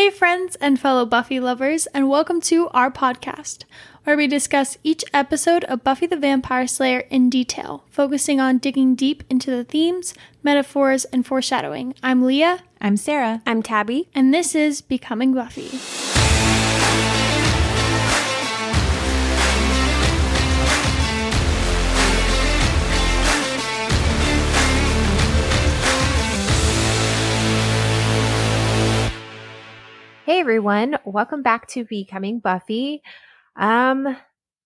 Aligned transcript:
Hey, 0.00 0.08
friends 0.08 0.56
and 0.62 0.80
fellow 0.80 1.04
Buffy 1.04 1.38
lovers, 1.40 1.84
and 1.88 2.08
welcome 2.08 2.40
to 2.40 2.70
our 2.70 2.90
podcast, 2.90 3.64
where 4.04 4.16
we 4.16 4.26
discuss 4.26 4.78
each 4.82 5.04
episode 5.12 5.62
of 5.64 5.84
Buffy 5.84 6.06
the 6.06 6.16
Vampire 6.16 6.66
Slayer 6.66 7.00
in 7.10 7.28
detail, 7.28 7.84
focusing 7.90 8.40
on 8.40 8.56
digging 8.56 8.94
deep 8.94 9.24
into 9.28 9.50
the 9.50 9.62
themes, 9.62 10.14
metaphors, 10.42 11.04
and 11.04 11.26
foreshadowing. 11.26 11.94
I'm 12.02 12.24
Leah, 12.24 12.60
I'm 12.80 12.96
Sarah. 12.96 13.42
I'm 13.44 13.62
Tabby. 13.62 14.08
and 14.14 14.32
this 14.32 14.54
is 14.54 14.80
Becoming 14.80 15.34
Buffy. 15.34 15.68
Hey 30.30 30.38
everyone, 30.38 30.96
welcome 31.04 31.42
back 31.42 31.66
to 31.70 31.84
Becoming 31.84 32.38
Buffy. 32.38 33.02
Um, 33.56 34.16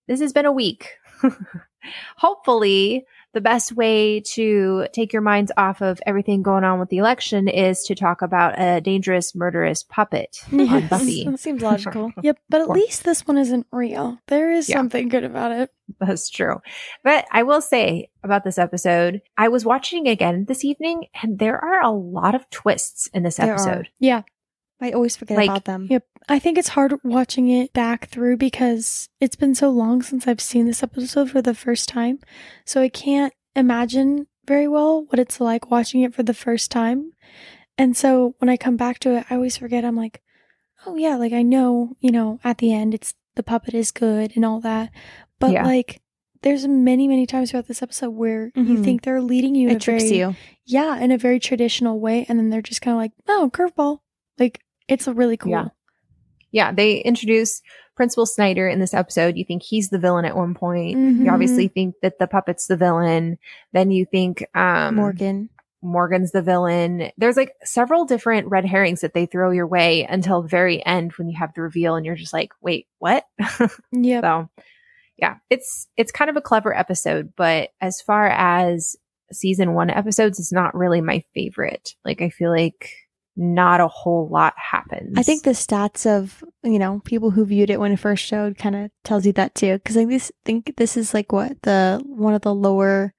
this 0.06 0.20
has 0.20 0.34
been 0.34 0.45
a 0.45 0.52
week. 0.52 0.90
Hopefully, 2.18 3.06
the 3.32 3.40
best 3.40 3.73
way 3.73 4.20
to 4.34 4.87
take 4.92 5.14
your 5.14 5.23
minds 5.23 5.50
off 5.56 5.80
of 5.80 6.02
everything 6.04 6.42
going 6.42 6.64
on 6.64 6.80
with 6.80 6.90
the 6.90 6.98
election 6.98 7.48
is 7.48 7.82
to 7.84 7.95
talk 7.95 8.20
about 8.20 8.60
a 8.60 8.82
dangerous, 8.82 9.34
murderous 9.34 9.82
puppet 9.82 10.37
on 10.52 10.59
Yes. 10.66 10.90
Buffy. 10.90 11.34
Seems 11.38 11.62
logical. 11.62 12.12
Yep, 12.23 12.37
but 12.51 12.60
at 12.60 12.68
least 12.68 13.04
this 13.04 13.26
one 13.26 13.38
isn't 13.38 13.66
real. 13.73 14.18
There 14.26 14.52
is 14.52 14.68
Yeah. 14.68 14.76
something 14.76 15.09
good 15.09 15.24
about 15.24 15.52
it. 15.52 15.70
That's 15.98 16.28
true. 16.28 16.56
But 17.02 17.24
I 17.32 17.42
will 17.42 17.62
say 17.62 18.10
about 18.23 18.45
this 18.45 18.59
episode, 18.59 19.23
I 19.38 19.48
was 19.48 19.65
watching 19.65 20.09
again 20.09 20.45
this 20.46 20.62
evening 20.62 21.06
and 21.23 21.38
there 21.38 21.56
are 21.56 21.80
a 21.80 21.90
lot 21.90 22.34
of 22.34 22.51
twists 22.51 23.06
in 23.15 23.23
this 23.23 23.37
There 23.37 23.46
are. 23.48 23.54
episode. 23.54 23.88
Yeah. 23.98 24.24
I 24.80 24.91
always 24.91 25.16
forget 25.16 25.37
Like- 25.37 25.48
about 25.48 25.64
them. 25.64 25.87
Yep. 25.91 26.05
I 26.28 26.38
think 26.38 26.56
it's 26.56 26.69
hard 26.69 26.95
watching 27.05 27.48
it 27.51 27.73
back 27.74 28.09
through 28.09 28.38
because 28.38 29.09
it's 29.21 29.37
been 29.37 29.54
so 29.54 29.68
long 29.71 30.01
since 30.02 30.26
I've 30.26 30.40
seen 30.40 30.66
this 30.66 30.82
episode 30.82 31.30
for 31.30 31.43
the 31.43 31.54
first 31.54 31.88
time. 31.88 32.18
So 32.65 32.80
I 32.80 32.88
can't 32.88 33.32
imagine 33.54 34.26
very 34.46 34.66
well 34.68 35.04
what 35.09 35.18
it's 35.18 35.38
like 35.40 35.71
watching 35.71 36.01
it 36.02 36.15
for 36.15 36.23
the 36.23 36.32
first 36.35 36.71
time. 36.71 37.13
And 37.76 37.96
so 37.96 38.35
when 38.38 38.48
I 38.48 38.57
come 38.57 38.76
back 38.76 38.98
to 39.01 39.16
it, 39.18 39.26
I 39.30 39.35
always 39.35 39.57
forget 39.59 39.85
I'm 39.85 39.96
like, 39.96 40.23
oh 40.87 40.96
yeah, 40.96 41.16
like 41.16 41.32
I 41.32 41.43
know, 41.43 41.96
you 42.01 42.10
know, 42.10 42.41
at 42.43 42.59
the 42.59 42.73
end 42.73 42.95
it's 42.95 43.15
the 43.37 43.43
puppet 43.43 43.74
is 43.74 43.91
good 43.91 44.32
and 44.35 44.45
all 44.45 44.60
that. 44.60 44.91
But 45.38 45.52
Yeah. 45.52 45.65
like 45.66 46.01
there's 46.43 46.66
many, 46.66 47.07
many 47.09 47.26
times 47.26 47.51
throughout 47.51 47.68
this 47.68 47.82
episode 47.82 48.10
where 48.10 48.51
you 48.54 48.63
Mhm. 48.79 48.85
think 48.85 49.02
they're 49.02 49.23
leading 49.23 49.54
you 49.54 49.68
It 49.70 49.80
tricks 49.80 50.04
very, 50.04 50.18
you. 50.18 50.37
yeah, 50.66 50.98
in 51.01 51.10
a 51.10 51.16
very 51.18 51.38
traditional 51.41 51.98
way, 52.01 52.26
and 52.29 52.38
then 52.38 52.51
they're 52.51 52.60
just 52.63 52.82
kind 52.82 52.93
of 52.95 52.98
like, 52.98 53.13
oh, 53.29 53.51
curveball. 53.52 54.01
Like 54.38 54.60
it's 54.88 55.07
a 55.07 55.13
really 55.13 55.37
cool. 55.37 55.52
Yeah. 55.52 55.68
Yeah, 56.52 56.71
they 56.73 56.99
introduce 56.99 57.63
Principal 57.96 58.27
Snyder 58.27 58.68
in 58.68 58.79
this 58.79 58.95
episode. 58.95 59.37
You 59.37 59.45
think 59.45 59.63
he's 59.63 59.91
the 59.91 59.99
villain 59.99 60.24
at 60.24 60.37
one 60.37 60.54
point. 60.54 60.96
Mhm. 60.96 61.24
You 61.24 61.30
obviously 61.30 61.66
think 61.66 61.96
that 62.02 62.18
the 62.21 62.29
puppet's 62.29 62.68
the 62.68 62.76
villain. 62.76 63.38
Then 63.73 63.91
you 63.91 64.06
think 64.06 64.47
um, 64.54 64.94
Morgan. 64.94 65.49
Morgan's 65.82 66.31
the 66.31 66.43
villain. 66.43 67.10
There's 67.19 67.37
like 67.37 67.53
several 67.65 68.04
different 68.04 68.49
red 68.49 68.65
herrings 68.65 69.00
that 69.03 69.15
they 69.15 69.26
throw 69.26 69.50
your 69.50 69.66
way 69.66 70.04
until 70.09 70.43
the 70.43 70.49
very 70.49 70.84
end 70.84 71.12
when 71.12 71.28
you 71.28 71.37
have 71.37 71.53
the 71.54 71.62
reveal 71.62 71.97
and 71.97 72.06
you're 72.06 72.15
just 72.15 72.32
like, 72.32 72.50
wait, 72.60 72.87
what? 72.98 73.25
yeah. 73.93 74.21
So 74.21 74.48
yeah, 75.16 75.37
it's 75.50 75.88
it's 75.97 76.10
kind 76.12 76.31
of 76.31 76.37
a 76.37 76.41
clever 76.41 76.76
episode, 76.76 77.32
but 77.37 77.71
as 77.81 78.00
far 78.00 78.28
as 78.28 78.97
season 79.32 79.75
one 79.75 79.91
episodes, 79.91 80.38
it's 80.38 80.53
not 80.53 80.75
really 80.75 81.00
my 81.00 81.22
favorite. 81.34 81.94
Like 82.04 82.22
I 82.22 82.31
feel 82.31 82.50
like 82.50 82.91
not 83.37 83.81
a 83.81 83.88
whole 83.88 84.28
lot 84.28 84.54
happens. 84.56 85.15
I 85.19 85.22
think 85.22 85.43
the 85.43 85.50
stats 85.50 86.06
of 86.06 86.43
you 86.62 86.78
know 86.78 87.00
people 87.04 87.31
who 87.31 87.44
viewed 87.44 87.71
it 87.71 87.81
when 87.81 87.93
it 87.93 87.99
first 87.99 88.25
showed 88.25 88.56
kind 88.59 88.76
of 88.76 88.91
tells 89.03 89.26
you 89.26 89.32
that 89.32 89.54
too. 89.54 89.75
Because 89.75 89.97
I 89.97 90.06
think 90.44 90.76
this 90.76 90.97
is 90.97 91.12
like 91.15 91.32
what 91.32 91.60
the 91.62 92.00
one 92.06 92.34
of 92.34 92.43
the 92.43 92.54
lower 92.54 93.12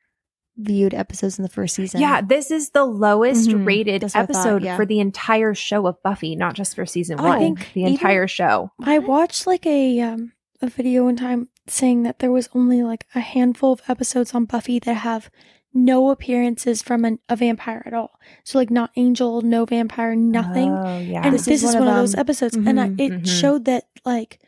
viewed 0.57 0.93
episodes 0.93 1.37
in 1.37 1.43
the 1.43 1.49
first 1.49 1.75
season. 1.75 1.99
Yeah, 1.99 2.21
this 2.21 2.49
is 2.49 2.69
the 2.69 2.85
lowest 2.85 3.49
Mhm, 3.49 3.65
rated 3.67 4.05
I 4.05 4.07
thought, 4.07 4.23
episode 4.23 4.63
yeah. 4.63 4.77
for 4.77 4.85
the 4.85 5.01
entire 5.01 5.53
show 5.53 5.85
of 5.85 6.01
Buffy, 6.01 6.35
not 6.37 6.53
just 6.55 6.75
for 6.75 6.85
season 6.85 7.19
I 7.19 7.23
one. 7.23 7.39
think 7.39 7.73
the 7.73 7.83
entire 7.83 8.27
show. 8.27 8.71
I 8.81 8.99
watched 8.99 9.45
like 9.47 9.65
a 9.65 9.99
um 9.99 10.31
a 10.61 10.67
video 10.67 11.03
one 11.03 11.17
time 11.17 11.49
saying 11.67 12.03
that 12.03 12.19
there 12.19 12.31
was 12.31 12.47
only 12.55 12.83
like 12.83 13.05
a 13.13 13.19
handful 13.19 13.73
of 13.73 13.81
episodes 13.89 14.33
on 14.33 14.45
Buffy 14.45 14.79
that 14.79 14.93
have 14.93 15.29
no 15.75 16.09
appearances 16.09 16.81
from 16.81 17.05
an, 17.05 17.19
a 17.29 17.35
vampire 17.35 17.83
at 17.85 17.93
all. 17.93 18.19
So 18.43 18.57
like 18.57 18.71
not 18.71 18.91
Angel, 18.95 19.41
no 19.41 19.65
vampire, 19.65 20.15
nothing. 20.15 20.71
Oh 20.71 20.97
yeah. 20.99 21.21
and 21.23 21.33
This 21.33 21.45
this, 21.45 21.63
is 21.63 21.75
one 21.75 21.85
one 21.85 21.87
of 21.89 21.95
of 21.95 22.01
those 22.01 22.15
episodes, 22.15 22.55
and 22.55 22.79
I, 22.79 22.87
Mhm, 22.87 22.99
it 22.99 23.11
mhm. 23.11 23.27
showed 23.27 23.65
that 23.65 23.85
like 24.05 24.39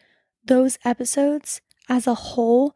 those 0.46 0.80
episodes 0.86 1.62
as 1.90 2.08
a 2.08 2.14
whole 2.14 2.76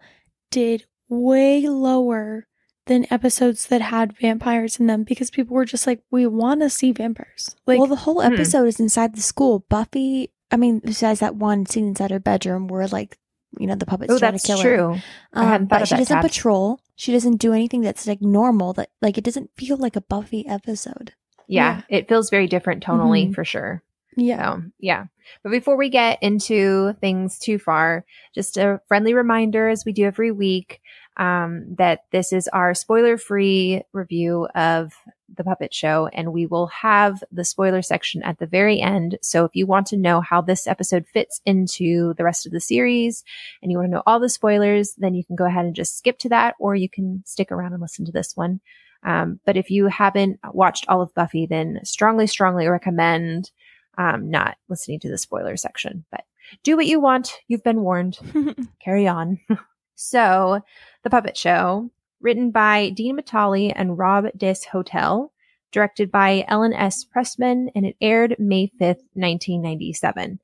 did 0.51 0.85
way 1.07 1.67
lower 1.67 2.47
than 2.87 3.11
episodes 3.11 3.67
that 3.67 3.81
had 3.81 4.17
vampires 4.17 4.79
in 4.79 4.87
them 4.87 5.03
because 5.03 5.29
people 5.29 5.55
were 5.55 5.65
just 5.65 5.87
like, 5.87 6.01
we 6.11 6.25
want 6.25 6.61
to 6.61 6.69
see 6.69 6.91
vampires. 6.91 7.55
Like, 7.65 7.79
well, 7.79 7.87
the 7.87 7.95
whole 7.95 8.21
hmm. 8.21 8.33
episode 8.33 8.67
is 8.67 8.79
inside 8.79 9.15
the 9.15 9.21
school. 9.21 9.65
Buffy. 9.69 10.31
I 10.51 10.57
mean, 10.57 10.79
besides 10.83 11.21
that 11.21 11.35
one 11.35 11.65
scene 11.65 11.87
inside 11.87 12.11
her 12.11 12.19
bedroom 12.19 12.67
where 12.67 12.87
like 12.87 13.17
you 13.59 13.67
know 13.67 13.75
the 13.75 13.85
puppets 13.85 14.13
oh, 14.13 14.19
trying 14.19 14.31
that's 14.33 14.43
to 14.43 14.47
kill 14.47 14.57
her. 14.61 14.63
true. 14.77 15.01
Hadn't 15.33 15.61
Um, 15.61 15.65
but 15.67 15.87
she 15.87 15.95
doesn't 15.95 16.17
Tabs. 16.17 16.27
patrol. 16.27 16.79
She 16.95 17.11
doesn't 17.11 17.37
do 17.37 17.53
anything 17.53 17.81
that's 17.81 18.05
like 18.07 18.21
normal. 18.21 18.73
That 18.73 18.89
like 19.01 19.17
it 19.17 19.23
doesn't 19.23 19.49
feel 19.57 19.77
like 19.77 19.95
a 19.95 20.01
Buffy 20.01 20.47
episode. 20.47 21.13
Yeah, 21.47 21.81
it 21.89 22.07
feels 22.07 22.29
very 22.29 22.47
different 22.47 22.83
tonally 22.83 23.29
Mhm. 23.29 23.35
for 23.35 23.43
sure. 23.45 23.83
yeah. 24.17 24.55
So, 24.57 24.61
yeah. 24.79 25.05
But 25.43 25.51
before 25.51 25.77
we 25.77 25.89
get 25.89 26.21
into 26.21 26.93
things 26.99 27.39
too 27.39 27.57
far, 27.59 28.03
just 28.35 28.57
a 28.57 28.81
friendly 28.89 29.13
reminder, 29.13 29.69
as 29.69 29.85
we 29.85 29.93
do 29.93 30.03
every 30.05 30.31
week, 30.31 30.80
um, 31.17 31.75
that 31.75 32.05
this 32.11 32.31
is 32.33 32.47
our 32.49 32.73
spoiler 32.73 33.17
free 33.17 33.81
review 33.93 34.47
of 34.55 34.93
the 35.35 35.43
puppet 35.43 35.73
show, 35.73 36.07
and 36.13 36.33
we 36.33 36.45
will 36.45 36.67
have 36.67 37.23
the 37.31 37.45
spoiler 37.45 37.81
section 37.81 38.21
at 38.23 38.39
the 38.39 38.45
very 38.45 38.79
end. 38.79 39.17
So 39.21 39.45
if 39.45 39.55
you 39.55 39.65
want 39.65 39.87
to 39.87 39.97
know 39.97 40.21
how 40.21 40.41
this 40.41 40.67
episode 40.67 41.05
fits 41.07 41.41
into 41.45 42.13
the 42.15 42.23
rest 42.23 42.45
of 42.45 42.51
the 42.51 42.59
series 42.59 43.23
and 43.61 43.71
you 43.71 43.77
want 43.77 43.89
to 43.89 43.95
know 43.95 44.03
all 44.05 44.19
the 44.19 44.29
spoilers, 44.29 44.93
then 44.95 45.13
you 45.13 45.23
can 45.23 45.35
go 45.35 45.45
ahead 45.45 45.65
and 45.65 45.75
just 45.75 45.97
skip 45.97 46.17
to 46.19 46.29
that, 46.29 46.55
or 46.59 46.75
you 46.75 46.89
can 46.89 47.23
stick 47.25 47.51
around 47.51 47.73
and 47.73 47.81
listen 47.81 48.05
to 48.05 48.11
this 48.11 48.35
one. 48.35 48.59
Um, 49.03 49.39
but 49.45 49.57
if 49.57 49.71
you 49.71 49.87
haven't 49.87 50.39
watched 50.53 50.85
all 50.87 51.01
of 51.01 51.13
Buffy, 51.13 51.45
then 51.45 51.79
strongly, 51.83 52.27
strongly 52.27 52.67
recommend 52.67 53.51
um, 53.97 54.29
not 54.29 54.57
listening 54.69 54.99
to 55.01 55.09
the 55.09 55.17
spoiler 55.17 55.57
section. 55.57 56.05
But 56.11 56.23
do 56.63 56.75
what 56.75 56.85
you 56.85 56.99
want. 56.99 57.33
You've 57.47 57.63
been 57.63 57.81
warned. 57.81 58.19
Carry 58.83 59.07
on. 59.07 59.39
so, 59.95 60.61
The 61.03 61.09
Puppet 61.09 61.35
Show, 61.37 61.89
written 62.19 62.51
by 62.51 62.89
Dean 62.89 63.17
Batali 63.17 63.71
and 63.75 63.97
Rob 63.97 64.27
Des 64.37 64.57
Hotel, 64.71 65.31
directed 65.71 66.11
by 66.11 66.45
Ellen 66.47 66.73
S. 66.73 67.05
Pressman, 67.05 67.69
and 67.75 67.85
it 67.85 67.95
aired 68.01 68.35
May 68.37 68.67
5th, 68.79 69.03
1997. 69.13 70.39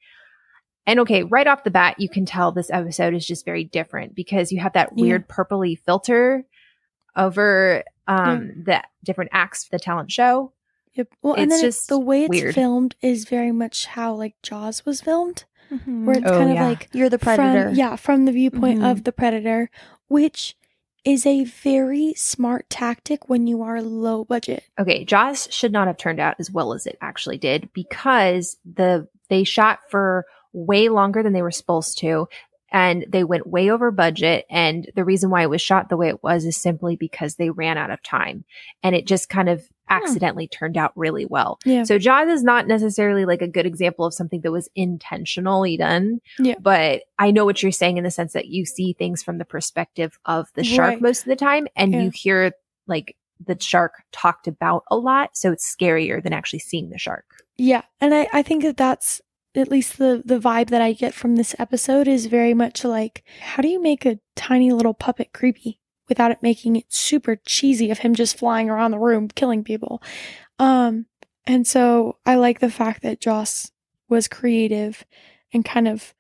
And 0.86 1.00
okay, 1.02 1.24
right 1.24 1.48
off 1.48 1.64
the 1.66 1.70
bat, 1.72 2.00
you 2.00 2.08
can 2.10 2.26
tell 2.26 2.52
this 2.52 2.72
episode 2.72 3.14
is 3.14 3.26
just 3.28 3.44
very 3.46 3.66
different 3.66 4.16
because 4.16 4.52
you 4.52 4.60
have 4.62 4.74
that 4.74 4.94
Yeah. 4.96 5.02
weird 5.02 5.28
purpley 5.28 5.78
filter 5.78 6.46
over 7.16 7.84
um 8.08 8.64
the 8.66 8.82
different 9.04 9.32
acts 9.34 9.66
of 9.66 9.72
the 9.72 9.80
talent 9.80 10.12
show. 10.12 10.54
Yep. 10.94 11.10
Well, 11.22 11.34
and 11.34 11.52
then 11.52 11.62
just 11.62 11.80
it's, 11.82 11.88
the 11.88 12.00
way 12.00 12.24
it's 12.24 12.30
weird. 12.30 12.56
filmed 12.56 12.96
is 13.02 13.26
very 13.26 13.52
much 13.52 13.86
how 13.88 14.14
like 14.14 14.36
Jaws 14.42 14.86
was 14.86 15.02
filmed, 15.02 15.44
Mm-hmm. 15.72 16.06
where 16.06 16.18
it's 16.18 16.26
Oh, 16.28 16.32
kind 16.38 16.50
of 16.50 16.56
yeah. 16.56 16.68
like 16.68 16.90
You're 16.94 17.10
the 17.10 17.20
predator. 17.20 17.68
From, 17.70 17.76
yeah, 17.76 17.96
from 17.98 18.26
the 18.26 18.32
viewpoint 18.32 18.80
Mhm. 18.80 18.92
of 18.92 19.04
the 19.04 19.12
predator, 19.12 19.70
which 20.08 20.56
is 21.04 21.26
a 21.26 21.44
very 21.46 22.14
smart 22.16 22.70
tactic 22.70 23.30
when 23.30 23.48
you 23.48 23.62
are 23.64 23.82
low 23.82 24.26
budget. 24.26 24.64
Okay, 24.80 25.06
Jaws 25.06 25.48
should 25.52 25.72
not 25.72 25.88
have 25.88 25.98
turned 25.98 26.20
out 26.20 26.36
as 26.40 26.52
well 26.52 26.74
as 26.74 26.86
it 26.86 26.98
actually 27.02 27.38
did 27.38 27.70
because 27.74 28.58
the 28.66 29.08
they 29.30 29.44
shot 29.44 29.80
for 29.90 30.26
way 30.54 30.90
longer 30.90 31.22
than 31.24 31.34
they 31.34 31.42
were 31.42 31.52
supposed 31.52 31.98
to 32.00 32.28
and 32.72 33.06
they 33.10 33.24
went 33.24 33.48
way 33.48 33.70
over 33.70 33.92
budget 33.92 34.46
and 34.50 34.90
the 34.96 35.04
reason 35.06 35.30
why 35.30 35.42
it 35.44 35.50
was 35.50 35.62
shot 35.62 35.88
the 35.90 35.98
way 35.98 36.10
it 36.10 36.24
was 36.24 36.46
is 36.46 36.58
simply 36.58 36.96
because 36.96 37.36
they 37.36 37.50
ran 37.50 37.78
out 37.78 37.92
of 37.92 38.02
time 38.04 38.44
and 38.84 38.96
it 38.96 39.06
just 39.06 39.30
kind 39.30 39.48
of 39.50 39.68
Hmm. 39.90 39.94
accidentally 40.04 40.48
turned 40.48 40.78
out 40.78 40.92
really 40.96 41.26
well. 41.26 41.60
Yeah. 41.66 41.84
So 41.84 41.98
Jaws 41.98 42.28
is 42.30 42.44
not 42.44 42.68
necessarily 42.68 43.26
like 43.26 43.42
a 43.42 43.48
good 43.48 43.66
example 43.66 44.06
of 44.06 44.14
something 44.14 44.42
that 44.42 44.52
was 44.52 44.70
intentionally 44.76 45.78
done. 45.78 46.20
Yeah. 46.40 46.56
But 46.60 47.04
I 47.20 47.32
know 47.32 47.46
what 47.46 47.64
you're 47.64 47.72
saying 47.72 47.98
in 47.98 48.04
the 48.04 48.12
sense 48.12 48.34
that 48.34 48.48
you 48.48 48.66
see 48.66 48.94
things 48.94 49.24
from 49.24 49.38
the 49.38 49.46
perspective 49.46 50.20
of 50.26 50.48
the 50.56 50.64
shark 50.64 50.90
Right. 50.90 51.02
most 51.02 51.22
of 51.22 51.26
the 51.28 51.36
time 51.36 51.68
and 51.76 51.94
Yeah. 51.94 52.02
you 52.02 52.10
hear 52.12 52.52
like 52.88 53.16
the 53.46 53.58
shark 53.60 54.04
talked 54.12 54.48
about 54.48 54.84
a 54.90 54.98
lot. 54.98 55.38
So 55.38 55.52
it's 55.52 55.74
scarier 55.76 56.22
than 56.24 56.34
actually 56.34 56.60
seeing 56.60 56.90
the 56.90 56.98
shark. 56.98 57.26
Yeah, 57.58 57.84
and 58.02 58.14
I, 58.14 58.28
I 58.34 58.42
think 58.44 58.64
that 58.64 58.78
that's 58.78 59.22
at 59.56 59.70
least 59.70 59.98
the 59.98 60.22
the 60.26 60.40
vibe 60.40 60.70
that 60.70 60.82
I 60.82 60.94
get 60.94 61.14
from 61.14 61.36
this 61.36 61.56
episode 61.58 62.08
is 62.08 62.28
very 62.28 62.54
much 62.54 62.84
like 62.86 63.24
how 63.42 63.62
do 63.64 63.68
you 63.68 63.82
make 63.82 64.06
a 64.06 64.20
tiny 64.36 64.72
little 64.72 64.94
puppet 64.94 65.34
creepy 65.34 65.80
without 66.10 66.32
it 66.32 66.42
making 66.42 66.76
it 66.76 66.86
super 66.90 67.36
cheesy 67.46 67.92
of 67.92 68.00
him 68.00 68.16
just 68.16 68.38
flying 68.38 68.70
around 68.70 68.92
the 68.92 69.00
room 69.00 69.28
killing 69.30 69.64
people. 69.64 70.02
Um 70.60 71.06
and 71.46 71.66
so 71.66 72.18
I 72.26 72.36
like 72.36 72.60
the 72.60 72.70
fact 72.72 73.02
that 73.04 73.22
Joss 73.22 73.72
was 74.10 74.28
creative 74.28 75.06
and 75.54 75.64
kind 75.64 75.88
of, 75.88 76.14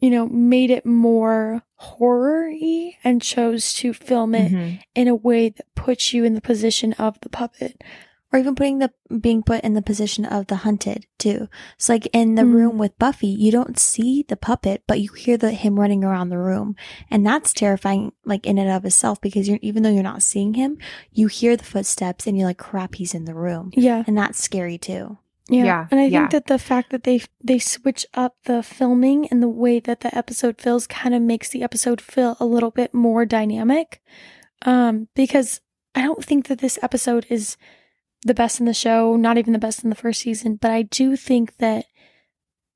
you 0.00 0.10
know, 0.10 0.26
made 0.28 0.70
it 0.70 0.84
more 0.84 1.62
horror 1.76 2.50
y 2.50 2.96
and 3.04 3.22
chose 3.22 3.72
to 3.74 3.92
film 3.94 4.34
it 4.34 4.52
Mhm. 4.52 4.82
in 4.94 5.08
a 5.08 5.14
way 5.14 5.48
that 5.48 5.74
puts 5.74 6.12
you 6.12 6.24
in 6.24 6.34
the 6.34 6.40
position 6.42 6.92
of 6.94 7.18
the 7.20 7.30
puppet. 7.30 7.82
Or 8.32 8.38
even 8.38 8.54
putting 8.54 8.78
the 8.78 8.92
being 9.20 9.42
put 9.42 9.62
in 9.64 9.74
the 9.74 9.82
position 9.82 10.24
of 10.24 10.46
the 10.46 10.56
hunted 10.56 11.06
too. 11.18 11.48
So 11.78 11.94
like 11.94 12.06
in 12.12 12.36
the 12.36 12.42
Mm. 12.42 12.52
room 12.52 12.78
with 12.78 12.98
Buffy, 12.98 13.26
you 13.26 13.50
don't 13.50 13.78
see 13.78 14.24
the 14.28 14.36
puppet, 14.36 14.82
but 14.86 15.00
you 15.00 15.10
hear 15.12 15.36
the 15.36 15.50
him 15.50 15.78
running 15.80 16.04
around 16.04 16.28
the 16.28 16.38
room, 16.38 16.76
and 17.10 17.26
that's 17.26 17.52
terrifying, 17.52 18.12
like 18.24 18.46
in 18.46 18.58
and 18.58 18.70
of 18.70 18.84
itself, 18.84 19.20
because 19.20 19.48
you're 19.48 19.58
even 19.62 19.82
though 19.82 19.90
you're 19.90 20.02
not 20.02 20.22
seeing 20.22 20.54
him, 20.54 20.78
you 21.12 21.26
hear 21.26 21.56
the 21.56 21.64
footsteps, 21.64 22.26
and 22.26 22.36
you're 22.38 22.46
like, 22.46 22.58
crap, 22.58 22.94
he's 22.94 23.14
in 23.14 23.24
the 23.24 23.34
room, 23.34 23.70
Yeah. 23.74 24.04
and 24.06 24.16
that's 24.16 24.42
scary 24.42 24.78
too. 24.78 25.18
Yeah. 25.48 25.64
Yeah, 25.64 25.86
And 25.90 25.98
I 25.98 26.04
think 26.04 26.12
yeah. 26.12 26.28
that 26.28 26.46
the 26.46 26.60
fact 26.60 26.90
that 26.90 27.02
they 27.02 27.22
they 27.42 27.58
switch 27.58 28.06
up 28.14 28.36
the 28.44 28.62
filming 28.62 29.26
and 29.32 29.42
the 29.42 29.48
way 29.48 29.80
that 29.80 30.00
the 30.02 30.16
episode 30.16 30.60
feels 30.60 30.86
kind 30.86 31.12
of 31.12 31.22
makes 31.22 31.48
the 31.48 31.64
episode 31.64 32.00
feel 32.00 32.36
a 32.38 32.46
little 32.46 32.70
bit 32.70 32.94
more 32.94 33.26
dynamic. 33.26 34.00
Um 34.62 35.08
because 35.16 35.60
I 35.94 36.02
don't 36.02 36.24
think 36.24 36.46
that 36.46 36.60
this 36.60 36.78
episode 36.82 37.26
is 37.28 37.56
the 38.24 38.34
best 38.34 38.60
in 38.60 38.66
the 38.66 38.74
show, 38.74 39.16
not 39.16 39.38
even 39.38 39.52
the 39.52 39.58
best 39.58 39.82
in 39.82 39.90
the 39.90 39.96
first 39.96 40.20
season, 40.20 40.56
but 40.56 40.70
I 40.70 40.82
do 40.82 41.16
think 41.16 41.56
that 41.56 41.86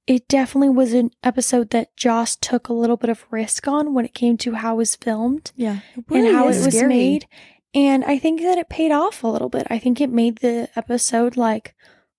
it 0.06 0.29
definitely 0.29 0.69
was 0.69 0.93
an 0.93 1.11
episode 1.23 1.70
that 1.70 1.96
Joss 1.96 2.37
took 2.37 2.69
a 2.69 2.75
little 2.75 2.96
bit 2.96 3.11
of 3.11 3.25
risk 3.31 3.67
on 3.67 3.94
when 3.94 4.05
it 4.05 4.14
came 4.14 4.37
to 4.38 4.55
how 4.55 4.75
it 4.75 4.79
was 4.79 4.96
filmed 4.96 5.52
Yeah, 5.56 5.79
and 6.11 6.35
how 6.35 6.44
it 6.49 6.64
was 6.64 6.82
made. 6.82 7.26
And 7.75 8.05
I 8.05 8.19
think 8.19 8.41
that 8.43 8.58
it 8.58 8.69
paid 8.69 8.93
off 8.93 9.25
a 9.25 9.29
little 9.29 9.49
bit. 9.49 9.67
I 9.70 9.79
think 9.79 10.00
it 10.00 10.11
made 10.11 10.38
the 10.38 10.69
episode 10.76 11.37
like 11.37 11.75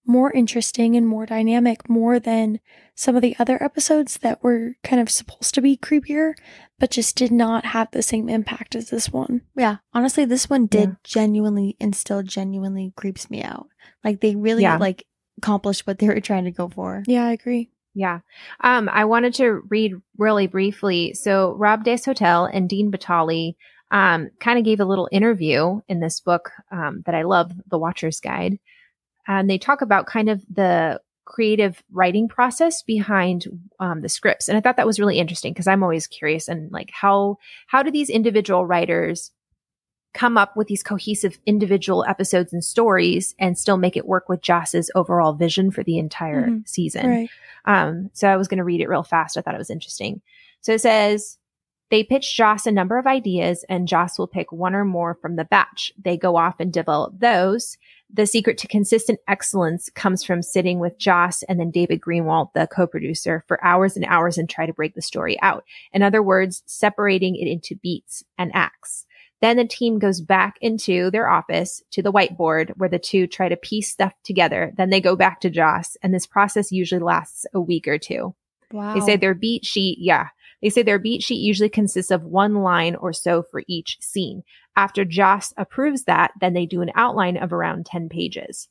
more 0.06 0.32
interesting 0.32 0.96
and 0.96 1.08
more 1.08 1.26
dynamic, 1.26 1.88
more 1.90 2.20
than 2.20 2.60
some 2.96 3.16
of 3.16 3.22
the 3.22 3.36
other 3.38 3.62
episodes 3.62 4.18
that 4.20 4.42
were 4.42 4.76
kind 4.84 5.02
of 5.02 5.10
supposed 5.10 5.54
to 5.54 5.62
be 5.62 5.76
creepier, 5.78 6.34
but 6.80 6.90
just 6.92 7.16
did 7.18 7.32
not 7.32 7.66
have 7.66 7.90
the 7.92 8.02
same 8.02 8.30
impact 8.30 8.74
as 8.76 8.90
this 8.90 9.12
one. 9.12 9.42
Yeah, 9.56 9.78
honestly, 9.94 10.24
this 10.26 10.50
one 10.50 10.66
did 10.68 10.90
Yeah. 10.90 10.96
genuinely 11.04 11.76
and 11.80 11.94
still 11.96 12.24
genuinely 12.24 12.94
creeps 12.96 13.30
me 13.30 13.44
out. 13.44 13.68
Like 14.04 14.22
they 14.22 14.36
really 14.36 14.64
Yeah. 14.64 14.78
like 14.78 15.06
accomplished 15.38 15.86
what 15.86 16.00
they 16.00 16.08
were 16.08 16.22
trying 16.22 16.46
to 16.46 16.52
go 16.52 16.70
for. 16.70 17.04
Yeah, 17.06 17.26
I 17.26 17.32
agree. 17.34 17.70
Yeah. 17.94 18.20
Um, 18.62 18.90
I 18.90 19.06
wanted 19.06 19.34
to 19.36 19.62
read 19.70 19.94
really 20.18 20.48
briefly. 20.48 21.14
So 21.14 21.54
Rob 21.54 21.84
Des 21.84 22.00
Hotel 22.06 22.46
and 22.46 22.68
Dean 22.70 22.92
Batali 22.92 23.56
um, 23.92 24.30
kind 24.40 24.58
of 24.58 24.66
gave 24.66 24.80
a 24.80 24.86
little 24.86 25.08
interview 25.12 25.80
in 25.88 26.00
this 26.00 26.20
book 26.20 26.50
um, 26.72 27.04
that 27.06 27.16
I 27.16 27.22
love, 27.22 27.52
The 27.70 27.78
Watcher's 27.78 28.20
Guide. 28.20 28.58
And 29.28 29.50
they 29.50 29.58
talk 29.58 29.82
about 29.82 30.08
kind 30.08 30.30
of 30.30 30.44
the 30.54 31.00
creative 31.26 31.84
writing 31.92 32.28
process 32.28 32.82
behind 32.84 33.46
um, 33.80 34.02
the 34.02 34.10
scripts. 34.10 34.48
And 34.48 34.58
I 34.58 34.62
thought 34.62 34.78
that 34.78 34.86
was 34.86 35.00
really 35.00 35.20
interesting 35.20 35.54
because 35.54 35.68
I'm 35.68 35.84
always 35.84 36.08
curious 36.08 36.48
and 36.48 36.72
like 36.72 36.92
how 36.92 37.38
how 37.68 37.84
do 37.84 37.92
these 37.92 38.10
individual 38.10 38.66
writers 38.66 39.32
come 40.14 40.38
up 40.38 40.56
with 40.56 40.68
these 40.68 40.82
cohesive 40.84 41.38
individual 41.46 42.06
episodes 42.08 42.54
and 42.54 42.64
stories 42.64 43.36
and 43.38 43.58
still 43.58 43.76
make 43.76 43.98
it 43.98 44.08
work 44.08 44.30
with 44.30 44.42
Joss's 44.42 44.90
overall 44.96 45.34
vision 45.34 45.72
for 45.72 45.84
the 45.84 45.98
entire 45.98 46.48
Mhm. 46.48 46.68
season? 46.68 47.10
Right. 47.10 47.30
Um, 47.66 48.12
so 48.14 48.30
I 48.30 48.38
was 48.38 48.48
going 48.48 48.60
to 48.60 48.64
read 48.64 48.80
it 48.80 48.88
real 48.88 49.04
fast. 49.04 49.36
I 49.38 49.42
thought 49.42 49.56
it 49.56 49.58
was 49.60 49.70
interesting. 49.70 50.22
So 50.62 50.74
it 50.74 50.80
says, 50.82 51.38
they 51.92 52.04
pitch 52.04 52.36
Joss 52.36 52.66
a 52.66 52.72
number 52.72 52.98
of 52.98 53.06
ideas 53.06 53.66
and 53.68 53.88
Joss 53.88 54.18
will 54.18 54.28
pick 54.28 54.52
one 54.52 54.74
or 54.74 54.86
more 54.86 55.16
from 55.16 55.36
the 55.36 55.46
batch. 55.46 55.92
They 56.02 56.18
go 56.18 56.36
off 56.38 56.60
and 56.60 56.72
develop 56.72 57.20
those. 57.20 57.78
The 58.14 58.26
secret 58.26 58.58
to 58.60 58.68
consistent 58.68 59.20
excellence 59.28 59.90
comes 59.90 60.24
from 60.24 60.42
sitting 60.42 60.80
with 60.80 60.98
Joss 60.98 61.44
and 61.44 61.60
then 61.60 61.72
David 61.72 62.02
Greenwalt, 62.02 62.54
the 62.54 62.68
co-producer, 62.68 63.44
for 63.48 63.64
hours 63.64 63.96
and 63.96 64.06
hours 64.06 64.38
and 64.38 64.50
try 64.50 64.66
to 64.66 64.74
break 64.74 64.96
the 64.96 65.02
story 65.02 65.42
out. 65.42 65.66
In 65.92 66.02
other 66.02 66.22
words, 66.22 66.64
separating 66.66 67.36
it 67.36 67.48
into 67.48 67.76
beats 67.76 68.24
and 68.38 68.52
acts. 68.54 69.06
Then 69.42 69.58
the 69.58 69.66
team 69.66 70.00
goes 70.00 70.22
back 70.22 70.56
into 70.62 71.12
their 71.12 71.28
office 71.28 71.84
to 71.92 72.02
the 72.02 72.12
whiteboard 72.12 72.72
where 72.78 72.90
the 72.90 73.00
two 73.00 73.28
try 73.28 73.50
to 73.50 73.58
piece 73.58 73.90
stuff 73.90 74.14
together. 74.24 74.72
Then 74.78 74.90
they 74.90 75.02
go 75.02 75.16
back 75.16 75.42
to 75.42 75.50
Joss 75.50 75.98
and 76.02 76.14
this 76.14 76.26
process 76.26 76.72
usually 76.72 77.02
lasts 77.02 77.46
a 77.54 77.60
week 77.60 77.88
or 77.88 77.98
two. 77.98 78.34
Wow. 78.72 78.94
They 78.94 79.02
say 79.02 79.18
their 79.18 79.34
beat 79.34 79.66
sheet, 79.66 79.98
yeah. 80.00 80.28
They 80.62 80.70
say 80.70 80.84
their 80.84 81.00
beat 81.00 81.22
sheet 81.22 81.42
usually 81.42 81.70
consists 81.70 82.12
of 82.12 82.24
one 82.24 82.56
line 82.56 82.96
or 82.96 83.14
so 83.14 83.44
for 83.44 83.64
each 83.68 83.98
scene. 84.00 84.44
After 84.76 85.06
Joss 85.06 85.54
approves 85.58 86.04
that, 86.04 86.32
then 86.42 86.54
they 86.54 86.66
do 86.66 86.82
an 86.82 86.92
outline 86.96 87.38
of 87.38 87.54
around 87.54 87.86
10 87.86 88.10
pages. 88.10 88.68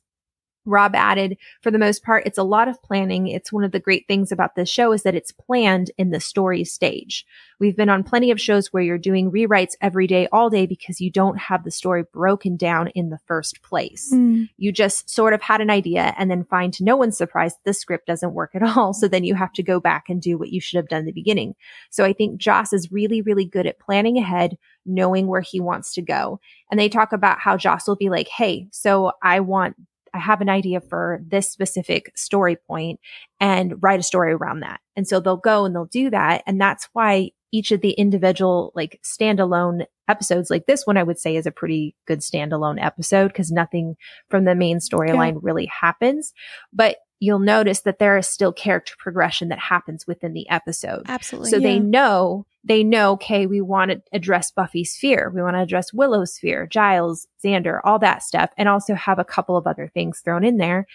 Rob 0.65 0.95
added, 0.95 1.37
for 1.61 1.71
the 1.71 1.77
most 1.77 2.03
part, 2.03 2.25
it's 2.25 2.37
a 2.37 2.43
lot 2.43 2.67
of 2.67 2.81
planning. 2.81 3.27
It's 3.27 3.51
one 3.53 3.63
of 3.63 3.71
the 3.71 3.79
great 3.79 4.07
things 4.07 4.31
about 4.31 4.55
this 4.55 4.69
show 4.69 4.91
is 4.91 5.03
that 5.03 5.15
it's 5.15 5.31
planned 5.31 5.91
in 5.97 6.11
the 6.11 6.19
story 6.19 6.63
stage. 6.63 7.25
We've 7.59 7.75
been 7.77 7.89
on 7.89 8.03
plenty 8.03 8.31
of 8.31 8.41
shows 8.41 8.73
where 8.73 8.83
you're 8.83 8.97
doing 8.97 9.31
rewrites 9.31 9.75
every 9.81 10.07
day, 10.07 10.27
all 10.31 10.49
day 10.49 10.65
because 10.65 10.99
you 10.99 11.09
don't 11.09 11.37
have 11.37 11.63
the 11.63 11.71
story 11.71 12.03
broken 12.11 12.57
down 12.57 12.89
in 12.89 13.09
the 13.09 13.19
first 13.25 13.61
place 13.61 14.11
Mm. 14.13 14.49
you 14.57 14.71
just 14.71 15.09
sort 15.09 15.33
of 15.33 15.41
had 15.41 15.61
an 15.61 15.69
idea 15.69 16.13
and 16.17 16.29
then 16.29 16.43
find 16.43 16.73
to 16.73 16.83
no 16.83 16.95
one's 16.95 17.17
surprise 17.17 17.55
the 17.63 17.73
script 17.73 18.07
doesn't 18.07 18.33
work 18.33 18.51
at 18.55 18.63
all. 18.63 18.93
So 18.93 19.07
then 19.07 19.23
you 19.23 19.35
have 19.35 19.53
to 19.53 19.63
go 19.63 19.79
back 19.79 20.05
and 20.09 20.21
do 20.21 20.37
what 20.37 20.49
you 20.49 20.59
should 20.61 20.77
have 20.77 20.87
done 20.89 20.99
in 20.99 21.05
the 21.05 21.11
beginning. 21.11 21.55
So 21.89 22.03
I 22.03 22.13
think 22.13 22.39
Joss 22.39 22.73
is 22.73 22.91
really, 22.91 23.21
really 23.21 23.45
good 23.45 23.65
at 23.65 23.79
planning 23.79 24.17
ahead, 24.17 24.57
knowing 24.85 25.27
where 25.27 25.41
he 25.41 25.59
wants 25.59 25.93
to 25.93 26.01
go. 26.01 26.39
And 26.69 26.79
they 26.79 26.89
talk 26.89 27.13
about 27.13 27.39
how 27.39 27.57
Joss 27.57 27.87
will 27.87 27.95
be 27.95 28.09
like, 28.09 28.27
Hey, 28.27 28.67
so 28.71 29.11
I 29.21 29.39
want, 29.39 29.75
I 30.15 30.19
have 30.19 30.39
an 30.39 30.49
idea 30.49 30.79
for 30.79 31.19
this 31.27 31.51
specific 31.51 32.17
story 32.17 32.55
point 32.55 33.01
and 33.41 33.83
write 33.83 33.99
a 33.99 34.03
story 34.03 34.31
around 34.31 34.61
that. 34.61 34.79
And 34.95 35.05
so 35.05 35.19
they'll 35.19 35.35
go 35.35 35.65
and 35.65 35.75
they'll 35.75 35.85
do 35.85 36.09
that. 36.09 36.41
And 36.47 36.59
that's 36.59 36.87
why 36.93 37.31
each 37.51 37.71
of 37.71 37.81
the 37.81 37.91
individual 37.91 38.71
like 38.75 39.01
standalone 39.03 39.85
episodes 40.07 40.49
like 40.49 40.67
this 40.67 40.87
one, 40.87 40.97
I 40.97 41.03
would 41.03 41.19
say 41.19 41.35
is 41.35 41.45
a 41.45 41.51
pretty 41.51 41.95
good 42.07 42.19
standalone 42.19 42.81
episode 42.81 43.27
because 43.27 43.51
nothing 43.51 43.97
from 44.29 44.45
the 44.45 44.55
main 44.55 44.79
storyline 44.79 45.37
really 45.41 45.65
happens. 45.65 46.33
But 46.71 46.97
you'll 47.19 47.39
notice 47.39 47.81
that 47.81 47.99
there 47.99 48.17
is 48.17 48.27
still 48.27 48.53
character 48.53 48.93
progression 48.97 49.49
that 49.49 49.59
happens 49.59 50.05
within 50.07 50.33
the 50.33 50.49
episode. 50.49 51.03
absolutely. 51.07 51.49
So 51.49 51.59
they 51.59 51.79
know, 51.79 52.45
they 52.65 52.83
know, 52.83 53.13
okay, 53.13 53.45
we 53.45 53.61
want 53.61 53.91
to 53.91 54.01
address 54.11 54.51
Buffy's 54.51 54.95
fear. 54.95 55.31
We 55.33 55.41
want 55.41 55.55
to 55.55 55.61
address 55.61 55.93
Willow's 55.93 56.37
fear, 56.37 56.65
Giles, 56.65 57.27
Xander, 57.43 57.79
all 57.83 57.99
that 57.99 58.23
stuff, 58.23 58.49
and 58.57 58.67
also 58.67 58.95
have 58.95 59.19
a 59.19 59.23
couple 59.23 59.55
of 59.55 59.67
other 59.67 59.87
things 59.93 60.19
thrown 60.19 60.43
in 60.43 60.57
there. 60.57 60.87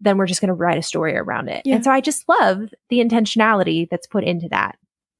Then 0.00 0.16
we're 0.16 0.26
just 0.26 0.40
going 0.40 0.48
to 0.48 0.54
write 0.54 0.78
a 0.78 0.82
story 0.82 1.14
around 1.14 1.48
it. 1.48 1.62
Yeah. 1.66 1.74
And 1.74 1.84
so 1.84 1.90
I 1.90 2.00
just 2.00 2.26
love 2.26 2.70
the 2.88 3.00
intentionality 3.00 3.86
that's 3.88 4.06
put 4.06 4.24
into 4.24 4.48
that. 4.48 4.78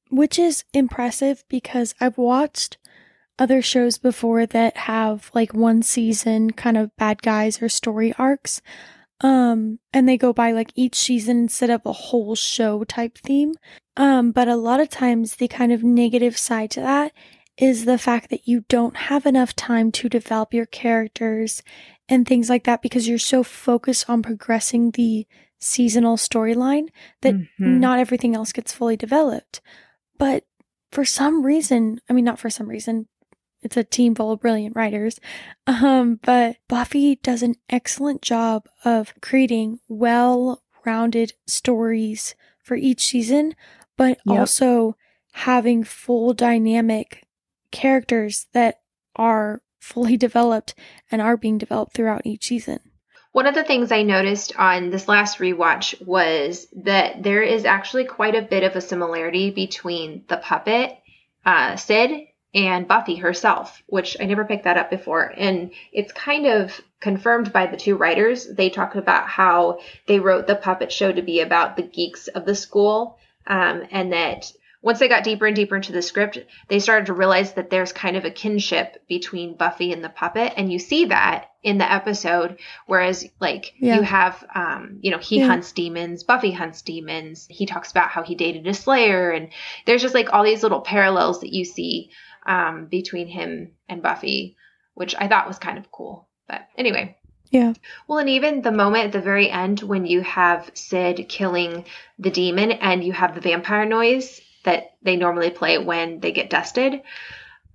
Which 0.09 0.39
is 0.39 0.65
impressive 0.73 1.45
because 1.49 1.95
I've 2.01 2.19
watched 2.19 2.79
other 3.39 3.61
shows 3.61 3.99
before 3.99 4.47
that 4.47 4.77
have 4.77 5.31
like 5.35 5.53
one 5.53 5.83
season 5.83 6.53
kind 6.53 6.77
of 6.77 6.97
bad 6.97 7.23
guys 7.23 7.61
or 7.63 7.69
story 7.69 8.15
arcs. 8.19 8.63
Um, 9.23 9.79
and 9.93 10.09
they 10.09 10.17
go 10.17 10.33
by 10.33 10.53
like 10.53 10.73
each 10.75 10.95
season 10.97 11.39
instead 11.39 11.71
of 11.71 11.83
a 11.85 11.93
whole 11.93 12.35
show 12.35 12.85
type 12.85 13.19
theme. 13.19 13.55
Um, 13.97 14.33
but 14.33 14.49
a 14.49 14.57
lot 14.57 14.81
of 14.81 14.89
times 14.89 15.37
the 15.37 15.49
kind 15.49 15.73
of 15.73 15.83
negative 15.85 16.39
side 16.39 16.71
to 16.73 16.81
that 16.81 17.13
is 17.59 17.85
the 17.85 17.99
fact 17.99 18.31
that 18.31 18.49
you 18.49 18.65
don't 18.69 18.97
have 18.97 19.27
enough 19.27 19.55
time 19.55 19.93
to 19.93 20.09
develop 20.09 20.55
your 20.55 20.65
characters 20.67 21.63
and 22.09 22.27
things 22.27 22.49
like 22.49 22.65
that 22.65 22.81
because 22.81 23.07
you're 23.07 23.19
so 23.19 23.43
focused 23.43 24.09
on 24.09 24.23
progressing 24.23 24.93
the 24.93 25.27
seasonal 25.59 26.17
storyline 26.17 26.89
that 27.21 27.35
Mhm. 27.35 27.47
not 27.59 27.99
everything 27.99 28.35
else 28.35 28.53
gets 28.53 28.73
fully 28.73 28.97
developed. 28.97 29.61
But 30.17 30.45
for 30.91 31.05
some 31.05 31.43
reason, 31.45 32.01
I 32.09 32.15
mean, 32.15 32.25
not 32.25 32.39
for 32.39 32.49
some 32.49 32.67
reason, 32.69 33.07
it's 33.63 33.77
a 33.77 33.85
team 33.85 34.15
full 34.15 34.33
of 34.33 34.41
brilliant 34.41 34.75
writers. 34.77 35.21
Um, 35.67 36.19
but 36.23 36.57
Buffy 36.69 37.17
does 37.17 37.43
an 37.43 37.57
excellent 37.69 38.23
job 38.23 38.69
of 38.85 39.15
creating 39.21 39.81
well 39.89 40.63
rounded 40.85 41.35
stories 41.47 42.35
for 42.63 42.75
each 42.75 43.05
season, 43.07 43.55
but 43.97 44.19
Yep. 44.27 44.39
also 44.39 44.97
having 45.33 45.85
full 45.85 46.33
dynamic 46.33 47.27
characters 47.71 48.47
that 48.53 48.81
are 49.17 49.63
fully 49.79 50.17
developed 50.27 50.75
and 51.11 51.21
are 51.21 51.37
being 51.37 51.59
developed 51.59 51.95
throughout 51.95 52.23
each 52.25 52.47
season. 52.47 52.81
One 53.33 53.47
of 53.47 53.55
the 53.55 53.63
things 53.63 53.93
I 53.93 54.03
noticed 54.03 54.57
on 54.57 54.91
this 54.91 55.07
last 55.07 55.39
rewatch 55.39 56.05
was 56.05 56.67
that 56.85 57.23
there 57.23 57.43
is 57.43 57.65
actually 57.65 58.05
quite 58.05 58.35
a 58.35 58.43
bit 58.43 58.65
of 58.65 58.75
a 58.75 58.81
similarity 58.81 59.51
between 59.51 60.25
the 60.27 60.37
puppet, 60.39 60.99
uh, 61.47 61.77
Sid, 61.77 62.27
and 62.55 62.89
Buffy 62.89 63.17
herself, 63.17 63.83
which 63.87 64.17
I 64.21 64.25
never 64.27 64.45
picked 64.45 64.65
that 64.65 64.77
up 64.79 64.91
before. 64.91 65.33
And 65.37 65.71
it's 65.93 66.13
kind 66.13 66.47
of 66.47 66.81
confirmed 67.01 67.53
by 67.53 67.67
the 67.67 67.77
two 67.77 67.97
writers. 67.97 68.47
They 68.47 68.71
talk 68.71 68.95
about 68.97 69.29
how 69.29 69.79
they 70.07 70.19
wrote 70.19 70.47
the 70.47 70.57
puppet 70.57 70.91
show 70.91 71.13
to 71.13 71.23
be 71.23 71.41
about 71.41 71.77
the 71.77 71.83
geeks 71.83 72.29
of 72.29 72.45
the 72.47 72.55
school, 72.55 73.19
um, 73.47 73.85
and 73.91 74.13
that 74.13 74.53
once 74.83 74.99
they 74.99 75.09
got 75.09 75.25
deeper 75.25 75.47
and 75.47 75.55
deeper 75.55 75.77
into 75.77 75.93
the 75.93 76.01
script, 76.01 76.39
they 76.69 76.79
started 76.79 77.07
to 77.07 77.13
realize 77.13 77.53
that 77.53 77.69
there's 77.69 77.93
kind 77.93 78.17
of 78.17 78.25
a 78.25 78.31
kinship 78.31 79.03
between 79.09 79.55
Buffy 79.55 79.93
and 79.93 80.03
the 80.03 80.09
puppet. 80.09 80.55
And 80.57 80.73
you 80.73 80.79
see 80.79 81.05
that 81.07 81.51
in 81.63 81.77
the 81.77 81.93
episode 81.93 82.59
whereas 82.87 83.29
like 83.39 83.75
Yeah. 83.79 83.97
you 83.97 84.01
have 84.03 84.43
um 84.55 84.99
you 85.03 85.11
know 85.11 85.19
he 85.19 85.41
Yeah. 85.41 85.49
hunts 85.49 85.73
demons 85.73 86.25
buffy 86.25 86.53
hunts 86.53 86.81
demons 86.81 87.47
he 87.51 87.67
talks 87.67 87.91
about 87.91 88.09
how 88.09 88.23
he 88.23 88.35
dated 88.35 88.67
a 88.67 88.73
slayer 88.73 89.31
and 89.31 89.51
there's 89.85 90.01
just 90.01 90.15
like 90.15 90.33
all 90.33 90.43
these 90.43 90.63
little 90.63 90.81
parallels 90.81 91.41
that 91.43 91.53
you 91.53 91.67
see 91.67 92.13
um 92.47 92.87
between 92.87 93.27
him 93.27 93.73
and 93.89 94.03
buffy 94.03 94.57
which 94.95 95.15
i 95.19 95.29
thought 95.29 95.49
was 95.49 95.59
kind 95.59 95.79
of 95.79 95.91
cool 95.91 96.29
but 96.49 96.63
anyway 96.77 97.17
Yeah. 97.51 97.73
well 98.07 98.19
and 98.19 98.29
even 98.29 98.63
the 98.63 98.73
moment 98.73 99.07
at 99.07 99.13
the 99.13 99.21
very 99.21 99.51
end 99.51 99.81
when 99.81 100.07
you 100.07 100.21
have 100.23 100.71
sid 100.75 101.27
killing 101.29 101.85
the 102.19 102.31
demon 102.31 102.73
and 102.73 103.05
you 103.05 103.13
have 103.13 103.35
the 103.35 103.41
vampire 103.41 103.87
noise 103.87 104.41
that 104.65 104.93
they 105.03 105.17
normally 105.17 105.51
play 105.51 105.79
when 105.79 106.21
they 106.21 106.33
get 106.33 106.51
dusted 106.51 107.03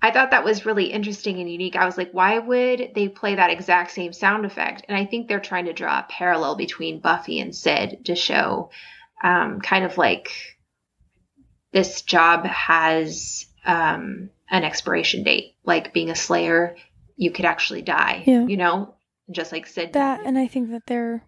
I 0.02 0.12
thought 0.12 0.32
that 0.32 0.44
was 0.44 0.68
really 0.68 0.92
interesting 0.92 1.40
and 1.40 1.50
unique. 1.52 1.76
I 1.76 1.86
was 1.86 1.98
like, 1.98 2.12
why 2.12 2.38
would 2.38 2.92
they 2.94 3.08
play 3.08 3.36
that 3.36 3.50
exact 3.50 3.90
same 3.90 4.14
sound 4.14 4.46
effect? 4.46 4.84
And 4.88 4.96
I 4.96 5.06
think 5.06 5.28
they're 5.28 5.40
trying 5.40 5.66
to 5.66 5.74
draw 5.74 5.98
a 6.00 6.06
parallel 6.08 6.56
between 6.56 7.00
Buffy 7.00 7.40
and 7.40 7.56
Sid 7.56 8.06
to 8.06 8.16
show 8.16 8.70
um, 9.24 9.62
kind 9.62 9.84
of 9.84 9.98
like 9.98 10.30
this 11.72 12.04
job 12.04 12.46
has 12.46 13.48
um, 13.66 14.30
an 14.50 14.64
expiration 14.64 15.24
date. 15.24 15.56
Like 15.64 15.94
being 15.94 16.10
a 16.10 16.16
slayer, 16.16 16.76
you 17.18 17.32
could 17.32 17.46
actually 17.46 17.82
die, 17.82 18.24
Yeah. 18.26 18.46
you 18.46 18.58
know, 18.58 18.96
just 19.32 19.52
like 19.52 19.68
Sid. 19.68 19.94
That 19.94 20.22
and 20.26 20.38
I 20.38 20.48
think 20.48 20.70
that 20.72 20.84
they're 20.88 21.24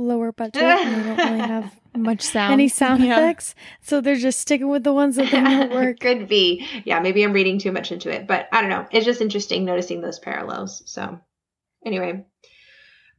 lower 0.00 0.30
budget 0.32 0.62
and 0.62 1.04
they 1.04 1.08
don't 1.08 1.32
really 1.32 1.48
have 1.48 1.74
Much 1.96 2.22
sound. 2.22 2.52
any 2.52 2.68
sound 2.68 3.02
Yeah. 3.02 3.14
effects. 3.18 3.54
So 3.82 4.00
they're 4.00 4.14
just 4.16 4.38
sticking 4.40 4.68
with 4.68 4.84
the 4.84 4.92
ones 4.92 5.16
that 5.16 5.30
they 5.32 5.40
know 5.40 5.66
work. 5.74 5.98
Could 6.00 6.28
be. 6.28 6.64
Yeah, 6.84 7.00
maybe 7.00 7.22
I'm 7.24 7.32
reading 7.32 7.58
too 7.58 7.72
much 7.72 7.90
into 7.90 8.08
it, 8.10 8.26
but 8.28 8.48
I 8.52 8.60
don't 8.60 8.70
know. 8.70 8.86
It's 8.92 9.04
just 9.06 9.20
interesting 9.20 9.64
noticing 9.64 10.00
those 10.00 10.18
parallels. 10.20 10.82
So, 10.86 11.18
anyway. 11.84 12.24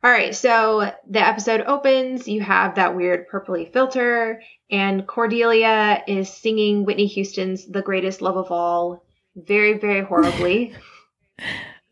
All 0.01 0.09
right, 0.11 0.33
so 0.33 0.93
the 1.09 1.19
episode 1.27 1.59
opens. 1.67 2.25
You 2.25 2.39
have 2.39 2.75
that 2.75 2.95
weird 2.95 3.27
purpley 3.27 3.71
filter, 3.73 4.41
and 4.71 5.05
Cordelia 5.05 6.01
is 6.07 6.29
singing 6.29 6.85
Whitney 6.85 7.07
Houston's 7.07 7.65
The 7.65 7.81
Greatest 7.81 8.21
Love 8.21 8.37
of 8.37 8.49
All 8.49 9.03
very, 9.47 9.73
very 9.77 10.01
horribly. 10.03 10.73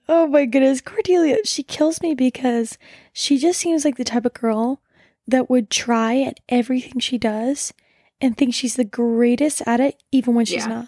Oh 0.09 0.25
my 0.25 0.45
goodness, 0.45 0.79
Cordelia, 0.79 1.37
she 1.43 1.63
kills 1.63 2.01
me 2.01 2.15
because 2.15 2.77
she 3.11 3.37
just 3.37 3.59
seems 3.59 3.83
like 3.83 3.97
the 3.97 4.05
type 4.05 4.25
of 4.25 4.33
girl 4.33 4.81
that 5.27 5.49
would 5.49 5.69
try 5.69 6.21
at 6.21 6.39
everything 6.47 6.99
she 6.99 7.17
does 7.17 7.73
and 8.21 8.37
think 8.37 8.53
she's 8.53 8.77
the 8.77 8.85
greatest 8.85 9.61
at 9.67 9.81
it 9.81 10.01
even 10.13 10.33
when 10.33 10.45
she's 10.45 10.63
Yeah. 10.65 10.67
not. 10.73 10.87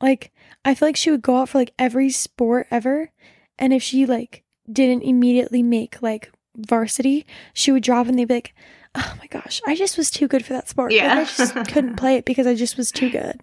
Like, 0.00 0.30
I 0.64 0.76
feel 0.76 0.86
like 0.86 0.96
she 0.96 1.10
would 1.10 1.22
go 1.22 1.38
out 1.38 1.48
for 1.48 1.58
like 1.58 1.74
every 1.80 2.10
sport 2.10 2.68
ever, 2.70 3.10
and 3.58 3.72
if 3.72 3.82
she 3.82 4.06
like 4.06 4.44
didn't 4.70 5.02
immediately 5.02 5.64
make 5.64 6.00
like 6.00 6.30
varsity, 6.56 7.26
she 7.54 7.72
would 7.72 7.82
drop 7.82 8.06
and 8.06 8.16
they'd 8.16 8.26
be 8.28 8.34
like, 8.34 8.54
Oh 8.94 9.14
my 9.18 9.26
gosh, 9.26 9.60
I 9.66 9.74
just 9.74 9.98
was 9.98 10.12
too 10.12 10.28
good 10.28 10.44
for 10.44 10.52
that 10.52 10.68
sport. 10.68 10.92
Like, 10.92 11.00
Yeah. 11.00 11.18
I 11.18 11.24
just 11.24 11.54
couldn't 11.72 11.96
play 11.96 12.14
it 12.14 12.24
because 12.24 12.46
I 12.46 12.54
just 12.54 12.76
was 12.76 12.92
too 12.92 13.10
good. 13.10 13.40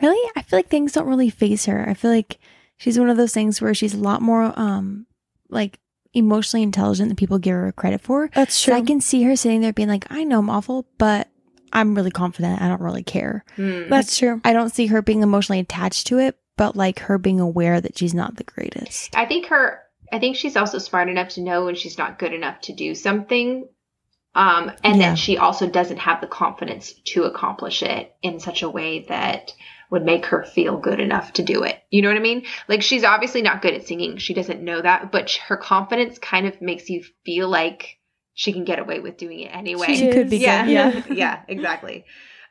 Really? 0.00 0.30
I 0.36 0.42
feel 0.42 0.58
like 0.58 0.68
things 0.68 0.92
don't 0.92 1.08
really 1.08 1.30
faze 1.30 1.66
her. 1.66 1.88
I 1.88 1.94
feel 1.94 2.10
like 2.10 2.38
she's 2.76 2.98
one 2.98 3.10
of 3.10 3.16
those 3.16 3.34
things 3.34 3.60
where 3.60 3.74
she's 3.74 3.94
a 3.94 3.98
lot 3.98 4.22
more 4.22 4.52
um 4.58 5.06
like 5.48 5.78
emotionally 6.14 6.62
intelligent 6.62 7.08
than 7.08 7.16
people 7.16 7.38
give 7.38 7.54
her 7.54 7.72
credit 7.72 8.00
for. 8.00 8.30
That's 8.34 8.54
So 8.54 8.72
true. 8.72 8.80
I 8.80 8.82
can 8.82 9.00
see 9.00 9.22
her 9.24 9.36
sitting 9.36 9.60
there 9.60 9.72
being 9.72 9.88
like, 9.88 10.06
I 10.10 10.24
know 10.24 10.38
I'm 10.38 10.50
awful, 10.50 10.86
but 10.98 11.28
I'm 11.72 11.94
really 11.94 12.10
confident. 12.10 12.62
I 12.62 12.68
don't 12.68 12.80
really 12.80 13.02
care. 13.02 13.44
Hmm. 13.56 13.88
That's 13.90 14.16
true. 14.16 14.40
I 14.44 14.52
don't 14.52 14.70
see 14.70 14.86
her 14.86 15.02
being 15.02 15.22
emotionally 15.22 15.60
attached 15.60 16.06
to 16.08 16.18
it, 16.18 16.38
but 16.56 16.76
like 16.76 17.00
her 17.00 17.18
being 17.18 17.40
aware 17.40 17.80
that 17.80 17.98
she's 17.98 18.14
not 18.14 18.36
the 18.36 18.44
greatest. 18.44 19.14
I 19.16 19.26
think 19.26 19.46
her 19.46 19.80
I 20.10 20.18
think 20.18 20.36
she's 20.36 20.56
also 20.56 20.78
smart 20.78 21.08
enough 21.10 21.30
to 21.30 21.42
know 21.42 21.66
when 21.66 21.74
she's 21.74 21.98
not 21.98 22.18
good 22.18 22.32
enough 22.32 22.60
to 22.62 22.72
do 22.72 22.94
something. 22.94 23.68
Um, 24.34 24.70
and 24.82 24.96
Yeah. 24.96 25.08
then 25.08 25.16
she 25.16 25.36
also 25.36 25.68
doesn't 25.68 25.98
have 25.98 26.20
the 26.20 26.26
confidence 26.26 26.92
to 27.08 27.24
accomplish 27.24 27.82
it 27.82 28.14
in 28.22 28.40
such 28.40 28.62
a 28.62 28.70
way 28.70 29.04
that 29.08 29.52
would 29.90 30.04
make 30.04 30.26
her 30.26 30.44
feel 30.44 30.76
good 30.76 31.00
enough 31.00 31.32
to 31.34 31.42
do 31.42 31.62
it. 31.62 31.78
You 31.90 32.02
know 32.02 32.08
what 32.08 32.16
I 32.16 32.20
mean? 32.20 32.44
Like 32.68 32.82
she's 32.82 33.04
obviously 33.04 33.42
not 33.42 33.62
good 33.62 33.74
at 33.74 33.86
singing. 33.86 34.18
She 34.18 34.34
doesn't 34.34 34.62
know 34.62 34.80
that, 34.80 35.10
but 35.10 35.30
her 35.48 35.56
confidence 35.56 36.18
kind 36.18 36.46
of 36.46 36.60
makes 36.60 36.90
you 36.90 37.04
feel 37.24 37.48
like 37.48 37.98
she 38.34 38.52
can 38.52 38.64
get 38.64 38.78
away 38.78 39.00
with 39.00 39.16
doing 39.16 39.40
it 39.40 39.54
anyway. 39.54 39.94
She 39.96 40.12
could 40.12 40.30
be 40.30 40.38
yeah, 40.38 40.64
good, 40.64 40.72
yeah, 40.72 40.92
yeah. 40.94 41.04
yeah, 41.14 41.42
exactly. 41.48 42.04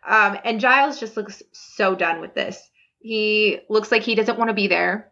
Um, 0.06 0.38
and 0.44 0.60
Giles 0.60 1.00
just 1.00 1.18
looks 1.18 1.44
so 1.52 1.96
done 1.96 2.22
with 2.22 2.34
this. 2.34 2.62
He 3.00 3.60
looks 3.70 3.92
like 3.92 4.04
he 4.04 4.16
doesn't 4.16 4.38
want 4.38 4.50
to 4.50 4.54
be 4.54 4.68
there. 4.68 5.12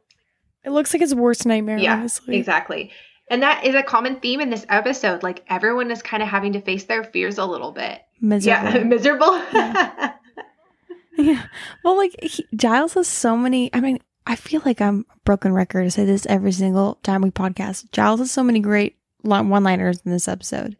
It 0.63 0.71
looks 0.71 0.93
like 0.93 1.01
his 1.01 1.13
worst 1.13 1.45
nightmare, 1.45 1.77
Yeah, 1.77 1.93
honestly. 1.93 2.37
Exactly. 2.37 2.91
And 3.29 3.43
that 3.43 3.65
is 3.65 3.75
a 3.75 3.83
common 3.83 4.19
theme 4.19 4.41
in 4.41 4.49
this 4.49 4.65
episode. 4.69 5.23
Like 5.23 5.43
everyone 5.47 5.91
is 5.91 6.01
kind 6.01 6.21
of 6.21 6.29
having 6.29 6.53
to 6.53 6.61
face 6.61 6.85
their 6.85 7.03
fears 7.03 7.37
a 7.37 7.45
little 7.45 7.71
bit. 7.71 8.01
Miserable. 8.21 8.71
Yeah, 8.71 8.83
miserable. 8.83 9.37
Yeah. 9.53 10.13
Well, 11.83 11.97
like 11.97 12.15
he, 12.21 12.45
Giles 12.55 12.93
has 12.93 13.07
so 13.07 13.37
many. 13.37 13.73
I 13.73 13.79
mean, 13.79 13.99
I 14.27 14.35
feel 14.35 14.61
like 14.65 14.81
I'm 14.81 15.05
a 15.13 15.17
broken 15.23 15.53
record 15.53 15.83
to 15.83 15.91
say 15.91 16.05
this 16.05 16.25
every 16.25 16.51
single 16.51 16.95
time 17.03 17.21
we 17.21 17.31
podcast. 17.31 17.91
Giles 17.91 18.19
has 18.19 18.31
so 18.31 18.43
many 18.43 18.59
great 18.59 18.97
one 19.21 19.63
liners 19.63 20.01
in 20.05 20.11
this 20.11 20.27
episode. 20.27 20.77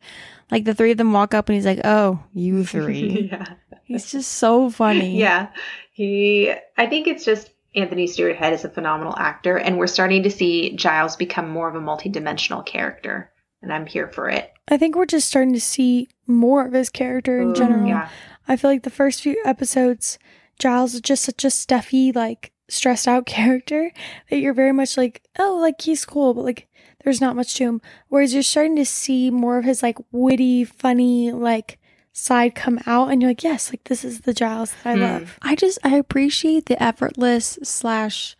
Like 0.51 0.65
the 0.65 0.73
three 0.73 0.91
of 0.91 0.97
them 0.97 1.13
walk 1.13 1.33
up 1.33 1.49
and 1.49 1.55
he's 1.55 1.65
like, 1.65 1.81
"Oh, 1.83 2.23
you 2.33 2.65
three." 2.65 3.29
yeah. 3.31 3.45
he's 3.83 4.11
just 4.11 4.33
so 4.33 4.69
funny. 4.69 5.17
Yeah. 5.19 5.49
He 5.91 6.51
I 6.77 6.87
think 6.87 7.07
it's 7.07 7.23
just 7.23 7.51
Anthony 7.75 8.07
Stewart 8.07 8.35
Head 8.35 8.53
is 8.53 8.65
a 8.65 8.69
phenomenal 8.69 9.15
actor 9.17 9.57
and 9.57 9.77
we're 9.77 9.87
starting 9.87 10.23
to 10.23 10.31
see 10.31 10.75
Giles 10.75 11.15
become 11.15 11.49
more 11.49 11.69
of 11.69 11.75
a 11.75 11.79
multidimensional 11.79 12.65
character. 12.65 13.31
And 13.61 13.73
I'm 13.73 13.85
here 13.85 14.07
for 14.07 14.29
it. 14.29 14.51
I 14.67 14.77
think 14.77 14.95
we're 14.95 15.05
just 15.05 15.27
starting 15.27 15.53
to 15.53 15.61
see 15.61 16.07
more 16.27 16.65
of 16.65 16.73
his 16.73 16.89
character 16.89 17.41
in 17.41 17.51
Ooh, 17.51 17.55
general. 17.55 17.87
Yeah. 17.87 18.09
I 18.47 18.55
feel 18.55 18.69
like 18.71 18.83
the 18.83 18.89
first 18.89 19.21
few 19.21 19.41
episodes, 19.45 20.17
Giles 20.59 20.93
is 20.93 21.01
just 21.01 21.23
such 21.23 21.43
a 21.43 21.49
stuffy, 21.49 22.11
like 22.11 22.51
stressed 22.67 23.07
out 23.07 23.25
character 23.37 23.91
that 24.29 24.37
you're 24.37 24.53
very 24.53 24.71
much 24.71 24.97
like, 24.97 25.21
oh, 25.39 25.57
like 25.61 25.81
he's 25.81 26.05
cool, 26.05 26.33
but 26.33 26.43
like 26.45 26.67
there's 27.03 27.21
not 27.21 27.35
much 27.35 27.53
to 27.55 27.63
him. 27.65 27.81
Whereas 28.09 28.33
you're 28.33 28.43
starting 28.43 28.75
to 28.77 28.85
see 28.85 29.29
more 29.29 29.57
of 29.57 29.65
his 29.65 29.83
like 29.83 29.97
witty, 30.11 30.63
funny, 30.63 31.31
like 31.31 31.79
side 32.13 32.55
come 32.55 32.79
out, 32.85 33.09
and 33.11 33.21
you're 33.21 33.31
like, 33.31 33.43
yes, 33.43 33.71
like 33.71 33.83
this 33.85 34.05
is 34.05 34.21
the 34.21 34.33
Giles 34.33 34.73
that 34.83 34.89
I 34.89 34.93
Hmm. 34.95 35.01
love. 35.01 35.39
I 35.41 35.55
just 35.55 35.77
I 35.83 35.95
appreciate 35.97 36.65
the 36.67 36.81
effortless 36.81 37.59
slash 37.63 38.35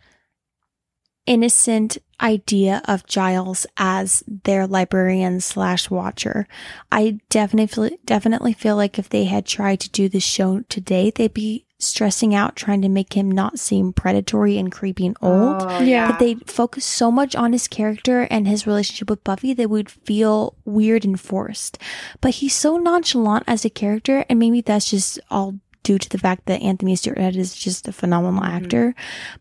innocent 1.26 1.98
idea 2.20 2.80
of 2.86 3.06
Giles 3.06 3.66
as 3.76 4.24
their 4.26 4.66
librarian 4.66 5.40
slash 5.40 5.90
watcher. 5.90 6.46
I 6.90 7.18
definitely 7.28 7.98
definitely 8.04 8.52
feel 8.54 8.76
like 8.76 8.98
if 8.98 9.08
they 9.08 9.24
had 9.24 9.44
tried 9.44 9.80
to 9.80 9.90
do 9.90 10.08
this 10.08 10.24
show 10.24 10.60
today, 10.68 11.10
they'd 11.10 11.34
be 11.34 11.66
stressing 11.78 12.34
out 12.34 12.56
trying 12.56 12.80
to 12.80 12.88
make 12.88 13.12
him 13.12 13.30
not 13.30 13.58
seem 13.58 13.92
predatory 13.92 14.56
and 14.56 14.72
creepy 14.72 15.04
and 15.06 15.16
old. 15.20 15.56
Oh, 15.60 15.80
Yeah. 15.80 16.10
But 16.10 16.20
they 16.20 16.36
focus 16.46 16.86
so 16.86 17.10
much 17.10 17.36
on 17.36 17.52
his 17.52 17.68
character 17.68 18.22
and 18.30 18.48
his 18.48 18.66
relationship 18.66 19.10
with 19.10 19.22
Buffy 19.24 19.52
that 19.52 19.68
would 19.68 19.90
feel 19.90 20.56
weird 20.64 21.04
and 21.04 21.20
forced. 21.20 21.76
But 22.22 22.36
he's 22.36 22.54
so 22.54 22.78
nonchalant 22.78 23.44
as 23.46 23.66
a 23.66 23.70
character, 23.70 24.24
and 24.30 24.38
maybe 24.38 24.62
that's 24.62 24.90
just 24.90 25.20
all 25.30 25.56
due 25.86 25.98
to 25.98 26.08
the 26.08 26.18
fact 26.18 26.46
that 26.46 26.60
Anthony 26.62 26.96
Stewart 26.96 27.18
Head 27.18 27.36
is 27.36 27.54
just 27.54 27.86
a 27.86 27.92
phenomenal 27.92 28.40
Mhm. 28.42 28.48
actor. 28.56 28.94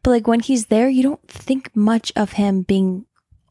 But 0.03 0.11
like 0.11 0.27
when 0.27 0.41
he's 0.41 0.67
there, 0.67 0.87
you 0.87 1.01
don't 1.01 1.27
think 1.27 1.71
much 1.75 2.11
of 2.15 2.33
him 2.33 2.61
being 2.61 3.05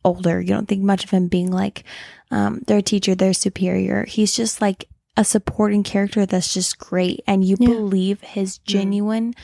older. 0.05 0.41
You 0.41 0.49
don't 0.55 0.69
think 0.69 0.83
much 0.83 1.03
of 1.03 1.11
him 1.11 1.27
being 1.29 1.51
like 1.51 1.83
um, 2.31 2.61
their 2.67 2.81
teacher, 2.83 3.15
their 3.15 3.33
superior. 3.35 4.05
He's 4.07 4.33
just 4.35 4.61
like 4.61 4.87
a 5.17 5.25
supporting 5.25 5.83
character 5.83 6.25
that's 6.27 6.53
just 6.55 6.79
great, 6.79 7.21
and 7.27 7.45
you 7.45 7.57
Yeah. 7.61 7.69
believe 7.69 8.21
his 8.23 8.59
genuine 8.59 9.35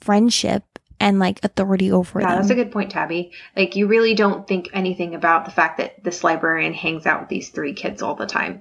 friendship 0.00 0.62
and 1.00 1.18
like 1.18 1.38
authority 1.44 1.90
over 1.90 2.20
Yeah, 2.20 2.28
them. 2.28 2.36
that's 2.38 2.50
a 2.50 2.54
good 2.54 2.70
point, 2.72 2.90
Tabby. 2.90 3.30
Like, 3.56 3.76
you 3.76 3.86
really 3.86 4.14
don't 4.14 4.46
think 4.46 4.68
anything 4.72 5.14
about 5.14 5.44
the 5.44 5.50
fact 5.50 5.78
that 5.78 6.02
this 6.04 6.22
librarian 6.24 6.74
hangs 6.74 7.06
out 7.06 7.20
with 7.20 7.28
these 7.28 7.48
three 7.50 7.72
kids 7.72 8.02
all 8.02 8.14
the 8.14 8.26
time. 8.26 8.60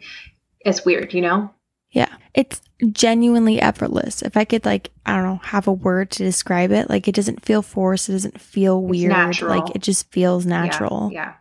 It's 0.61 0.85
weird, 0.85 1.13
you 1.13 1.21
know? 1.21 1.49
Yeah. 1.91 2.13
It's 2.33 2.61
genuinely 2.91 3.59
effortless. 3.59 4.21
If 4.21 4.37
I 4.37 4.45
could 4.45 4.65
like, 4.65 4.91
I 5.05 5.15
don't 5.15 5.25
know, 5.25 5.39
have 5.43 5.67
a 5.67 5.73
word 5.73 6.11
to 6.11 6.23
describe 6.23 6.71
it, 6.71 6.89
like 6.89 7.07
it 7.07 7.15
doesn't 7.15 7.45
feel 7.45 7.61
forced, 7.61 8.09
it 8.09 8.13
doesn't 8.13 8.39
feel 8.39 8.81
weird. 8.81 9.11
natural. 9.11 9.57
Like 9.57 9.75
it 9.75 9.81
just 9.81 10.11
feels 10.11 10.45
natural. 10.45 11.09
Yeah, 11.11 11.19
yeah. 11.19 11.33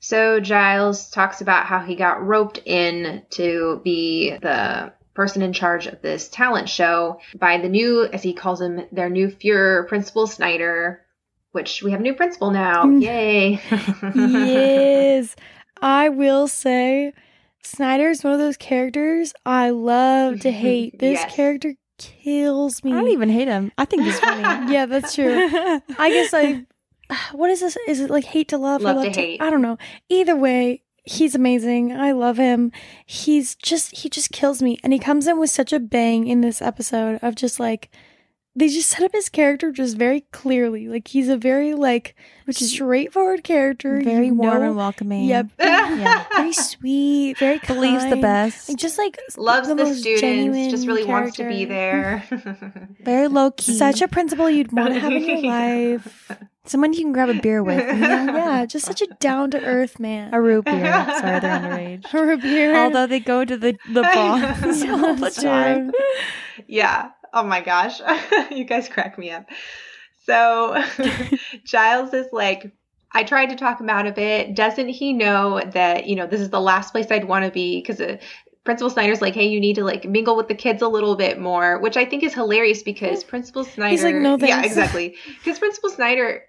So 0.00 0.38
Giles 0.38 1.10
talks 1.10 1.40
about 1.40 1.66
how 1.66 1.80
he 1.80 1.96
got 1.96 2.24
roped 2.24 2.58
in 2.66 3.22
to 3.30 3.80
be 3.82 4.36
the 4.36 4.92
person 5.14 5.42
in 5.42 5.52
charge 5.52 5.86
of 5.86 6.02
this 6.02 6.28
talent 6.28 6.68
show 6.68 7.20
by 7.38 7.58
the 7.58 7.68
new, 7.68 8.04
as 8.04 8.22
he 8.22 8.34
calls 8.34 8.60
him, 8.60 8.82
their 8.92 9.08
new 9.08 9.28
Fuhrer, 9.28 9.88
Principal 9.88 10.26
Snyder, 10.26 11.00
which 11.52 11.82
we 11.82 11.92
have 11.92 12.00
a 12.00 12.02
new 12.02 12.14
principal 12.14 12.50
now. 12.50 12.84
Mm. 12.84 13.02
Yay. 13.02 13.60
yes. 14.14 15.36
I 15.80 16.08
will 16.10 16.48
say 16.48 17.14
Snyder's 17.64 18.22
one 18.22 18.32
of 18.32 18.38
those 18.38 18.56
characters 18.56 19.32
I 19.44 19.70
love 19.70 20.40
to 20.40 20.48
mm-hmm. 20.48 20.58
hate. 20.58 20.98
This 20.98 21.20
Yes. 21.20 21.34
character 21.34 21.74
kills 21.98 22.82
me. 22.84 22.92
I 22.92 22.96
don't 22.96 23.08
even 23.08 23.28
hate 23.28 23.48
him. 23.48 23.72
I 23.78 23.84
think 23.84 24.02
he's 24.02 24.18
funny. 24.20 24.42
yeah, 24.72 24.86
that's 24.86 25.14
true. 25.14 25.32
I 25.98 26.10
guess 26.10 26.34
I 26.34 26.66
what 27.32 27.50
is 27.50 27.60
this? 27.60 27.76
Is 27.86 28.00
it 28.00 28.10
like 28.10 28.24
hate 28.24 28.48
to 28.48 28.58
love, 28.58 28.82
Love 28.82 28.96
or 28.96 29.00
to 29.00 29.06
love 29.06 29.14
to 29.14 29.20
hate. 29.20 29.42
I 29.42 29.50
don't 29.50 29.62
know. 29.62 29.78
Either 30.08 30.36
way, 30.36 30.82
he's 31.04 31.34
amazing. 31.34 31.92
I 31.92 32.12
love 32.12 32.36
him. 32.36 32.72
He's 33.06 33.54
just 33.54 33.96
he 33.96 34.08
just 34.08 34.32
kills 34.32 34.62
me, 34.62 34.78
and 34.82 34.92
he 34.92 34.98
comes 34.98 35.26
in 35.26 35.38
with 35.38 35.50
such 35.50 35.72
a 35.72 35.80
bang 35.80 36.26
in 36.26 36.40
this 36.40 36.60
episode 36.60 37.18
of 37.22 37.34
just 37.34 37.60
like 37.60 37.90
they 38.56 38.68
just 38.68 38.88
set 38.90 39.02
up 39.02 39.12
his 39.12 39.28
character 39.28 39.72
just 39.72 39.96
very 39.96 40.20
clearly. 40.32 40.88
Like 40.88 41.08
he's 41.08 41.28
a 41.28 41.36
very 41.36 41.74
like 41.74 42.14
Which 42.44 42.62
is 42.62 42.70
straightforward 42.72 43.42
character. 43.44 44.00
very 44.02 44.26
you 44.28 44.34
warm 44.34 44.60
know- 44.60 44.66
and 44.68 44.76
welcoming. 44.76 45.24
Yep. 45.24 45.46
Yeah. 45.94 46.24
very 46.34 46.52
sweet. 46.52 47.38
Very 47.38 47.58
Believes 47.66 48.08
the 48.08 48.16
best. 48.16 48.68
Like 48.68 48.78
just 48.78 48.98
like 48.98 49.18
Loves 49.36 49.68
the, 49.68 49.74
most 49.76 50.00
students, 50.00 50.70
just 50.70 50.86
really 50.86 51.04
wants 51.04 51.36
to 51.36 51.46
be 51.48 51.64
there. 51.66 52.24
Very 53.00 53.28
low 53.28 53.50
key. 53.52 53.76
Such 53.78 54.00
a 54.02 54.08
principal 54.08 54.48
you'd 54.50 54.72
want 54.72 54.94
to 54.94 55.00
have 55.00 55.12
in 55.12 55.22
your 55.28 55.42
life. 55.42 56.32
Someone 56.64 56.92
you 56.94 57.00
can 57.00 57.12
grab 57.12 57.28
a 57.28 57.34
beer 57.34 57.62
with. 57.62 57.78
You 57.86 57.94
know? 58.00 58.24
Yeah, 58.34 58.66
just 58.66 58.86
such 58.86 59.02
a 59.02 59.06
down 59.20 59.50
to 59.52 59.62
earth 59.62 60.00
man. 60.00 60.32
A 60.32 60.40
root 60.40 60.64
beer. 60.64 60.74
Sorry, 60.84 61.40
they're 61.40 61.58
underage. 61.60 62.14
Or 62.14 62.32
a 62.32 62.38
beer. 62.38 62.74
Although 62.76 63.06
they 63.06 63.20
go 63.20 63.44
to 63.44 63.56
the 63.56 63.76
the 63.92 64.02
bars 64.02 64.82
all 64.84 65.14
the 65.14 65.30
time. 65.30 65.92
yeah. 66.66 67.10
Oh 67.34 67.42
my 67.42 67.60
gosh. 67.60 68.00
you 68.50 68.64
guys 68.64 68.88
crack 68.88 69.18
me 69.18 69.30
up. 69.30 69.44
So 70.24 70.82
Giles 71.64 72.14
is 72.14 72.28
like, 72.32 72.72
I 73.12 73.24
tried 73.24 73.46
to 73.46 73.56
talk 73.56 73.80
him 73.80 73.90
out 73.90 74.06
of 74.06 74.16
it. 74.18 74.54
Doesn't 74.54 74.88
he 74.88 75.12
know 75.12 75.60
that, 75.72 76.06
you 76.06 76.16
know, 76.16 76.26
this 76.26 76.40
is 76.40 76.50
the 76.50 76.60
last 76.60 76.92
place 76.92 77.06
I'd 77.10 77.26
want 77.26 77.44
to 77.44 77.50
be? 77.50 77.80
Because 77.80 78.00
uh, 78.00 78.16
Principal 78.64 78.88
Snyder's 78.88 79.20
like, 79.20 79.34
hey, 79.34 79.46
you 79.46 79.60
need 79.60 79.74
to 79.74 79.84
like 79.84 80.04
mingle 80.06 80.36
with 80.36 80.48
the 80.48 80.54
kids 80.54 80.80
a 80.80 80.88
little 80.88 81.14
bit 81.16 81.38
more, 81.38 81.78
which 81.80 81.96
I 81.96 82.04
think 82.06 82.22
is 82.22 82.32
hilarious 82.32 82.82
because 82.82 83.22
Principal 83.22 83.64
Snyder. 83.64 83.90
He's 83.90 84.02
like, 84.04 84.14
"No, 84.14 84.38
Yeah, 84.38 84.62
exactly. 84.64 85.16
Because 85.26 85.58
Principal 85.58 85.90
Snyder 85.90 86.44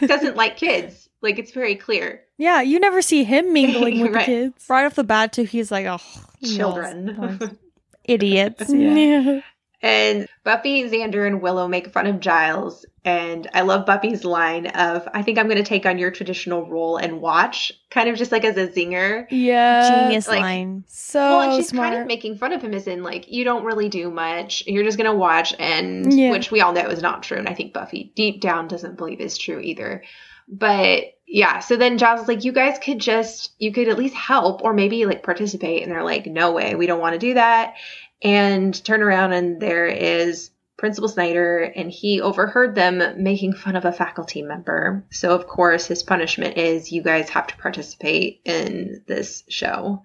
doesn't 0.00 0.36
like 0.36 0.56
kids. 0.56 1.08
Like, 1.20 1.38
it's 1.38 1.52
very 1.52 1.74
clear. 1.74 2.22
Yeah, 2.38 2.60
you 2.62 2.80
never 2.80 3.02
see 3.02 3.24
him 3.24 3.52
mingling 3.52 4.00
with 4.00 4.12
Right. 4.14 4.26
the 4.26 4.32
kids. 4.32 4.66
Right 4.68 4.84
off 4.86 4.94
the 4.94 5.04
bat, 5.04 5.32
too, 5.32 5.44
he's 5.44 5.70
like, 5.70 5.86
oh, 5.86 5.98
Children. 6.44 7.58
idiots. 8.04 8.72
Yeah. 8.72 9.40
And 9.84 10.26
Buffy, 10.44 10.88
Xander, 10.88 11.26
and 11.26 11.42
Willow 11.42 11.68
make 11.68 11.92
fun 11.92 12.06
of 12.06 12.18
Giles. 12.18 12.86
And 13.04 13.50
I 13.52 13.60
love 13.60 13.84
Buffy's 13.84 14.24
line 14.24 14.66
of, 14.68 15.06
I 15.12 15.20
think 15.22 15.38
I'm 15.38 15.46
going 15.46 15.58
to 15.58 15.62
take 15.62 15.84
on 15.84 15.98
your 15.98 16.10
traditional 16.10 16.66
role 16.66 16.96
and 16.96 17.20
watch, 17.20 17.70
kind 17.90 18.08
of 18.08 18.16
just 18.16 18.32
like 18.32 18.44
as 18.44 18.56
a 18.56 18.66
zinger. 18.66 19.26
Yeah. 19.30 20.06
Genius 20.06 20.26
like- 20.26 20.40
line. 20.40 20.84
So 20.88 21.20
well, 21.20 21.40
and 21.42 21.54
she's 21.54 21.68
smart. 21.68 21.90
kind 21.90 22.00
of 22.00 22.06
making 22.06 22.38
fun 22.38 22.54
of 22.54 22.62
him 22.62 22.72
as 22.72 22.86
in, 22.86 23.02
like, 23.02 23.30
you 23.30 23.44
don't 23.44 23.64
really 23.64 23.90
do 23.90 24.10
much. 24.10 24.64
You're 24.66 24.84
just 24.84 24.96
going 24.96 25.10
to 25.10 25.16
watch. 25.16 25.54
And 25.58 26.10
Yeah. 26.10 26.30
which 26.30 26.50
we 26.50 26.62
all 26.62 26.72
know 26.72 26.88
is 26.88 27.02
not 27.02 27.22
true. 27.22 27.36
And 27.36 27.46
I 27.48 27.52
think 27.52 27.74
Buffy 27.74 28.10
deep 28.16 28.40
down 28.40 28.68
doesn't 28.68 28.96
believe 28.96 29.20
is 29.20 29.36
true 29.36 29.60
either. 29.60 30.02
But 30.48 31.04
yeah, 31.26 31.58
so 31.60 31.76
then 31.76 31.96
Giles 31.98 32.20
is 32.22 32.28
like, 32.28 32.44
you 32.44 32.52
guys 32.52 32.78
could 32.78 32.98
just, 32.98 33.52
you 33.58 33.72
could 33.72 33.88
at 33.88 33.98
least 33.98 34.14
help 34.14 34.62
or 34.62 34.74
maybe 34.74 35.06
like 35.06 35.22
participate. 35.22 35.82
And 35.82 35.90
they're 35.90 36.04
like, 36.04 36.26
no 36.26 36.52
way, 36.52 36.74
we 36.74 36.86
don't 36.86 37.00
want 37.00 37.14
to 37.14 37.18
do 37.18 37.34
that. 37.34 37.74
And 38.22 38.82
turn 38.84 39.02
around 39.02 39.32
and 39.32 39.60
there 39.60 39.86
is 39.86 40.50
Principal 40.76 41.08
Snyder 41.08 41.60
and 41.60 41.90
he 41.90 42.20
overheard 42.20 42.74
them 42.74 43.02
making 43.22 43.54
fun 43.54 43.76
of 43.76 43.84
a 43.84 43.92
faculty 43.92 44.42
member. 44.42 45.04
So 45.10 45.34
of 45.34 45.46
course 45.46 45.86
his 45.86 46.02
punishment 46.02 46.56
is 46.56 46.90
you 46.92 47.02
guys 47.02 47.28
have 47.30 47.46
to 47.48 47.56
participate 47.56 48.40
in 48.44 49.02
this 49.06 49.44
show. 49.48 50.02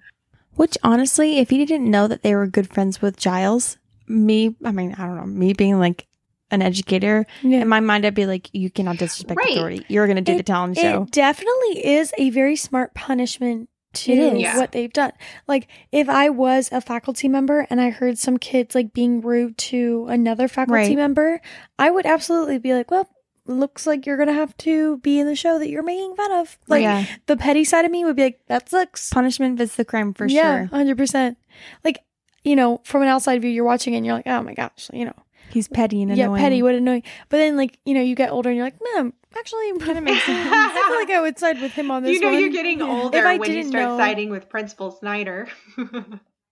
Which 0.55 0.77
honestly, 0.83 1.39
if 1.39 1.49
he 1.49 1.65
didn't 1.65 1.89
know 1.89 2.07
that 2.07 2.21
they 2.21 2.35
were 2.35 2.45
good 2.47 2.69
friends 2.69 3.01
with 3.01 3.17
Giles, 3.17 3.77
me, 4.07 4.55
I 4.63 4.71
mean, 4.71 4.93
I 4.97 5.05
don't 5.05 5.15
know, 5.15 5.25
me 5.25 5.53
being 5.53 5.79
like 5.79 6.05
an 6.51 6.61
educator, 6.61 7.25
yeah. 7.43 7.61
in 7.61 7.67
my 7.67 7.79
mind, 7.79 8.05
I'd 8.05 8.15
be 8.15 8.25
like, 8.25 8.49
you 8.53 8.69
cannot 8.69 8.97
disrespect 8.97 9.37
Right. 9.37 9.51
authority. 9.51 9.85
You're 9.87 10.07
going 10.07 10.17
to 10.17 10.21
do 10.21 10.35
the 10.35 10.43
talent 10.43 10.77
show. 10.77 11.03
It 11.03 11.11
definitely 11.11 11.85
is 11.85 12.13
a 12.17 12.29
very 12.31 12.55
smart 12.55 12.93
punishment 12.93 13.69
to 13.93 14.11
It 14.11 14.19
is. 14.19 14.39
Yeah. 14.39 14.57
what 14.57 14.71
they've 14.71 14.91
done. 14.93 15.11
Like 15.47 15.67
if 15.91 16.07
I 16.09 16.29
was 16.29 16.69
a 16.71 16.81
faculty 16.81 17.27
member 17.27 17.65
and 17.69 17.81
I 17.81 17.89
heard 17.89 18.17
some 18.17 18.37
kids 18.37 18.75
like 18.75 18.93
being 18.93 19.21
rude 19.21 19.57
to 19.57 20.05
another 20.09 20.47
faculty 20.47 20.73
Right. 20.89 20.95
member, 20.95 21.41
I 21.77 21.89
would 21.91 22.05
absolutely 22.05 22.57
be 22.59 22.73
like, 22.73 22.91
well, 22.91 23.07
looks 23.45 23.87
like 23.87 24.05
you're 24.05 24.17
gonna 24.17 24.33
have 24.33 24.55
to 24.57 24.97
be 24.97 25.19
in 25.19 25.25
the 25.25 25.35
show 25.35 25.57
that 25.57 25.69
you're 25.69 25.81
making 25.83 26.15
fun 26.15 26.31
of. 26.33 26.57
Oh, 26.61 26.65
like 26.67 26.83
yeah. 26.83 27.05
the 27.25 27.35
petty 27.37 27.63
side 27.63 27.83
of 27.85 27.89
me 27.91 28.05
would 28.05 28.15
be 28.15 28.23
like, 28.23 28.41
that 28.47 28.69
sucks. 28.69 29.09
Punishment 29.09 29.57
fits 29.57 29.75
the 29.75 29.85
crime 29.85 30.13
for 30.13 30.29
sure. 30.29 30.35
yeah, 30.37 30.57
sure. 30.59 30.65
hundred 30.67 30.97
percent. 30.97 31.37
Like, 31.83 31.99
you 32.43 32.55
know, 32.55 32.81
from 32.83 33.01
an 33.01 33.07
outside 33.07 33.41
view, 33.41 33.49
you're 33.49 33.65
watching 33.65 33.95
and 33.95 34.05
you're 34.05 34.15
like, 34.15 34.27
oh 34.27 34.43
my 34.43 34.53
gosh, 34.53 34.89
you 34.93 35.05
know, 35.05 35.15
He's 35.49 35.67
petty 35.67 36.01
and 36.01 36.11
annoying. 36.11 36.31
yeah, 36.35 36.37
petty, 36.41 36.61
what 36.63 36.75
annoying. 36.75 37.03
But 37.29 37.37
then, 37.37 37.57
like, 37.57 37.79
you 37.85 37.93
know, 37.93 38.01
you 38.01 38.15
get 38.15 38.31
older 38.31 38.49
and 38.49 38.57
you're 38.57 38.65
like, 38.65 38.79
man, 38.95 39.13
actually, 39.37 39.77
kind 39.79 39.97
of 39.97 40.03
makes 40.03 40.23
sense. 40.25 40.49
I 40.51 40.85
feel 40.87 40.99
like 40.99 41.09
I 41.09 41.21
would 41.21 41.37
side 41.39 41.61
with 41.61 41.71
him 41.71 41.89
on 41.91 42.03
this 42.03 42.13
you 42.13 42.19
know 42.21 42.31
one. 42.31 42.39
you're 42.39 42.49
getting 42.49 42.79
Yeah. 42.79 42.85
older 42.87 43.17
If 43.17 43.25
I 43.25 43.37
when 43.37 43.49
you 43.49 43.55
didn't 43.57 43.71
start 43.71 43.85
know- 43.85 43.97
siding 43.97 44.29
with 44.29 44.49
Principal 44.49 44.91
Snyder. 44.91 45.47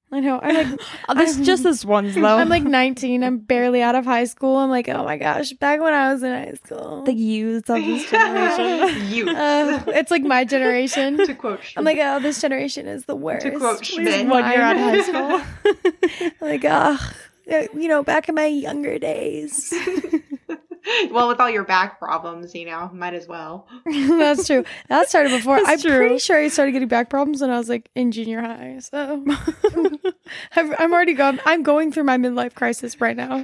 I 0.09 0.21
know. 0.21 0.39
I'm 0.41 0.55
like, 0.71 0.79
Oh, 1.09 1.13
this 1.15 1.35
I'm- 1.35 1.43
just 1.43 1.63
this 1.63 1.83
once 1.83 2.15
though. 2.15 2.23
I'm 2.25 2.47
like 2.47 2.63
19. 2.63 3.23
I'm 3.25 3.39
barely 3.39 3.81
out 3.81 3.93
of 3.95 4.05
high 4.05 4.23
school. 4.23 4.55
I'm 4.55 4.69
like, 4.69 4.87
oh 4.87 5.03
my 5.03 5.17
gosh, 5.17 5.51
back 5.51 5.81
when 5.81 5.93
I 5.93 6.13
was 6.13 6.23
in 6.23 6.31
high 6.31 6.53
school. 6.63 7.03
the 7.03 7.11
youth 7.13 7.69
of 7.69 7.83
this 7.83 8.09
generation. 8.09 9.07
you. 9.11 9.29
uh, 9.29 9.83
it's 9.87 10.09
like 10.09 10.23
my 10.23 10.45
generation. 10.45 11.17
to 11.17 11.33
quote 11.35 11.59
I'm 11.75 11.83
like, 11.83 11.97
oh, 12.01 12.19
this 12.21 12.39
generation 12.39 12.87
is 12.87 13.03
the 13.03 13.17
worst. 13.17 13.45
To 13.47 13.51
quote 13.57 13.79
Please 13.79 13.87
Schmidt. 13.95 14.27
One 14.27 14.49
year 14.49 14.61
out 14.61 14.77
of 14.77 14.81
high 14.81 15.01
school. 15.01 16.21
like, 16.39 16.63
oh, 16.65 17.11
Uh, 17.51 17.67
you 17.73 17.87
know, 17.87 18.03
back 18.03 18.27
in 18.29 18.35
my 18.35 18.45
younger 18.45 18.99
days. 18.99 19.73
well, 21.11 21.27
with 21.27 21.39
all 21.39 21.49
your 21.49 21.63
back 21.63 21.99
problems, 21.99 22.53
you 22.55 22.65
know, 22.65 22.89
might 22.93 23.13
as 23.13 23.27
well. 23.27 23.67
That's 23.85 24.47
true. 24.47 24.63
That 24.89 25.09
started 25.09 25.31
before. 25.31 25.57
That's 25.57 25.69
I'm 25.69 25.79
true. 25.79 25.97
pretty 25.97 26.19
sure 26.19 26.37
I 26.37 26.47
started 26.47 26.71
getting 26.71 26.87
back 26.87 27.09
problems 27.09 27.41
when 27.41 27.49
I 27.49 27.57
was 27.57 27.69
like 27.69 27.89
in 27.95 28.11
junior 28.11 28.41
high. 28.41 28.79
So 28.79 29.25
I've, 30.55 30.73
I'm 30.79 30.93
already 30.93 31.13
gone. 31.13 31.39
I'm 31.45 31.63
going 31.63 31.91
through 31.91 32.03
my 32.03 32.17
midlife 32.17 32.53
crisis 32.53 32.99
right 33.01 33.15
now. 33.15 33.43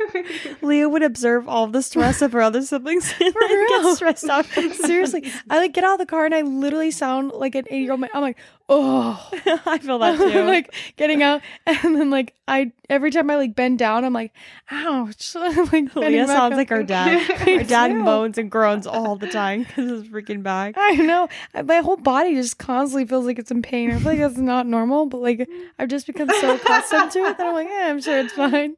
Leah 0.61 0.89
would 0.89 1.03
observe 1.03 1.47
all 1.47 1.67
the 1.67 1.81
stress 1.81 2.21
of 2.21 2.31
her 2.33 2.41
other 2.41 2.61
siblings 2.61 3.13
and 3.19 3.33
get 3.33 3.95
stressed 3.95 4.29
out. 4.29 4.45
Seriously, 4.45 5.31
I 5.49 5.57
like 5.59 5.73
get 5.73 5.83
out 5.83 5.93
of 5.93 5.99
the 5.99 6.05
car 6.05 6.25
and 6.25 6.35
I 6.35 6.41
literally 6.41 6.91
sound 6.91 7.31
like 7.31 7.55
an 7.55 7.65
eight 7.69 7.83
year 7.83 7.91
old 7.91 8.01
man. 8.01 8.09
I'm 8.13 8.21
like, 8.21 8.37
oh, 8.69 9.29
I 9.65 9.77
feel 9.79 9.99
that 9.99 10.17
too. 10.17 10.39
I'm 10.39 10.47
like 10.47 10.73
getting 10.97 11.21
out, 11.23 11.41
and 11.65 11.95
then 11.95 12.09
like 12.09 12.33
I 12.47 12.71
every 12.89 13.11
time 13.11 13.29
I 13.29 13.35
like 13.35 13.55
bend 13.55 13.79
down, 13.79 14.05
I'm 14.05 14.13
like, 14.13 14.33
ouch. 14.71 15.35
Like 15.35 15.95
Leah 15.95 16.27
sounds 16.27 16.53
up. 16.53 16.57
like 16.57 16.71
our 16.71 16.83
dad. 16.83 17.47
Our 17.47 17.63
dad 17.63 17.87
too. 17.89 18.03
moans 18.03 18.37
and 18.37 18.49
groans 18.49 18.87
all 18.87 19.15
the 19.15 19.27
time 19.27 19.63
because 19.63 19.89
his 19.89 20.03
freaking 20.03 20.43
back. 20.43 20.75
I 20.77 20.95
know. 20.95 21.29
My 21.63 21.79
whole 21.79 21.97
body 21.97 22.35
just 22.35 22.57
constantly 22.57 23.05
feels 23.05 23.25
like 23.25 23.39
it's 23.39 23.51
in 23.51 23.61
pain. 23.61 23.91
I 23.91 23.99
feel 23.99 24.11
like 24.11 24.19
that's 24.19 24.37
not 24.37 24.67
normal, 24.67 25.05
but 25.05 25.21
like 25.21 25.47
I've 25.79 25.89
just 25.89 26.07
become 26.07 26.29
so 26.41 26.55
accustomed 26.55 27.11
to 27.11 27.19
it 27.19 27.37
that 27.37 27.47
I'm 27.47 27.53
like, 27.53 27.67
yeah, 27.69 27.87
I'm 27.89 28.01
sure 28.01 28.19
it's 28.19 28.33
fine. 28.33 28.75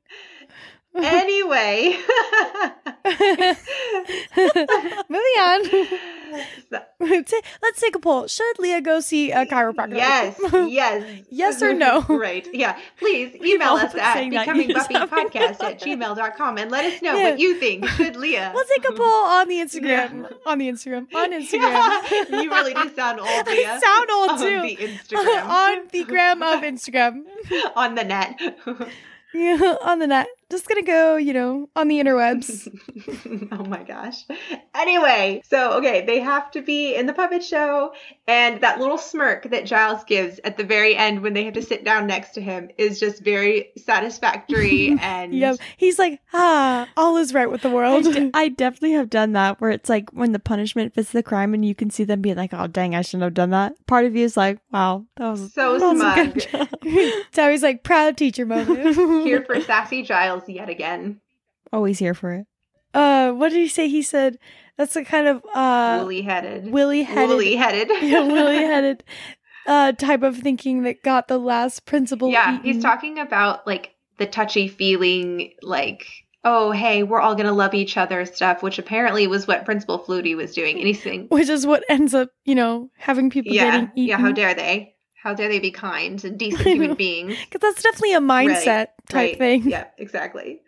Anyway. 0.98 1.98
Moving 5.10 5.38
on. 5.40 5.62
Let's 7.00 7.80
take 7.82 7.96
a 7.96 8.00
poll. 8.00 8.28
Should 8.28 8.60
Leah 8.60 8.82
go 8.82 9.00
see 9.00 9.32
a 9.32 9.46
chiropractor? 9.46 9.96
yes, 9.96 10.40
yes. 10.68 11.22
Yes 11.30 11.62
or 11.62 11.74
no? 11.74 12.02
right. 12.10 12.48
Yeah. 12.54 12.78
Please 12.98 13.36
email 13.36 13.74
us 13.74 13.94
at 13.96 14.18
becomingbuffypodcast 14.18 15.64
at 15.64 15.80
gmail.com 15.82 16.58
and 16.58 16.72
let 16.72 16.86
us 16.86 17.02
know 17.02 17.16
Yeah. 17.16 17.30
what 17.32 17.40
you 17.40 17.56
think. 17.60 17.88
Should 17.90 18.16
Leah? 18.16 18.52
Let's 18.56 18.70
take 18.70 18.90
a 18.90 18.94
poll 18.94 19.06
on 19.06 19.48
the 19.48 19.56
Instagram. 19.58 20.32
On 20.46 20.58
the 20.58 20.68
Instagram. 20.68 21.08
On 21.14 21.32
Instagram. 21.32 22.30
you 22.44 22.50
really 22.50 22.74
do 22.74 22.94
sound 22.96 23.20
old, 23.20 23.48
Leah. 23.48 23.74
I 23.74 23.80
sound 23.80 24.10
old 24.12 24.30
on 24.32 24.40
too. 24.40 24.58
On 24.58 24.62
the 24.66 24.76
Instagram. 24.78 25.48
on 25.48 25.88
the 25.92 26.04
gram 26.04 26.42
of 26.42 26.62
Instagram. 26.62 27.24
on 27.76 27.96
the 27.96 28.04
net. 28.04 28.40
Yeah, 29.34 29.76
on 29.84 30.00
the 30.00 30.08
net. 30.08 30.28
Just 30.56 30.70
gonna 30.70 30.84
go, 30.84 31.18
you 31.18 31.34
know, 31.34 31.68
on 31.76 31.90
the 31.90 32.00
interwebs. 32.00 32.68
oh 33.52 33.66
my 33.66 33.84
gosh. 33.84 34.24
Anyway, 34.74 35.42
so 35.46 35.74
okay, 35.80 36.06
they 36.06 36.22
have 36.22 36.50
to 36.52 36.62
be 36.62 36.96
in 36.96 37.06
the 37.08 37.14
puppet 37.14 37.44
show, 37.44 37.92
and 38.28 38.62
that 38.62 38.80
little 38.80 38.98
smirk 38.98 39.50
that 39.52 39.66
Giles 39.66 40.04
gives 40.06 40.40
at 40.46 40.56
the 40.58 40.64
very 40.64 40.96
end 40.96 41.22
when 41.22 41.34
they 41.34 41.44
have 41.44 41.56
to 41.56 41.62
sit 41.62 41.84
down 41.84 42.08
next 42.08 42.32
to 42.36 42.42
him 42.42 42.70
is 42.78 43.00
just 43.02 43.22
very 43.22 43.72
satisfactory 43.78 44.96
and 45.02 45.34
Yep. 45.34 45.58
He's 45.78 46.00
like, 46.00 46.20
ah, 46.34 46.88
all 46.96 47.18
is 47.18 47.34
right 47.34 47.50
with 47.50 47.62
the 47.62 47.70
world. 47.70 48.06
de- 48.06 48.32
I 48.34 48.50
definitely 48.50 48.94
have 48.94 49.10
done 49.10 49.34
that 49.34 49.60
where 49.60 49.72
it's 49.72 49.90
like 49.90 50.10
when 50.12 50.32
the 50.32 50.40
punishment 50.40 50.94
fits 50.94 51.12
the 51.12 51.24
crime 51.24 51.54
and 51.54 51.66
you 51.66 51.76
can 51.76 51.90
see 51.90 52.04
them 52.06 52.22
being 52.22 52.38
like, 52.38 52.54
oh, 52.54 52.68
dang, 52.68 52.96
I 52.96 53.02
shouldn't 53.02 53.24
have 53.24 53.34
done 53.34 53.50
that. 53.50 53.74
Part 53.88 54.06
of 54.06 54.16
you 54.16 54.24
is 54.24 54.38
like, 54.38 54.60
wow, 54.72 55.06
that 55.18 55.30
was 55.32 55.54
So 55.54 55.78
that 55.78 55.94
was 55.94 56.00
a 56.00 56.14
smug. 56.14 56.34
good 56.34 56.50
job. 56.50 57.24
so 57.34 57.52
he's 57.52 57.64
like, 57.64 57.84
proud 57.84 58.16
teacher 58.18 58.46
moment. 58.46 58.96
here 59.26 59.44
for 59.44 59.60
sassy 59.62 60.04
Giles 60.04 60.45
yet 60.50 60.70
again. 60.70 61.22
Always 61.74 62.00
here 62.00 62.14
for 62.14 62.34
it. 62.34 62.48
uh, 62.94 63.32
what 63.32 63.50
did 63.50 63.58
he 63.58 63.68
say? 63.68 63.90
He 63.90 64.02
said 64.02 64.38
that's 64.78 64.96
a 64.96 65.04
kind 65.04 65.28
of 65.28 65.44
uh, 65.54 65.98
Woolly 66.02 66.22
headed. 66.22 66.72
willy 66.72 67.04
headed, 67.04 67.30
Woolly 67.30 67.56
headed. 67.56 67.90
yeah, 68.02 68.26
willy 68.26 68.58
headed 68.58 69.04
uh 69.68 69.92
type 69.94 70.22
of 70.22 70.38
thinking 70.38 70.84
that 70.84 71.02
got 71.04 71.28
the 71.28 71.38
last 71.38 71.86
principal. 71.86 72.30
Yeah, 72.30 72.62
he's 72.62 72.82
talking 72.82 73.20
about 73.20 73.66
like 73.66 73.96
the 74.18 74.26
touchy 74.28 74.68
feeling, 74.68 75.54
like 75.62 76.06
oh, 76.46 76.72
hey, 76.72 77.02
we're 77.04 77.20
all 77.20 77.34
going 77.34 77.48
to 77.48 77.52
love 77.52 77.74
each 77.74 77.98
other 77.98 78.24
stuff, 78.24 78.62
which 78.62 78.78
apparently 78.78 79.26
was 79.28 79.48
what 79.48 79.66
Principal 79.66 80.00
Flutie 80.00 80.36
was 80.38 80.54
doing. 80.54 80.80
Anything. 80.80 81.26
Which 81.30 81.50
is 81.50 81.66
what 81.66 81.84
ends 81.90 82.14
up, 82.14 82.30
you 82.46 82.54
know, 82.54 82.92
having 82.98 83.32
people 83.32 83.52
yeah, 83.52 83.72
getting 83.72 83.92
eaten. 83.96 84.08
Yeah, 84.10 84.18
how 84.20 84.32
dare 84.32 84.54
they? 84.54 84.95
How 85.26 85.34
dare 85.34 85.50
they 85.50 85.58
be 85.60 85.72
kind 85.72 86.24
and 86.24 86.38
decent 86.46 86.62
human 86.68 86.94
beings? 86.94 87.36
Because 87.50 87.62
that's 87.62 87.82
definitely 87.84 88.14
a 88.14 88.20
mindset 88.20 88.66
Right, 88.66 88.88
type 89.10 89.30
right. 89.32 89.38
thing. 89.40 89.70
Yeah, 89.70 89.88
exactly. 89.98 90.62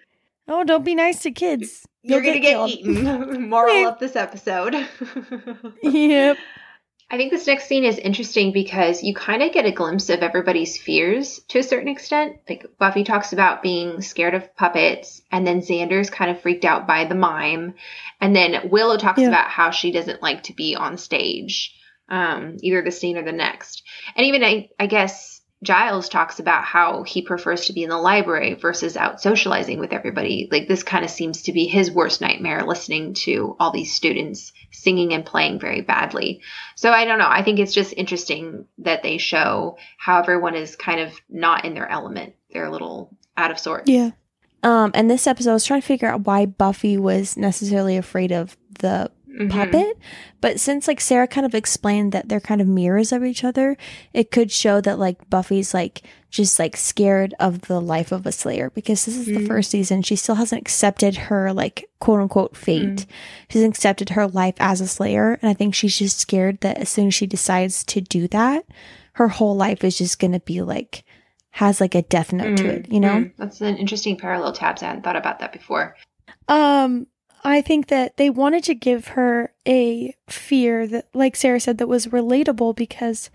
Oh, 0.48 0.64
don't 0.64 0.84
be 0.84 0.96
nice 0.96 1.22
to 1.22 1.32
kids. 1.32 1.86
You're 2.02 2.24
You'll 2.24 2.34
going 2.34 2.34
to 2.34 2.40
get 2.42 2.50
killed. 2.54 2.70
eaten. 2.72 3.50
Moral 3.50 3.88
of 3.88 4.00
this 4.00 4.16
episode. 4.16 4.74
Yep. 5.84 6.38
I 7.10 7.16
think 7.16 7.32
this 7.32 7.48
next 7.48 7.68
scene 7.68 7.86
is 7.86 7.98
interesting 8.00 8.52
because 8.52 9.02
you 9.02 9.14
kind 9.16 9.42
of 9.42 9.54
get 9.54 9.66
a 9.66 9.72
glimpse 9.72 10.10
of 10.10 10.20
everybody's 10.20 10.78
fears 10.78 11.40
to 11.50 11.60
a 11.60 11.64
certain 11.64 11.88
extent. 11.88 12.38
Like 12.50 12.66
Buffy 12.80 13.06
talks 13.06 13.32
about 13.32 13.62
being 13.64 14.02
scared 14.02 14.34
of 14.34 14.54
puppets, 14.58 15.22
and 15.32 15.48
then 15.48 15.62
Xander's 15.62 16.10
kind 16.10 16.30
of 16.32 16.42
freaked 16.42 16.66
out 16.66 16.86
by 16.86 17.06
the 17.06 17.16
mime, 17.16 17.76
and 18.20 18.36
then 18.36 18.70
Willow 18.70 18.98
talks 18.98 19.22
Yeah. 19.22 19.30
about 19.30 19.48
how 19.50 19.70
she 19.72 19.92
doesn't 19.94 20.22
like 20.22 20.44
to 20.44 20.54
be 20.54 20.76
on 20.76 20.98
stage, 20.98 21.74
um, 22.10 22.58
either 22.62 22.82
the 22.82 22.92
scene 22.92 23.18
or 23.18 23.24
the 23.24 23.32
next. 23.32 23.84
And 24.16 24.26
even 24.26 24.44
I, 24.44 24.70
I 24.80 24.88
guess 24.88 25.42
Giles 25.64 26.08
talks 26.08 26.40
about 26.40 26.64
how 26.64 27.02
he 27.02 27.24
prefers 27.24 27.66
to 27.66 27.74
be 27.74 27.84
in 27.84 27.90
the 27.90 27.98
library 27.98 28.54
versus 28.54 28.96
out 28.96 29.20
socializing 29.20 29.80
with 29.80 29.92
everybody. 29.92 30.48
Like 30.52 30.68
this 30.68 30.84
kind 30.84 31.04
of 31.04 31.10
seems 31.10 31.44
to 31.44 31.52
be 31.52 31.66
his 31.66 31.90
worst 31.90 32.22
nightmare, 32.22 32.64
listening 32.64 33.16
to 33.26 33.56
all 33.60 33.72
these 33.72 33.94
students 33.94 34.54
singing 34.72 35.14
and 35.14 35.26
playing 35.26 35.60
very 35.60 35.82
badly. 35.82 36.42
So 36.76 36.92
I 36.92 37.06
don't 37.06 37.18
know. 37.18 37.28
I 37.28 37.44
think 37.44 37.60
it's 37.60 37.74
just 37.74 37.94
interesting 37.98 38.68
that 38.80 39.02
they 39.02 39.18
show 39.18 39.78
how 39.98 40.20
everyone 40.20 40.54
is 40.54 40.76
kind 40.76 41.00
of 41.00 41.20
not 41.28 41.66
in 41.66 41.74
their 41.74 41.90
element. 41.90 42.36
They're 42.52 42.66
a 42.66 42.72
little 42.72 43.18
out 43.36 43.50
of 43.50 43.58
sorts. 43.58 43.90
Yeah. 43.90 44.12
Um, 44.62 44.92
and 44.94 45.10
this 45.10 45.28
episode, 45.28 45.52
I 45.52 45.54
was 45.54 45.66
trying 45.66 45.82
to 45.82 45.88
figure 45.88 46.08
out 46.08 46.26
why 46.26 46.46
Buffy 46.46 46.98
was 46.98 47.36
necessarily 47.36 47.98
afraid 47.98 48.32
of 48.32 48.58
the 48.80 49.12
Mhm. 49.38 49.50
puppet. 49.50 49.98
But 50.42 50.60
since 50.60 50.88
like 50.88 51.00
Sarah 51.02 51.28
kind 51.28 51.46
of 51.46 51.54
explained 51.56 52.12
that 52.12 52.30
they're 52.30 52.40
kind 52.40 52.62
of 52.62 52.68
mirrors 52.68 53.12
of 53.12 53.24
each 53.24 53.44
other, 53.44 53.78
it 54.14 54.32
could 54.32 54.52
show 54.52 54.82
that 54.82 55.00
like 55.00 55.30
Buffy's 55.30 55.74
like 55.74 56.02
just 56.30 56.60
like 56.60 56.76
scared 56.76 57.34
of 57.40 57.62
the 57.62 57.80
life 57.80 58.12
of 58.12 58.26
a 58.26 58.32
slayer 58.32 58.70
because 58.72 59.06
this 59.06 59.16
is 59.18 59.26
the 59.28 59.38
Mhm. 59.40 59.48
first 59.48 59.72
season. 59.72 60.02
She 60.02 60.16
still 60.16 60.36
hasn't 60.36 60.62
accepted 60.62 61.16
her 61.16 61.54
like 61.54 61.90
quote 62.00 62.20
unquote 62.20 62.58
fate. 62.58 63.06
She 63.50 63.60
hasn't 63.60 63.76
accepted 63.76 64.10
her 64.10 64.28
life 64.28 64.56
as 64.60 64.82
a 64.82 64.88
slayer. 64.88 65.40
And 65.42 65.50
I 65.50 65.54
think 65.54 65.74
she's 65.74 65.98
just 65.98 66.20
scared 66.20 66.60
that 66.62 66.78
as 66.78 66.90
soon 66.90 67.08
as 67.08 67.14
she 67.14 67.28
decides 67.28 67.84
to 67.86 68.02
do 68.02 68.28
that, 68.30 68.66
her 69.14 69.30
whole 69.30 69.56
life 69.56 69.84
is 69.84 69.98
just 69.98 70.20
gonna 70.20 70.40
be 70.42 70.62
like 70.62 71.04
has 71.52 71.82
like 71.82 71.96
a 71.96 72.04
death 72.04 72.32
note 72.34 72.56
to 72.58 72.64
Mm, 72.66 72.70
it, 72.70 72.92
you 72.92 73.00
know? 73.00 73.16
mm. 73.16 73.32
That's 73.38 73.62
an 73.62 73.78
interesting 73.78 74.16
parallel 74.16 74.54
tabs. 74.54 74.84
I 74.84 74.88
hadn't 74.88 75.02
thought 75.04 75.16
about 75.16 75.40
that 75.40 75.52
before. 75.54 75.96
Um, 76.48 77.08
I 77.48 77.62
think 77.62 77.88
that 77.88 78.18
they 78.18 78.30
wanted 78.30 78.64
to 78.66 78.76
give 78.76 79.10
her 79.10 79.54
a 79.68 80.14
fear 80.28 80.86
that, 80.88 81.08
like 81.14 81.36
Sarah 81.36 81.60
said, 81.60 81.78
that 81.78 81.88
was 81.88 82.08
relatable 82.08 82.76
because 82.76 83.30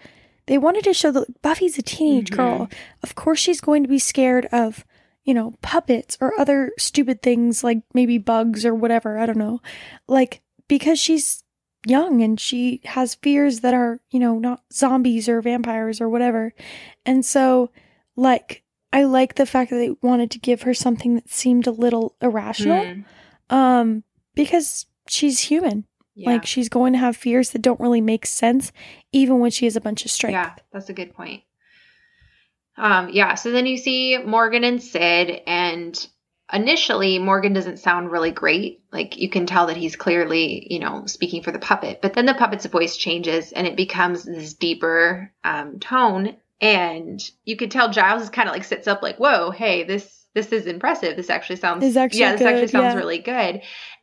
they 0.46 0.58
wanted 0.58 0.84
to 0.84 0.92
show 0.92 1.10
that 1.12 1.40
Buffy's 1.42 1.78
a 1.78 1.82
teenage 1.82 2.30
Mhm. 2.30 2.36
girl. 2.36 2.70
Of 3.02 3.14
course, 3.14 3.38
she's 3.38 3.60
going 3.60 3.82
to 3.84 3.88
be 3.88 3.98
scared 3.98 4.46
of, 4.52 4.84
you 5.24 5.32
know, 5.34 5.54
puppets 5.62 6.18
or 6.20 6.38
other 6.38 6.72
stupid 6.78 7.22
things 7.22 7.62
like 7.64 7.82
maybe 7.94 8.18
bugs 8.18 8.66
or 8.66 8.74
whatever. 8.74 9.18
I 9.18 9.26
don't 9.26 9.38
know. 9.38 9.60
Like, 10.08 10.42
because 10.68 10.98
she's 10.98 11.42
young 11.86 12.22
and 12.22 12.38
she 12.38 12.80
has 12.84 13.14
fears 13.16 13.60
that 13.60 13.74
are, 13.74 14.00
you 14.10 14.18
know, 14.20 14.38
not 14.38 14.62
zombies 14.72 15.28
or 15.28 15.40
vampires 15.40 16.00
or 16.00 16.08
whatever. 16.08 16.52
And 17.06 17.24
so, 17.24 17.70
like, 18.16 18.62
I 18.92 19.04
like 19.04 19.36
the 19.36 19.46
fact 19.46 19.70
that 19.70 19.76
they 19.76 19.90
wanted 20.02 20.30
to 20.32 20.38
give 20.38 20.62
her 20.62 20.74
something 20.74 21.14
that 21.14 21.30
seemed 21.30 21.66
a 21.66 21.70
little 21.72 22.14
irrational 22.20 22.82
Mm, 22.84 23.04
um 23.52 24.02
because 24.34 24.86
she's 25.08 25.38
human 25.38 25.84
yeah. 26.14 26.30
like 26.30 26.46
she's 26.46 26.68
going 26.68 26.92
to 26.92 26.98
have 26.98 27.16
fears 27.16 27.50
that 27.50 27.62
don't 27.62 27.80
really 27.80 28.00
make 28.00 28.26
sense 28.26 28.72
even 29.12 29.38
when 29.38 29.50
she 29.50 29.64
has 29.64 29.76
a 29.76 29.80
bunch 29.80 30.04
of 30.04 30.10
strength 30.10 30.34
Yeah, 30.34 30.54
that's 30.72 30.88
a 30.88 30.94
good 30.94 31.14
point. 31.14 31.42
Um, 32.76 33.10
yeah, 33.10 33.34
so 33.34 33.50
then 33.50 33.66
you 33.66 33.76
see 33.76 34.18
Morgan 34.18 34.64
and 34.64 34.82
Sid, 34.82 35.42
and 35.46 36.06
initially 36.52 37.18
Morgan 37.18 37.52
doesn't 37.52 37.78
sound 37.78 38.10
really 38.10 38.30
great. 38.30 38.82
Like 38.90 39.18
you 39.18 39.28
can 39.28 39.46
tell 39.46 39.66
that 39.66 39.76
he's 39.76 39.96
clearly, 39.96 40.66
you 40.70 40.78
know, 40.78 41.04
speaking 41.06 41.42
for 41.42 41.52
the 41.52 41.58
puppet. 41.58 42.00
But 42.00 42.14
then 42.14 42.26
the 42.26 42.34
puppet's 42.34 42.66
voice 42.66 42.96
changes 42.96 43.52
and 43.52 43.66
it 43.66 43.76
becomes 43.76 44.24
this 44.24 44.54
deeper 44.54 45.32
um, 45.44 45.80
tone, 45.80 46.36
and 46.60 47.20
you 47.44 47.56
could 47.56 47.70
tell 47.70 47.90
Giles 47.90 48.22
is 48.22 48.30
kind 48.30 48.48
of 48.48 48.54
like 48.54 48.64
sits 48.64 48.88
up, 48.88 49.02
like, 49.02 49.18
"Whoa, 49.18 49.50
hey, 49.50 49.84
this 49.84 50.21
this 50.34 50.48
is 50.52 50.66
impressive. 50.66 51.16
This 51.16 51.30
actually 51.30 51.56
sounds 51.56 51.80
This 51.80 51.96
actually 51.96 52.20
yeah, 52.20 52.32
this 52.32 52.42
actually 52.42 52.68
sounds 52.68 52.94
yeah. 52.94 52.98
really 52.98 53.18
good." 53.18 53.60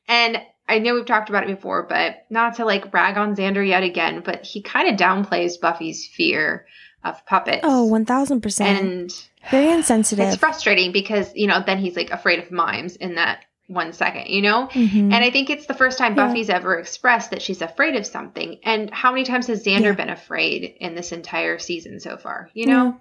And 0.08 0.42
I 0.68 0.80
know 0.80 0.94
we've 0.94 1.06
talked 1.06 1.30
about 1.30 1.44
it 1.44 1.56
before, 1.56 1.88
but 1.90 2.26
not 2.30 2.56
to 2.56 2.66
like 2.66 2.94
rag 2.94 3.18
on 3.18 3.36
Xander 3.36 3.66
yet 3.68 3.84
again, 3.84 4.22
but 4.24 4.46
he 4.46 4.62
kind 4.62 4.88
of 4.90 4.96
downplays 5.00 5.60
Buffy's 5.60 6.08
fear 6.08 6.66
of 7.04 7.26
puppets. 7.26 7.62
Oh, 7.64 7.90
1000%. 7.92 8.62
and 8.62 9.12
Very 9.50 9.70
insensitive. 9.72 10.28
it's 10.28 10.36
frustrating 10.38 10.92
because, 10.92 11.32
you 11.34 11.48
know, 11.48 11.64
then 11.66 11.80
he's 11.80 11.96
like 11.96 12.12
afraid 12.12 12.40
of 12.40 12.52
mimes 12.52 12.98
in 12.98 13.16
that 13.16 13.46
one 13.68 13.94
second, 13.94 14.28
you 14.28 14.42
know? 14.42 14.68
Mhm. 14.74 15.14
And 15.14 15.16
I 15.16 15.30
think 15.32 15.50
it's 15.50 15.66
the 15.66 15.74
first 15.74 15.98
time 15.98 16.16
Yeah. 16.16 16.28
Buffy's 16.28 16.50
ever 16.50 16.78
expressed 16.78 17.32
that 17.32 17.42
she's 17.42 17.62
afraid 17.62 17.96
of 17.96 18.06
something. 18.06 18.60
And 18.64 18.92
how 18.94 19.12
many 19.12 19.24
times 19.24 19.48
has 19.48 19.64
Xander 19.64 19.82
Yeah. 19.84 19.92
been 19.94 20.10
afraid 20.10 20.76
in 20.80 20.94
this 20.94 21.12
entire 21.12 21.58
season 21.58 22.00
so 22.00 22.18
far? 22.18 22.50
You 22.54 22.66
know? 22.68 22.86
Yeah. 22.86 22.92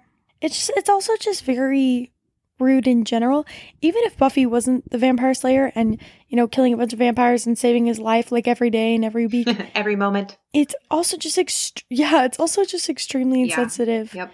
it's 0.47 0.71
it's 0.77 0.89
also 0.89 1.15
just 1.17 1.43
very 1.43 2.11
rude 2.59 2.87
in 2.87 3.03
general 3.05 3.45
even 3.81 4.01
if 4.03 4.17
buffy 4.17 4.45
wasn't 4.45 4.89
the 4.91 4.97
vampire 4.97 5.33
slayer 5.33 5.71
and 5.75 5.99
you 6.27 6.35
know 6.35 6.47
killing 6.47 6.73
a 6.73 6.77
bunch 6.77 6.93
of 6.93 6.99
vampires 6.99 7.47
and 7.47 7.57
saving 7.57 7.85
his 7.85 7.99
life 7.99 8.31
like 8.31 8.47
every 8.47 8.69
day 8.69 8.93
and 8.95 9.03
every 9.05 9.25
week 9.27 9.47
Every 9.75 9.95
moment. 9.95 10.37
it's 10.53 10.75
also 10.91 11.17
just 11.17 11.37
ext- 11.37 11.83
yeah 11.89 12.25
it's 12.25 12.39
also 12.39 12.65
just 12.65 12.89
extremely 12.89 13.39
Yeah. 13.39 13.45
insensitive 13.45 14.13
Yep. 14.13 14.31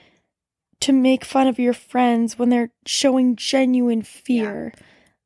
to 0.82 0.94
make 0.94 1.24
fun 1.26 1.48
of 1.48 1.60
your 1.60 1.74
friends 1.74 2.38
when 2.40 2.50
they're 2.50 2.72
showing 2.86 3.36
genuine 3.36 4.02
fear 4.02 4.74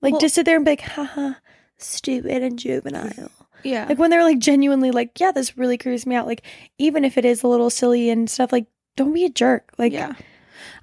like 0.01 0.13
Well- 0.13 0.21
to 0.21 0.29
sit 0.29 0.45
there 0.45 0.55
and 0.57 0.65
be 0.65 0.71
like 0.71 0.81
haha 0.81 1.33
stupid 1.77 2.43
and 2.43 2.59
juvenile 2.59 3.31
yeah. 3.63 3.85
like 3.87 3.97
when 3.97 4.09
they're 4.09 4.23
like 4.23 4.39
genuinely 4.39 4.91
like 4.91 5.19
yeah 5.19 5.31
this 5.31 5.57
really 5.57 5.77
creeps 5.77 6.05
me 6.05 6.15
out 6.15 6.27
like 6.27 6.43
even 6.77 7.05
if 7.05 7.17
it 7.17 7.25
is 7.25 7.43
a 7.43 7.47
little 7.47 7.69
silly 7.69 8.09
and 8.09 8.29
stuff 8.29 8.51
like 8.51 8.65
don't 8.97 9.13
be 9.13 9.23
a 9.25 9.29
jerk 9.29 9.71
like 9.77 9.93
yeah. 9.93 10.13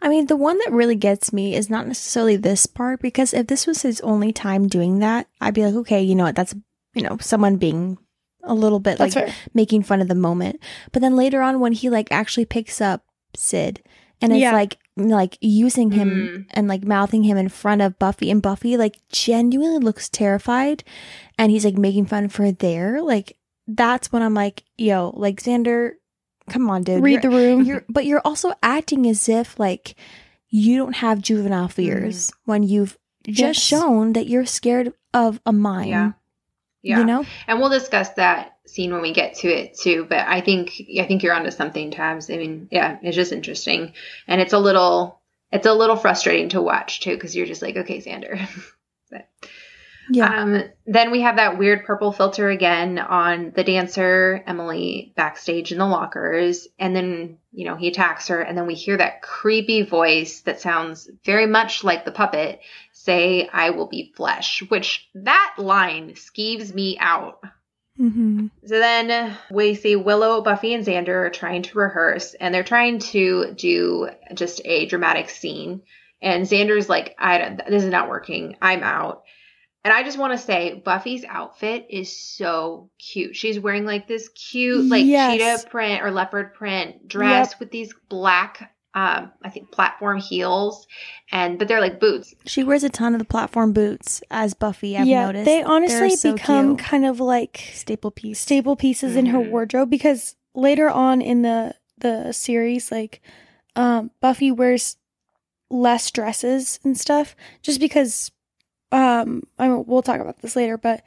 I 0.02 0.08
mean, 0.08 0.26
the 0.26 0.36
one 0.36 0.58
that 0.58 0.72
really 0.72 0.94
gets 0.96 1.32
me 1.32 1.54
is 1.54 1.68
not 1.70 1.86
necessarily 1.86 2.36
this 2.36 2.66
part 2.66 3.00
because 3.00 3.32
if 3.34 3.46
this 3.46 3.66
was 3.66 3.82
his 3.82 4.00
only 4.02 4.32
time 4.32 4.68
doing 4.68 4.98
that, 5.00 5.26
I'd 5.40 5.54
be 5.54 5.64
like, 5.64 5.74
okay, 5.74 6.02
you 6.02 6.14
know 6.14 6.24
what? 6.24 6.36
That's, 6.36 6.54
you 6.94 7.02
know, 7.02 7.16
someone 7.20 7.56
being 7.56 7.98
a 8.42 8.54
little 8.54 8.78
bit 8.80 8.98
that's 8.98 9.16
like 9.16 9.26
fair 9.26 9.34
making 9.54 9.82
fun 9.82 10.00
of 10.00 10.08
the 10.08 10.14
moment. 10.14 10.60
But 10.92 11.02
then 11.02 11.16
later 11.16 11.42
on, 11.42 11.60
when 11.60 11.72
he 11.72 11.90
like 11.90 12.08
actually 12.12 12.44
picks 12.44 12.80
up 12.80 13.04
Sid 13.34 13.82
and 14.20 14.32
it's 14.32 14.40
Yeah. 14.40 14.52
like, 14.52 14.78
like 14.96 15.36
using 15.40 15.90
him 15.90 16.08
Mm. 16.10 16.46
and 16.50 16.68
like 16.68 16.84
mouthing 16.84 17.24
him 17.24 17.36
in 17.36 17.48
front 17.50 17.82
of 17.82 17.98
Buffy, 17.98 18.30
and 18.30 18.40
Buffy 18.40 18.76
like 18.76 18.98
genuinely 19.10 19.78
looks 19.78 20.08
terrified 20.08 20.84
and 21.38 21.50
he's 21.50 21.64
like 21.64 21.76
making 21.76 22.06
fun 22.06 22.24
of 22.24 22.36
her 22.36 22.50
there, 22.52 23.02
like, 23.02 23.36
that's 23.68 24.12
when 24.12 24.22
I'm 24.22 24.32
like, 24.32 24.62
yo, 24.78 25.12
like 25.16 25.42
Xander, 25.42 25.94
come 26.48 26.70
on, 26.70 26.82
dude. 26.82 27.02
read 27.02 27.22
You're- 27.22 27.22
the 27.22 27.30
room 27.30 27.64
you're 27.64 27.85
but 27.88 28.06
you're 28.06 28.22
also 28.24 28.54
acting 28.62 29.06
as 29.09 29.28
if 29.28 29.59
like 29.59 29.94
you 30.48 30.76
don't 30.78 30.94
have 30.96 31.20
juvenile 31.20 31.64
mm-hmm. 31.64 31.72
fears 31.72 32.32
when 32.44 32.62
you've 32.62 32.96
just 33.26 33.38
Yes. 33.38 33.56
shown 33.56 34.12
that 34.12 34.28
you're 34.28 34.46
scared 34.46 34.92
of 35.12 35.40
a 35.44 35.52
mime. 35.52 35.88
Yeah. 35.88 36.12
Yeah. 36.82 36.98
You 37.00 37.04
know? 37.04 37.24
And 37.48 37.59
we'll 37.59 37.70
discuss 37.70 38.11
that 38.11 38.59
scene 38.66 38.92
when 38.92 39.02
we 39.02 39.12
get 39.12 39.35
to 39.37 39.48
it 39.48 39.76
too. 39.76 40.06
But 40.09 40.20
I 40.28 40.40
think 40.40 40.80
I 41.00 41.04
think 41.04 41.22
you're 41.22 41.35
onto 41.35 41.50
something, 41.50 41.90
Tabs. 41.90 42.30
I 42.30 42.37
mean, 42.37 42.68
yeah, 42.70 42.98
it's 43.02 43.16
just 43.16 43.32
interesting, 43.32 43.92
and 44.28 44.40
it's 44.40 44.52
a 44.52 44.59
little 44.59 45.20
it's 45.50 45.66
a 45.66 45.72
little 45.72 45.96
frustrating 45.96 46.50
to 46.50 46.62
watch 46.62 47.00
too 47.00 47.14
because 47.14 47.35
you're 47.35 47.46
just 47.46 47.62
like, 47.62 47.76
okay, 47.76 48.00
Xander. 48.00 48.38
But, 49.09 49.28
Yeah. 50.09 50.42
Um, 50.42 50.62
then 50.87 51.11
we 51.11 51.23
have 51.23 51.37
that 51.37 51.59
weird 51.59 51.85
purple 51.85 52.12
filter 52.12 52.49
again 52.49 52.99
on 52.99 53.53
the 53.55 53.64
dancer 53.64 54.42
Emily 54.47 55.12
backstage 55.16 55.73
in 55.73 55.79
the 55.79 55.87
lockers, 55.87 56.69
and 56.79 56.95
then 56.95 57.38
you 57.53 57.64
know 57.64 57.77
he 57.77 57.88
attacks 57.88 58.29
her, 58.29 58.40
and 58.40 58.57
then 58.57 58.66
we 58.66 58.75
hear 58.75 58.97
that 58.97 59.23
creepy 59.23 59.83
voice 59.83 60.40
that 60.42 60.61
sounds 60.61 61.11
very 61.25 61.47
much 61.47 61.83
like 61.83 62.05
the 62.05 62.12
puppet 62.12 62.61
say, 62.92 63.49
"I 63.53 63.71
will 63.71 63.88
be 63.88 64.12
flesh," 64.16 64.62
which 64.69 65.09
that 65.14 65.55
line 65.59 66.12
skeeves 66.12 66.73
me 66.73 66.99
out. 67.01 67.40
mm-hmm. 67.99 68.47
So 68.64 68.79
then 68.79 69.37
we 69.51 69.75
see 69.75 69.97
Willow, 69.97 70.40
Buffy, 70.42 70.75
and 70.75 70.85
Xander 70.85 71.27
are 71.27 71.31
trying 71.31 71.62
to 71.62 71.79
rehearse, 71.79 72.35
and 72.35 72.55
they're 72.55 72.62
trying 72.62 73.01
to 73.01 73.55
do 73.55 74.11
just 74.35 74.61
a 74.64 74.87
dramatic 74.87 75.31
scene. 75.31 75.83
And 76.23 76.47
Xander's 76.47 76.88
like, 76.88 77.16
"I 77.19 77.38
don't, 77.38 77.57
this 77.69 77.83
is 77.83 77.90
not 77.90 78.09
working. 78.09 78.57
I'm 78.62 78.85
out." 78.85 79.25
And 79.87 79.92
I 79.92 80.03
just 80.03 80.18
want 80.18 80.33
to 80.33 80.38
say, 80.44 80.83
Buffy's 80.85 81.25
outfit 81.29 81.87
is 81.88 82.11
so 82.11 82.90
cute. 82.99 83.37
She's 83.37 83.61
wearing 83.61 83.85
like 83.85 84.09
this 84.09 84.29
cute, 84.31 84.90
like 84.90 85.07
Yes. 85.07 85.62
cheetah 85.62 85.70
print 85.70 86.03
or 86.03 86.11
leopard 86.11 86.55
print 86.55 87.07
dress 87.07 87.61
with 87.61 87.70
these 87.70 87.94
black 88.09 88.75
um, 88.94 89.31
I 89.44 89.51
think 89.51 89.70
platform 89.70 90.18
heels, 90.18 90.88
and 91.31 91.57
but 91.57 91.68
they're 91.68 91.81
like 91.81 92.01
boots. 92.01 92.35
She 92.46 92.64
wears 92.64 92.83
a 92.83 92.88
ton 92.88 93.14
of 93.14 93.20
the 93.20 93.25
platform 93.27 93.72
boots 93.72 94.25
as 94.29 94.55
Buffy. 94.55 94.99
I've 94.99 95.07
yeah, 95.07 95.27
noticed 95.27 95.44
they 95.44 95.62
honestly 95.62 96.16
so 96.16 96.33
become 96.33 96.77
cute. 96.77 96.79
kind 96.85 97.07
of 97.07 97.20
like 97.20 97.70
staple 97.72 98.11
piece. 98.11 98.40
staple 98.40 98.75
pieces 98.75 99.14
in 99.14 99.27
her 99.27 99.38
Mhm. 99.38 99.51
wardrobe 99.51 99.88
because 99.88 100.35
later 100.53 100.90
on 100.90 101.22
in 101.22 101.42
the 101.42 101.77
the 101.99 102.33
series 102.33 102.90
like 102.90 103.20
um 103.77 104.11
Buffy 104.20 104.51
wears 104.51 104.96
less 105.70 106.11
dresses 106.11 106.81
and 106.83 106.99
stuff 106.99 107.37
just 107.62 107.79
because 107.79 108.33
um 108.92 109.42
I 109.59 109.68
mean, 109.68 109.85
we'll 109.87 110.03
talk 110.03 110.20
about 110.20 110.40
this 110.40 110.57
later 110.57 110.77
but 110.79 111.03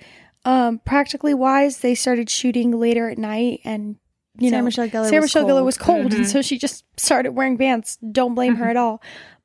um 0.46 0.80
practically 0.80 1.34
wise 1.34 1.80
they 1.80 1.96
started 1.96 2.30
shooting 2.30 2.72
later 2.72 3.10
at 3.10 3.18
night 3.18 3.62
and 3.63 3.96
you 4.38 4.50
Sarah 4.50 4.62
know 4.62 4.65
Michelle 4.65 4.88
Gellar 4.89 5.10
Sarah 5.10 5.22
was 5.22 5.30
Michelle 5.30 5.44
Gellar 5.46 5.48
cold. 5.58 5.65
was 5.65 5.78
cold, 5.78 6.12
Mhm. 6.12 6.15
and 6.15 6.28
so 6.28 6.42
she 6.42 6.58
just 6.58 6.86
started 6.98 7.32
wearing 7.32 7.58
pants. 7.58 7.98
Don't 8.12 8.36
blame 8.36 8.56
her 8.56 8.70
at 8.70 8.78
all. 8.78 9.02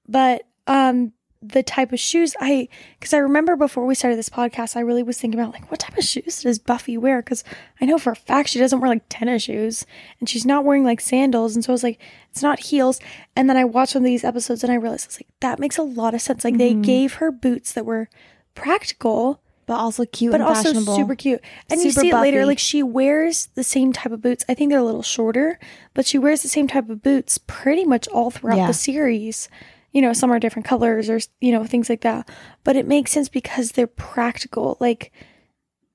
But 0.08 0.42
um, 0.68 1.12
the 1.48 1.62
type 1.62 1.92
of 1.92 2.00
shoes 2.00 2.34
I, 2.40 2.68
because 2.98 3.12
I 3.14 3.18
remember 3.18 3.56
before 3.56 3.84
we 3.86 3.94
started 3.94 4.16
this 4.18 4.28
podcast, 4.28 4.76
I 4.76 4.80
really 4.80 5.02
was 5.02 5.18
thinking 5.18 5.38
about 5.38 5.52
like 5.52 5.70
what 5.70 5.80
type 5.80 5.96
of 5.98 6.04
shoes 6.04 6.42
does 6.42 6.58
Buffy 6.58 6.96
wear? 6.96 7.22
Because 7.22 7.44
I 7.80 7.84
know 7.84 7.98
for 7.98 8.12
a 8.12 8.16
fact 8.16 8.48
she 8.48 8.58
doesn't 8.58 8.80
wear 8.80 8.88
like 8.90 9.02
tennis 9.08 9.42
shoes, 9.44 9.84
and 10.20 10.28
she's 10.28 10.46
not 10.46 10.64
wearing 10.64 10.84
like 10.84 11.00
sandals, 11.00 11.54
and 11.54 11.64
so 11.64 11.72
I 11.72 11.74
was 11.74 11.82
like, 11.82 12.00
it's 12.30 12.42
not 12.42 12.58
heels. 12.60 13.00
And 13.36 13.48
then 13.48 13.56
I 13.56 13.64
watched 13.64 13.94
one 13.94 14.02
of 14.02 14.06
these 14.06 14.24
episodes, 14.24 14.62
and 14.64 14.72
I 14.72 14.76
realized 14.76 15.06
it's 15.06 15.18
like 15.20 15.28
that 15.40 15.58
makes 15.58 15.78
a 15.78 15.82
lot 15.82 16.14
of 16.14 16.20
sense. 16.22 16.44
Like 16.44 16.58
they 16.58 16.72
Mhm. 16.74 16.82
gave 16.82 17.14
her 17.14 17.30
boots 17.30 17.72
that 17.72 17.84
were 17.86 18.08
practical 18.54 19.40
but 19.66 19.78
also 19.78 20.04
cute 20.04 20.30
but 20.30 20.42
and 20.42 20.48
also 20.48 20.62
fashionable. 20.64 20.94
super 20.94 21.14
cute. 21.14 21.40
And 21.70 21.80
you 21.80 21.90
see 21.90 22.10
it 22.10 22.14
later, 22.14 22.44
like 22.44 22.58
she 22.58 22.82
wears 22.82 23.48
the 23.54 23.64
same 23.64 23.94
type 23.94 24.12
of 24.12 24.20
boots. 24.20 24.44
I 24.46 24.52
think 24.52 24.68
they're 24.70 24.78
a 24.78 24.84
little 24.84 25.02
shorter, 25.02 25.58
but 25.94 26.04
she 26.04 26.18
wears 26.18 26.42
the 26.42 26.48
same 26.48 26.68
type 26.68 26.90
of 26.90 27.02
boots 27.02 27.38
pretty 27.38 27.86
much 27.86 28.06
all 28.08 28.30
throughout 28.30 28.58
Yeah. 28.58 28.66
the 28.66 28.74
series. 28.74 29.48
You 29.94 30.02
know, 30.02 30.12
some 30.12 30.30
are 30.30 30.38
different 30.38 30.66
colors 30.66 31.08
or 31.08 31.18
you 31.40 31.52
know 31.52 31.64
things 31.64 31.88
like 31.88 32.02
that. 32.02 32.28
But 32.64 32.76
it 32.76 32.86
makes 32.86 33.12
sense 33.12 33.30
because 33.30 33.72
they're 33.72 33.86
practical, 33.86 34.76
like, 34.80 35.10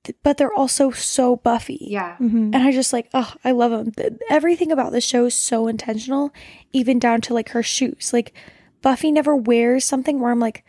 th- 0.04 0.16
but 0.24 0.36
they're 0.38 0.52
also 0.52 0.90
so 0.90 1.36
Buffy. 1.36 1.86
Yeah. 1.88 2.16
Mhm. 2.18 2.52
And 2.54 2.56
I 2.56 2.72
just 2.72 2.92
like, 2.92 3.08
oh, 3.14 3.32
I 3.44 3.52
love 3.52 3.92
them. 3.94 4.16
Everything 4.28 4.72
about 4.72 4.90
the 4.90 5.00
show 5.00 5.26
is 5.26 5.34
so 5.34 5.68
intentional, 5.68 6.32
even 6.72 6.98
down 6.98 7.20
to 7.22 7.34
like 7.34 7.50
her 7.50 7.62
shoes. 7.62 8.10
Like 8.12 8.32
Buffy 8.82 9.12
never 9.12 9.36
wears 9.36 9.84
something 9.84 10.18
where 10.18 10.32
I'm 10.32 10.40
like, 10.40 10.64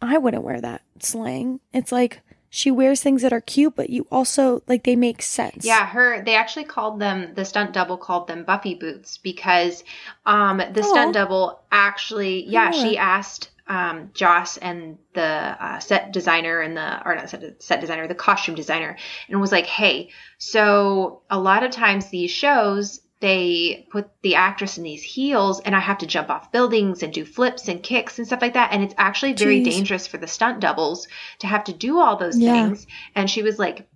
I 0.00 0.16
wouldn't 0.16 0.44
wear 0.44 0.60
that 0.60 0.82
slang. 1.00 1.60
It's 1.72 1.90
like 1.92 2.20
she 2.50 2.70
wears 2.70 3.02
things 3.02 3.22
that 3.22 3.32
are 3.32 3.40
cute, 3.40 3.76
but 3.76 3.90
you 3.90 4.06
also 4.10 4.62
like 4.66 4.84
they 4.84 4.96
make 4.96 5.22
sense. 5.22 5.64
Yeah, 5.64 5.86
her 5.86 6.22
they 6.22 6.34
actually 6.34 6.64
called 6.64 6.98
them 7.00 7.34
the 7.34 7.44
stunt 7.44 7.72
double 7.72 7.96
called 7.98 8.26
them 8.26 8.44
Buffy 8.44 8.74
boots 8.74 9.18
because 9.18 9.84
um 10.26 10.58
the 10.58 10.82
Aw. 10.82 10.88
stunt 10.90 11.14
double 11.14 11.60
actually 11.70 12.44
yeah, 12.46 12.70
Yeah. 12.72 12.82
she 12.82 12.98
asked 12.98 13.50
um 13.66 14.10
Joss 14.14 14.56
and 14.56 14.96
the 15.12 15.22
uh, 15.22 15.78
set 15.78 16.12
designer 16.12 16.60
and 16.60 16.76
the 16.76 17.06
or 17.06 17.14
not 17.16 17.28
set, 17.28 17.62
set 17.62 17.80
designer, 17.80 18.08
the 18.08 18.14
costume 18.14 18.54
designer 18.54 18.96
and 19.28 19.40
was 19.40 19.52
like, 19.52 19.66
"Hey, 19.66 20.10
so 20.38 21.22
a 21.28 21.38
lot 21.38 21.62
of 21.62 21.70
times 21.70 22.08
these 22.08 22.30
shows 22.30 23.00
they 23.20 23.86
put 23.90 24.08
the 24.22 24.34
actress 24.36 24.78
in 24.78 24.84
these 24.84 25.02
heels 25.02 25.60
and 25.60 25.74
I 25.74 25.80
have 25.80 25.98
to 25.98 26.06
jump 26.06 26.30
off 26.30 26.52
buildings 26.52 27.02
and 27.02 27.12
do 27.12 27.24
flips 27.24 27.68
and 27.68 27.82
kicks 27.82 28.18
and 28.18 28.26
stuff 28.26 28.42
like 28.42 28.54
that 28.54 28.72
and 28.72 28.82
it's 28.82 28.94
actually 28.98 29.32
very 29.32 29.60
Jeez. 29.60 29.64
dangerous 29.64 30.06
for 30.06 30.18
the 30.18 30.26
stunt 30.28 30.60
doubles 30.60 31.08
to 31.40 31.46
have 31.46 31.64
to 31.64 31.72
do 31.72 31.98
all 31.98 32.16
those 32.16 32.38
Yeah. 32.38 32.52
things." 32.52 32.86
And 33.14 33.28
she 33.30 33.42
was 33.42 33.58
like, 33.58 33.88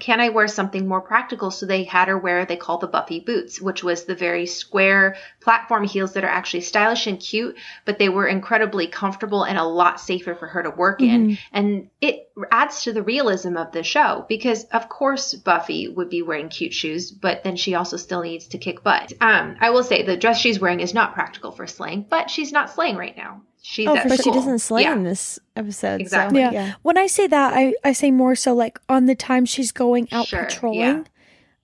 can 0.00 0.20
I 0.20 0.30
wear 0.30 0.48
something 0.48 0.88
more 0.88 1.00
practical? 1.00 1.50
So 1.50 1.66
they 1.66 1.84
had 1.84 2.08
her 2.08 2.18
wear 2.18 2.44
they 2.44 2.56
call 2.56 2.78
the 2.78 2.86
Buffy 2.86 3.20
boots, 3.20 3.60
which 3.60 3.84
was 3.84 4.04
the 4.04 4.14
very 4.14 4.46
square 4.46 5.16
platform 5.40 5.84
heels 5.84 6.14
that 6.14 6.24
are 6.24 6.28
actually 6.28 6.62
stylish 6.62 7.06
and 7.06 7.20
cute, 7.20 7.56
but 7.84 7.98
they 7.98 8.08
were 8.08 8.26
incredibly 8.26 8.86
comfortable 8.86 9.44
and 9.44 9.58
a 9.58 9.64
lot 9.64 10.00
safer 10.00 10.34
for 10.34 10.46
her 10.46 10.62
to 10.62 10.70
work 10.70 11.00
in. 11.02 11.38
And 11.52 11.90
it 12.00 12.30
adds 12.50 12.84
to 12.84 12.92
the 12.92 13.02
realism 13.02 13.56
of 13.56 13.72
the 13.72 13.82
show 13.82 14.24
because 14.28 14.64
of 14.64 14.88
course 14.88 15.34
Buffy 15.34 15.88
would 15.88 16.08
be 16.08 16.22
wearing 16.22 16.48
cute 16.48 16.72
shoes, 16.72 17.10
but 17.10 17.44
then 17.44 17.56
she 17.56 17.74
also 17.74 17.96
still 17.96 18.22
needs 18.22 18.48
to 18.48 18.58
kick 18.58 18.82
butt. 18.82 19.12
Um, 19.20 19.56
I 19.60 19.70
will 19.70 19.84
say 19.84 20.02
the 20.02 20.16
dress 20.16 20.38
she's 20.38 20.60
wearing 20.60 20.80
is 20.80 20.94
not 20.94 21.14
practical 21.14 21.52
for 21.52 21.66
slaying, 21.66 22.06
but 22.08 22.30
she's 22.30 22.52
not 22.52 22.70
slaying 22.70 22.96
right 22.96 23.16
now. 23.16 23.42
She's 23.62 23.86
Oh, 23.86 23.94
at 23.96 24.02
for 24.04 24.08
but 24.10 24.22
she 24.22 24.30
doesn't 24.30 24.60
slay 24.60 24.82
Yeah. 24.82 24.94
in 24.94 25.04
this 25.04 25.38
episode. 25.56 26.00
Exactly. 26.00 26.42
So, 26.42 26.50
Yeah. 26.50 26.72
When 26.82 26.96
I 26.98 27.06
say 27.06 27.26
that, 27.26 27.52
I, 27.54 27.74
I 27.84 27.92
say 27.92 28.10
more 28.10 28.34
so 28.34 28.54
like 28.54 28.78
on 28.88 29.06
the 29.06 29.14
time 29.14 29.44
she's 29.44 29.70
going 29.72 30.08
out 30.12 30.26
Sure, 30.28 30.44
patrolling. 30.44 31.06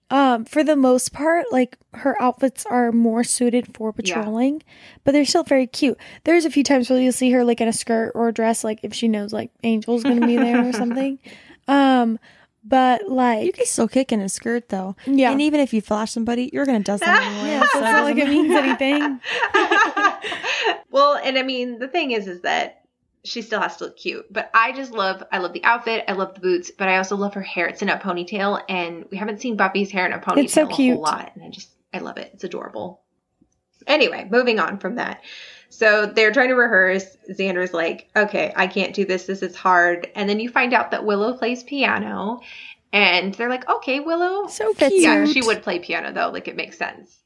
Um, 0.08 0.44
for 0.44 0.62
the 0.62 0.76
most 0.76 1.12
part, 1.12 1.46
like 1.50 1.76
her 1.94 2.20
outfits 2.22 2.64
are 2.66 2.92
more 2.92 3.24
suited 3.24 3.74
for 3.74 3.92
Yeah. 3.98 4.14
patrolling, 4.14 4.62
but 5.02 5.12
they're 5.12 5.24
still 5.24 5.42
very 5.42 5.66
cute. 5.66 5.98
There's 6.22 6.44
a 6.44 6.50
few 6.50 6.62
times 6.62 6.88
where 6.88 7.00
you'll 7.00 7.10
see 7.12 7.32
her 7.32 7.44
like 7.44 7.60
in 7.60 7.66
a 7.66 7.72
skirt 7.72 8.12
or 8.14 8.28
a 8.28 8.32
dress, 8.32 8.62
like 8.62 8.78
if 8.84 8.94
she 8.94 9.08
knows 9.08 9.32
like 9.32 9.50
Angel's 9.64 10.04
gonna 10.04 10.24
be 10.26 10.36
there 10.36 10.68
or 10.68 10.72
something. 10.84 11.18
Um, 11.66 12.20
but 12.68 13.08
like 13.08 13.44
You 13.44 13.52
can 13.52 13.66
still 13.66 13.88
kick 13.88 14.12
in 14.12 14.20
a 14.20 14.28
skirt 14.28 14.68
though. 14.68 14.96
yeah, 15.06 15.30
And 15.30 15.40
even 15.40 15.60
if 15.60 15.72
you 15.72 15.80
flash 15.80 16.10
somebody, 16.12 16.50
you're 16.52 16.66
gonna 16.66 16.80
dust 16.80 17.04
them 17.04 17.14
anyway. 17.14 17.48
yeah, 17.48 17.60
so 17.60 17.78
it's 17.78 17.82
not 17.82 18.04
like 18.04 18.16
it 18.16 18.28
means 18.28 18.50
anything. 18.54 19.20
well, 20.90 21.18
and 21.22 21.38
I 21.38 21.42
mean, 21.42 21.78
the 21.78 21.88
thing 21.88 22.10
is, 22.12 22.26
is 22.26 22.42
that 22.42 22.82
she 23.24 23.42
still 23.42 23.60
has 23.60 23.76
to 23.78 23.84
look 23.84 23.96
cute. 23.96 24.24
But 24.32 24.50
I 24.54 24.72
just 24.72 24.92
love, 24.92 25.22
I 25.32 25.38
love 25.38 25.52
the 25.52 25.64
outfit, 25.64 26.04
I 26.08 26.12
love 26.12 26.34
the 26.34 26.40
boots, 26.40 26.70
but 26.70 26.88
I 26.88 26.96
also 26.98 27.16
love 27.16 27.34
her 27.34 27.42
hair. 27.42 27.66
It's 27.66 27.82
in 27.82 27.88
a 27.88 27.96
ponytail, 27.98 28.62
and 28.68 29.04
we 29.10 29.16
haven't 29.16 29.40
seen 29.40 29.56
Buffy's 29.56 29.90
hair 29.90 30.06
in 30.06 30.12
a 30.12 30.18
ponytail 30.18 30.44
It's 30.44 30.52
so 30.54 30.68
a 30.68 30.72
cute. 30.72 30.94
whole 30.94 31.02
lot, 31.02 31.32
and 31.34 31.44
I 31.44 31.48
just, 31.50 31.70
I 31.92 31.98
love 31.98 32.18
it. 32.18 32.30
It's 32.34 32.44
adorable. 32.44 33.02
Anyway, 33.86 34.26
moving 34.30 34.58
on 34.58 34.78
from 34.78 34.96
that. 34.96 35.22
So 35.68 36.06
they're 36.06 36.32
trying 36.32 36.48
to 36.48 36.54
rehearse. 36.54 37.16
Xander's 37.30 37.72
like, 37.74 38.08
okay, 38.16 38.52
I 38.56 38.66
can't 38.66 38.94
do 38.94 39.04
this. 39.04 39.24
This 39.26 39.42
is 39.42 39.54
hard. 39.56 40.08
And 40.14 40.28
then 40.28 40.40
you 40.40 40.48
find 40.48 40.72
out 40.72 40.90
that 40.92 41.04
Willow 41.04 41.34
plays 41.36 41.62
piano. 41.64 42.40
And 42.92 43.34
they're 43.34 43.48
like, 43.50 43.68
okay, 43.68 44.00
Willow. 44.00 44.46
So 44.48 44.72
cute. 44.74 44.92
Yeah, 45.02 45.26
she 45.26 45.42
would 45.42 45.62
play 45.62 45.78
piano 45.78 46.12
though. 46.12 46.30
Like 46.30 46.48
it 46.48 46.56
makes 46.56 46.78
sense. 46.78 47.18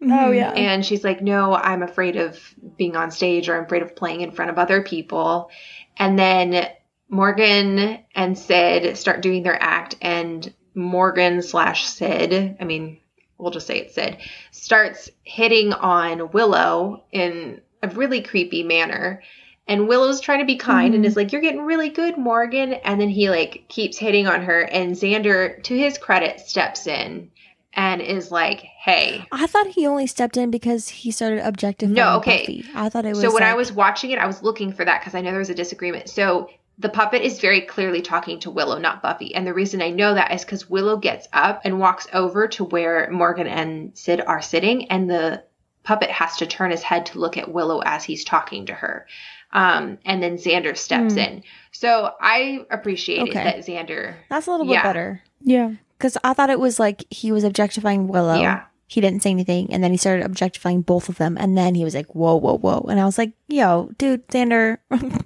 Oh 0.00 0.06
Mhm. 0.06 0.36
yeah. 0.36 0.50
And 0.52 0.86
she's 0.86 1.02
like, 1.04 1.20
No, 1.20 1.54
I'm 1.54 1.82
afraid 1.82 2.16
of 2.16 2.38
being 2.76 2.94
on 2.96 3.10
stage 3.10 3.48
or 3.48 3.56
I'm 3.58 3.64
afraid 3.64 3.82
of 3.82 3.96
playing 3.96 4.20
in 4.20 4.30
front 4.30 4.50
of 4.50 4.58
other 4.58 4.80
people. 4.82 5.50
And 5.98 6.16
then 6.18 6.68
Morgan 7.10 7.98
and 8.14 8.38
Sid 8.38 8.96
start 8.96 9.22
doing 9.22 9.42
their 9.42 9.60
act, 9.60 9.96
and 10.00 10.52
Morgan 10.74 11.42
slash 11.42 11.86
Sid, 11.86 12.56
I 12.60 12.64
mean, 12.64 13.00
we'll 13.38 13.50
just 13.50 13.66
say 13.66 13.78
it's 13.80 13.94
Sid, 13.94 14.18
starts 14.52 15.10
hitting 15.24 15.72
on 15.72 16.30
Willow 16.30 17.02
in 17.10 17.60
a 17.82 17.88
really 17.88 18.20
creepy 18.22 18.62
manner. 18.62 19.22
And 19.66 19.86
Willow's 19.86 20.20
trying 20.20 20.38
to 20.40 20.46
be 20.46 20.56
kind 20.56 20.94
and 20.94 21.04
Mhm. 21.04 21.06
is 21.06 21.16
like, 21.16 21.30
You're 21.32 21.42
getting 21.42 21.60
really 21.62 21.90
good, 21.90 22.16
Morgan. 22.16 22.74
And 22.74 23.00
then 23.00 23.08
he 23.10 23.28
like 23.30 23.64
keeps 23.68 23.98
hitting 23.98 24.26
on 24.26 24.42
her. 24.42 24.62
And 24.62 24.92
Xander, 24.92 25.62
to 25.64 25.76
his 25.78 25.98
credit, 25.98 26.40
steps 26.40 26.86
in 26.86 27.30
and 27.74 28.00
is 28.00 28.32
like, 28.32 28.60
Hey, 28.60 29.24
I 29.30 29.46
thought 29.46 29.66
he 29.68 29.86
only 29.86 30.06
stepped 30.06 30.36
in 30.36 30.50
because 30.50 30.88
he 30.88 31.10
started 31.10 31.46
objectifying 31.46 31.94
No, 31.94 32.16
okay. 32.16 32.40
Buffy. 32.40 32.64
I 32.74 32.88
thought 32.88 33.04
it 33.04 33.10
was 33.10 33.20
so 33.20 33.32
when 33.32 33.42
I 33.42 33.54
was 33.54 33.70
watching 33.72 34.10
it, 34.10 34.18
I 34.18 34.26
was 34.26 34.42
looking 34.42 34.72
for 34.72 34.84
that 34.84 35.00
because 35.00 35.14
I 35.14 35.20
know 35.20 35.30
there 35.30 35.38
was 35.38 35.50
a 35.50 35.54
disagreement. 35.54 36.08
So 36.08 36.48
the 36.78 36.88
puppet 36.88 37.22
is 37.22 37.40
very 37.40 37.60
clearly 37.60 38.00
talking 38.00 38.38
to 38.40 38.50
Willow, 38.50 38.78
not 38.78 39.02
Buffy. 39.02 39.34
And 39.34 39.46
the 39.46 39.52
reason 39.52 39.82
I 39.82 39.90
know 39.90 40.14
that 40.14 40.32
is 40.32 40.44
because 40.44 40.70
Willow 40.70 40.96
gets 40.96 41.26
up 41.32 41.60
and 41.64 41.80
walks 41.80 42.06
over 42.14 42.46
to 42.48 42.64
where 42.64 43.10
Morgan 43.10 43.48
and 43.48 43.98
Sid 43.98 44.20
are 44.22 44.40
sitting, 44.40 44.88
and 44.90 45.10
the 45.10 45.42
puppet 45.88 46.10
has 46.10 46.36
to 46.36 46.46
turn 46.46 46.70
his 46.70 46.82
head 46.82 47.06
to 47.06 47.18
look 47.18 47.38
at 47.38 47.50
Willow 47.50 47.80
as 47.80 48.04
he's 48.04 48.22
talking 48.24 48.66
to 48.66 48.74
her. 48.74 49.06
Um, 49.54 49.96
and 50.04 50.22
then 50.22 50.36
Xander 50.36 50.76
steps 50.76 51.14
Hmm. 51.14 51.18
in. 51.18 51.42
So 51.72 52.10
I 52.20 52.66
appreciated 52.70 53.30
Okay. 53.30 53.42
that 53.44 53.56
Xander. 53.60 54.14
that's 54.28 54.46
a 54.46 54.50
little 54.50 54.66
bit 54.66 54.82
better 54.82 55.22
yeah. 55.42 55.70
because 55.96 56.18
I 56.22 56.34
thought 56.34 56.50
it 56.50 56.60
was 56.60 56.78
like 56.78 57.04
he 57.10 57.32
was 57.32 57.42
objectifying 57.44 58.06
Willow. 58.06 58.38
Yeah. 58.38 58.64
He 58.86 59.00
didn't 59.00 59.22
say 59.22 59.30
anything, 59.30 59.72
and 59.72 59.82
then 59.82 59.90
he 59.90 59.96
started 59.98 60.24
objectifying 60.26 60.80
both 60.82 61.08
of 61.08 61.16
them, 61.18 61.36
and 61.38 61.56
then 61.58 61.74
he 61.74 61.84
was 61.84 61.94
like, 61.94 62.14
"Whoa, 62.14 62.36
whoa, 62.36 62.56
whoa!" 62.58 62.86
And 62.90 62.98
I 62.98 63.04
was 63.04 63.18
like, 63.18 63.32
"Yo, 63.46 63.90
dude, 63.98 64.26
Xander, 64.28 64.78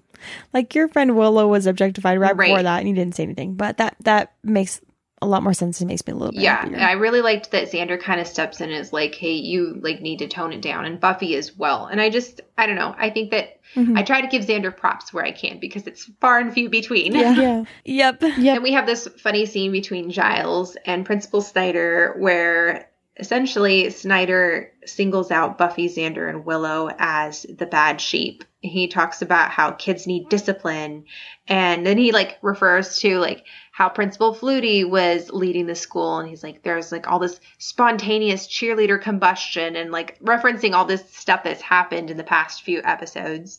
like 0.53 0.75
your 0.75 0.88
friend 0.88 1.16
Willow 1.16 1.46
was 1.46 1.66
objectified 1.66 2.18
right, 2.20 2.37
before 2.37 2.62
that, 2.62 2.79
and 2.79 2.88
he 2.88 2.92
didn't 2.94 3.14
say 3.14 3.22
anything." 3.22 3.55
But 3.55 3.77
that 3.79 3.94
that 4.01 4.33
makes 4.42 4.81
a 5.23 5.27
lot 5.27 5.43
more 5.43 5.55
sense. 5.55 5.81
It 5.81 5.87
makes 5.87 6.07
me 6.07 6.13
a 6.13 6.17
little 6.17 6.33
bit 6.33 6.43
Yeah, 6.43 6.57
happier. 6.57 6.79
I 6.81 6.93
really 6.93 7.21
liked 7.23 7.51
that 7.53 7.71
Xander 7.71 7.99
kind 8.01 8.21
of 8.21 8.27
steps 8.27 8.61
in 8.61 8.71
and 8.71 8.79
is 8.81 8.93
like, 8.93 9.15
"Hey, 9.15 9.33
you 9.33 9.79
like 9.83 10.01
need 10.03 10.19
to 10.19 10.29
tone 10.29 10.53
it 10.53 10.61
down," 10.61 10.85
and 10.85 10.99
Buffy 11.01 11.37
as 11.37 11.57
well. 11.57 11.87
And 11.87 12.01
I 12.01 12.11
just, 12.11 12.41
I 12.59 12.67
don't 12.67 12.77
know. 12.77 12.95
I 12.99 13.11
think 13.11 13.31
that 13.31 13.59
Mhm. 13.75 13.97
I 13.97 14.03
try 14.03 14.21
to 14.21 14.27
give 14.27 14.45
Xander 14.45 14.77
props 14.77 15.15
where 15.15 15.25
I 15.25 15.31
can 15.33 15.59
because 15.59 15.87
it's 15.87 16.05
far 16.21 16.39
and 16.39 16.53
few 16.53 16.69
between. 16.69 17.15
Yeah. 17.15 17.35
Yeah. 17.41 17.65
Yep. 17.85 18.23
Yep. 18.39 18.55
And 18.57 18.63
we 18.63 18.73
have 18.73 18.87
this 18.87 19.09
funny 19.19 19.47
scene 19.47 19.73
between 19.73 20.11
Giles 20.11 20.77
and 20.85 21.07
Principal 21.07 21.41
Snyder 21.41 22.15
where 22.19 22.89
essentially, 23.19 23.91
Snyder 23.91 24.73
singles 24.87 25.31
out 25.31 25.59
Buffy, 25.59 25.87
Xander, 25.89 26.29
and 26.29 26.45
Willow 26.47 26.91
as 26.99 27.43
the 27.59 27.67
bad 27.67 28.01
sheep. 28.01 28.43
He 28.61 28.89
talks 28.89 29.21
about 29.23 29.51
how 29.51 29.71
kids 29.73 30.07
need 30.07 30.29
discipline. 30.31 31.05
And 31.47 31.87
then 31.87 31.99
he 31.99 32.13
like 32.13 32.39
refers 32.43 32.99
to 33.01 33.19
like 33.19 33.45
how 33.73 33.89
Principal 33.89 34.35
Flutie 34.35 34.89
was 34.89 35.31
leading 35.31 35.67
the 35.67 35.75
school. 35.75 36.19
And 36.19 36.29
he's 36.29 36.43
like, 36.43 36.63
there's 36.63 36.93
like 36.93 37.09
all 37.11 37.19
this 37.19 37.41
spontaneous 37.59 38.47
cheerleader 38.47 39.01
combustion 39.01 39.77
and 39.77 39.91
like 39.91 40.21
referencing 40.21 40.75
all 40.75 40.85
this 40.85 41.03
stuff 41.11 41.43
that's 41.43 41.63
happened 41.63 42.11
in 42.11 42.19
the 42.19 42.23
past 42.23 42.63
few 42.63 42.83
episodes. 42.85 43.59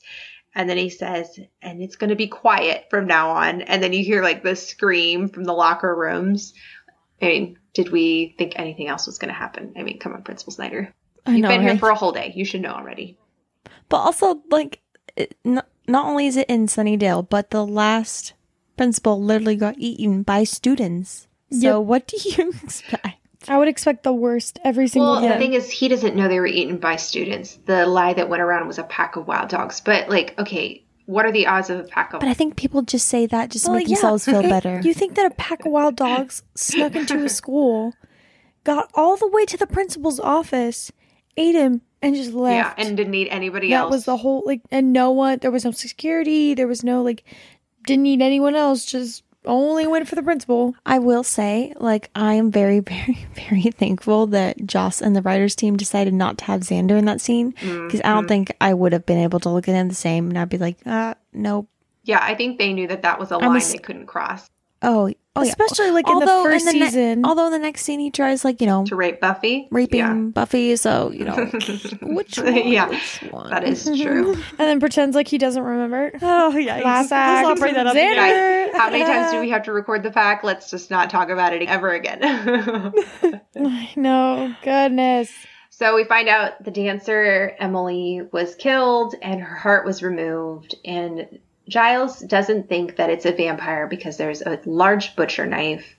And 0.53 0.69
then 0.69 0.77
he 0.77 0.89
says, 0.89 1.39
and 1.63 1.81
it's 1.81 1.95
going 1.95 2.11
to 2.11 2.15
be 2.15 2.27
quiet 2.27 2.85
from 2.91 3.07
now 3.07 3.31
on. 3.31 3.63
And 3.63 3.81
then 3.81 3.91
you 3.91 4.05
hear 4.05 4.21
like 4.21 4.43
the 4.43 4.55
scream 4.55 5.29
from 5.29 5.45
the 5.45 5.53
locker 5.53 5.93
rooms. 5.95 6.53
I 7.19 7.25
mean, 7.25 7.57
did 7.73 7.91
we 7.91 8.35
think 8.37 8.53
anything 8.55 8.89
else 8.89 9.07
was 9.07 9.17
going 9.17 9.33
to 9.33 9.39
happen? 9.39 9.73
I 9.75 9.81
mean, 9.81 9.97
come 9.97 10.13
on, 10.13 10.21
Principal 10.21 10.53
Snyder. 10.53 10.93
You've 11.25 11.39
know, 11.39 11.47
been 11.47 11.61
here 11.61 11.71
right? 11.71 11.79
for 11.79 11.89
a 11.89 11.95
whole 11.95 12.11
day. 12.11 12.33
You 12.35 12.45
should 12.45 12.61
know 12.61 12.73
already. 12.73 13.17
But 13.89 13.97
also, 13.97 14.43
like, 14.51 14.79
it, 15.15 15.35
not, 15.43 15.67
not 15.87 16.05
only 16.05 16.27
is 16.27 16.37
it 16.37 16.49
in 16.49 16.67
Sunnydale, 16.67 17.27
but 17.27 17.49
the 17.49 17.65
last 17.65 18.33
principal 18.77 19.21
literally 19.21 19.55
got 19.55 19.75
eaten 19.77 20.23
by 20.23 20.43
students. 20.43 21.27
So 21.51 21.79
Yep. 21.79 21.87
what 21.87 22.07
do 22.07 22.17
you 22.23 22.53
expect? 22.63 23.17
I 23.47 23.57
would 23.57 23.67
expect 23.67 24.03
the 24.03 24.13
worst 24.13 24.57
every 24.63 24.87
single 24.87 25.11
Well, 25.13 25.21
the 25.21 25.37
thing 25.37 25.53
is, 25.53 25.69
he 25.69 25.87
doesn't 25.89 26.15
know 26.15 26.27
they 26.29 26.39
were 26.39 26.45
eaten 26.47 26.77
by 26.77 26.95
students. 26.95 27.59
The 27.65 27.85
lie 27.85 28.13
that 28.13 28.29
went 28.29 28.41
around 28.41 28.67
was 28.67 28.79
a 28.79 28.83
pack 28.83 29.15
of 29.17 29.27
wild 29.27 29.49
dogs. 29.49 29.81
But, 29.81 30.07
like, 30.09 30.33
okay, 30.39 30.85
what 31.07 31.25
are 31.25 31.31
the 31.31 31.47
odds 31.47 31.69
of 31.69 31.79
a 31.81 31.83
pack 31.83 32.13
of 32.13 32.21
But 32.21 32.29
I 32.29 32.33
think 32.33 32.55
people 32.55 32.81
just 32.83 33.07
say 33.09 33.25
that 33.25 33.49
just 33.51 33.65
to 33.65 33.71
Well, 33.71 33.79
make 33.79 33.89
yeah. 33.89 33.95
themselves 33.95 34.23
feel 34.25 34.41
better. 34.57 34.79
You 34.83 34.93
think 34.93 35.15
that 35.15 35.29
a 35.29 35.35
pack 35.35 35.65
of 35.65 35.71
wild 35.73 35.97
dogs 35.97 36.43
snuck 36.55 36.95
into 36.95 37.21
a 37.23 37.27
school, 37.41 37.93
got 38.63 38.89
all 38.93 39.17
the 39.17 39.27
way 39.27 39.45
to 39.45 39.57
the 39.57 39.67
principal's 39.67 40.21
office, 40.21 40.93
ate 41.35 41.55
him, 41.55 41.81
and 42.01 42.15
just 42.15 42.31
Yeah, 42.31 42.37
left? 42.39 42.79
and 42.79 42.95
didn't 42.95 43.11
need 43.11 43.27
anybody 43.27 43.69
that 43.71 43.75
else. 43.83 43.91
was 43.91 44.05
the 44.05 44.15
whole 44.17 44.43
like, 44.45 44.61
and 44.71 44.93
no 44.93 45.11
one. 45.11 45.39
There 45.39 45.51
was 45.51 45.65
no 45.65 45.71
security. 45.71 46.53
There 46.53 46.67
was 46.67 46.81
no 46.83 47.01
like, 47.01 47.23
didn't 47.85 48.03
need 48.03 48.21
anyone 48.21 48.55
else. 48.55 48.85
Just 48.85 49.23
only 49.45 49.85
went 49.87 50.07
for 50.07 50.15
the 50.15 50.23
principal. 50.23 50.73
I 50.85 50.99
will 50.99 51.23
say, 51.23 51.73
like, 51.77 52.09
I 52.15 52.35
am 52.35 52.49
very, 52.51 52.79
very, 52.95 53.27
very 53.35 53.63
thankful 53.71 54.27
that 54.27 54.65
Joss 54.65 55.01
and 55.01 55.15
the 55.15 55.21
writers 55.21 55.55
team 55.55 55.75
decided 55.75 56.13
not 56.13 56.37
to 56.39 56.45
have 56.45 56.61
Xander 56.61 56.97
in 56.97 57.05
that 57.05 57.19
scene 57.21 57.49
because 57.59 57.99
I 58.05 58.13
don't 58.13 58.27
think 58.27 58.55
I 58.61 58.73
would 58.73 58.93
have 58.93 59.05
been 59.05 59.19
able 59.19 59.39
to 59.41 59.49
look 59.49 59.67
at 59.67 59.75
him 59.75 59.89
the 59.89 59.95
same 59.95 60.29
and 60.29 60.37
I'd 60.39 60.49
be 60.49 60.57
like, 60.57 60.77
uh, 60.85 61.15
nope. 61.33 61.67
Yeah, 62.05 62.19
I 62.21 62.35
think 62.35 62.57
they 62.57 62.73
knew 62.73 62.87
that 62.87 63.01
that 63.03 63.19
was 63.19 63.31
a 63.31 63.35
I'm 63.35 63.43
a 63.43 63.47
line 63.47 63.57
s- 63.57 63.71
they 63.71 63.77
couldn't 63.79 64.07
cross. 64.07 64.49
Oh, 64.83 65.09
oh 65.35 65.41
yeah. 65.43 65.49
Especially 65.49 65.91
like 65.91 66.07
in 66.09 66.19
the 66.19 66.25
first 66.27 66.65
ne- 66.65 66.71
season. 66.73 67.25
although 67.25 67.45
in 67.47 67.51
the 67.53 67.59
next 67.59 67.83
scene 67.83 67.99
he 67.99 68.11
tries 68.11 68.43
like 68.45 68.59
you 68.61 68.67
know 68.67 68.85
To 68.85 68.95
rape 68.95 69.19
Buffy? 69.21 69.67
raping 69.71 69.99
Yeah, 69.99 70.13
Buffy, 70.13 70.75
so 70.75 71.09
you 71.11 71.25
know 71.25 71.45
which 72.01 72.37
one? 72.37 72.67
Yeah, 72.67 72.89
which 72.89 73.19
one? 73.31 73.49
that 73.49 73.63
is 73.63 73.85
true. 73.85 74.33
and 74.49 74.59
then 74.59 74.79
pretends 74.79 75.15
like 75.15 75.27
he 75.27 75.37
doesn't 75.37 75.63
remember. 75.63 76.11
Oh 76.21 76.55
yeah, 76.57 76.77
Last 76.81 77.11
act. 77.11 77.45
Let's 77.47 77.47
not 77.47 77.59
bring 77.59 77.73
that 77.75 77.87
up 77.87 77.93
again. 77.93 78.15
Guys, 78.15 78.75
how 78.75 78.89
many 78.91 79.03
times 79.03 79.31
do 79.31 79.39
we 79.39 79.49
have 79.49 79.63
to 79.63 79.71
record 79.73 80.03
the 80.03 80.11
pack? 80.11 80.43
Let's 80.43 80.69
just 80.69 80.91
not 80.91 81.09
talk 81.09 81.29
about 81.29 81.53
it 81.53 81.61
ever 81.67 81.89
again. 81.91 82.19
no, 83.95 84.55
goodness. 84.63 85.31
So 85.69 85.95
we 85.95 86.03
find 86.03 86.29
out 86.29 86.63
the 86.63 86.69
dancer 86.71 87.55
Emily 87.59 88.21
was 88.31 88.53
killed 88.55 89.15
and 89.21 89.41
her 89.41 89.55
heart 89.55 89.85
was 89.85 90.03
removed. 90.03 90.75
And 90.85 91.39
Giles 91.67 92.19
doesn't 92.19 92.67
think 92.69 92.97
that 92.97 93.09
it's 93.09 93.25
a 93.25 93.31
vampire 93.31 93.87
because 93.87 94.17
there's 94.17 94.41
a 94.41 94.59
large 94.65 95.15
butcher 95.15 95.45
knife. 95.45 95.95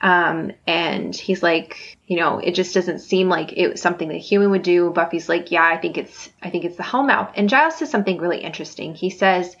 Um, 0.00 0.52
and 0.66 1.14
he's 1.14 1.42
like, 1.42 1.96
you 2.06 2.18
know, 2.18 2.38
it 2.38 2.54
just 2.54 2.74
doesn't 2.74 2.98
seem 2.98 3.28
like 3.28 3.52
it 3.56 3.68
was 3.68 3.80
something 3.80 4.08
that 4.08 4.16
a 4.16 4.18
human 4.18 4.50
would 4.50 4.62
do. 4.62 4.90
Buffy's 4.90 5.28
like, 5.28 5.50
yeah, 5.50 5.64
I 5.64 5.78
think 5.78 5.96
it's, 5.96 6.28
I 6.42 6.50
think 6.50 6.64
it's 6.64 6.76
the 6.76 6.82
Hellmouth. 6.82 7.32
And 7.36 7.48
Giles 7.48 7.76
says 7.76 7.90
something 7.90 8.18
really 8.18 8.40
interesting. 8.40 8.94
He 8.94 9.08
says, 9.08 9.56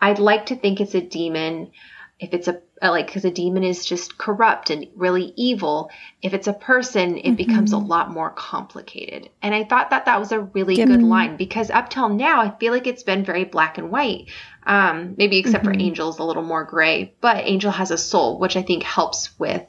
I'd 0.00 0.18
like 0.18 0.46
to 0.46 0.56
think 0.56 0.80
it's 0.80 0.94
a 0.94 1.00
demon 1.00 1.72
if 2.20 2.34
it's 2.34 2.48
a 2.48 2.60
uh, 2.82 2.90
like 2.90 3.06
because 3.06 3.24
a 3.24 3.30
demon 3.30 3.62
is 3.64 3.84
just 3.86 4.18
corrupt 4.18 4.70
and 4.70 4.86
really 4.96 5.32
evil 5.36 5.90
if 6.22 6.34
it's 6.34 6.46
a 6.48 6.52
person 6.52 7.16
it 7.18 7.36
becomes 7.36 7.72
a 7.72 7.78
lot 7.78 8.10
more 8.10 8.30
complicated. 8.30 9.30
And 9.42 9.54
i 9.54 9.64
thought 9.64 9.90
that 9.90 10.06
that 10.06 10.18
was 10.18 10.32
a 10.32 10.40
really 10.40 10.76
good 10.76 11.02
line 11.02 11.36
because 11.36 11.70
up 11.70 11.90
till 11.90 12.08
now 12.08 12.40
i 12.40 12.50
feel 12.58 12.72
like 12.72 12.86
it's 12.86 13.02
been 13.04 13.24
very 13.24 13.44
black 13.44 13.78
and 13.78 13.90
white 13.90 14.30
um 14.66 15.14
maybe 15.16 15.38
except 15.38 15.64
for 15.64 15.72
angel's 15.72 16.18
a 16.18 16.24
little 16.24 16.42
more 16.42 16.64
gray 16.64 17.14
but 17.20 17.36
angel 17.46 17.70
has 17.70 17.90
a 17.90 17.98
soul 17.98 18.38
which 18.38 18.56
i 18.56 18.62
think 18.62 18.82
helps 18.82 19.38
with 19.38 19.62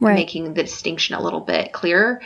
Right. 0.00 0.14
making 0.14 0.54
the 0.54 0.62
distinction 0.62 1.16
a 1.16 1.20
little 1.22 1.40
bit 1.40 1.72
clearer. 1.72 2.22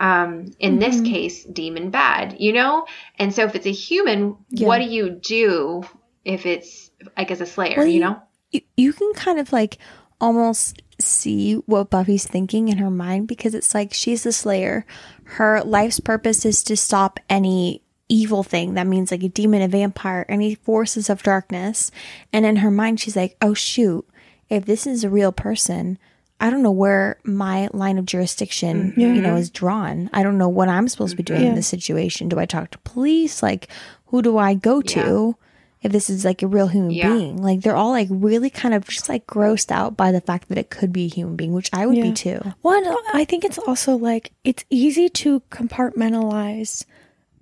Um 0.00 0.52
in 0.58 0.80
this 0.80 1.00
case 1.00 1.44
demon 1.44 1.90
bad 1.90 2.36
you 2.40 2.52
know? 2.52 2.86
And 3.18 3.32
so 3.32 3.44
if 3.44 3.54
it's 3.54 3.66
a 3.66 3.70
human 3.72 4.36
what 4.58 4.78
do 4.78 4.84
you 4.84 5.10
do 5.10 5.84
if 6.24 6.46
it's 6.46 6.90
i 7.16 7.22
guess 7.24 7.40
a 7.40 7.46
slayer 7.46 7.76
Well, 7.78 7.86
you- 7.86 8.00
know 8.00 8.20
You, 8.52 8.60
you 8.76 8.92
can 8.92 9.12
kind 9.14 9.40
of 9.40 9.52
like 9.52 9.78
almost 10.20 10.80
see 11.00 11.54
what 11.66 11.90
Buffy's 11.90 12.26
thinking 12.26 12.68
in 12.68 12.78
her 12.78 12.90
mind 12.90 13.26
because 13.26 13.54
it's 13.54 13.74
like 13.74 13.92
she's 13.92 14.22
the 14.22 14.32
Slayer. 14.32 14.86
Her 15.24 15.62
life's 15.62 16.00
purpose 16.00 16.44
is 16.44 16.62
to 16.64 16.76
stop 16.76 17.18
any 17.28 17.82
evil 18.08 18.42
thing 18.42 18.74
that 18.74 18.86
means 18.86 19.10
like 19.10 19.22
a 19.22 19.28
demon, 19.28 19.62
a 19.62 19.68
vampire, 19.68 20.26
any 20.28 20.54
forces 20.54 21.08
of 21.08 21.22
darkness. 21.22 21.90
And 22.32 22.44
in 22.44 22.56
her 22.56 22.70
mind, 22.70 23.00
she's 23.00 23.16
like, 23.16 23.36
oh 23.40 23.54
shoot, 23.54 24.06
if 24.48 24.66
this 24.66 24.86
is 24.86 25.02
a 25.02 25.10
real 25.10 25.32
person, 25.32 25.98
I 26.38 26.50
don't 26.50 26.62
know 26.62 26.72
where 26.72 27.18
my 27.24 27.68
line 27.72 27.98
of 27.98 28.04
jurisdiction, 28.04 28.90
mm-hmm. 28.90 29.00
you 29.00 29.22
know, 29.22 29.36
is 29.36 29.48
drawn. 29.48 30.10
I 30.12 30.22
don't 30.22 30.38
know 30.38 30.48
what 30.48 30.68
I'm 30.68 30.88
supposed 30.88 31.12
to 31.12 31.16
be 31.16 31.22
doing 31.22 31.46
in 31.46 31.54
this 31.54 31.68
situation. 31.68 32.28
Do 32.28 32.38
I 32.38 32.46
talk 32.46 32.72
to 32.72 32.78
police? 32.78 33.42
Like, 33.42 33.68
who 34.06 34.22
do 34.22 34.36
I 34.38 34.54
go 34.54 34.82
to? 34.82 35.36
If 35.82 35.90
this 35.90 36.08
is 36.08 36.24
like 36.24 36.42
a 36.42 36.46
real 36.46 36.68
human 36.68 36.92
Yeah. 36.92 37.08
being, 37.08 37.42
like 37.42 37.60
they're 37.62 37.76
all 37.76 37.90
like 37.90 38.08
really 38.10 38.50
kind 38.50 38.72
of 38.74 38.86
just 38.86 39.08
like 39.08 39.26
grossed 39.26 39.72
out 39.72 39.96
by 39.96 40.12
the 40.12 40.20
fact 40.20 40.48
that 40.48 40.58
it 40.58 40.70
could 40.70 40.92
be 40.92 41.06
a 41.06 41.08
human 41.08 41.34
being, 41.36 41.52
which 41.52 41.70
I 41.72 41.86
would 41.86 42.00
be 42.00 42.12
too. 42.12 42.40
One, 42.62 42.84
I 43.12 43.24
think 43.24 43.44
it's 43.44 43.58
also 43.58 43.96
like 43.96 44.32
it's 44.44 44.64
easy 44.70 45.08
to 45.08 45.40
compartmentalize 45.50 46.84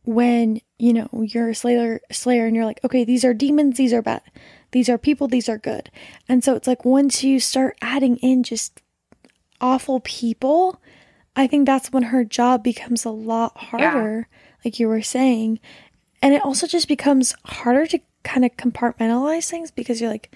when 0.04 0.60
you 0.78 0.92
know 0.92 1.08
you're 1.12 1.50
a 1.50 1.54
slayer, 1.54 2.00
slayer, 2.10 2.46
and 2.46 2.56
you're 2.56 2.64
like, 2.64 2.80
okay, 2.84 3.04
these 3.04 3.24
are 3.24 3.34
demons, 3.34 3.76
these 3.76 3.92
are 3.92 4.02
bad, 4.02 4.22
these 4.72 4.88
are 4.88 4.98
people, 4.98 5.28
these 5.28 5.48
are 5.48 5.58
good, 5.58 5.90
and 6.28 6.42
so 6.42 6.54
it's 6.54 6.66
like 6.66 6.84
once 6.84 7.22
you 7.22 7.38
start 7.38 7.76
adding 7.82 8.16
in 8.18 8.42
just 8.42 8.80
awful 9.60 10.00
people, 10.00 10.80
I 11.36 11.46
think 11.46 11.66
that's 11.66 11.92
when 11.92 12.04
her 12.04 12.24
job 12.24 12.62
becomes 12.64 13.04
a 13.04 13.10
lot 13.10 13.56
harder, 13.56 14.26
like 14.64 14.80
you 14.80 14.88
were 14.88 15.02
saying, 15.02 15.60
and 16.22 16.32
it 16.32 16.42
also 16.42 16.66
just 16.66 16.88
becomes 16.88 17.34
harder 17.44 17.86
to 17.88 18.00
kind 18.22 18.44
of 18.44 18.56
compartmentalize 18.56 19.48
things 19.48 19.70
because 19.70 20.00
you're 20.00 20.10
like, 20.10 20.34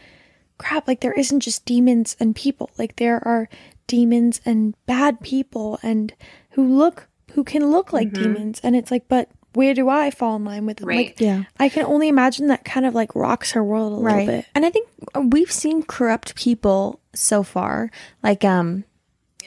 crap, 0.59 0.87
like 0.88 1.01
there 1.01 1.12
isn't 1.12 1.40
just 1.40 1.64
demons 1.64 2.16
and 2.20 2.35
people. 2.35 2.70
Like 2.79 2.97
there 2.97 3.27
are 3.27 3.49
demons 3.87 4.40
and 4.44 4.75
bad 4.87 5.20
people 5.20 5.79
and 5.83 6.14
who 6.51 6.66
look 6.66 7.09
who 7.33 7.42
can 7.44 7.70
look 7.70 7.92
like 7.92 8.12
demons. 8.12 8.61
And 8.62 8.77
it's 8.77 8.90
like, 8.92 9.09
but 9.09 9.29
where 9.55 9.75
do 9.75 9.88
I 9.88 10.11
fall 10.12 10.37
in 10.37 10.44
line 10.44 10.66
with 10.66 10.77
them? 10.79 10.88
Right. 10.88 11.09
Like 11.09 11.20
Yeah. 11.20 11.44
I 11.59 11.68
can 11.68 11.85
only 11.85 12.09
imagine 12.09 12.47
that 12.47 12.64
kind 12.64 12.87
of 12.87 12.94
like 12.94 13.14
rocks 13.14 13.53
her 13.53 13.62
world 13.64 13.92
a 13.92 13.97
little 13.97 14.27
bit. 14.27 14.47
And 14.55 14.64
I 14.64 14.70
think 14.70 14.88
we've 15.20 15.51
seen 15.51 15.83
corrupt 15.83 16.35
people 16.37 17.01
so 17.14 17.42
far, 17.42 17.90
like 18.23 18.44
um 18.44 18.85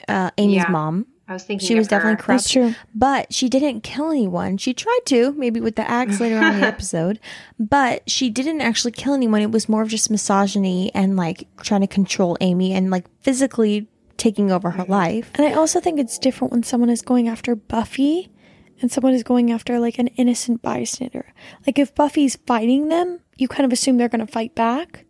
uh 0.07 0.31
Amy's 0.37 0.63
Yeah. 0.63 0.69
mom. 0.69 1.07
I 1.27 1.33
was 1.33 1.43
thinking 1.43 1.67
She 1.67 1.73
of 1.73 1.79
was 1.79 1.87
definitely 1.87 2.13
her. 2.13 2.23
corrupt. 2.23 2.43
That's 2.43 2.49
true. 2.49 2.75
But 2.95 3.33
she 3.33 3.49
didn't 3.49 3.81
kill 3.81 4.11
anyone. 4.11 4.57
She 4.57 4.73
tried 4.73 4.99
to, 5.07 5.33
maybe 5.33 5.59
with 5.59 5.75
the 5.75 5.89
axe 5.89 6.19
later 6.21 6.37
on 6.37 6.55
in 6.55 6.61
the 6.61 6.67
episode, 6.67 7.19
but 7.59 8.09
she 8.09 8.29
didn't 8.29 8.61
actually 8.61 8.91
kill 8.91 9.13
anyone. 9.13 9.41
It 9.41 9.51
was 9.51 9.67
more 9.67 9.81
of 9.81 9.89
just 9.89 10.09
misogyny 10.09 10.91
and 10.93 11.17
like 11.17 11.47
trying 11.61 11.81
to 11.81 11.87
control 11.87 12.37
Amy 12.39 12.73
and 12.73 12.89
like 12.89 13.05
physically 13.21 13.89
taking 14.15 14.51
over 14.51 14.71
her 14.71 14.83
mm-hmm. 14.83 14.91
life. 14.91 15.31
And 15.35 15.45
I 15.45 15.53
also 15.53 15.79
think 15.79 15.99
it's 15.99 16.17
different 16.17 16.51
when 16.51 16.63
someone 16.63 16.89
is 16.89 17.01
going 17.01 17.27
after 17.27 17.55
Buffy 17.55 18.31
and 18.81 18.91
someone 18.91 19.13
is 19.13 19.23
going 19.23 19.51
after 19.51 19.79
like 19.79 19.99
an 19.99 20.07
innocent 20.07 20.61
bystander. 20.61 21.33
Like 21.65 21.79
if 21.79 21.93
Buffy's 21.93 22.37
fighting 22.47 22.89
them, 22.89 23.19
you 23.37 23.47
kind 23.47 23.65
of 23.65 23.73
assume 23.73 23.97
they're 23.97 24.09
going 24.09 24.25
to 24.25 24.31
fight 24.31 24.55
back. 24.55 25.05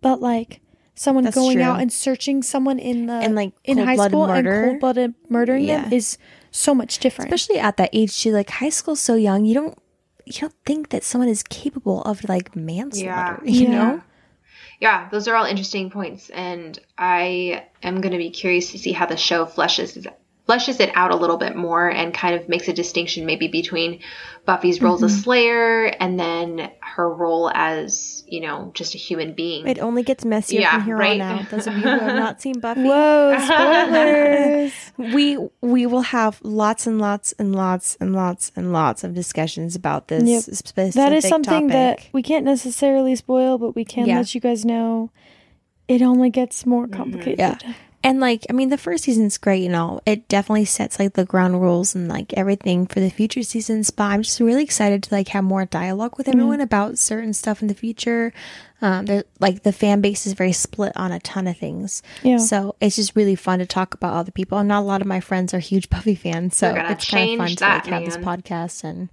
But 0.00 0.20
like 0.20 0.60
someone 0.98 1.24
That's 1.24 1.34
going 1.34 1.56
true. 1.58 1.62
out 1.64 1.80
and 1.80 1.92
searching 1.92 2.42
someone 2.42 2.78
in 2.78 3.06
the 3.06 3.14
And, 3.14 3.34
like, 3.34 3.52
in 3.64 3.78
high 3.78 3.96
school 3.96 4.26
murder. 4.26 4.50
and 4.50 4.64
cold-blooded 4.80 5.14
murdering 5.28 5.66
them 5.66 5.92
is 5.92 6.18
so 6.50 6.74
much 6.74 6.98
different. 6.98 7.32
Especially 7.32 7.58
at 7.60 7.76
that 7.76 7.90
age, 7.92 8.10
she 8.12 8.32
like 8.32 8.50
high 8.50 8.68
school's 8.70 9.00
so 9.00 9.14
young. 9.14 9.44
You 9.44 9.54
don't 9.54 9.78
you 10.26 10.40
don't 10.42 10.54
think 10.66 10.90
that 10.90 11.04
someone 11.04 11.28
is 11.28 11.42
capable 11.42 12.02
of 12.02 12.28
like 12.28 12.54
manslaughter, 12.54 13.40
Yeah. 13.44 13.50
you 13.50 13.68
Yeah. 13.68 13.70
know? 13.70 14.02
Yeah, 14.80 15.08
those 15.10 15.26
are 15.26 15.34
all 15.34 15.44
interesting 15.46 15.90
points, 15.90 16.30
and 16.30 16.78
I 16.98 17.64
am 17.82 18.00
going 18.00 18.12
to 18.12 18.18
be 18.18 18.30
curious 18.30 18.70
to 18.72 18.78
see 18.78 18.92
how 18.92 19.06
the 19.06 19.16
show 19.16 19.44
fleshes 19.46 20.06
fleshes 20.48 20.80
it 20.80 20.90
out 20.94 21.10
a 21.10 21.16
little 21.16 21.36
bit 21.36 21.54
more 21.54 21.88
and 21.88 22.14
kind 22.14 22.34
of 22.34 22.48
makes 22.48 22.68
a 22.68 22.72
distinction 22.72 23.26
maybe 23.26 23.48
between 23.48 24.00
Buffy's 24.46 24.80
role 24.80 24.94
as 24.94 25.02
a 25.02 25.06
mm-hmm. 25.06 25.14
slayer 25.14 25.84
and 25.84 26.18
then 26.18 26.70
her 26.80 27.12
role 27.12 27.50
as, 27.52 28.24
you 28.26 28.40
know, 28.40 28.70
just 28.72 28.94
a 28.94 28.98
human 28.98 29.34
being. 29.34 29.68
It 29.68 29.78
only 29.78 30.02
gets 30.02 30.24
messier 30.24 30.60
Yeah, 30.60 30.78
from 30.78 30.84
here 30.84 30.96
right? 30.96 31.20
on 31.20 31.40
out. 31.40 31.50
Those 31.50 31.66
of 31.66 31.74
you 31.74 31.82
who 31.82 31.88
have 31.88 32.16
not 32.16 32.40
seen 32.40 32.60
Buffy, 32.60 32.82
Whoa, 32.82 33.36
spoilers. 33.44 34.72
we 35.14 35.38
we 35.60 35.84
will 35.84 36.00
have 36.00 36.40
lots 36.42 36.86
and 36.86 36.98
lots 36.98 37.32
and 37.32 37.54
lots 37.54 37.98
and 38.00 38.14
lots 38.14 38.50
and 38.56 38.72
lots 38.72 39.04
of 39.04 39.12
discussions 39.12 39.76
about 39.76 40.08
this 40.08 40.24
Yep. 40.24 40.42
specific 40.44 40.94
that 40.94 41.12
is 41.12 41.28
something 41.28 41.66
that 41.68 42.08
we 42.12 42.22
can't 42.22 42.46
necessarily 42.46 43.16
spoil, 43.16 43.58
but 43.58 43.76
we 43.76 43.84
can 43.84 44.06
Yeah. 44.06 44.16
let 44.16 44.34
you 44.34 44.40
guys 44.40 44.64
know. 44.64 45.10
It 45.88 46.00
only 46.00 46.30
gets 46.30 46.64
more 46.64 46.86
mm-hmm. 46.86 46.96
complicated. 46.96 47.38
Yeah. 47.38 47.74
And 48.02 48.20
like, 48.20 48.46
I 48.48 48.52
mean, 48.52 48.68
the 48.68 48.78
first 48.78 49.04
season's 49.04 49.38
great 49.38 49.66
and 49.66 49.74
all. 49.74 50.00
It 50.06 50.28
definitely 50.28 50.66
sets 50.66 50.98
like 50.98 51.14
the 51.14 51.24
ground 51.24 51.60
rules 51.60 51.94
and 51.94 52.08
like 52.08 52.32
everything 52.34 52.86
for 52.86 53.00
the 53.00 53.10
future 53.10 53.42
seasons. 53.42 53.90
But 53.90 54.04
I'm 54.04 54.22
just 54.22 54.38
really 54.38 54.62
excited 54.62 55.02
to 55.02 55.14
like 55.14 55.28
have 55.28 55.42
more 55.44 55.64
dialogue 55.64 56.16
with 56.16 56.28
everyone 56.28 56.60
about 56.60 56.98
certain 56.98 57.32
stuff 57.32 57.60
in 57.60 57.68
the 57.68 57.74
future. 57.74 58.32
Um, 58.80 59.06
like 59.40 59.64
the 59.64 59.72
fan 59.72 60.00
base 60.00 60.26
is 60.26 60.34
very 60.34 60.52
split 60.52 60.92
on 60.94 61.10
a 61.10 61.18
ton 61.18 61.48
of 61.48 61.56
things. 61.56 62.02
Yeah. 62.22 62.36
So 62.36 62.76
it's 62.80 62.94
just 62.94 63.16
really 63.16 63.34
fun 63.34 63.58
to 63.58 63.66
talk 63.66 63.94
about 63.94 64.14
other 64.14 64.30
people. 64.30 64.58
And 64.58 64.68
not 64.68 64.80
a 64.80 64.86
lot 64.86 65.00
of 65.00 65.08
my 65.08 65.18
friends 65.18 65.52
are 65.52 65.58
huge 65.58 65.90
Buffy 65.90 66.14
fans, 66.14 66.56
so 66.56 66.72
it's 66.76 67.10
kind 67.10 67.32
of 67.32 67.38
fun 67.38 67.56
to 67.56 67.64
like 67.64 67.86
have 67.86 68.04
this 68.04 68.16
podcast. 68.16 68.84
And 68.84 69.08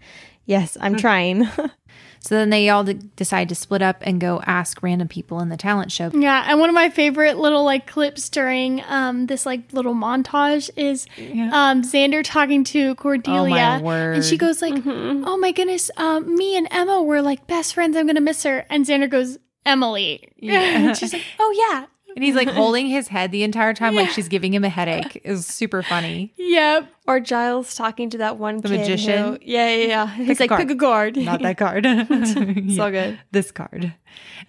yes, 0.45 0.77
I'm 0.79 0.95
trying. 0.95 1.49
So 2.25 2.33
then 2.33 2.49
they 2.49 2.69
all 2.69 2.83
d- 2.83 2.93
decide 3.15 3.49
to 3.49 3.55
split 3.55 3.83
up 3.83 3.97
and 4.01 4.19
go 4.19 4.41
ask 4.47 4.81
random 4.81 5.07
people 5.07 5.41
in 5.41 5.49
the 5.49 5.57
talent 5.57 5.91
show. 5.91 6.09
Yeah, 6.11 6.43
and 6.47 6.59
one 6.59 6.69
of 6.69 6.73
my 6.73 6.89
favorite 6.89 7.37
little 7.37 7.63
like 7.63 7.85
clips 7.85 8.29
during 8.29 8.81
um 8.87 9.27
this 9.27 9.45
like 9.45 9.71
little 9.73 9.93
montage 9.93 10.71
is 10.75 11.05
um 11.53 11.83
Xander 11.83 12.23
talking 12.23 12.63
to 12.65 12.95
Cordelia, 12.95 13.79
and 14.15 14.25
she 14.25 14.37
goes 14.37 14.61
like, 14.63 14.73
"Oh 14.85 15.37
my 15.37 15.51
goodness, 15.51 15.91
um, 15.97 16.35
me 16.35 16.57
and 16.57 16.67
Emma 16.71 17.03
were 17.03 17.21
like 17.21 17.45
best 17.45 17.75
friends. 17.75 17.95
I'm 17.95 18.07
gonna 18.07 18.21
miss 18.21 18.41
her." 18.41 18.65
And 18.71 18.85
Xander 18.87 19.07
goes, 19.09 19.37
"Emily," 19.63 20.27
and 20.41 20.97
she's 20.97 21.13
like, 21.13 21.23
"Oh 21.39 21.53
yeah, 21.69 21.85
And 22.15 22.23
he's 22.23 22.33
like 22.35 22.47
holding 22.47 22.87
his 22.87 23.09
head 23.09 23.31
the 23.31 23.43
entire 23.43 23.73
time, 23.73 23.93
like 23.93 24.09
she's 24.09 24.29
giving 24.29 24.53
him 24.53 24.63
a 24.63 24.69
headache. 24.69 25.19
Is 25.25 25.45
super 25.45 25.83
funny. 25.83 26.33
yep." 26.37 26.89
or 27.07 27.19
Giles 27.19 27.75
talking 27.75 28.09
to 28.09 28.17
that 28.19 28.37
one 28.39 28.61
The 28.61 28.69
kid 28.69 28.79
magician? 28.79 29.23
who- 29.33 29.37
yeah, 29.43 29.69
yeah, 29.75 29.85
yeah. 29.87 30.07
He's 30.07 30.39
like, 30.39 30.49
card. 30.49 30.61
pick 30.61 30.71
a 30.71 30.75
card. 30.75 31.15
Not 31.17 31.41
that 31.43 31.57
card. 31.57 31.85
It's 31.85 32.75
So 32.77 32.89
good. 32.89 33.19
This 33.31 33.51
card. 33.51 33.93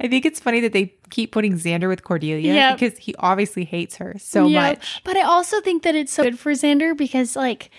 I 0.00 0.08
think 0.08 0.24
it's 0.24 0.40
funny 0.40 0.60
that 0.60 0.72
they 0.72 0.94
keep 1.10 1.32
putting 1.32 1.54
Xander 1.54 1.88
with 1.88 2.02
Cordelia 2.04 2.54
Yep. 2.54 2.78
because 2.78 2.98
he 2.98 3.14
obviously 3.18 3.64
hates 3.64 3.96
her 3.96 4.14
so 4.18 4.46
Yeah. 4.46 4.68
much. 4.70 5.02
But 5.04 5.16
I 5.18 5.22
also 5.22 5.60
think 5.60 5.82
that 5.82 5.94
it's 5.94 6.12
so 6.12 6.22
good 6.22 6.38
for 6.38 6.52
Xander 6.52 6.96
because 6.96 7.36
like 7.36 7.70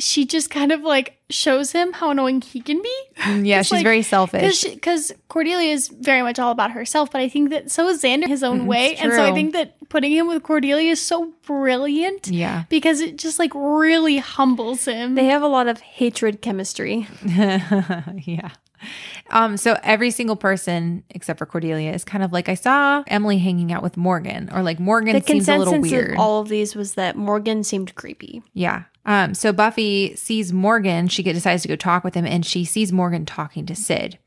she 0.00 0.24
just 0.24 0.50
kind 0.50 0.72
of 0.72 0.80
like 0.80 1.18
shows 1.30 1.72
him 1.72 1.92
how 1.92 2.10
annoying 2.10 2.40
he 2.40 2.60
can 2.60 2.82
be. 2.82 2.96
Mm, 3.18 3.46
Yeah, 3.46 3.62
she's 3.62 3.72
like- 3.72 3.84
very 3.84 4.02
selfish. 4.02 4.64
Because 4.64 5.12
Cordelia 5.28 5.72
is 5.72 5.88
very 5.88 6.22
much 6.22 6.38
all 6.38 6.50
about 6.50 6.72
herself, 6.72 7.12
but 7.12 7.20
I 7.20 7.28
think 7.28 7.50
that 7.50 7.70
so 7.70 7.88
is 7.88 8.02
Xander 8.02 8.26
his 8.26 8.42
own 8.42 8.66
way, 8.66 8.96
and 8.96 9.12
so 9.12 9.22
I 9.24 9.32
think 9.32 9.52
that 9.52 9.76
putting 9.88 10.12
him 10.12 10.26
with 10.26 10.42
Cordelia 10.42 10.90
is 10.90 11.00
so 11.00 11.32
brilliant 11.46 12.28
yeah. 12.28 12.64
because 12.68 13.00
it 13.00 13.16
just 13.16 13.38
like 13.38 13.52
really 13.54 14.18
humbles 14.18 14.86
him. 14.86 15.14
They 15.14 15.26
have 15.26 15.42
a 15.42 15.48
lot 15.48 15.68
of 15.68 15.80
hatred 15.80 16.42
chemistry. 16.42 17.06
yeah. 17.24 18.50
Um, 19.30 19.56
so 19.56 19.78
every 19.82 20.10
single 20.10 20.36
person 20.36 21.02
except 21.10 21.38
for 21.38 21.46
Cordelia 21.46 21.92
is 21.92 22.04
kind 22.04 22.22
of 22.24 22.32
like 22.32 22.48
I 22.48 22.54
saw 22.54 23.02
Emily 23.06 23.38
hanging 23.38 23.72
out 23.72 23.82
with 23.82 23.96
Morgan, 23.96 24.50
or 24.52 24.62
like 24.62 24.78
Morgan 24.80 25.14
The 25.14 25.22
seems 25.22 25.48
a 25.48 25.56
little 25.56 25.72
consensus 25.74 25.92
weird. 25.92 26.12
of 26.12 26.18
all 26.18 26.40
of 26.40 26.48
these 26.48 26.74
was 26.74 26.94
that 26.94 27.16
Morgan 27.16 27.64
seemed 27.64 27.94
creepy. 27.94 28.42
yeah. 28.52 28.84
Um, 29.06 29.32
so 29.32 29.50
Buffy 29.50 30.14
sees 30.14 30.52
Morgan. 30.52 31.08
She 31.08 31.22
get, 31.22 31.32
decides 31.32 31.62
to 31.62 31.68
go 31.68 31.74
talk 31.74 32.04
with 32.04 32.14
him, 32.14 32.26
and 32.26 32.44
she 32.44 32.66
sees 32.66 32.92
Morgan 32.92 33.24
talking 33.24 33.64
to 33.64 33.74
Sid, 33.74 34.18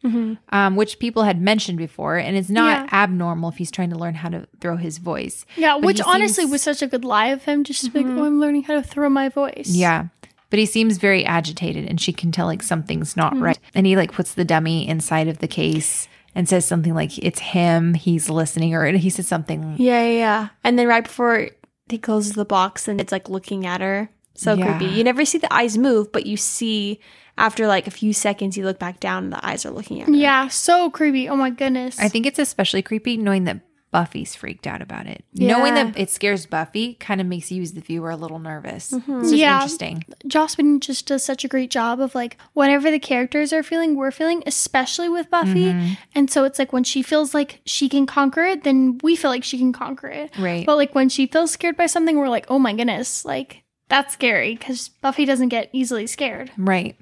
um, 0.49 0.76
which 0.76 0.97
people 0.97 1.24
had 1.24 1.39
mentioned 1.39 1.78
before, 1.78 2.18
and 2.18 2.36
it's 2.36 2.49
not 2.49 2.88
Yeah. 2.91 3.04
abnormal 3.04 3.49
if 3.49 3.58
he's 3.58 3.70
trying 3.70 3.91
to 3.91 3.95
learn 3.97 4.16
how 4.16 4.30
to 4.30 4.47
throw 4.60 4.78
his 4.78 4.97
voice. 4.97 5.45
yeah, 5.58 5.76
But 5.76 5.86
which 5.86 5.97
he 5.97 6.04
honestly 6.08 6.41
seems- 6.45 6.51
was 6.51 6.62
such 6.64 6.82
a 6.82 6.88
good 6.88 7.06
lie 7.06 7.28
of 7.28 7.43
him, 7.45 7.64
just 7.64 7.86
to 7.86 7.91
be 7.91 7.99
like, 7.99 8.18
oh, 8.18 8.26
I'm 8.26 8.39
learning 8.39 8.64
how 8.64 8.74
to 8.74 8.82
throw 8.82 9.10
my 9.10 9.30
voice. 9.30 9.70
Yeah. 9.70 10.06
But 10.54 10.60
he 10.60 10.68
seems 10.68 10.97
very 10.97 11.26
agitated 11.26 11.88
and 11.89 11.99
she 11.99 12.14
can 12.14 12.32
tell 12.32 12.45
like 12.45 12.62
something's 12.62 13.18
not 13.18 13.34
hmm. 13.34 13.41
right. 13.41 13.60
And 13.74 13.88
he 13.88 13.95
like 13.95 14.12
puts 14.12 14.36
the 14.36 14.45
dummy 14.45 14.88
inside 14.88 15.28
of 15.28 15.39
the 15.39 15.47
case 15.47 16.08
and 16.36 16.47
says 16.47 16.64
something 16.64 16.93
like 16.93 17.18
it's 17.18 17.39
him, 17.39 17.95
he's 17.95 18.30
listening, 18.30 18.76
or 18.76 18.86
he 18.91 19.10
says 19.10 19.28
something. 19.28 19.74
Yeah, 19.80 20.04
yeah, 20.04 20.12
yeah. 20.12 20.47
And 20.64 20.78
then 20.78 20.88
right 20.88 21.04
before 21.04 21.49
he 21.89 21.97
closes 21.97 22.34
the 22.34 22.45
box 22.45 22.88
and 22.88 23.01
it's 23.01 23.12
like 23.12 23.30
looking 23.30 23.66
at 23.66 23.82
her. 23.82 24.12
So 24.36 24.54
Yeah. 24.54 24.78
creepy. 24.78 24.93
You 24.93 25.04
never 25.04 25.26
see 25.26 25.39
the 25.39 25.51
eyes 25.51 25.76
move, 25.76 26.12
but 26.12 26.28
you 26.28 26.38
see 26.38 26.99
after 27.36 27.66
like 27.66 27.88
a 27.88 27.91
few 27.91 28.14
seconds 28.14 28.56
you 28.56 28.64
look 28.64 28.78
back 28.78 28.99
down 28.99 29.24
and 29.24 29.34
the 29.34 29.43
eyes 29.43 29.66
are 29.66 29.72
looking 29.72 30.01
at 30.01 30.08
her. 30.08 30.14
Yeah, 30.14 30.49
so 30.49 30.91
creepy. 30.91 31.28
Oh 31.30 31.36
my 31.36 31.49
goodness. 31.49 31.99
I 31.99 32.10
think 32.10 32.28
it's 32.28 32.38
especially 32.38 32.84
creepy 32.84 33.18
knowing 33.18 33.45
that 33.45 33.60
Buffy's 33.93 34.35
freaked 34.35 34.67
out 34.67 34.81
about 34.81 35.07
it. 35.07 35.23
Yeah. 35.33 35.55
Knowing 35.55 35.75
that 35.75 35.97
it 35.97 36.09
scares 36.09 36.45
Buffy 36.45 36.95
kind 36.95 37.21
of 37.21 37.27
makes 37.27 37.51
you 37.51 37.61
as 37.61 37.73
the 37.73 37.79
viewer 37.79 38.09
a 38.09 38.15
little 38.17 38.39
nervous. 38.39 38.91
It's 38.91 39.05
just 39.05 39.33
Yeah. 39.35 39.55
interesting. 39.61 40.03
Joss 40.27 40.57
Whedon 40.57 40.79
just 40.81 41.05
does 41.05 41.23
such 41.23 41.45
a 41.45 41.47
great 41.47 41.69
job 41.71 42.01
of 42.01 42.15
like 42.15 42.37
whatever 42.53 42.91
the 42.91 42.99
characters 42.99 43.53
are 43.53 43.63
feeling, 43.63 43.95
we're 43.95 44.11
feeling, 44.11 44.43
especially 44.45 45.07
with 45.07 45.29
Buffy. 45.29 45.65
Mm-hmm. 45.71 45.93
And 46.15 46.29
so 46.29 46.43
it's 46.43 46.59
like 46.59 46.73
when 46.73 46.83
she 46.83 47.01
feels 47.03 47.33
like 47.33 47.61
she 47.65 47.87
can 47.87 48.05
conquer 48.05 48.43
it, 48.43 48.63
then 48.63 48.97
we 49.03 49.15
feel 49.15 49.29
like 49.31 49.43
she 49.43 49.57
can 49.59 49.71
conquer 49.71 50.07
it. 50.07 50.35
Right. 50.37 50.65
But 50.65 50.75
like 50.75 50.93
when 50.95 51.07
she 51.07 51.27
feels 51.27 51.51
scared 51.51 51.77
by 51.77 51.85
something, 51.85 52.17
we're 52.17 52.29
like, 52.29 52.47
oh 52.49 52.57
my 52.59 52.73
goodness, 52.73 53.23
like 53.23 53.63
that's 53.89 54.13
scary 54.13 54.55
because 54.55 54.89
Buffy 54.89 55.23
doesn't 55.25 55.49
get 55.49 55.69
easily 55.71 56.07
scared. 56.07 56.51
Right. 56.57 56.97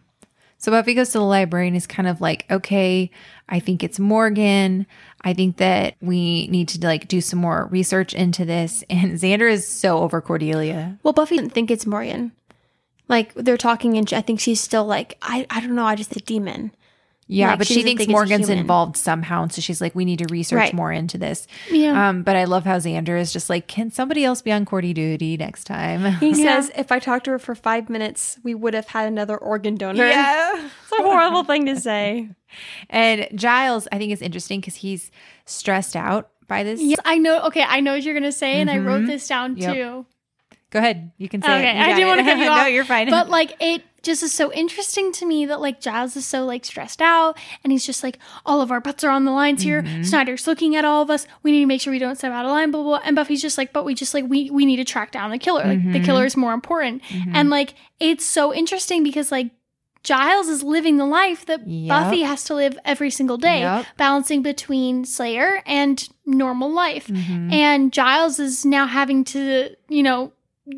So 0.61 0.71
Buffy 0.71 0.93
goes 0.93 1.09
to 1.09 1.17
the 1.17 1.23
library 1.23 1.67
and 1.67 1.75
is 1.75 1.87
kind 1.87 2.07
of 2.07 2.21
like, 2.21 2.45
okay, 2.51 3.09
I 3.49 3.59
think 3.59 3.83
it's 3.83 3.97
Morgan. 3.97 4.85
I 5.21 5.33
think 5.33 5.57
that 5.57 5.95
we 6.01 6.47
need 6.49 6.69
to 6.69 6.85
like 6.85 7.07
do 7.07 7.19
some 7.19 7.39
more 7.39 7.67
research 7.71 8.13
into 8.13 8.45
this. 8.45 8.83
And 8.89 9.13
Xander 9.13 9.51
is 9.51 9.67
so 9.67 9.99
over 9.99 10.21
Cordelia. 10.21 10.99
Well, 11.01 11.13
Buffy 11.13 11.35
didn't 11.37 11.53
think 11.53 11.71
it's 11.71 11.87
Morgan. 11.87 12.31
Like 13.07 13.33
they're 13.33 13.57
talking 13.57 13.97
and 13.97 14.13
I 14.13 14.21
think 14.21 14.39
she's 14.39 14.61
still 14.61 14.85
like, 14.85 15.17
I, 15.23 15.47
I 15.49 15.61
don't 15.61 15.73
know, 15.73 15.85
I 15.85 15.95
just 15.95 16.15
a 16.15 16.19
demon. 16.19 16.71
Yeah, 17.33 17.51
Like, 17.51 17.59
but 17.59 17.67
she 17.67 17.75
she 17.75 17.83
thinks 17.83 18.01
think 18.01 18.11
Morgan's 18.11 18.49
involved 18.49 18.97
somehow. 18.97 19.43
And 19.43 19.53
so 19.53 19.61
she's 19.61 19.79
like, 19.79 19.95
we 19.95 20.03
need 20.03 20.19
to 20.19 20.25
research 20.29 20.57
Right. 20.57 20.73
more 20.73 20.91
into 20.91 21.17
this. 21.17 21.47
Yeah. 21.71 22.09
Um, 22.09 22.23
but 22.23 22.35
I 22.35 22.43
love 22.43 22.65
how 22.65 22.77
Xander 22.77 23.17
is 23.19 23.31
just 23.31 23.49
like, 23.49 23.67
can 23.67 23.89
somebody 23.89 24.25
else 24.25 24.41
be 24.41 24.51
on 24.51 24.65
Cordy 24.65 24.93
duty 24.93 25.37
next 25.37 25.63
time? 25.63 26.13
He 26.19 26.33
says 26.43 26.71
if 26.75 26.91
I 26.91 26.99
talked 26.99 27.25
to 27.25 27.31
her 27.31 27.39
for 27.39 27.55
five 27.55 27.89
minutes, 27.89 28.37
we 28.43 28.53
would 28.53 28.73
have 28.73 28.87
had 28.87 29.07
another 29.07 29.37
organ 29.37 29.75
donor. 29.75 30.05
yeah. 30.05 30.69
It's 30.91 30.99
a 30.99 31.03
horrible 31.03 31.45
thing 31.45 31.67
to 31.67 31.79
say. 31.79 32.29
And 32.89 33.27
Giles, 33.33 33.87
I 33.93 33.97
think 33.97 34.11
is 34.11 34.21
interesting 34.21 34.59
because 34.59 34.75
he's 34.75 35.09
stressed 35.45 35.95
out 35.95 36.29
by 36.47 36.63
this. 36.63 36.81
yes, 36.81 36.99
I 37.05 37.17
know. 37.17 37.43
Okay, 37.43 37.63
I 37.65 37.79
know 37.79 37.93
what 37.93 38.03
you're 38.03 38.13
gonna 38.13 38.33
say, 38.33 38.59
and 38.59 38.69
I 38.69 38.77
wrote 38.79 39.03
Mhm. 39.03 39.07
this 39.07 39.25
down 39.25 39.55
Yep. 39.55 39.73
too. 39.73 40.05
Go 40.71 40.79
ahead. 40.79 41.11
You 41.17 41.29
can 41.29 41.41
say 41.41 41.49
Okay, 41.59 41.69
it. 41.77 41.81
I 41.81 41.93
didn't 41.93 42.07
wanna 42.07 42.23
cut 42.29 42.37
you 42.39 42.47
off. 42.49 42.57
no, 42.57 42.65
you're 42.65 42.85
fine. 42.85 43.09
But 43.09 43.29
like 43.29 43.55
it 43.59 43.83
just 44.03 44.23
is 44.23 44.33
so 44.33 44.51
interesting 44.51 45.11
to 45.11 45.25
me 45.27 45.45
that 45.45 45.61
like 45.61 45.79
Giles 45.79 46.15
is 46.15 46.25
so 46.25 46.43
like 46.45 46.65
stressed 46.65 47.01
out 47.03 47.37
and 47.63 47.71
he's 47.71 47.85
just 47.85 48.03
like 48.03 48.17
all 48.47 48.59
of 48.61 48.71
our 48.71 48.79
butts 48.81 49.03
are 49.03 49.11
on 49.11 49.25
the 49.25 49.31
lines 49.31 49.61
here. 49.61 49.83
Mm-hmm. 49.83 50.03
Snyder's 50.03 50.47
looking 50.47 50.75
at 50.75 50.83
all 50.85 51.03
of 51.03 51.09
us. 51.11 51.27
We 51.43 51.51
need 51.51 51.59
to 51.59 51.65
make 51.67 51.81
sure 51.81 51.91
we 51.91 51.99
don't 51.99 52.15
step 52.15 52.31
out 52.31 52.45
of 52.45 52.51
line, 52.51 52.71
blah 52.71 52.81
blah. 52.81 52.97
blah. 52.99 53.05
And 53.05 53.15
Buffy's 53.15 53.41
just 53.41 53.57
like, 53.59 53.73
but 53.73 53.85
we 53.85 53.93
just 53.93 54.13
like 54.13 54.25
we 54.27 54.49
we 54.49 54.65
need 54.65 54.77
to 54.77 54.85
track 54.85 55.11
down 55.11 55.29
the 55.29 55.37
killer. 55.37 55.63
Like 55.63 55.77
Mm-hmm. 55.79 55.91
the 55.91 55.99
killer 55.99 56.25
is 56.25 56.35
more 56.35 56.53
important. 56.53 57.03
And 57.33 57.49
like 57.49 57.75
it's 57.99 58.25
so 58.25 58.53
interesting 58.53 59.03
because 59.03 59.31
like 59.31 59.51
Giles 60.03 60.47
is 60.47 60.63
living 60.63 60.97
the 60.97 61.05
life 61.05 61.45
that 61.45 61.67
Yep. 61.67 61.89
Buffy 61.89 62.21
has 62.23 62.43
to 62.45 62.55
live 62.55 62.79
every 62.85 63.11
single 63.11 63.37
day, 63.37 63.59
Yep. 63.59 63.85
balancing 63.97 64.41
between 64.41 65.05
Slayer 65.05 65.61
and 65.67 66.07
normal 66.25 66.71
life. 66.71 67.05
Mhm. 67.07 67.53
And 67.53 67.93
Giles 67.93 68.39
is 68.39 68.65
now 68.65 68.87
having 68.87 69.23
to, 69.25 69.69
you 69.89 70.01
know, 70.01 70.31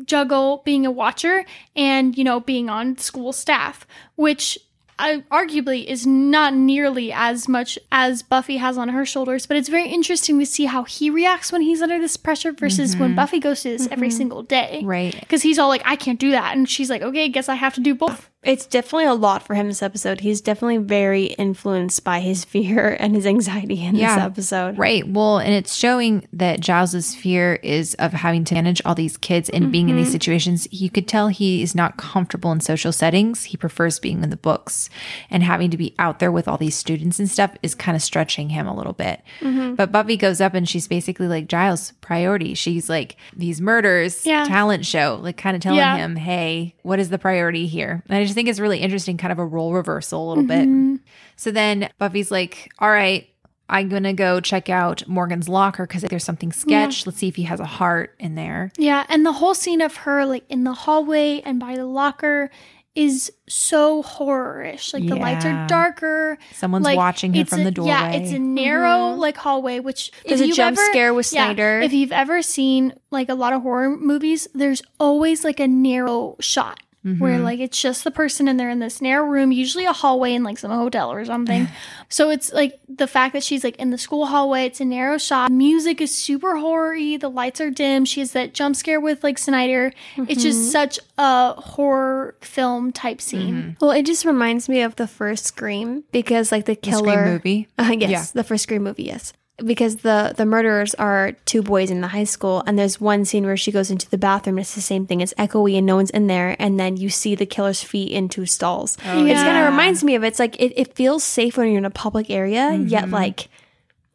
juggle 0.04 0.62
being 0.64 0.84
a 0.86 0.90
watcher 0.90 1.44
and, 1.76 2.16
you 2.16 2.24
know, 2.24 2.40
being 2.40 2.68
on 2.68 2.98
school 2.98 3.32
staff, 3.32 3.86
which 4.16 4.58
uh, 4.98 5.18
arguably 5.30 5.84
is 5.84 6.06
not 6.06 6.54
nearly 6.54 7.12
as 7.12 7.48
much 7.48 7.78
as 7.90 8.22
Buffy 8.22 8.58
has 8.58 8.78
on 8.78 8.90
her 8.90 9.04
shoulders. 9.04 9.46
But 9.46 9.56
it's 9.56 9.68
very 9.68 9.88
interesting 9.88 10.38
to 10.38 10.46
see 10.46 10.66
how 10.66 10.84
he 10.84 11.10
reacts 11.10 11.50
when 11.50 11.62
he's 11.62 11.82
under 11.82 11.98
this 11.98 12.16
pressure 12.16 12.52
versus 12.52 12.96
when 12.96 13.14
Buffy 13.14 13.40
goes 13.40 13.62
to 13.62 13.70
this 13.70 13.88
every 13.90 14.10
single 14.10 14.42
day. 14.42 14.82
Right. 14.84 15.18
Because 15.18 15.42
he's 15.42 15.58
all 15.58 15.68
like, 15.68 15.82
I 15.84 15.96
can't 15.96 16.20
do 16.20 16.30
that. 16.30 16.56
And 16.56 16.68
she's 16.68 16.90
like, 16.90 17.02
okay, 17.02 17.28
guess 17.28 17.48
I 17.48 17.54
have 17.54 17.74
to 17.74 17.80
do 17.80 17.94
both. 17.94 18.30
It's 18.44 18.66
definitely 18.66 19.06
a 19.06 19.14
lot 19.14 19.42
for 19.46 19.54
him 19.54 19.68
this 19.68 19.82
episode. 19.82 20.20
He's 20.20 20.40
definitely 20.40 20.78
very 20.78 21.24
influenced 21.24 22.04
by 22.04 22.20
his 22.20 22.44
fear 22.54 22.96
and 23.00 23.14
his 23.14 23.26
anxiety 23.26 23.84
in 23.84 23.94
Yeah. 23.94 24.14
this 24.14 24.24
episode. 24.24 24.78
Right. 24.78 25.06
Well, 25.06 25.38
and 25.38 25.52
it's 25.52 25.74
showing 25.74 26.26
that 26.32 26.60
Giles's 26.60 27.14
fear 27.14 27.54
is 27.62 27.94
of 27.94 28.12
having 28.12 28.44
to 28.44 28.54
manage 28.54 28.82
all 28.84 28.94
these 28.94 29.16
kids 29.16 29.48
and 29.50 29.72
being 29.72 29.88
in 29.88 29.96
these 29.96 30.06
mm-hmm. 30.06 30.12
situations. 30.12 30.68
You 30.70 30.90
could 30.90 31.08
tell 31.08 31.28
he 31.28 31.62
is 31.62 31.74
not 31.74 31.96
comfortable 31.96 32.52
in 32.52 32.60
social 32.60 32.92
settings. 32.92 33.44
He 33.44 33.56
prefers 33.56 33.98
being 33.98 34.22
in 34.22 34.30
the 34.30 34.36
books 34.36 34.90
and 35.30 35.42
having 35.42 35.70
to 35.70 35.76
be 35.76 35.94
out 35.98 36.18
there 36.18 36.30
with 36.32 36.46
all 36.46 36.58
these 36.58 36.74
students 36.74 37.18
and 37.18 37.30
stuff 37.30 37.54
is 37.62 37.74
kind 37.74 37.96
of 37.96 38.02
stretching 38.02 38.50
him 38.50 38.66
a 38.66 38.74
little 38.76 38.92
bit. 38.92 39.22
Mm-hmm. 39.40 39.74
But 39.74 39.90
Buffy 39.92 40.16
goes 40.16 40.40
up 40.40 40.54
and 40.54 40.68
she's 40.68 40.86
basically 40.86 41.28
like 41.28 41.48
Giles 41.48 41.92
priority. 42.00 42.54
She's 42.54 42.88
like 42.88 43.16
these 43.34 43.60
murders, 43.60 44.26
Yeah. 44.26 44.44
talent 44.44 44.84
show, 44.84 45.18
like 45.22 45.36
kind 45.36 45.56
of 45.56 45.62
telling 45.62 45.78
Yeah. 45.78 45.96
him, 45.96 46.16
"Hey, 46.16 46.74
what 46.82 46.98
is 46.98 47.08
the 47.08 47.18
priority 47.18 47.66
here?" 47.66 48.02
And 48.08 48.18
I 48.18 48.24
just 48.24 48.33
think 48.34 48.48
it's 48.48 48.60
really 48.60 48.78
interesting 48.78 49.16
kind 49.16 49.32
of 49.32 49.38
a 49.38 49.46
role 49.46 49.72
reversal 49.72 50.26
a 50.26 50.28
little 50.28 50.44
bit. 50.44 50.68
Mm-hmm. 50.68 50.96
So 51.36 51.50
then 51.50 51.88
Buffy's 51.98 52.30
like, 52.30 52.70
all 52.78 52.90
right, 52.90 53.28
I'm 53.68 53.88
going 53.88 54.02
to 54.02 54.12
go 54.12 54.40
check 54.40 54.68
out 54.68 55.08
Morgan's 55.08 55.48
locker 55.48 55.86
because 55.86 56.02
there's 56.02 56.24
something 56.24 56.52
sketch. 56.52 57.06
Let's 57.06 57.18
see 57.18 57.28
if 57.28 57.36
he 57.36 57.44
has 57.44 57.60
a 57.60 57.64
heart 57.64 58.14
in 58.18 58.34
there. 58.34 58.70
Yeah, 58.76 59.06
and 59.08 59.24
the 59.24 59.32
whole 59.32 59.54
scene 59.54 59.80
of 59.80 59.96
her 59.96 60.26
like 60.26 60.44
in 60.50 60.64
the 60.64 60.74
hallway 60.74 61.40
and 61.40 61.58
by 61.58 61.76
the 61.76 61.86
locker 61.86 62.50
is 62.94 63.32
so 63.48 64.02
horror-ish. 64.02 64.94
Like 64.94 65.06
the 65.06 65.16
lights 65.16 65.44
are 65.44 65.66
darker. 65.66 66.38
Someone's 66.52 66.84
like, 66.84 66.96
watching 66.96 67.34
her 67.34 67.44
from 67.44 67.62
a- 67.62 67.64
the 67.64 67.70
doorway. 67.72 67.90
Yeah, 67.90 68.12
it's 68.12 68.30
a 68.30 68.38
narrow 68.38 69.10
mm-hmm. 69.10 69.20
like 69.20 69.36
hallway. 69.36 69.80
Which 69.80 70.12
There's 70.26 70.40
a 70.40 70.52
jump 70.52 70.78
ever- 70.78 70.90
scare 70.90 71.12
with 71.12 71.32
yeah, 71.32 71.46
Snyder. 71.46 71.80
if 71.80 71.92
you've 71.92 72.12
ever 72.12 72.40
seen 72.42 72.94
like 73.10 73.28
a 73.28 73.34
lot 73.34 73.52
of 73.52 73.62
horror 73.62 73.96
movies, 73.96 74.46
there's 74.54 74.80
always 75.00 75.42
like 75.42 75.58
a 75.58 75.66
narrow 75.66 76.36
shot. 76.38 76.80
Where 77.04 77.34
Mm-hmm. 77.34 77.44
like 77.44 77.60
it's 77.60 77.82
just 77.82 78.02
the 78.02 78.10
person 78.10 78.48
and 78.48 78.58
they're 78.58 78.70
in 78.70 78.78
this 78.78 79.02
narrow 79.02 79.26
room, 79.26 79.52
usually 79.52 79.84
a 79.84 79.92
hallway 79.92 80.32
in 80.32 80.42
like 80.42 80.56
some 80.58 80.70
hotel 80.70 81.12
or 81.12 81.22
something. 81.26 81.68
so 82.08 82.30
it's 82.30 82.50
like 82.50 82.80
the 82.88 83.06
fact 83.06 83.34
that 83.34 83.42
she's 83.42 83.62
like 83.62 83.76
in 83.76 83.90
the 83.90 83.98
school 83.98 84.24
hallway, 84.24 84.64
it's 84.64 84.80
a 84.80 84.86
narrow 84.86 85.18
shot. 85.18 85.52
Music 85.52 86.00
is 86.00 86.14
super 86.14 86.56
horror-y, 86.56 87.18
the 87.20 87.28
lights 87.28 87.60
are 87.60 87.70
dim. 87.70 88.06
She 88.06 88.20
has 88.20 88.32
that 88.32 88.54
jump 88.54 88.74
scare 88.74 89.00
with 89.00 89.22
like 89.22 89.36
Snyder. 89.36 89.92
It's 90.16 90.42
just 90.42 90.72
such 90.72 90.98
a 91.18 91.52
horror 91.52 92.36
film 92.40 92.90
type 92.90 93.20
scene. 93.20 93.76
Well, 93.82 93.90
it 93.90 94.06
just 94.06 94.24
reminds 94.24 94.66
me 94.68 94.80
of 94.80 94.96
the 94.96 95.06
first 95.06 95.44
Scream 95.44 96.04
because, 96.10 96.50
like, 96.50 96.64
the 96.64 96.72
The 96.74 96.80
killer 96.80 97.12
Scream 97.12 97.32
movie. 97.34 97.68
Uh, 97.78 97.94
yes, 97.98 98.10
Yeah. 98.10 98.24
the 98.32 98.44
first 98.44 98.62
Scream 98.62 98.82
movie, 98.82 99.04
yes. 99.04 99.34
Because 99.58 99.96
the 99.96 100.34
the 100.36 100.44
murderers 100.44 100.94
are 100.94 101.32
two 101.44 101.62
boys 101.62 101.88
in 101.90 102.00
the 102.00 102.08
high 102.08 102.24
school, 102.24 102.64
and 102.66 102.76
there's 102.76 103.00
one 103.00 103.24
scene 103.24 103.44
where 103.44 103.56
she 103.56 103.70
goes 103.70 103.88
into 103.88 104.10
the 104.10 104.18
bathroom. 104.18 104.56
And 104.58 104.64
it's 104.64 104.74
the 104.74 104.80
same 104.80 105.06
thing. 105.06 105.20
It's 105.20 105.34
echoey, 105.34 105.76
and 105.78 105.86
no 105.86 105.94
one's 105.94 106.10
in 106.10 106.26
there. 106.26 106.56
And 106.58 106.80
then 106.80 106.96
you 106.96 107.08
see 107.08 107.36
the 107.36 107.46
killer's 107.46 107.82
feet 107.82 108.10
in 108.10 108.28
two 108.28 108.46
stalls. 108.46 108.98
Oh, 109.06 109.24
it 109.24 109.34
kind 109.34 109.56
of 109.56 109.70
reminds 109.70 110.02
me 110.02 110.16
of 110.16 110.24
it's 110.24 110.40
like 110.40 110.60
it, 110.60 110.72
it 110.76 110.94
feels 110.94 111.22
safe 111.22 111.56
when 111.56 111.68
you're 111.68 111.78
in 111.78 111.84
a 111.84 111.90
public 111.90 112.30
area, 112.30 112.74
yet 112.74 113.04
mm-hmm. 113.04 113.14
like 113.14 113.48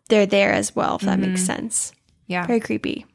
they're 0.09 0.25
there 0.25 0.51
as 0.51 0.75
well. 0.75 0.95
If 0.95 1.03
that 1.03 1.19
makes 1.19 1.41
mm-hmm. 1.41 1.53
sense. 1.53 1.93
Yeah. 2.27 2.45
Very 2.45 2.59
creepy. 2.59 3.05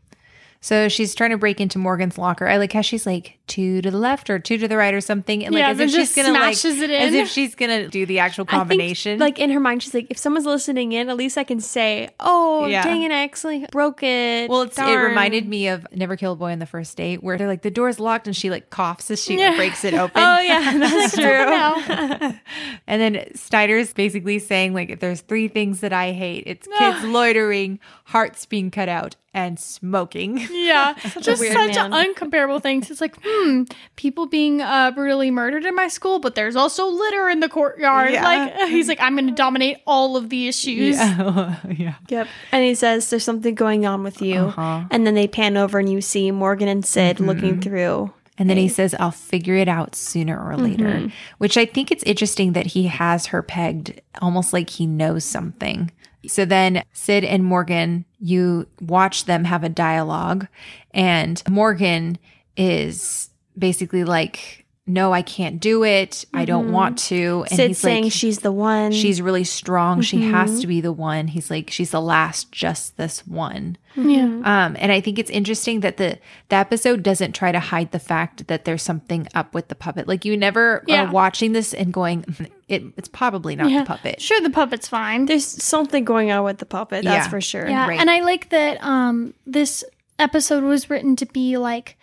So 0.64 0.88
she's 0.88 1.14
trying 1.14 1.28
to 1.28 1.36
break 1.36 1.60
into 1.60 1.78
Morgan's 1.78 2.16
locker. 2.16 2.48
I 2.48 2.56
like 2.56 2.72
how 2.72 2.80
she's 2.80 3.04
like 3.04 3.36
two 3.46 3.82
to 3.82 3.90
the 3.90 3.98
left 3.98 4.30
or 4.30 4.38
two 4.38 4.56
to 4.56 4.66
the 4.66 4.78
right 4.78 4.94
or 4.94 5.02
something. 5.02 5.44
And 5.44 5.54
like 5.54 5.60
Yeah, 5.60 5.68
as 5.68 5.78
if 5.78 5.90
she's 5.90 6.16
gonna 6.16 6.32
like 6.32 6.52
as 6.52 7.12
if 7.12 7.28
she's 7.28 7.54
gonna 7.54 7.86
do 7.88 8.06
the 8.06 8.20
actual 8.20 8.44
I 8.48 8.52
think, 8.52 8.58
combination. 8.60 9.18
like 9.18 9.38
in 9.38 9.50
her 9.50 9.60
mind, 9.60 9.82
she's 9.82 9.92
like, 9.92 10.06
if 10.08 10.16
someone's 10.16 10.46
listening 10.46 10.92
in, 10.92 11.10
at 11.10 11.18
least 11.18 11.36
I 11.36 11.44
can 11.44 11.60
say, 11.60 12.08
"Oh, 12.18 12.64
Yeah. 12.64 12.82
dang 12.82 13.02
it, 13.02 13.12
I 13.12 13.24
actually 13.24 13.66
broke 13.72 14.02
it." 14.02 14.48
well, 14.48 14.62
it's, 14.62 14.78
it 14.78 14.82
reminded 14.84 15.46
me 15.46 15.68
of 15.68 15.86
Never 15.92 16.16
Kill 16.16 16.32
a 16.32 16.36
Boy 16.36 16.52
on 16.52 16.60
the 16.60 16.66
First 16.66 16.96
Date, 16.96 17.22
where 17.22 17.36
they're 17.36 17.46
like 17.46 17.60
the 17.60 17.70
door's 17.70 18.00
locked 18.00 18.26
and 18.26 18.34
she 18.34 18.48
like 18.48 18.70
coughs 18.70 19.10
as 19.10 19.22
she 19.22 19.36
breaks 19.36 19.84
it 19.84 19.92
oh, 19.98 20.04
open. 20.04 20.22
Oh 20.22 20.40
yeah, 20.40 20.78
that's 20.78 21.14
true. 21.14 22.38
And 22.86 23.00
then 23.00 23.34
Snyder's 23.34 23.92
basically 23.92 24.38
saying, 24.38 24.74
like, 24.74 24.90
if 24.90 25.00
there's 25.00 25.22
three 25.22 25.48
things 25.48 25.80
that 25.80 25.92
I 25.92 26.12
hate, 26.12 26.44
it's 26.46 26.68
kids 26.78 27.02
loitering, 27.04 27.80
hearts 28.04 28.44
being 28.46 28.70
cut 28.70 28.88
out, 28.88 29.16
and 29.32 29.58
smoking. 29.58 30.46
Yeah, 30.54 30.94
just 31.20 31.40
weird 31.40 31.52
such 31.52 31.74
man. 31.74 31.90
uncomparable 31.90 32.62
things. 32.62 32.90
It's 32.90 33.00
like, 33.00 33.16
hmm, 33.22 33.64
people 33.96 34.26
being 34.26 34.60
uh, 34.60 34.92
brutally 34.92 35.30
murdered 35.30 35.64
in 35.64 35.74
my 35.74 35.88
school, 35.88 36.20
but 36.20 36.34
there's 36.34 36.56
also 36.56 36.86
litter 36.86 37.28
in 37.28 37.40
the 37.40 37.48
courtyard. 37.48 38.12
Yeah. 38.12 38.24
Like, 38.24 38.68
he's 38.70 38.88
like, 38.88 39.00
I'm 39.00 39.14
going 39.14 39.26
to 39.26 39.32
dominate 39.32 39.78
all 39.86 40.16
of 40.16 40.30
the 40.30 40.48
issues. 40.48 40.96
Yeah. 40.96 41.56
yeah. 41.68 41.94
Yep. 42.08 42.28
And 42.52 42.64
he 42.64 42.74
says, 42.74 43.10
"There's 43.10 43.24
something 43.24 43.54
going 43.54 43.84
on 43.84 44.02
with 44.02 44.22
you." 44.22 44.36
Uh-huh. 44.36 44.84
And 44.90 45.06
then 45.06 45.14
they 45.14 45.28
pan 45.28 45.56
over 45.56 45.78
and 45.78 45.90
you 45.90 46.00
see 46.00 46.30
Morgan 46.30 46.68
and 46.68 46.84
Sid 46.84 47.20
looking 47.20 47.60
through. 47.60 48.12
And 48.36 48.50
then 48.50 48.56
he 48.56 48.68
says, 48.68 48.96
I'll 48.98 49.12
figure 49.12 49.54
it 49.54 49.68
out 49.68 49.94
sooner 49.94 50.36
or 50.36 50.56
later, 50.56 51.08
which 51.38 51.56
I 51.56 51.66
think 51.66 51.92
it's 51.92 52.02
interesting 52.02 52.52
that 52.54 52.66
he 52.66 52.88
has 52.88 53.26
her 53.26 53.42
pegged 53.42 54.00
almost 54.20 54.52
like 54.52 54.70
he 54.70 54.86
knows 54.86 55.24
something. 55.24 55.92
So 56.26 56.44
then 56.44 56.82
Sid 56.92 57.24
and 57.24 57.44
Morgan, 57.44 58.04
you 58.24 58.66
watch 58.80 59.26
them 59.26 59.44
have 59.44 59.62
a 59.64 59.68
dialogue, 59.68 60.46
and 60.92 61.42
Morgan 61.48 62.16
is 62.56 63.28
basically 63.58 64.02
like, 64.04 64.64
No, 64.86 65.12
I 65.12 65.22
can't 65.22 65.60
do 65.60 65.84
it. 65.84 66.24
I 66.32 66.44
don't 66.44 66.72
want 66.72 66.98
to. 67.10 67.44
And 67.50 67.56
Sid 67.56 67.68
he's 67.68 67.78
saying 67.78 68.04
like, 68.04 68.12
she's 68.12 68.38
the 68.40 68.52
one. 68.52 68.92
She's 68.92 69.20
really 69.22 69.44
strong. 69.44 70.00
She 70.02 70.22
has 70.30 70.60
to 70.60 70.66
be 70.66 70.80
the 70.80 70.92
one. 70.92 71.28
He's 71.28 71.50
like, 71.50 71.70
she's 71.70 71.90
the 71.90 72.00
last, 72.02 72.52
just 72.52 72.96
this 72.96 73.26
one. 73.26 73.76
Yeah. 73.96 74.24
Um, 74.24 74.76
and 74.78 74.90
I 74.92 75.00
think 75.00 75.18
it's 75.18 75.30
interesting 75.30 75.80
that 75.80 75.96
the 75.96 76.18
the 76.48 76.56
episode 76.56 77.02
doesn't 77.02 77.32
try 77.32 77.52
to 77.52 77.60
hide 77.60 77.92
the 77.92 77.98
fact 77.98 78.46
that 78.48 78.64
there's 78.64 78.82
something 78.82 79.26
up 79.34 79.54
with 79.54 79.68
the 79.68 79.74
puppet. 79.74 80.06
Like 80.08 80.24
you 80.24 80.36
never 80.36 80.82
Yeah. 80.86 81.06
are 81.08 81.12
watching 81.12 81.52
this 81.52 81.72
and 81.74 81.92
going, 81.92 82.22
"Mm, 82.24 82.50
it, 82.74 82.82
it's 82.96 83.08
probably 83.08 83.56
not 83.56 83.70
Yeah. 83.70 83.80
the 83.80 83.86
puppet. 83.86 84.20
Sure, 84.20 84.40
the 84.40 84.50
puppet's 84.50 84.88
fine. 84.88 85.26
There's 85.26 85.46
something 85.46 86.04
going 86.04 86.30
on 86.30 86.44
with 86.44 86.58
the 86.58 86.66
puppet. 86.66 87.04
That's 87.04 87.26
Yeah. 87.26 87.30
for 87.30 87.40
sure. 87.40 87.68
Yeah, 87.68 87.88
Right. 87.88 87.98
and 88.00 88.10
I 88.10 88.20
like 88.20 88.50
that 88.50 88.82
um 88.82 89.34
this 89.46 89.84
episode 90.18 90.62
was 90.64 90.88
written 90.90 91.16
to 91.16 91.26
be 91.26 91.56
like 91.56 91.96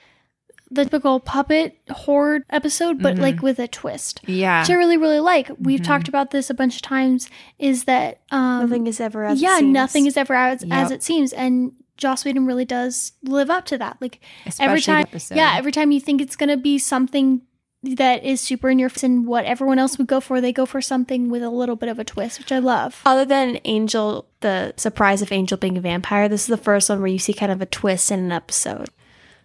the 0.73 0.85
typical 0.85 1.19
puppet 1.19 1.77
horror 1.89 2.45
episode, 2.49 3.01
but 3.03 3.17
like 3.17 3.41
with 3.41 3.59
a 3.59 3.67
twist. 3.67 4.21
Yeah. 4.25 4.61
Which 4.61 4.69
I 4.69 4.75
really, 4.75 4.95
really 4.95 5.19
like. 5.19 5.51
We've 5.59 5.83
talked 5.83 6.07
about 6.07 6.31
this 6.31 6.49
a 6.49 6.53
bunch 6.53 6.77
of 6.77 6.81
times. 6.81 7.29
Is 7.59 7.83
that 7.85 8.21
um 8.31 8.61
Nothing 8.61 8.87
is 8.87 8.99
ever 9.01 9.25
as 9.25 9.39
it 9.39 9.43
yeah, 9.43 9.57
seems. 9.59 9.73
nothing 9.73 10.05
is 10.05 10.15
ever 10.15 10.33
as, 10.33 10.63
as 10.71 10.89
it 10.91 11.03
seems, 11.03 11.33
and 11.33 11.73
Joss 11.97 12.23
Whedon 12.25 12.45
really 12.45 12.63
does 12.65 13.11
live 13.21 13.49
up 13.49 13.65
to 13.65 13.77
that. 13.79 13.97
Like 13.99 14.21
Especially 14.45 14.65
every 14.65 14.81
time, 14.81 15.37
yeah, 15.37 15.55
every 15.57 15.71
time 15.73 15.91
you 15.91 15.99
think 15.99 16.21
it's 16.21 16.37
gonna 16.37 16.57
be 16.57 16.77
something 16.79 17.41
that 17.83 18.23
is 18.23 18.39
super 18.39 18.69
in 18.69 18.79
your 18.79 18.89
face 18.89 19.03
and 19.03 19.25
what 19.25 19.45
everyone 19.45 19.79
else 19.79 19.97
would 19.97 20.07
go 20.07 20.19
for, 20.19 20.39
they 20.39 20.53
go 20.53 20.65
for 20.65 20.81
something 20.81 21.29
with 21.29 21.41
a 21.41 21.49
little 21.49 21.75
bit 21.75 21.89
of 21.89 21.97
a 21.97 22.03
twist, 22.03 22.39
which 22.39 22.51
I 22.51 22.59
love. 22.59 23.01
Other 23.05 23.25
than 23.25 23.59
Angel, 23.65 24.27
the 24.41 24.73
surprise 24.77 25.21
of 25.21 25.31
Angel 25.31 25.57
being 25.57 25.77
a 25.77 25.81
vampire, 25.81 26.29
this 26.29 26.41
is 26.41 26.47
the 26.47 26.57
first 26.57 26.89
one 26.89 26.99
where 26.99 27.07
you 27.07 27.19
see 27.19 27.33
kind 27.33 27.51
of 27.51 27.61
a 27.61 27.65
twist 27.65 28.11
in 28.11 28.19
an 28.19 28.31
episode. 28.31 28.89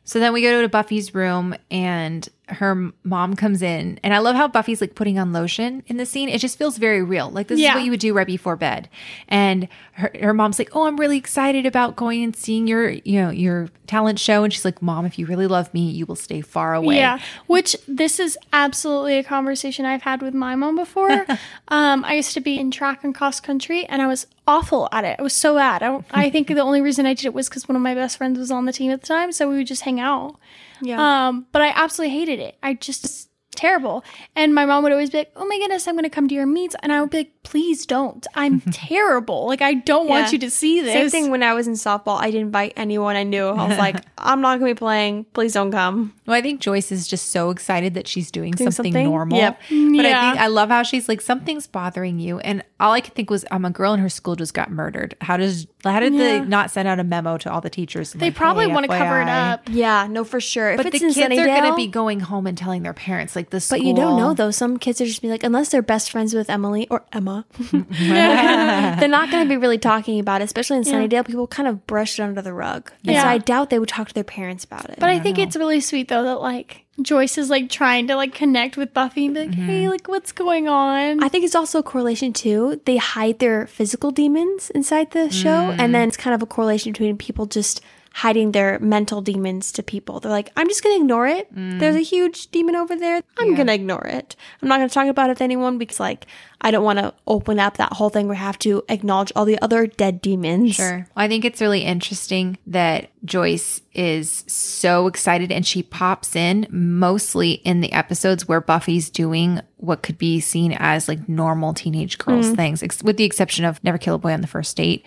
So 0.04 0.20
then 0.20 0.32
we 0.32 0.42
go 0.42 0.62
to 0.62 0.68
Buffy's 0.68 1.14
room 1.14 1.56
and 1.70 2.28
her 2.48 2.92
mom 3.02 3.34
comes 3.34 3.60
in. 3.60 3.98
And 4.04 4.14
I 4.14 4.18
love 4.18 4.36
how 4.36 4.46
Buffy's 4.46 4.80
like 4.80 4.94
putting 4.94 5.18
on 5.18 5.32
lotion 5.32 5.82
in 5.88 5.96
the 5.96 6.06
scene. 6.06 6.28
It 6.28 6.38
just 6.38 6.56
feels 6.56 6.78
very 6.78 7.02
real. 7.02 7.28
Like 7.28 7.48
this 7.48 7.58
Yeah. 7.58 7.70
is 7.70 7.74
what 7.76 7.84
you 7.84 7.90
would 7.90 7.98
do 8.00 8.14
right 8.14 8.26
before 8.26 8.54
bed. 8.54 8.88
And 9.26 9.66
her, 9.94 10.12
her 10.20 10.32
mom's 10.32 10.58
like, 10.58 10.70
Oh, 10.74 10.86
I'm 10.86 10.96
really 10.96 11.18
excited 11.18 11.66
about 11.66 11.96
going 11.96 12.22
and 12.22 12.36
seeing 12.36 12.68
your, 12.68 12.90
you 12.90 13.20
know, 13.20 13.30
your 13.30 13.68
talent 13.88 14.20
show. 14.20 14.44
And 14.44 14.52
she's 14.52 14.64
like, 14.64 14.80
Mom, 14.80 15.04
if 15.06 15.18
you 15.18 15.26
really 15.26 15.48
love 15.48 15.72
me, 15.74 15.90
you 15.90 16.06
will 16.06 16.14
stay 16.14 16.40
far 16.40 16.74
away. 16.74 16.96
Yeah, 16.96 17.18
which 17.48 17.76
this 17.88 18.20
is 18.20 18.38
absolutely 18.52 19.18
a 19.18 19.24
conversation 19.24 19.84
I've 19.84 20.02
had 20.02 20.22
with 20.22 20.34
my 20.34 20.54
mom 20.54 20.76
before. 20.76 21.26
um, 21.68 22.04
I 22.04 22.14
used 22.14 22.32
to 22.34 22.40
be 22.40 22.58
in 22.60 22.70
track 22.70 23.02
and 23.02 23.12
cross 23.14 23.40
country, 23.40 23.86
and 23.86 24.00
I 24.00 24.06
was 24.06 24.26
awful 24.46 24.88
at 24.92 25.04
it. 25.04 25.16
I 25.18 25.22
was 25.22 25.32
so 25.34 25.56
bad. 25.56 25.82
I, 25.82 26.04
I 26.12 26.30
think 26.30 26.46
the 26.46 26.60
only 26.60 26.80
reason 26.80 27.06
I 27.06 27.14
did 27.14 27.26
it 27.26 27.34
was 27.34 27.48
because 27.48 27.66
one 27.68 27.74
of 27.74 27.82
my 27.82 27.94
best 27.94 28.18
friends 28.18 28.38
was 28.38 28.52
on 28.52 28.66
the 28.66 28.72
team 28.72 28.92
at 28.92 29.00
the 29.00 29.06
time, 29.06 29.32
so 29.32 29.48
we 29.48 29.56
would 29.56 29.66
just 29.66 29.82
hang 29.82 29.98
out. 29.98 30.36
Yeah. 30.80 31.28
Um, 31.28 31.46
but 31.52 31.62
I 31.62 31.68
absolutely 31.74 32.16
hated 32.18 32.40
it. 32.40 32.56
I 32.62 32.74
just 32.74 33.30
terrible. 33.54 34.04
And 34.34 34.54
my 34.54 34.66
mom 34.66 34.82
would 34.82 34.92
always 34.92 35.08
be 35.08 35.16
like, 35.18 35.32
"Oh 35.34 35.46
my 35.46 35.56
goodness, 35.58 35.88
I'm 35.88 35.94
going 35.94 36.04
to 36.04 36.10
come 36.10 36.28
to 36.28 36.34
your 36.34 36.44
meets," 36.44 36.76
and 36.82 36.92
I 36.92 37.00
would 37.00 37.08
be 37.10 37.18
like, 37.18 37.42
"Please 37.42 37.86
don't. 37.86 38.26
I'm 38.34 38.60
terrible. 38.72 39.46
Like 39.46 39.62
I 39.62 39.72
don't 39.74 40.08
want 40.08 40.30
you 40.32 40.38
to 40.40 40.50
see 40.50 40.82
this." 40.82 40.92
Same 40.92 41.08
thing 41.10 41.30
when 41.30 41.42
I 41.42 41.54
was 41.54 41.66
in 41.66 41.72
softball. 41.74 42.20
I 42.20 42.26
didn't 42.26 42.48
invite 42.48 42.74
anyone 42.76 43.16
I 43.16 43.22
knew. 43.22 43.46
I 43.46 43.66
was 43.66 43.78
like, 43.78 43.96
I'm 44.18 44.42
not 44.42 44.58
going 44.58 44.70
to 44.70 44.74
be 44.74 44.78
playing. 44.78 45.24
Please 45.32 45.54
don't 45.54 45.70
come. 45.72 46.12
Well, 46.26 46.36
I 46.36 46.42
think 46.42 46.60
Joyce 46.60 46.92
is 46.92 47.06
just 47.08 47.30
so 47.30 47.48
excited 47.50 47.94
that 47.94 48.06
she's 48.06 48.30
doing, 48.30 48.52
Doing 48.52 48.70
something, 48.70 48.92
something? 48.92 49.06
normal. 49.06 49.38
Yep. 49.38 49.58
But 49.68 49.70
I 49.70 50.08
Yeah. 50.10 50.30
think 50.32 50.42
I 50.42 50.48
love 50.48 50.68
how 50.68 50.82
she's 50.82 51.08
like, 51.08 51.20
something's 51.22 51.66
bothering 51.66 52.18
you. 52.18 52.38
And 52.40 52.62
all 52.78 52.92
I 52.92 53.00
could 53.00 53.14
think 53.14 53.30
was, 53.30 53.44
um, 53.50 53.64
a 53.64 53.70
girl 53.70 53.94
in 53.94 54.00
her 54.00 54.08
school 54.10 54.36
just 54.36 54.52
got 54.52 54.70
murdered. 54.70 55.16
How 55.22 55.36
does 55.38 55.66
how 55.84 56.00
did 56.00 56.12
Yeah. 56.14 56.18
they 56.18 56.40
not 56.40 56.70
send 56.70 56.88
out 56.88 56.98
a 56.98 57.04
memo 57.04 57.38
to 57.38 57.50
all 57.50 57.60
the 57.60 57.70
teachers? 57.70 58.12
They 58.12 58.30
probably 58.30 58.66
want 58.66 58.84
to 58.84 58.88
cover 58.88 59.22
it 59.22 59.28
up. 59.28 59.68
Yeah, 59.70 60.06
no, 60.10 60.24
for 60.24 60.40
sure. 60.40 60.70
If 60.72 60.76
But 60.78 60.86
it's 60.86 60.98
the 60.98 61.06
in 61.06 61.12
kids 61.14 61.38
are 61.40 61.46
going 61.46 61.70
to 61.70 61.76
be 61.76 61.86
going 61.86 62.20
home 62.20 62.46
and 62.46 62.58
telling 62.58 62.82
their 62.82 62.92
parents, 62.92 63.34
like 63.36 63.50
the 63.50 63.60
school. 63.60 63.78
But 63.78 63.86
you 63.86 63.94
don't 63.94 64.16
know 64.18 64.34
though. 64.34 64.50
Some 64.50 64.78
kids 64.78 65.00
are 65.00 65.06
just 65.06 65.22
be 65.22 65.28
like, 65.28 65.42
unless 65.44 65.68
they're 65.70 65.80
best 65.82 66.10
friends 66.10 66.34
with 66.34 66.50
Emily 66.50 66.86
or 66.90 67.04
Emma, 67.12 67.46
they're 68.00 69.08
not 69.08 69.30
going 69.30 69.44
to 69.44 69.48
be 69.48 69.56
really 69.56 69.78
talking 69.78 70.18
about 70.20 70.40
it. 70.40 70.44
Especially 70.44 70.76
in 70.78 70.82
Sunnydale, 70.84 71.24
people 71.26 71.46
kind 71.46 71.68
of 71.68 71.86
brush 71.86 72.18
it 72.18 72.22
under 72.22 72.42
the 72.42 72.52
rug. 72.52 72.90
And 73.04 73.08
so 73.16 73.22
Yeah. 73.22 73.28
I 73.28 73.38
doubt 73.38 73.70
they 73.70 73.78
would 73.78 73.88
talk 73.88 74.08
to 74.08 74.14
their 74.14 74.24
parents 74.24 74.64
about 74.64 74.90
it. 74.90 74.96
But 74.98 75.10
I 75.10 75.18
think 75.18 75.38
it's 75.38 75.56
really 75.56 75.80
sweet 75.80 76.08
though 76.08 76.24
that 76.24 76.40
like 76.40 76.84
Joyce 77.02 77.36
is 77.36 77.50
like 77.50 77.68
trying 77.68 78.06
to 78.08 78.16
like 78.16 78.34
connect 78.34 78.76
with 78.76 78.94
Buffy 78.94 79.26
and 79.26 79.34
be 79.34 79.40
like, 79.40 79.54
hey, 79.54 79.82
mm-hmm. 79.82 79.90
like 79.90 80.08
what's 80.08 80.32
going 80.32 80.66
on? 80.66 81.22
I 81.22 81.28
think 81.28 81.44
it's 81.44 81.54
also 81.54 81.80
a 81.80 81.82
correlation 81.82 82.32
too. 82.32 82.80
They 82.84 82.96
hide 82.96 83.38
their 83.38 83.66
physical 83.66 84.10
demons 84.10 84.70
inside 84.70 85.10
the 85.10 85.30
show, 85.30 85.70
and 85.70 85.80
mm. 85.80 85.92
then 85.92 86.08
it's 86.08 86.16
kind 86.16 86.34
of 86.34 86.42
a 86.42 86.46
correlation 86.46 86.92
between 86.92 87.18
people 87.18 87.46
just 87.46 87.82
hiding 88.16 88.52
their 88.52 88.78
mental 88.78 89.20
demons 89.20 89.70
to 89.70 89.82
people. 89.82 90.20
They're 90.20 90.32
like, 90.32 90.50
I'm 90.56 90.68
just 90.68 90.82
gonna 90.82 90.96
ignore 90.96 91.26
it. 91.26 91.54
Mm. 91.54 91.78
There's 91.80 91.96
a 91.96 92.00
huge 92.00 92.50
demon 92.50 92.74
over 92.74 92.96
there. 92.96 93.20
I'm 93.36 93.54
gonna 93.54 93.74
ignore 93.74 94.06
it. 94.06 94.36
I'm 94.62 94.68
not 94.68 94.76
gonna 94.78 94.88
talk 94.88 95.08
about 95.08 95.28
it 95.28 95.32
with 95.32 95.42
anyone 95.42 95.76
because 95.76 96.00
like 96.00 96.26
I 96.62 96.70
don't 96.70 96.82
want 96.82 96.98
to 96.98 97.12
open 97.26 97.58
up 97.58 97.76
that 97.76 97.92
whole 97.92 98.08
thing 98.08 98.26
where 98.26 98.36
I 98.36 98.40
have 98.40 98.58
to 98.60 98.82
acknowledge 98.88 99.32
all 99.36 99.44
the 99.44 99.60
other 99.60 99.86
dead 99.86 100.22
demons. 100.22 100.76
Sure. 100.76 101.06
Well, 101.14 101.26
I 101.26 101.28
think 101.28 101.44
it's 101.44 101.60
really 101.60 101.82
interesting 101.82 102.56
that 102.66 103.10
Joyce 103.26 103.82
is 103.92 104.44
so 104.46 105.06
excited 105.08 105.52
and 105.52 105.66
she 105.66 105.82
pops 105.82 106.34
in 106.34 106.66
mostly 106.70 107.52
in 107.52 107.82
the 107.82 107.92
episodes 107.92 108.48
where 108.48 108.62
Buffy's 108.62 109.10
doing 109.10 109.60
what 109.76 110.02
could 110.02 110.16
be 110.16 110.40
seen 110.40 110.74
as 110.78 111.06
like 111.06 111.28
normal 111.28 111.74
teenage 111.74 112.16
girls 112.16 112.46
mm. 112.46 112.56
things, 112.56 112.82
ex- 112.82 113.02
with 113.02 113.18
the 113.18 113.24
exception 113.24 113.66
of 113.66 113.82
Never 113.84 113.98
Kill 113.98 114.14
a 114.14 114.18
Boy 114.18 114.32
on 114.32 114.40
the 114.40 114.46
First 114.46 114.74
Date, 114.74 115.04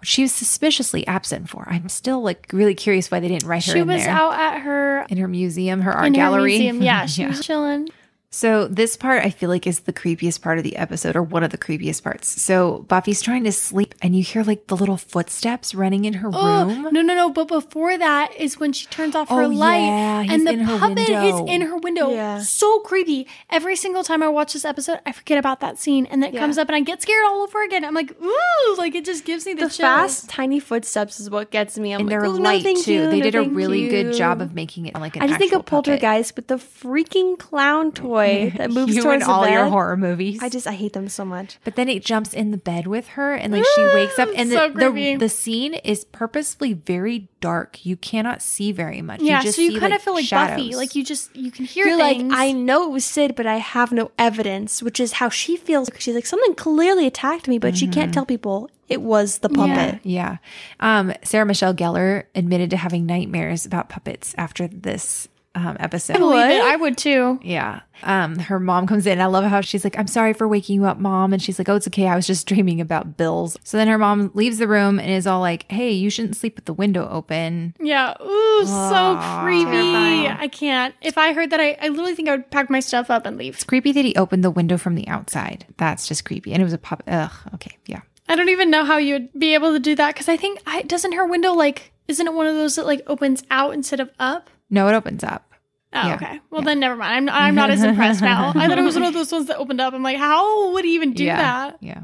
which 0.00 0.08
she 0.08 0.22
was 0.22 0.32
suspiciously 0.32 1.06
absent 1.06 1.48
for. 1.48 1.66
I'm 1.68 1.88
still 1.88 2.22
like 2.22 2.48
really 2.52 2.74
curious 2.74 3.10
why 3.10 3.20
they 3.20 3.28
didn't 3.28 3.48
write 3.48 3.64
her 3.66 3.72
she 3.72 3.82
was 3.82 4.02
there. 4.04 4.10
out 4.10 4.34
at 4.34 4.60
her 4.60 5.02
in 5.08 5.18
her 5.18 5.28
museum, 5.28 5.80
her 5.82 5.92
art 5.92 6.06
in 6.08 6.14
her 6.14 6.18
gallery. 6.18 6.52
museum. 6.52 6.82
Yeah, 6.82 7.06
she 7.06 7.26
was 7.26 7.44
chilling. 7.44 7.88
So 8.30 8.68
this 8.68 8.94
part 8.94 9.24
I 9.24 9.30
feel 9.30 9.48
like 9.48 9.66
is 9.66 9.80
the 9.80 9.92
creepiest 9.92 10.42
part 10.42 10.58
of 10.58 10.64
the 10.64 10.76
episode 10.76 11.16
or 11.16 11.22
one 11.22 11.42
of 11.42 11.50
the 11.50 11.56
creepiest 11.56 12.02
parts. 12.02 12.28
So 12.42 12.84
Buffy's 12.88 13.22
trying 13.22 13.44
to 13.44 13.52
sleep 13.52 13.94
and 14.02 14.14
you 14.14 14.22
hear 14.22 14.42
like 14.44 14.66
the 14.66 14.76
little 14.76 14.98
footsteps 14.98 15.74
running 15.74 16.04
in 16.04 16.12
her 16.14 16.28
Oh, 16.32 16.66
room. 16.66 16.82
no, 16.92 17.00
no, 17.00 17.14
no. 17.14 17.30
But 17.30 17.48
before 17.48 17.96
that 17.96 18.34
is 18.36 18.60
when 18.60 18.74
she 18.74 18.86
turns 18.88 19.14
off 19.14 19.30
her 19.30 19.44
Oh, 19.44 19.48
light 19.48 19.78
yeah, 19.78 20.22
he's 20.24 20.32
and 20.32 20.46
the 20.46 20.50
in 20.52 20.58
her 20.60 20.78
puppet 20.78 21.08
window. 21.08 21.44
is 21.46 21.50
in 21.50 21.60
her 21.62 21.76
window. 21.78 22.10
Yeah. 22.10 22.40
So 22.40 22.80
creepy. 22.80 23.26
Every 23.48 23.76
single 23.76 24.04
time 24.04 24.22
I 24.22 24.28
watch 24.28 24.52
this 24.52 24.66
episode, 24.66 25.00
I 25.06 25.12
forget 25.12 25.38
about 25.38 25.60
that 25.60 25.78
scene 25.78 26.04
and 26.06 26.22
then 26.22 26.34
it 26.34 26.38
comes 26.38 26.58
up 26.58 26.68
and 26.68 26.76
I 26.76 26.80
get 26.80 27.00
scared 27.00 27.24
all 27.26 27.40
over 27.44 27.62
again. 27.64 27.82
I'm 27.82 27.94
like, 27.94 28.14
ooh, 28.22 28.74
like 28.76 28.94
it 28.94 29.06
just 29.06 29.24
gives 29.24 29.46
me 29.46 29.54
the, 29.54 29.62
The 29.62 29.68
chills. 29.70 29.76
fast, 29.78 30.28
tiny 30.28 30.60
footsteps 30.60 31.18
is 31.18 31.30
what 31.30 31.50
gets 31.50 31.78
me. 31.78 31.94
I'm 31.94 32.00
and 32.00 32.08
like, 32.10 32.20
they're 32.20 32.26
"Oh, 32.26 32.34
no, 32.36 32.42
light 32.42 32.62
thank 32.62 32.84
too. 32.84 32.92
you, 32.92 33.08
they 33.10 33.18
no, 33.20 33.24
did 33.24 33.34
a 33.36 33.40
thank 33.44 33.56
really 33.56 33.88
good 33.88 34.12
job 34.12 34.42
of 34.42 34.54
making 34.54 34.84
it 34.84 34.94
like 34.96 35.16
an 35.16 35.22
I 35.22 35.28
just 35.28 35.38
think 35.38 35.54
of 35.54 35.64
Poltergeist 35.64 36.36
with 36.36 36.48
the 36.48 36.56
freaking 36.56 37.38
clown 37.38 37.90
toy 37.90 38.17
that 38.56 38.70
moves 38.70 38.94
you 38.94 39.02
towards 39.02 39.22
and 39.22 39.32
all 39.32 39.48
your 39.48 39.66
horror 39.66 39.96
movies. 39.96 40.42
I 40.42 40.48
just 40.48 40.66
I 40.66 40.72
hate 40.72 40.92
them 40.92 41.08
so 41.08 41.24
much. 41.24 41.58
But 41.64 41.76
then 41.76 41.88
it 41.88 42.04
jumps 42.04 42.34
in 42.34 42.50
the 42.50 42.58
bed 42.58 42.86
with 42.86 43.08
her 43.08 43.34
and 43.34 43.52
like 43.52 43.64
she 43.74 43.82
wakes 43.82 44.18
up 44.18 44.28
and 44.34 44.50
So 44.50 44.68
the, 44.70 44.90
the 44.90 45.16
the 45.16 45.28
scene 45.28 45.74
is 45.74 46.04
purposefully 46.04 46.72
very 46.72 47.28
dark. 47.40 47.84
You 47.84 47.96
cannot 47.96 48.42
see 48.42 48.72
very 48.72 49.02
much. 49.02 49.20
Yeah, 49.20 49.38
you 49.38 49.44
just 49.44 49.56
so 49.56 49.62
you 49.62 49.80
kind 49.80 49.90
like, 49.90 50.00
of 50.00 50.02
feel 50.02 50.14
like 50.14 50.24
shadows. 50.24 50.56
Buffy. 50.56 50.74
Like 50.74 50.94
you 50.94 51.04
just 51.04 51.34
you 51.36 51.50
can 51.50 51.64
hear 51.64 51.86
You're 51.86 51.98
things. 51.98 52.30
like, 52.30 52.38
I 52.38 52.52
know 52.52 52.84
it 52.84 52.90
was 52.90 53.04
Sid, 53.04 53.34
but 53.34 53.46
I 53.46 53.56
have 53.56 53.92
no 53.92 54.10
evidence, 54.18 54.82
which 54.82 55.00
is 55.00 55.14
how 55.14 55.28
she 55.28 55.56
feels. 55.56 55.90
She's 55.98 56.14
like, 56.14 56.26
something 56.26 56.54
clearly 56.54 57.06
attacked 57.06 57.48
me, 57.48 57.58
but 57.58 57.76
she 57.76 57.86
can't 57.86 58.12
tell 58.12 58.26
people 58.26 58.70
it 58.88 59.02
was 59.02 59.38
the 59.38 59.48
puppet. 59.48 60.00
Yeah. 60.02 60.38
Um, 60.80 61.12
Sarah 61.22 61.46
Michelle 61.46 61.74
Gellar 61.74 62.24
admitted 62.34 62.70
to 62.70 62.76
having 62.76 63.06
nightmares 63.06 63.66
about 63.66 63.88
puppets 63.88 64.34
after 64.38 64.66
this 64.66 65.28
um, 65.58 65.76
episode. 65.80 66.16
I 66.16 66.18
believe 66.18 66.50
it. 66.50 66.62
I 66.62 66.76
would 66.76 66.96
too. 66.96 67.38
Yeah. 67.42 67.80
Um, 68.02 68.38
her 68.38 68.60
mom 68.60 68.86
comes 68.86 69.06
in. 69.06 69.20
I 69.20 69.26
love 69.26 69.44
how 69.44 69.60
she's 69.60 69.82
like, 69.82 69.98
I'm 69.98 70.06
sorry 70.06 70.32
for 70.32 70.46
waking 70.46 70.76
you 70.76 70.84
up, 70.86 70.98
mom. 70.98 71.32
And 71.32 71.42
she's 71.42 71.58
like, 71.58 71.68
Oh, 71.68 71.76
it's 71.76 71.88
okay. 71.88 72.06
I 72.06 72.16
was 72.16 72.26
just 72.26 72.46
dreaming 72.48 72.80
about 72.80 73.16
bills. 73.16 73.56
So 73.64 73.76
then 73.76 73.88
her 73.88 73.98
mom 73.98 74.30
leaves 74.34 74.58
the 74.58 74.68
room 74.68 74.98
and 74.98 75.10
is 75.10 75.26
all 75.26 75.40
like, 75.40 75.70
Hey, 75.70 75.90
you 75.90 76.10
shouldn't 76.10 76.36
sleep 76.36 76.56
with 76.56 76.64
the 76.64 76.72
window 76.72 77.08
open. 77.08 77.74
Yeah. 77.80 78.14
Ooh, 78.22 78.64
so 78.64 79.18
creepy. 79.42 79.64
Terrifying. 79.64 80.26
I 80.38 80.48
can't. 80.48 80.94
If 81.00 81.18
I 81.18 81.32
heard 81.32 81.50
that, 81.50 81.60
I, 81.60 81.76
I 81.80 81.88
literally 81.88 82.14
think 82.14 82.28
I 82.28 82.36
would 82.36 82.50
pack 82.50 82.70
my 82.70 82.80
stuff 82.80 83.10
up 83.10 83.26
and 83.26 83.36
leave. 83.36 83.54
It's 83.54 83.64
creepy 83.64 83.92
that 83.92 84.04
he 84.04 84.14
opened 84.14 84.44
the 84.44 84.50
window 84.50 84.78
from 84.78 84.94
the 84.94 85.08
outside. 85.08 85.66
That's 85.76 86.06
just 86.06 86.24
creepy. 86.24 86.52
And 86.52 86.62
it 86.62 86.64
was 86.64 86.72
a 86.72 86.78
pop. 86.78 87.02
Ugh. 87.06 87.32
Okay. 87.54 87.76
Yeah. 87.86 88.00
I 88.28 88.36
don't 88.36 88.50
even 88.50 88.70
know 88.70 88.84
how 88.84 88.98
you 88.98 89.14
would 89.14 89.32
be 89.38 89.54
able 89.54 89.72
to 89.72 89.78
do 89.80 89.94
that 89.96 90.14
because 90.14 90.28
I 90.28 90.36
think 90.36 90.60
I, 90.66 90.82
doesn't 90.82 91.12
her 91.12 91.26
window 91.26 91.52
like 91.52 91.92
isn't 92.08 92.26
it 92.26 92.32
one 92.32 92.46
of 92.46 92.56
those 92.56 92.76
that 92.76 92.86
like 92.86 93.02
opens 93.06 93.42
out 93.50 93.74
instead 93.74 94.00
of 94.00 94.10
up? 94.18 94.50
No, 94.70 94.88
it 94.88 94.94
opens 94.94 95.22
up. 95.22 95.47
Oh, 95.92 96.06
Yeah. 96.06 96.14
okay. 96.16 96.40
Well, 96.50 96.62
then 96.62 96.80
never 96.80 96.96
mind. 96.96 97.30
I'm 97.30 97.48
I'm 97.48 97.54
not 97.54 97.70
as 97.70 97.82
impressed 97.82 98.20
now. 98.20 98.48
I 98.54 98.68
thought 98.68 98.78
it 98.78 98.82
was 98.82 98.94
one 98.94 99.04
of 99.04 99.14
those 99.14 99.32
ones 99.32 99.46
that 99.46 99.56
opened 99.58 99.80
up. 99.80 99.94
I'm 99.94 100.02
like, 100.02 100.18
how 100.18 100.72
would 100.72 100.84
he 100.84 100.94
even 100.94 101.12
do 101.14 101.24
yeah. 101.24 101.36
that? 101.36 101.78
Yeah. 101.80 102.02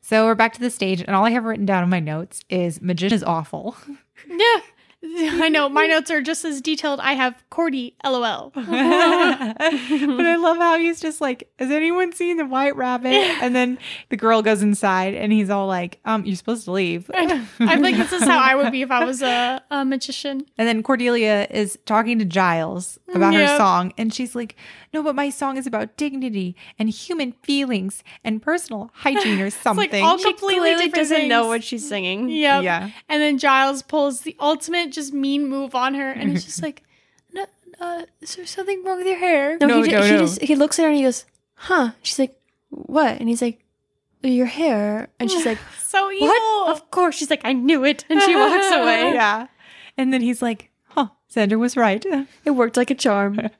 So 0.00 0.26
we're 0.26 0.34
back 0.34 0.52
to 0.54 0.60
the 0.60 0.70
stage, 0.70 1.00
and 1.00 1.14
all 1.14 1.24
I 1.24 1.30
have 1.30 1.44
written 1.44 1.64
down 1.66 1.84
in 1.84 1.88
my 1.88 2.00
notes 2.00 2.42
is 2.48 2.80
magician 2.82 3.14
is 3.16 3.24
awful. 3.24 3.76
Yeah. 4.28 4.60
I 5.14 5.48
know. 5.48 5.68
My 5.68 5.86
notes 5.86 6.10
are 6.10 6.20
just 6.20 6.44
as 6.44 6.60
detailed. 6.60 7.00
I 7.00 7.14
have 7.14 7.42
Cordy, 7.50 7.96
lol. 8.04 8.52
but 8.54 8.64
I 8.66 10.36
love 10.36 10.58
how 10.58 10.78
he's 10.78 11.00
just 11.00 11.20
like, 11.20 11.50
has 11.58 11.70
anyone 11.70 12.12
seen 12.12 12.36
the 12.36 12.46
white 12.46 12.76
rabbit? 12.76 13.12
And 13.12 13.54
then 13.54 13.78
the 14.10 14.16
girl 14.16 14.42
goes 14.42 14.62
inside 14.62 15.14
and 15.14 15.32
he's 15.32 15.50
all 15.50 15.66
like, 15.66 15.98
um, 16.04 16.24
you're 16.24 16.36
supposed 16.36 16.64
to 16.66 16.72
leave. 16.72 17.10
I 17.14 17.44
think 17.80 17.96
this 17.96 18.12
is 18.12 18.22
how 18.22 18.38
I 18.38 18.54
would 18.54 18.70
be 18.70 18.82
if 18.82 18.90
I 18.90 19.04
was 19.04 19.22
a, 19.22 19.62
a 19.70 19.84
magician. 19.84 20.46
And 20.56 20.68
then 20.68 20.82
Cordelia 20.82 21.48
is 21.50 21.78
talking 21.84 22.18
to 22.20 22.24
Giles 22.24 22.98
about 23.12 23.34
her 23.34 23.46
song. 23.56 23.92
And 23.98 24.14
she's 24.14 24.36
like, 24.36 24.56
no, 24.92 25.02
but 25.02 25.16
my 25.16 25.30
song 25.30 25.56
is 25.56 25.66
about 25.66 25.96
dignity 25.96 26.54
and 26.78 26.88
human 26.88 27.32
feelings 27.42 28.04
and 28.22 28.40
personal 28.40 28.90
hygiene 28.94 29.40
or 29.40 29.50
something. 29.50 30.04
all 30.04 30.18
She 30.18 30.24
Completely 30.32 30.60
clearly 30.60 30.84
different 30.86 30.94
doesn't 30.94 31.28
know 31.28 31.48
what 31.48 31.64
she's 31.64 31.88
singing. 31.88 32.28
Yep. 32.28 32.62
Yeah. 32.62 32.90
And 33.08 33.20
then 33.22 33.38
Giles 33.38 33.82
pulls 33.82 34.20
the 34.20 34.36
ultimate 34.38 34.91
just 34.92 35.12
mean 35.12 35.48
move 35.48 35.74
on 35.74 35.94
her, 35.94 36.10
and 36.10 36.32
it's 36.36 36.44
just 36.44 36.62
like, 36.66 36.82
no, 37.32 37.46
uh, 37.80 38.02
is 38.20 38.36
there 38.36 38.46
something 38.46 38.84
wrong 38.84 38.98
with 38.98 39.06
your 39.06 39.18
hair? 39.18 39.58
No, 39.60 39.66
No, 39.66 39.82
he, 39.82 39.90
ju- 39.90 39.96
no, 39.96 40.02
he 40.02 40.10
no. 40.12 40.18
just 40.18 40.42
he 40.42 40.54
looks 40.56 40.78
at 40.78 40.82
her 40.82 40.88
and 40.88 40.96
he 40.96 41.02
goes, 41.04 41.24
"Huh?" 41.54 41.92
She's 42.02 42.18
like, 42.18 42.38
"What?" 42.70 43.18
And 43.20 43.28
he's 43.28 43.42
like, 43.42 43.64
"Your 44.22 44.46
hair." 44.46 45.08
And 45.20 45.30
she's 45.30 45.46
like, 45.46 45.58
So 45.86 46.10
evil. 46.10 46.28
"What?" 46.28 46.70
Of 46.70 46.90
course. 46.90 47.16
She's 47.16 47.30
like, 47.30 47.42
"I 47.44 47.52
knew 47.52 47.84
it." 47.84 48.04
And 48.08 48.20
she 48.22 48.34
walks 48.36 48.66
away. 48.72 49.12
yeah. 49.14 49.46
And 49.98 50.12
then 50.12 50.20
he's 50.22 50.40
like, 50.42 50.70
huh, 50.94 51.08
Xander 51.34 51.58
was 51.58 51.76
right. 51.76 52.04
It 52.44 52.50
worked 52.52 52.76
like 52.76 52.90
a 52.90 52.94
charm. 52.94 53.38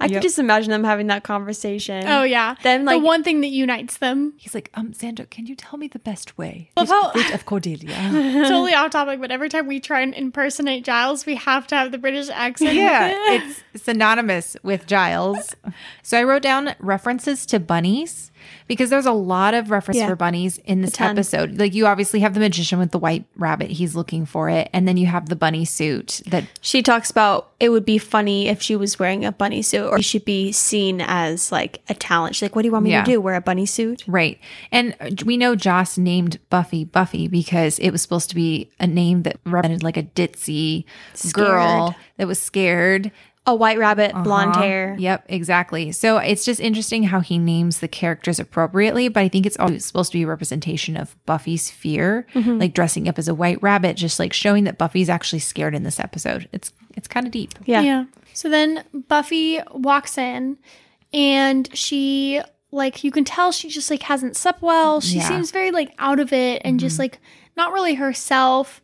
I 0.00 0.04
Yep. 0.06 0.10
can 0.10 0.22
just 0.22 0.38
imagine 0.38 0.70
them 0.70 0.84
having 0.84 1.06
that 1.08 1.22
conversation. 1.22 2.04
Oh 2.06 2.22
yeah. 2.22 2.54
Then 2.62 2.84
like 2.84 3.00
the 3.00 3.04
one 3.06 3.22
thing 3.22 3.40
that 3.42 3.48
unites 3.48 3.98
them. 3.98 4.34
He's 4.36 4.54
like, 4.54 4.70
um, 4.74 4.92
Xander, 4.92 5.28
can 5.30 5.46
you 5.46 5.54
tell 5.56 5.78
me 5.78 5.88
the 5.88 5.98
best 5.98 6.36
way? 6.38 6.70
Love 6.76 6.88
how- 6.88 7.12
Bit 7.12 7.32
of 7.34 7.46
Cordelia. 7.46 7.94
totally 8.48 8.74
off 8.74 8.90
topic, 8.90 9.20
but 9.20 9.30
every 9.30 9.48
time 9.48 9.66
we 9.66 9.80
try 9.80 10.00
and 10.00 10.14
impersonate 10.14 10.84
Giles, 10.84 11.24
we 11.26 11.34
have 11.36 11.66
to 11.68 11.74
have 11.76 11.92
the 11.92 11.98
British 11.98 12.28
accent. 12.30 12.74
yeah, 12.74 13.14
it's 13.36 13.62
synonymous 13.82 14.56
with 14.62 14.86
Giles. 14.86 15.54
So 16.02 16.18
I 16.18 16.24
wrote 16.24 16.42
down 16.42 16.74
references 16.78 17.46
to 17.46 17.58
bunnies 17.60 18.30
because 18.66 18.90
there's 18.90 19.06
a 19.06 19.12
lot 19.12 19.54
of 19.54 19.70
reference 19.70 19.98
Yeah. 19.98 20.08
for 20.08 20.16
bunnies 20.16 20.58
in 20.64 20.82
this 20.82 21.00
episode. 21.00 21.58
Like 21.58 21.74
you 21.74 21.86
obviously 21.86 22.20
have 22.20 22.34
the 22.34 22.40
magician 22.40 22.78
with 22.78 22.90
the 22.90 22.98
white 22.98 23.24
rabbit, 23.36 23.70
he's 23.70 23.94
looking 23.94 24.26
for 24.26 24.48
it, 24.50 24.68
and 24.72 24.86
then 24.88 24.96
you 24.96 25.06
have 25.06 25.28
the 25.28 25.36
bunny 25.36 25.64
suit 25.64 26.20
that 26.26 26.44
she 26.60 26.82
talks 26.82 27.10
about 27.10 27.50
it 27.58 27.70
would 27.70 27.84
be 27.86 27.96
funny 27.98 28.48
if 28.48 28.60
she 28.60 28.76
was 28.76 28.98
wearing 28.98 29.24
a 29.24 29.32
bunny 29.32 29.62
suit 29.62 29.86
or 29.88 29.96
she 29.98 30.02
should 30.18 30.24
be 30.24 30.52
seen 30.52 31.00
as 31.00 31.50
like 31.50 31.80
a 31.88 31.94
talent. 31.94 32.34
She's 32.34 32.42
like, 32.42 32.54
"What 32.56 32.62
do 32.62 32.68
you 32.68 32.72
want 32.72 32.84
me 32.84 32.90
Yeah. 32.90 33.04
to 33.04 33.10
do? 33.12 33.20
Wear 33.20 33.34
a 33.34 33.40
bunny 33.40 33.64
suit?" 33.66 34.04
Right. 34.06 34.38
And 34.70 34.94
we 35.24 35.36
know 35.36 35.54
Joss 35.56 35.96
named 35.96 36.38
Buffy 36.50 36.84
Buffy 36.84 37.28
because 37.28 37.78
it 37.78 37.90
was 37.90 38.02
supposed 38.02 38.28
to 38.30 38.34
be 38.34 38.68
a 38.78 38.86
name 38.86 39.22
that 39.22 39.38
represented 39.46 39.82
like 39.82 39.96
a 39.96 40.02
ditzy 40.02 40.84
girl 41.32 41.94
that 42.18 42.26
was 42.26 42.40
scared. 42.42 43.10
A 43.48 43.54
white 43.54 43.78
rabbit, 43.78 44.12
blonde 44.24 44.52
Uh-huh. 44.52 44.62
hair. 44.62 44.96
Yep, 44.98 45.26
exactly. 45.28 45.92
So 45.92 46.18
it's 46.18 46.44
just 46.44 46.58
interesting 46.60 47.04
how 47.04 47.20
he 47.20 47.38
names 47.38 47.78
the 47.78 47.86
characters 47.86 48.40
appropriately, 48.40 49.08
but 49.08 49.20
I 49.22 49.28
think 49.28 49.46
it's 49.46 49.56
always 49.58 49.84
supposed 49.86 50.10
to 50.12 50.18
be 50.18 50.24
a 50.24 50.26
representation 50.26 50.96
of 50.96 51.14
Buffy's 51.26 51.70
fear, 51.70 52.26
Mm-hmm. 52.34 52.58
like 52.58 52.74
dressing 52.74 53.08
up 53.08 53.18
as 53.18 53.28
a 53.28 53.34
white 53.34 53.62
rabbit, 53.62 53.96
just 53.96 54.18
like 54.18 54.32
showing 54.32 54.64
that 54.64 54.78
Buffy's 54.78 55.08
actually 55.08 55.38
scared 55.38 55.74
in 55.76 55.84
this 55.84 56.00
episode. 56.00 56.48
It's 56.52 56.72
it's 56.96 57.06
kind 57.06 57.24
of 57.26 57.32
deep. 57.32 57.52
Yeah. 57.66 57.82
Yeah. 57.82 58.04
So 58.32 58.48
then 58.48 58.82
Buffy 59.08 59.60
walks 59.72 60.18
in 60.18 60.58
and 61.12 61.68
she 61.76 62.40
like 62.72 63.04
you 63.04 63.10
can 63.10 63.24
tell 63.24 63.52
she 63.52 63.68
just 63.68 63.90
like 63.90 64.02
hasn't 64.02 64.36
slept 64.36 64.60
well. 64.60 65.00
She 65.00 65.16
Yeah. 65.16 65.22
Mm-hmm. 65.22 65.34
seems 65.34 65.50
very 65.52 65.70
like 65.70 65.94
out 65.98 66.18
of 66.20 66.32
it 66.32 66.62
and 66.64 66.80
just 66.80 66.98
like 66.98 67.18
not 67.56 67.72
really 67.72 67.94
herself. 67.94 68.82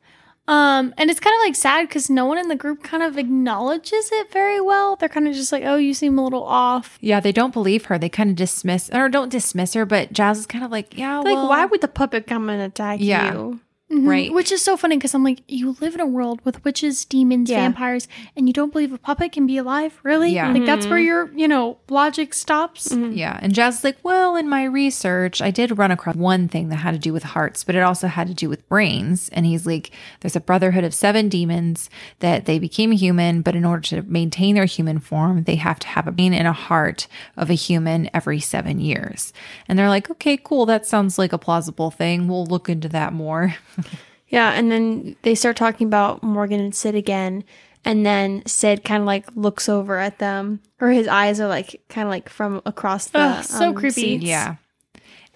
Um 0.49 0.93
and 0.99 1.09
it's 1.09 1.21
kind 1.21 1.35
of 1.37 1.41
like 1.47 1.55
sad 1.55 1.89
cuz 1.89 2.11
no 2.11 2.27
one 2.27 2.37
in 2.37 2.49
the 2.49 2.57
group 2.57 2.83
kind 2.83 3.03
of 3.03 3.17
acknowledges 3.17 4.11
it 4.13 4.33
very 4.33 4.61
well. 4.61 4.97
They're 4.97 5.09
kind 5.09 5.29
of 5.29 5.35
just 5.35 5.53
like, 5.53 5.63
"Oh, 5.65 5.77
you 5.77 5.95
seem 5.95 6.19
a 6.19 6.25
little 6.25 6.43
off." 6.43 6.99
Yeah, 7.01 7.21
they 7.21 7.31
don't 7.33 7.53
believe 7.53 7.85
her. 7.87 7.97
They 7.99 8.09
kind 8.09 8.31
of 8.31 8.37
dismiss 8.37 8.91
or 8.93 9.09
don't 9.09 9.29
dismiss 9.31 9.75
her, 9.75 9.87
but 9.87 10.13
Giles 10.13 10.39
is 10.39 10.47
kind 10.47 10.65
of 10.65 10.71
like, 10.73 10.99
yeah, 10.99 11.19
Like, 11.19 11.27
well, 11.27 11.49
why 11.49 11.65
would 11.65 11.81
the 11.81 11.89
puppet 11.89 12.27
come 12.27 12.51
and 12.51 12.61
attack 12.61 12.99
Yeah. 13.01 13.33
you? 13.35 13.61
Mhm. 13.93 14.07
Right. 14.09 14.33
Which 14.33 14.51
is 14.51 14.63
so 14.63 14.77
funny 14.79 14.97
because 14.97 15.15
I'm 15.15 15.23
like, 15.23 15.43
you 15.49 15.77
live 15.81 15.95
in 15.95 16.01
a 16.01 16.07
world 16.07 16.41
with 16.45 16.65
witches, 16.65 17.05
demons, 17.05 17.51
Yeah. 17.51 17.59
vampires, 17.61 18.09
and 18.37 18.49
you 18.49 18.53
don't 18.55 18.73
believe 18.73 18.93
a 18.93 18.99
puppet 18.99 19.33
can 19.33 19.47
be 19.47 19.59
alive? 19.59 20.01
Really? 20.03 20.33
Yeah. 20.33 20.51
Like, 20.51 20.65
that's 20.65 20.87
Mhm. 20.87 20.91
where 20.91 20.99
your, 20.99 21.31
you 21.37 21.47
know, 21.47 21.77
logic 21.91 22.33
stops? 22.33 22.89
Mhm. 22.89 23.15
Yeah. 23.17 23.39
And 23.43 23.55
Jazz 23.55 23.79
is 23.79 23.85
like, 23.85 23.99
well, 24.03 24.35
in 24.35 24.49
my 24.49 24.65
research, 24.65 25.43
I 25.43 25.51
did 25.51 25.77
run 25.77 25.91
across 25.91 26.17
one 26.17 26.49
thing 26.49 26.71
that 26.71 26.77
had 26.77 26.93
to 26.95 26.99
do 26.99 27.13
with 27.13 27.23
hearts, 27.23 27.65
but 27.65 27.75
it 27.75 27.83
also 27.83 28.07
had 28.09 28.29
to 28.29 28.35
do 28.35 28.49
with 28.49 28.67
brains. 28.69 29.29
And 29.35 29.45
he's 29.45 29.67
like, 29.67 29.91
there's 30.21 30.37
a 30.37 30.41
brotherhood 30.41 30.85
of 30.85 30.95
seven 30.95 31.29
demons 31.29 31.91
that 32.21 32.47
they 32.47 32.59
became 32.59 32.93
human, 32.93 33.43
but 33.43 33.55
in 33.55 33.65
order 33.65 33.83
to 33.89 34.03
maintain 34.03 34.55
their 34.55 34.65
human 34.65 35.01
form, 35.01 35.45
they 35.45 35.57
have 35.57 35.79
to 35.81 35.89
have 35.89 36.07
a 36.07 36.13
brain 36.13 36.33
and 36.33 36.49
a 36.49 36.53
heart 36.53 37.09
of 37.37 37.51
a 37.51 37.55
human 37.55 38.09
every 38.15 38.41
seven 38.41 38.81
years. 38.81 39.33
And 39.69 39.79
they're 39.79 39.89
like, 39.91 40.11
okay, 40.11 40.39
cool. 40.43 40.65
That 40.65 40.87
sounds 40.87 41.19
like 41.19 41.33
a 41.35 41.39
plausible 41.39 41.91
thing. 41.91 42.27
We'll 42.27 42.47
look 42.47 42.71
into 42.71 42.89
that 42.89 43.13
more. 43.13 43.55
Yeah, 44.29 44.51
and 44.53 44.73
then 44.73 45.17
they 45.23 45.35
start 45.35 45.57
talking 45.57 45.87
about 45.87 46.23
Morgan 46.23 46.59
and 46.61 46.75
Sid 46.75 46.95
again, 46.95 47.45
and 47.85 48.07
then 48.07 48.43
Sid 48.47 48.83
kind 48.85 49.01
of 49.03 49.07
like 49.07 49.27
looks 49.37 49.69
over 49.69 49.99
at 49.99 50.19
them, 50.19 50.61
or 50.81 50.89
his 50.89 51.07
eyes 51.07 51.39
are 51.41 51.49
like 51.49 51.83
kind 51.89 52.07
of 52.07 52.11
like 52.11 52.29
from 52.29 52.63
across 52.65 53.09
the 53.09 53.19
Ugh, 53.19 53.45
so 53.45 53.69
um, 53.69 53.75
creepy. 53.75 53.91
seats. 53.93 54.25
Yeah. 54.25 54.57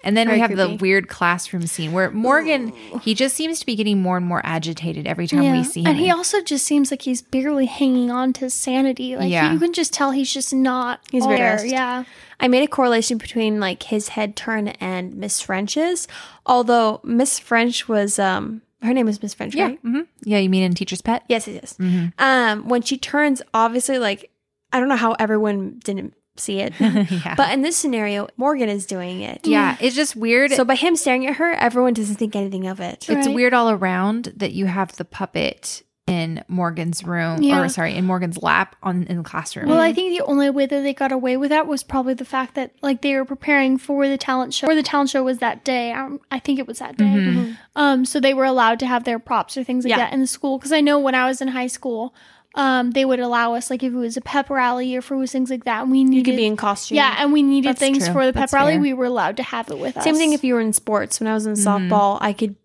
And 0.07 0.15
then 0.15 0.27
Very 0.27 0.37
we 0.37 0.41
have 0.41 0.55
the 0.55 0.77
weird 0.79 1.09
classroom 1.09 1.67
scene 1.67 1.91
where 1.91 2.09
Morgan, 2.11 2.71
he 3.01 3.13
just 3.13 3.35
seems 3.35 3.59
to 3.59 3.65
be 3.65 3.75
getting 3.75 4.01
more 4.01 4.15
and 4.15 4.25
more 4.25 4.39
agitated 4.45 5.05
every 5.05 5.27
time 5.27 5.51
we 5.51 5.65
see 5.65 5.81
him. 5.81 5.87
And 5.87 5.97
he 5.97 6.09
also 6.09 6.41
just 6.41 6.65
seems 6.65 6.91
like 6.91 7.01
he's 7.01 7.21
barely 7.21 7.65
hanging 7.65 8.09
on 8.09 8.31
to 8.33 8.49
sanity. 8.49 9.17
Like, 9.17 9.29
Yeah. 9.29 9.51
you 9.51 9.59
can 9.59 9.73
just 9.73 9.91
tell 9.91 10.11
he's 10.11 10.33
just 10.33 10.53
not 10.53 11.01
He's 11.11 11.23
all 11.23 11.27
very 11.27 11.41
there. 11.41 11.57
stressed. 11.57 11.73
Yeah. 11.73 12.03
I 12.39 12.47
made 12.47 12.63
a 12.63 12.67
correlation 12.67 13.17
between 13.17 13.59
like 13.59 13.83
his 13.83 14.07
head 14.07 14.37
turn 14.37 14.69
and 14.79 15.13
Miss 15.15 15.41
French's, 15.41 16.07
although 16.45 17.01
Miss 17.03 17.37
French 17.37 17.89
was 17.89 18.17
um 18.17 18.61
her 18.81 18.93
name 18.93 19.09
is 19.09 19.21
Miss 19.21 19.33
French, 19.33 19.55
yeah. 19.55 19.65
right? 19.65 19.79
hmm 19.81 20.01
Yeah. 20.23 20.37
You 20.37 20.49
mean 20.49 20.63
in 20.63 20.73
Teacher's 20.73 21.01
Pet? 21.01 21.23
Yes, 21.27 21.47
yes, 21.49 21.55
yes. 21.61 21.75
Mhm. 21.79 22.13
Um, 22.17 22.69
when 22.69 22.81
she 22.81 22.97
turns, 22.97 23.41
obviously, 23.53 23.99
like 23.99 24.31
I 24.71 24.79
don't 24.79 24.87
know 24.87 24.95
how 24.95 25.13
everyone 25.19 25.79
didn't 25.83 26.13
see 26.39 26.59
it, 26.59 26.73
yeah. 26.79 27.35
but 27.35 27.51
in 27.53 27.61
this 27.61 27.77
scenario, 27.77 28.27
Morgan 28.37 28.69
is 28.69 28.85
doing 28.85 29.21
it. 29.21 29.45
yeah. 29.47 29.77
It's 29.79 29.95
just 29.95 30.15
weird. 30.15 30.51
So 30.51 30.65
by 30.65 30.75
him 30.75 30.95
staring 30.95 31.25
at 31.27 31.35
her, 31.35 31.51
everyone 31.53 31.93
doesn't 31.93 32.15
think 32.15 32.35
anything 32.35 32.67
of 32.67 32.79
it. 32.79 33.07
it's 33.09 33.27
Right. 33.27 33.35
weird 33.35 33.53
all 33.53 33.69
around 33.69 34.33
that 34.37 34.53
you 34.53 34.65
have 34.67 34.95
the 34.97 35.05
puppet 35.05 35.83
in 36.05 36.41
Morgan's 36.47 37.03
room 37.03 37.43
Yeah. 37.43 37.59
or 37.59 37.67
sorry, 37.67 37.93
in 37.93 38.05
Morgan's 38.05 38.41
lap 38.41 38.77
on 38.81 39.03
in 39.07 39.17
the 39.17 39.23
classroom. 39.23 39.67
Well, 39.67 39.81
I 39.81 39.91
think 39.91 40.17
the 40.17 40.23
only 40.25 40.49
way 40.49 40.65
that 40.65 40.81
they 40.81 40.93
got 40.93 41.11
away 41.11 41.35
with 41.35 41.49
that 41.49 41.67
was 41.67 41.83
probably 41.83 42.13
the 42.13 42.23
fact 42.23 42.55
that 42.55 42.71
like 42.81 43.01
they 43.01 43.13
were 43.15 43.25
preparing 43.25 43.77
for 43.77 44.07
the 44.07 44.17
talent 44.17 44.53
show. 44.53 44.67
Or 44.67 44.75
the 44.75 44.83
talent 44.83 45.09
show 45.09 45.21
was 45.23 45.39
that 45.39 45.65
day. 45.65 45.91
Um, 45.91 46.21
I 46.31 46.39
think 46.39 46.59
it 46.59 46.67
was 46.67 46.79
that 46.79 46.95
day. 46.95 47.03
Mhm. 47.03 47.57
Um, 47.75 48.05
so 48.05 48.21
they 48.21 48.33
were 48.33 48.45
allowed 48.45 48.79
to 48.79 48.85
have 48.87 49.03
their 49.03 49.19
props 49.19 49.57
or 49.57 49.65
things 49.65 49.83
like 49.83 49.89
Yeah. 49.91 49.97
that 49.97 50.13
in 50.13 50.21
the 50.21 50.27
school. 50.27 50.57
Because 50.57 50.71
I 50.71 50.79
know 50.79 50.97
when 50.97 51.13
I 51.13 51.25
was 51.25 51.41
in 51.41 51.49
high 51.49 51.67
school, 51.67 52.15
um, 52.57 52.91
they 52.91 53.05
would 53.05 53.19
allow 53.21 53.53
us 53.53 53.69
like 53.69 53.83
if 53.83 53.93
it 53.93 53.95
was 53.95 54.17
a 54.17 54.21
pep 54.21 54.49
rally 54.49 54.95
or 54.95 54.99
if 54.99 55.09
it 55.11 55.15
was 55.15 55.31
things 55.31 55.49
like 55.49 55.63
that. 55.65 55.83
And 55.83 55.91
we 55.91 55.99
You 55.99 56.05
needed, 56.09 56.25
could 56.25 56.35
be 56.37 56.45
in 56.45 56.57
costume. 56.57 56.95
yeah, 56.97 57.15
and 57.19 57.31
we 57.31 57.41
needed 57.43 57.69
That's 57.69 57.79
things 57.79 58.03
true. 58.05 58.13
for 58.13 58.25
the 58.25 58.33
pep 58.33 58.41
That's 58.41 58.53
rally. 58.53 58.73
fair. 58.73 58.81
We 58.81 58.93
were 58.93 59.05
allowed 59.05 59.37
to 59.37 59.43
have 59.43 59.69
it 59.71 59.77
with 59.79 59.95
us. 59.95 60.03
Same 60.03 60.15
thing 60.15 60.33
if 60.33 60.43
you 60.43 60.55
were 60.55 60.59
in 60.61 60.73
sports. 60.73 61.19
When 61.21 61.27
I 61.27 61.33
was 61.33 61.45
in 61.45 61.53
Mhm. 61.53 61.89
softball, 61.89 62.17
I 62.19 62.33
could 62.33 62.55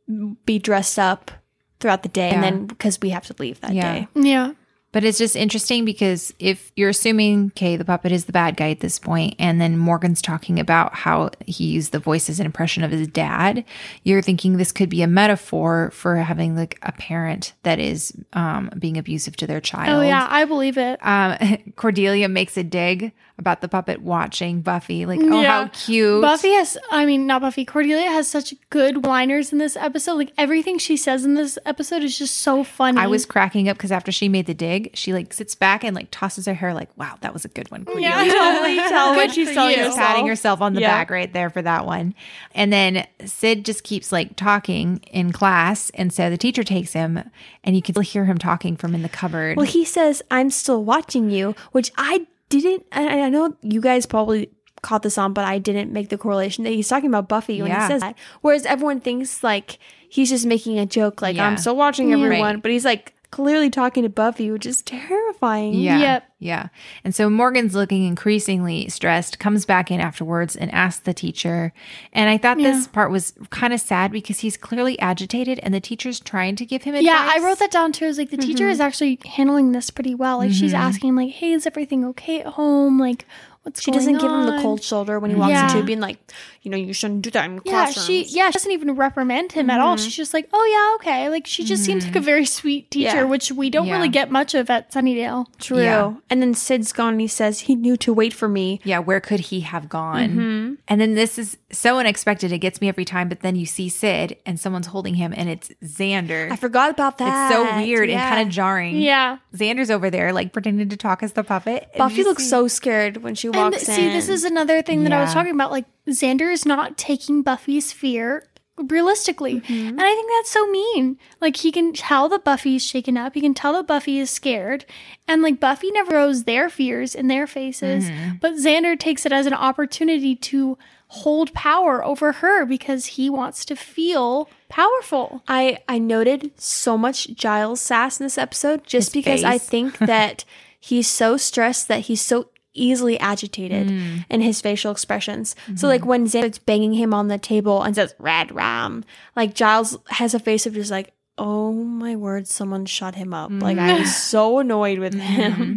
be 0.46 0.58
dressed 0.58 0.98
up 0.98 1.30
throughout 1.78 2.02
the 2.02 2.08
day, 2.08 2.30
and 2.30 2.42
then 2.42 2.66
because 2.66 3.00
we 3.00 3.10
have 3.10 3.26
to 3.26 3.34
leave 3.38 3.60
that 3.60 3.74
Yeah. 3.74 3.92
day. 3.92 4.08
yeah. 4.14 4.52
But 4.92 5.04
it's 5.04 5.18
just 5.18 5.36
interesting 5.36 5.84
because 5.86 6.34
if 6.38 6.70
you're 6.76 6.90
assuming, 6.90 7.46
okay, 7.48 7.76
the 7.76 7.84
puppet 7.84 8.12
is 8.12 8.26
the 8.26 8.32
bad 8.32 8.56
guy 8.56 8.70
at 8.70 8.80
this 8.80 8.98
point, 8.98 9.34
and 9.38 9.58
then 9.60 9.78
Morgan's 9.78 10.20
talking 10.20 10.60
about 10.60 10.94
how 10.94 11.30
he 11.46 11.64
used 11.64 11.92
the 11.92 11.98
voice 11.98 12.28
as 12.28 12.38
an 12.38 12.46
impression 12.46 12.84
of 12.84 12.90
his 12.90 13.08
dad, 13.08 13.64
you're 14.04 14.20
thinking 14.20 14.56
this 14.56 14.70
could 14.70 14.90
be 14.90 15.02
a 15.02 15.06
metaphor 15.06 15.90
for 15.92 16.16
having 16.16 16.54
like 16.56 16.78
a 16.82 16.92
parent 16.92 17.54
that 17.62 17.78
is 17.78 18.12
um, 18.34 18.70
being 18.78 18.98
abusive 18.98 19.34
to 19.36 19.46
their 19.46 19.62
child. 19.62 19.98
Oh 19.98 20.02
yeah, 20.02 20.26
I 20.30 20.44
believe 20.44 20.76
it. 20.76 20.98
Um, 21.04 21.38
Cordelia 21.76 22.28
makes 22.28 22.56
a 22.58 22.62
dig 22.62 23.12
about 23.38 23.60
the 23.60 23.68
puppet 23.68 24.02
watching 24.02 24.60
Buffy, 24.60 25.06
like, 25.06 25.20
oh, 25.22 25.40
Yeah. 25.40 25.62
how 25.64 25.68
cute. 25.72 26.20
Buffy 26.22 26.52
has, 26.52 26.76
I 26.90 27.06
mean, 27.06 27.26
not 27.26 27.40
Buffy, 27.40 27.64
Cordelia 27.64 28.08
has 28.10 28.28
such 28.28 28.54
good 28.70 29.04
liners 29.04 29.52
in 29.52 29.58
this 29.58 29.74
episode. 29.76 30.14
Like 30.14 30.32
everything 30.36 30.78
she 30.78 30.96
says 30.96 31.24
in 31.24 31.34
this 31.34 31.58
episode 31.64 32.02
is 32.02 32.16
just 32.18 32.38
so 32.38 32.62
funny. 32.62 32.98
I 33.00 33.06
was 33.06 33.24
cracking 33.26 33.68
up 33.68 33.76
because 33.76 33.90
after 33.90 34.12
she 34.12 34.28
made 34.28 34.46
the 34.46 34.54
dig, 34.54 34.90
she 34.94 35.12
like 35.12 35.32
sits 35.32 35.54
back 35.54 35.82
and 35.82 35.96
like 35.96 36.08
tosses 36.10 36.46
her 36.46 36.54
hair, 36.54 36.74
like, 36.74 36.96
wow, 36.98 37.16
that 37.22 37.32
was 37.32 37.44
a 37.44 37.48
good 37.48 37.70
one, 37.70 37.84
Cordelia. 37.84 38.10
Yeah, 38.10 38.32
totally 38.32 38.76
tell 38.76 39.14
Good 39.14 39.16
what 39.16 39.30
she's 39.34 39.48
for 39.48 39.54
telling 39.54 39.72
you. 39.78 39.84
herself. 39.84 39.96
patting 39.96 40.26
herself 40.26 40.60
on 40.60 40.74
the 40.74 40.80
Yeah. 40.82 40.90
back 40.94 41.10
right 41.10 41.32
there 41.32 41.50
for 41.50 41.62
that 41.62 41.86
one. 41.86 42.14
And 42.54 42.72
then 42.72 43.06
Sid 43.24 43.64
just 43.64 43.82
keeps 43.82 44.12
like 44.12 44.36
talking 44.36 44.98
in 45.10 45.32
class. 45.32 45.90
And 45.94 46.12
so 46.12 46.28
the 46.30 46.36
teacher 46.38 46.62
takes 46.62 46.92
him 46.92 47.30
and 47.64 47.74
you 47.76 47.82
can 47.82 47.94
still 47.94 48.02
hear 48.02 48.24
him 48.26 48.38
talking 48.38 48.76
from 48.76 48.94
in 48.94 49.02
the 49.02 49.08
cupboard. 49.08 49.56
Well, 49.56 49.66
he 49.66 49.84
says, 49.84 50.22
"I'm 50.30 50.50
still 50.50 50.84
watching 50.84 51.30
you," 51.30 51.54
which 51.72 51.92
I 51.96 52.26
didn't. 52.60 52.86
And 52.92 53.08
I 53.08 53.28
know 53.28 53.56
you 53.62 53.80
guys 53.80 54.06
probably 54.06 54.50
caught 54.82 55.02
this 55.02 55.16
on, 55.16 55.32
but 55.32 55.44
I 55.44 55.58
didn't 55.58 55.92
make 55.92 56.08
the 56.08 56.18
correlation 56.18 56.64
that 56.64 56.70
he's 56.70 56.88
talking 56.88 57.08
about 57.08 57.28
Buffy 57.28 57.62
when 57.62 57.70
Yeah. 57.70 57.86
he 57.86 57.92
says 57.92 58.00
that. 58.00 58.16
Whereas 58.40 58.66
everyone 58.66 59.00
thinks 59.00 59.42
like 59.44 59.78
he's 60.08 60.28
just 60.30 60.44
making 60.44 60.78
a 60.78 60.86
joke, 60.86 61.22
like 61.22 61.36
Yeah. 61.36 61.46
I'm 61.46 61.56
still 61.56 61.76
watching 61.76 62.08
mm. 62.08 62.14
everyone, 62.14 62.54
Right. 62.54 62.62
but 62.62 62.70
he's 62.72 62.84
like 62.84 63.14
clearly 63.32 63.68
talking 63.70 64.04
to 64.04 64.08
Buffy, 64.08 64.50
which 64.52 64.64
is 64.66 64.82
terrifying. 64.82 65.74
yeah. 65.74 65.98
Yep. 65.98 66.24
Yeah. 66.38 66.68
And 67.04 67.14
so 67.14 67.30
Morgan's 67.30 67.74
looking 67.74 68.04
increasingly 68.04 68.88
stressed, 68.88 69.38
comes 69.38 69.64
back 69.64 69.90
in 69.90 70.00
afterwards 70.00 70.54
and 70.56 70.70
asks 70.72 71.00
the 71.02 71.14
teacher. 71.14 71.72
And 72.12 72.28
I 72.30 72.36
thought 72.38 72.58
this 72.58 72.86
part 72.88 73.10
was 73.12 73.32
kind 73.50 73.72
of 73.72 73.80
sad 73.80 74.10
because 74.12 74.40
he's 74.40 74.56
clearly 74.56 74.98
agitated 74.98 75.60
and 75.62 75.72
the 75.72 75.80
teacher's 75.80 76.18
trying 76.20 76.56
to 76.56 76.66
give 76.66 76.82
him 76.82 76.94
advice. 76.94 77.06
Yeah, 77.06 77.30
I 77.32 77.38
wrote 77.44 77.58
that 77.60 77.70
down 77.70 77.92
too. 77.92 78.04
I 78.04 78.08
was 78.08 78.18
like, 78.18 78.30
the 78.30 78.36
teacher 78.36 78.64
Mm-hmm. 78.64 78.70
is 78.72 78.80
actually 78.80 79.18
handling 79.24 79.72
this 79.72 79.90
pretty 79.90 80.14
well. 80.14 80.38
Like, 80.38 80.52
she's 80.52 80.74
asking, 80.74 81.14
like, 81.16 81.30
hey, 81.30 81.52
is 81.52 81.66
everything 81.66 82.04
okay 82.06 82.40
at 82.40 82.46
home? 82.48 82.98
Like, 82.98 83.24
what's 83.62 83.80
She 83.80 83.90
going 83.92 83.98
doesn't 84.00 84.18
give 84.18 84.30
him 84.30 84.44
the 84.46 84.58
cold 84.60 84.82
shoulder 84.82 85.18
when 85.20 85.30
he 85.30 85.36
walks 85.36 85.50
Yeah. 85.50 85.70
into 85.72 85.84
being 85.84 86.00
like, 86.00 86.18
you 86.62 86.70
know, 86.70 86.76
you 86.76 86.92
shouldn't 86.92 87.22
do 87.22 87.30
that 87.32 87.44
in 87.44 87.54
Yeah, 87.64 87.72
classrooms. 87.72 88.06
she 88.06 88.22
yeah, 88.24 88.48
she 88.50 88.52
doesn't 88.54 88.72
even 88.72 88.94
reprimand 88.96 89.52
him 89.52 89.68
at 89.70 89.80
all. 89.80 89.96
Mm-hmm. 89.96 90.04
She's 90.04 90.16
just 90.16 90.32
like, 90.32 90.48
oh 90.52 90.64
yeah, 90.64 90.94
okay. 90.96 91.28
Like 91.28 91.46
she 91.46 91.64
just 91.64 91.84
seems 91.84 92.04
like 92.06 92.16
a 92.16 92.20
very 92.20 92.44
sweet 92.44 92.90
teacher, 92.90 93.16
Yeah. 93.16 93.22
which 93.24 93.50
we 93.52 93.68
don't 93.70 93.86
Yeah. 93.86 93.96
really 93.96 94.08
get 94.08 94.30
much 94.30 94.54
of 94.54 94.70
at 94.70 94.90
Sunnydale. 94.92 95.46
True. 95.58 95.82
Yeah. 95.82 96.14
And 96.30 96.40
then 96.40 96.54
Sid's 96.54 96.92
gone 96.92 97.12
and 97.14 97.20
he 97.20 97.26
says 97.28 97.60
he 97.60 97.74
knew 97.74 97.96
to 97.98 98.12
wait 98.12 98.32
for 98.32 98.48
me. 98.48 98.80
Yeah, 98.84 99.00
where 99.00 99.20
could 99.20 99.40
he 99.40 99.60
have 99.60 99.88
gone? 99.88 100.30
Mm-hmm. 100.30 100.74
And 100.88 101.00
then 101.00 101.14
this 101.14 101.38
is 101.38 101.56
so 101.70 101.98
unexpected. 101.98 102.52
It 102.52 102.58
gets 102.58 102.80
me 102.80 102.88
every 102.88 103.04
time. 103.04 103.28
But 103.28 103.40
then 103.40 103.56
you 103.56 103.66
see 103.66 103.88
Sid 103.88 104.36
and 104.46 104.58
someone's 104.60 104.86
holding 104.88 105.14
him 105.14 105.32
and 105.36 105.48
it's 105.48 105.70
Xander. 105.84 106.50
I 106.50 106.56
forgot 106.56 106.90
about 106.90 107.18
that. 107.18 107.50
It's 107.50 107.54
so 107.56 107.76
weird 107.76 108.08
Yeah. 108.08 108.20
and 108.26 108.34
kind 108.36 108.48
of 108.48 108.54
jarring. 108.54 108.96
Yeah. 108.98 109.38
Xander's 109.54 109.90
over 109.90 110.10
there, 110.10 110.32
like 110.32 110.52
pretending 110.52 110.88
to 110.90 110.96
talk 110.96 111.22
as 111.22 111.32
the 111.32 111.44
puppet. 111.44 111.90
Buffy 111.98 112.22
looks 112.24 112.44
see- 112.44 112.48
so 112.50 112.68
scared 112.68 113.18
when 113.18 113.34
she 113.34 113.48
And 113.48 113.74
in. 113.74 113.80
see, 113.80 114.08
this 114.08 114.28
is 114.28 114.44
another 114.44 114.82
thing 114.82 115.02
that 115.04 115.12
I 115.12 115.20
was 115.20 115.32
talking 115.32 115.52
about. 115.52 115.70
Like 115.70 115.84
Xander 116.08 116.52
is 116.52 116.66
not 116.66 116.98
taking 116.98 117.42
Buffy's 117.42 117.92
fear 117.92 118.44
realistically. 118.78 119.60
Mm-hmm. 119.60 119.88
And 119.88 120.00
I 120.00 120.14
think 120.14 120.30
that's 120.30 120.50
so 120.50 120.66
mean. 120.68 121.18
Like 121.40 121.56
he 121.56 121.70
can 121.70 121.92
tell 121.92 122.28
that 122.30 122.44
Buffy's 122.44 122.84
shaken 122.84 123.16
up. 123.16 123.34
He 123.34 123.40
can 123.40 123.54
tell 123.54 123.74
that 123.74 123.86
Buffy 123.86 124.18
is 124.18 124.30
scared. 124.30 124.84
And 125.28 125.42
like 125.42 125.60
Buffy 125.60 125.90
never 125.90 126.10
throws 126.10 126.44
their 126.44 126.68
fears 126.68 127.14
in 127.14 127.28
their 127.28 127.46
faces. 127.46 128.08
Mm-hmm. 128.08 128.36
But 128.40 128.54
Xander 128.54 128.98
takes 128.98 129.26
it 129.26 129.32
as 129.32 129.46
an 129.46 129.54
opportunity 129.54 130.34
to 130.36 130.78
hold 131.08 131.52
power 131.52 132.02
over 132.02 132.32
her 132.32 132.64
because 132.64 133.04
he 133.04 133.28
wants 133.28 133.66
to 133.66 133.76
feel 133.76 134.48
powerful. 134.70 135.42
I 135.46 135.78
I 135.86 135.98
noted 135.98 136.52
so 136.58 136.96
much 136.96 137.34
Giles 137.34 137.80
sass 137.80 138.18
in 138.18 138.24
this 138.24 138.38
episode 138.38 138.86
just 138.86 139.08
His 139.08 139.22
because 139.22 139.44
I 139.44 139.58
think 139.58 139.98
that 139.98 140.44
he's 140.80 141.06
so 141.06 141.36
stressed 141.36 141.88
that 141.88 142.00
he's 142.00 142.22
so 142.22 142.48
easily 142.74 143.18
agitated 143.20 143.88
Mm. 143.88 144.24
in 144.30 144.40
his 144.40 144.60
facial 144.60 144.90
expressions. 144.92 145.54
So 145.66 145.72
Mm-hmm. 145.72 145.86
like 145.86 146.04
when 146.06 146.26
Xander's 146.26 146.58
banging 146.58 146.94
him 146.94 147.12
on 147.14 147.28
the 147.28 147.38
table 147.38 147.82
and 147.82 147.94
says 147.94 148.14
"Red 148.18 148.52
Rum," 148.54 149.04
like 149.36 149.54
Giles 149.54 149.98
has 150.08 150.34
a 150.34 150.38
face 150.38 150.66
of 150.66 150.74
just 150.74 150.90
like, 150.90 151.12
"Oh 151.38 151.72
my 151.72 152.16
word, 152.16 152.46
someone 152.48 152.86
shut 152.86 153.14
him 153.14 153.32
up!" 153.34 153.50
Like 153.52 153.78
I 153.78 153.90
Mm. 153.92 153.98
was 154.00 154.16
so 154.16 154.58
annoyed 154.60 154.98
with 154.98 155.14
him. 155.14 155.52
Mm-hmm. 155.52 155.76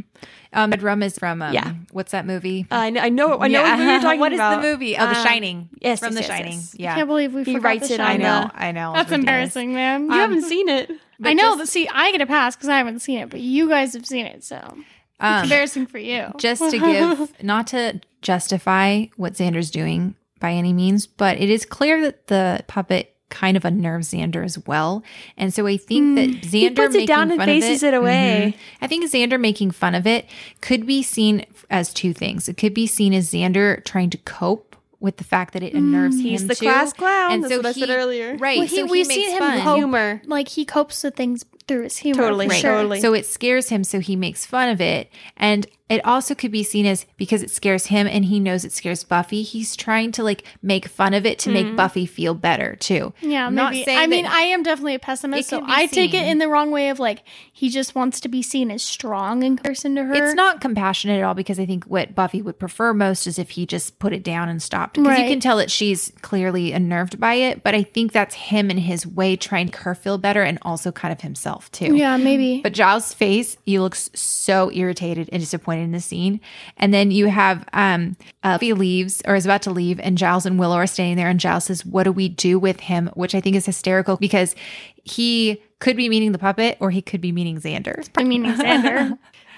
Um, 0.58 0.72
Red 0.72 0.84
Rum 0.84 1.04
is 1.04 1.18
from 1.20 1.42
um, 1.42 1.54
Yeah. 1.54 1.74
what's 1.92 2.14
that 2.14 2.26
movie? 2.26 2.66
I 2.72 2.90
know, 2.90 3.02
I 3.02 3.10
know, 3.10 3.38
I 3.40 3.48
know 3.50 3.62
what 3.62 3.78
movie 3.78 3.92
you're 3.92 4.00
talking 4.08 4.20
What 4.22 4.32
is 4.32 4.38
about. 4.40 4.56
What 4.58 4.66
is 4.66 4.72
the 4.72 4.72
movie? 4.72 4.98
Oh, 4.98 5.02
The 5.10 5.18
Um, 5.20 5.26
Shining. 5.26 5.70
yes, 5.82 6.00
from 6.00 6.14
yes, 6.14 6.16
The 6.16 6.22
yes, 6.22 6.28
Shining. 6.40 6.54
yes. 6.54 6.76
Yeah, 6.80 6.92
I 6.94 6.96
can't 6.96 7.08
believe 7.10 7.34
we 7.34 7.44
He 7.44 7.54
forgot 7.56 7.66
writes 7.68 7.88
the 7.90 7.96
it 7.96 8.00
I 8.00 8.16
know. 8.16 8.50
I 8.56 8.72
know. 8.72 8.94
That's 8.94 9.12
embarrassing, 9.12 9.74
man. 9.74 10.06
You 10.06 10.12
haven't 10.14 10.44
seen 10.44 10.70
it. 10.70 10.90
But 11.20 11.30
I 11.30 11.34
know. 11.34 11.44
just- 11.44 11.58
that 11.60 11.68
see, 11.68 11.90
I 11.94 12.12
get 12.14 12.22
a 12.22 12.26
pass 12.26 12.56
because 12.56 12.70
I 12.70 12.78
haven't 12.78 13.00
seen 13.00 13.20
it, 13.20 13.30
but 13.30 13.42
you 13.42 13.68
guys 13.68 13.94
have 13.96 14.06
seen 14.06 14.26
it, 14.26 14.46
so 14.46 14.56
it's 14.78 14.86
Um, 15.20 15.44
embarrassing 15.44 15.86
for 15.88 15.98
you. 15.98 16.28
just 16.38 16.62
to 16.72 16.78
give, 16.80 17.34
not 17.44 17.68
to 17.68 18.02
justify 18.22 19.06
what 19.16 19.34
Xander's 19.34 19.72
doing 19.72 20.16
by 20.40 20.52
any 20.52 20.74
means, 20.74 21.08
but 21.08 21.38
it 21.40 21.50
is 21.50 21.66
clear 21.66 22.02
that 22.02 22.28
the 22.28 22.64
puppet 22.68 23.16
kind 23.30 23.58
of 23.58 23.66
unnerves 23.66 24.12
Xander 24.14 24.44
as 24.46 24.60
well. 24.68 25.04
And 25.38 25.54
so 25.54 25.66
I 25.66 25.78
think 25.78 26.16
that 26.18 26.30
Xander. 26.48 26.52
He 26.52 26.70
puts 26.70 26.96
it 26.96 27.08
down 27.08 27.32
and 27.32 27.42
faces 27.42 27.82
of 27.84 27.88
it 27.88 27.94
away. 27.96 28.56
Mhm. 28.56 28.60
I 28.82 28.88
think 28.88 29.06
Xander 29.10 29.40
making 29.40 29.72
fun 29.72 29.96
of 29.96 30.06
it 30.06 30.26
could 30.62 30.86
be 30.86 31.02
seen 31.02 31.46
as 31.70 31.94
two 31.94 32.14
things. 32.14 32.48
It 32.48 32.58
could 32.58 32.74
be 32.74 32.86
seen 32.86 33.14
as 33.14 33.32
Xander 33.32 33.84
trying 33.84 34.10
to 34.12 34.18
cope 34.20 34.76
with 35.00 35.18
the 35.18 35.24
fact 35.24 35.54
that 35.54 35.64
it 35.64 35.74
unnerves 35.74 36.20
He's 36.20 36.42
him 36.44 36.48
the 36.50 36.56
too. 36.56 36.66
class 36.66 36.94
clown. 36.94 37.32
And 37.32 37.44
That's 37.44 37.54
so 37.54 37.60
what 37.60 37.66
I 37.66 37.72
said 37.74 37.90
earlier. 37.90 38.38
Right. 38.38 38.60
Well, 38.60 38.68
he- 38.68 38.76
so 38.76 38.86
he 38.86 38.92
we've 38.92 39.08
makes 39.08 39.22
seen 39.26 39.32
him 39.42 39.62
cope- 39.62 39.76
Humor. 39.78 40.22
Like 40.26 40.48
he 40.50 40.64
copes 40.66 41.04
with 41.04 41.16
things 41.16 41.46
through 41.68 41.84
his 41.84 41.98
humor. 41.98 42.24
Totally, 42.24 42.48
Right. 42.48 42.60
sure. 42.62 42.72
totally. 42.78 43.02
So 43.02 43.14
it 43.14 43.26
scares 43.26 43.70
him, 43.70 43.84
so 43.84 44.00
he 44.00 44.16
makes 44.16 44.46
fun 44.46 44.70
of 44.70 44.80
it. 44.82 45.10
And 45.38 45.68
it 45.88 46.04
also 46.04 46.34
could 46.34 46.52
be 46.52 46.64
seen 46.64 46.86
as 46.88 47.06
because 47.16 47.44
it 47.44 47.52
scares 47.52 47.88
him 47.88 48.08
and 48.08 48.26
he 48.26 48.40
knows 48.40 48.66
it 48.66 48.72
scares 48.72 49.04
Buffy, 49.04 49.44
he's 49.44 49.76
trying 49.76 50.12
to 50.14 50.24
like 50.24 50.44
make 50.64 50.88
fun 50.88 51.14
of 51.14 51.26
it 51.26 51.38
to 51.40 51.52
make 51.52 51.68
mm-hmm. 51.68 51.76
Buffy 51.76 52.06
feel 52.08 52.34
better 52.34 52.76
too. 52.76 53.14
Yeah, 53.22 53.46
I'm 53.46 53.56
not 53.56 53.74
maybe. 53.74 53.86
saying 53.86 54.00
I 54.00 54.08
mean, 54.08 54.26
I 54.26 54.42
am 54.42 54.64
definitely 54.64 54.96
a 54.96 55.00
pessimist, 55.00 55.50
so 55.50 55.62
I 55.64 55.86
take 55.86 56.16
it 56.16 56.28
in 56.28 56.40
the 56.40 56.48
wrong 56.48 56.72
way 56.72 56.90
of 56.90 57.00
like 57.00 57.24
he 57.54 57.70
just 57.70 57.94
wants 57.94 58.20
to 58.22 58.30
be 58.30 58.42
seen 58.42 58.72
as 58.72 58.82
strong 58.82 59.44
in 59.44 59.58
comparison 59.58 59.96
to 59.96 60.06
her. 60.06 60.14
It's 60.14 60.34
not 60.34 60.60
compassionate 60.60 61.20
at 61.20 61.24
all 61.24 61.36
because 61.36 61.60
I 61.60 61.68
think 61.68 61.86
what 61.86 62.16
Buffy 62.16 62.42
would 62.42 62.58
prefer 62.58 62.94
most 62.94 63.28
is 63.28 63.38
if 63.38 63.52
he 63.52 63.68
just 63.68 64.00
put 64.00 64.12
it 64.12 64.24
down 64.24 64.50
and 64.50 64.62
stopped. 64.62 64.96
Because 64.96 65.20
you 65.20 65.28
can 65.28 65.40
tell 65.40 65.58
that 65.58 65.70
she's 65.70 66.12
clearly 66.22 66.72
unnerved 66.72 67.20
by 67.20 67.36
it, 67.36 67.64
but 67.64 67.76
I 67.76 67.84
think 67.84 68.12
that's 68.12 68.34
him 68.34 68.72
in 68.72 68.78
his 68.78 69.06
way 69.06 69.36
trying 69.36 69.68
to 69.68 69.76
make 69.76 69.84
her 69.84 69.96
feel 69.96 70.18
better 70.18 70.42
and 70.42 70.58
also 70.62 70.92
kind 70.92 71.12
of 71.12 71.22
himself 71.22 71.72
too. 71.72 71.96
Yeah, 71.96 72.18
maybe. 72.18 72.62
But 72.62 72.74
Giles' 72.74 73.14
face, 73.14 73.58
he 73.66 73.80
looks 73.80 74.10
so 74.14 74.72
irritated 74.72 75.30
and 75.32 75.42
disappointed 75.42 75.75
in 75.80 75.92
the 75.92 76.00
scene. 76.00 76.40
And 76.78 76.94
then 76.94 77.12
you 77.12 77.28
have 77.28 77.66
um 77.74 78.18
uh, 78.44 78.54
Buffy 78.56 78.74
leaves 78.74 79.22
or 79.26 79.36
is 79.36 79.46
about 79.46 79.62
to 79.64 79.72
leave, 79.72 80.00
and 80.00 80.18
Giles 80.18 80.46
and 80.46 80.60
Willow 80.60 80.78
are 80.78 80.88
standing 80.88 81.18
there, 81.18 81.30
and 81.30 81.40
Giles 81.40 81.66
says, 81.66 81.86
What 81.86 82.04
do 82.04 82.12
we 82.12 82.30
do 82.30 82.58
with 82.60 82.80
him? 82.80 83.10
Which 83.14 83.36
I 83.36 83.42
think 83.42 83.56
is 83.56 83.66
hysterical 83.66 84.18
because 84.18 84.56
he 85.04 85.62
could 85.80 85.98
be 85.98 86.10
meaning 86.10 86.32
the 86.32 86.40
puppet 86.40 86.78
or 86.80 86.90
he 86.90 87.02
could 87.02 87.22
be 87.22 87.32
meaning 87.32 87.60
Xander. 87.60 88.08
I 88.18 88.24
mean, 88.24 88.46
Xander. 88.46 89.18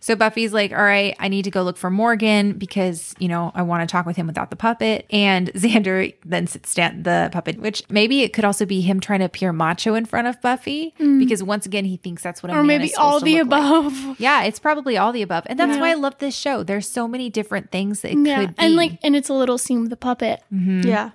So 0.00 0.14
Buffy's 0.16 0.52
like, 0.52 0.72
all 0.72 0.78
right, 0.82 1.14
I 1.18 1.28
need 1.28 1.42
to 1.42 1.50
go 1.50 1.62
look 1.62 1.76
for 1.76 1.90
Morgan 1.90 2.52
because, 2.52 3.14
you 3.18 3.28
know, 3.28 3.50
I 3.54 3.62
want 3.62 3.88
to 3.88 3.90
talk 3.90 4.06
with 4.06 4.16
him 4.16 4.26
without 4.26 4.50
the 4.50 4.56
puppet. 4.56 5.06
And 5.10 5.52
Xander 5.54 6.14
then 6.24 6.46
sits 6.46 6.74
down 6.74 7.02
the 7.02 7.30
puppet, 7.32 7.58
which 7.58 7.82
maybe 7.90 8.22
it 8.22 8.32
could 8.32 8.44
also 8.44 8.64
be 8.66 8.80
him 8.80 9.00
trying 9.00 9.18
to 9.20 9.24
appear 9.24 9.52
macho 9.52 9.94
in 9.94 10.04
front 10.06 10.26
of 10.28 10.40
Buffy 10.40 10.94
mm. 10.98 11.18
because 11.18 11.42
once 11.42 11.66
again, 11.66 11.84
he 11.84 11.96
thinks 11.96 12.22
that's 12.22 12.42
what 12.42 12.50
a 12.50 12.54
or 12.54 12.58
man 12.58 12.66
maybe 12.66 12.84
is 12.84 12.94
all 12.96 13.20
the 13.20 13.38
look 13.38 13.48
like. 13.50 13.60
above. 13.60 14.20
Yeah, 14.20 14.44
it's 14.44 14.58
probably 14.58 14.96
all 14.96 15.12
the 15.12 15.22
above. 15.22 15.44
And 15.46 15.58
that's 15.58 15.74
Yeah. 15.74 15.80
why 15.80 15.90
I 15.90 15.94
love 15.94 16.18
this 16.18 16.34
show. 16.36 16.62
There's 16.62 16.88
so 16.88 17.08
many 17.08 17.30
different 17.30 17.70
things 17.70 18.00
that 18.02 18.12
it 18.12 18.18
Yeah, 18.18 18.40
could 18.46 18.56
be. 18.56 18.62
and 18.64 18.76
like, 18.76 18.98
and 19.02 19.16
it's 19.16 19.28
a 19.28 19.34
little 19.34 19.58
scene 19.58 19.80
with 19.82 19.90
the 19.90 19.96
puppet. 19.96 20.42
Mm-hmm. 20.52 20.86
Yeah. 20.88 21.10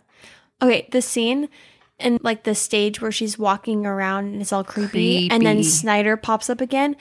Okay, 0.62 0.88
the 0.92 1.02
scene 1.02 1.50
and 2.00 2.20
like 2.24 2.44
the 2.44 2.56
stage 2.56 3.02
where 3.02 3.12
she's 3.12 3.38
walking 3.38 3.86
around 3.86 4.26
and 4.34 4.42
it's 4.42 4.52
all 4.54 4.64
creepy, 4.64 5.30
and 5.30 5.46
then 5.46 5.64
Snyder 5.64 6.18
pops 6.18 6.50
up 6.50 6.62
again. 6.62 6.96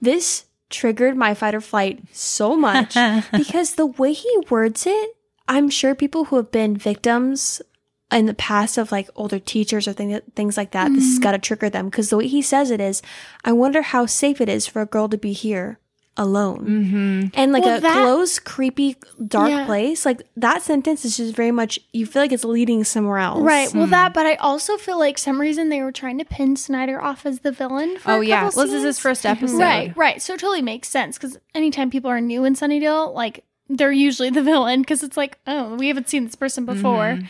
This 0.00 0.44
triggered 0.70 1.16
my 1.16 1.34
fight 1.34 1.54
or 1.54 1.60
flight 1.60 2.02
so 2.12 2.56
much 2.56 2.96
because 3.32 3.74
the 3.74 3.86
way 3.86 4.12
he 4.12 4.38
words 4.50 4.86
it, 4.86 5.16
I'm 5.46 5.70
sure 5.70 5.94
people 5.94 6.26
who 6.26 6.36
have 6.36 6.50
been 6.50 6.76
victims 6.76 7.62
in 8.10 8.26
the 8.26 8.34
past 8.34 8.78
of 8.78 8.92
like 8.92 9.08
older 9.16 9.38
teachers 9.38 9.86
or 9.86 9.92
thing, 9.92 10.20
things 10.34 10.56
like 10.56 10.72
that, 10.72 10.92
this 10.92 11.04
has 11.04 11.14
mm-hmm. 11.14 11.22
got 11.22 11.32
to 11.32 11.38
trigger 11.38 11.68
them 11.68 11.86
because 11.86 12.10
the 12.10 12.16
way 12.16 12.26
he 12.26 12.42
says 12.42 12.70
it 12.70 12.80
is, 12.80 13.02
I 13.44 13.52
wonder 13.52 13.82
how 13.82 14.06
safe 14.06 14.40
it 14.40 14.48
is 14.48 14.66
for 14.66 14.80
a 14.80 14.86
girl 14.86 15.08
to 15.08 15.18
be 15.18 15.32
here 15.32 15.78
alone 16.18 16.66
Mm-hmm. 16.66 17.26
and 17.40 17.52
like 17.52 17.64
Well, 17.64 17.78
a 17.78 17.80
that- 17.80 17.92
closed, 18.02 18.44
creepy, 18.44 18.96
dark 19.26 19.48
Yeah. 19.50 19.64
place. 19.64 20.04
Like 20.04 20.22
that 20.36 20.62
sentence 20.62 21.04
is 21.04 21.16
just 21.16 21.34
very 21.34 21.52
much. 21.52 21.78
You 21.92 22.04
feel 22.04 22.20
like 22.20 22.32
it's 22.32 22.44
leading 22.44 22.84
somewhere 22.84 23.18
else, 23.18 23.40
Right. 23.40 23.70
Hmm. 23.70 23.78
Well, 23.78 23.86
that, 23.88 24.12
but 24.12 24.26
I 24.26 24.34
also 24.36 24.76
feel 24.76 24.98
like 24.98 25.16
some 25.16 25.40
reason 25.40 25.68
they 25.68 25.82
were 25.82 25.92
trying 25.92 26.18
to 26.18 26.24
pin 26.24 26.56
Snyder 26.56 27.00
off 27.00 27.24
as 27.24 27.40
the 27.40 27.52
villain. 27.52 27.96
For 27.98 28.10
oh, 28.10 28.20
a 28.20 28.24
yeah. 28.24 28.40
couple 28.42 28.58
Well, 28.58 28.66
this 28.66 28.74
is 28.76 28.82
his 28.84 28.98
first 28.98 29.24
episode. 29.24 29.58
Right, 29.58 29.96
right. 29.96 30.20
So 30.20 30.34
it 30.34 30.40
totally 30.40 30.62
makes 30.62 30.88
sense 30.88 31.16
because 31.16 31.38
anytime 31.54 31.90
people 31.90 32.10
are 32.10 32.20
new 32.20 32.44
in 32.44 32.54
Sunnydale, 32.54 33.14
like 33.14 33.44
they're 33.70 33.92
usually 33.92 34.30
the 34.30 34.42
villain 34.42 34.80
because 34.80 35.02
it's 35.02 35.16
like, 35.16 35.38
oh, 35.46 35.74
we 35.76 35.88
haven't 35.88 36.08
seen 36.08 36.24
this 36.24 36.34
person 36.34 36.64
before. 36.66 37.14
Mm-hmm. 37.16 37.26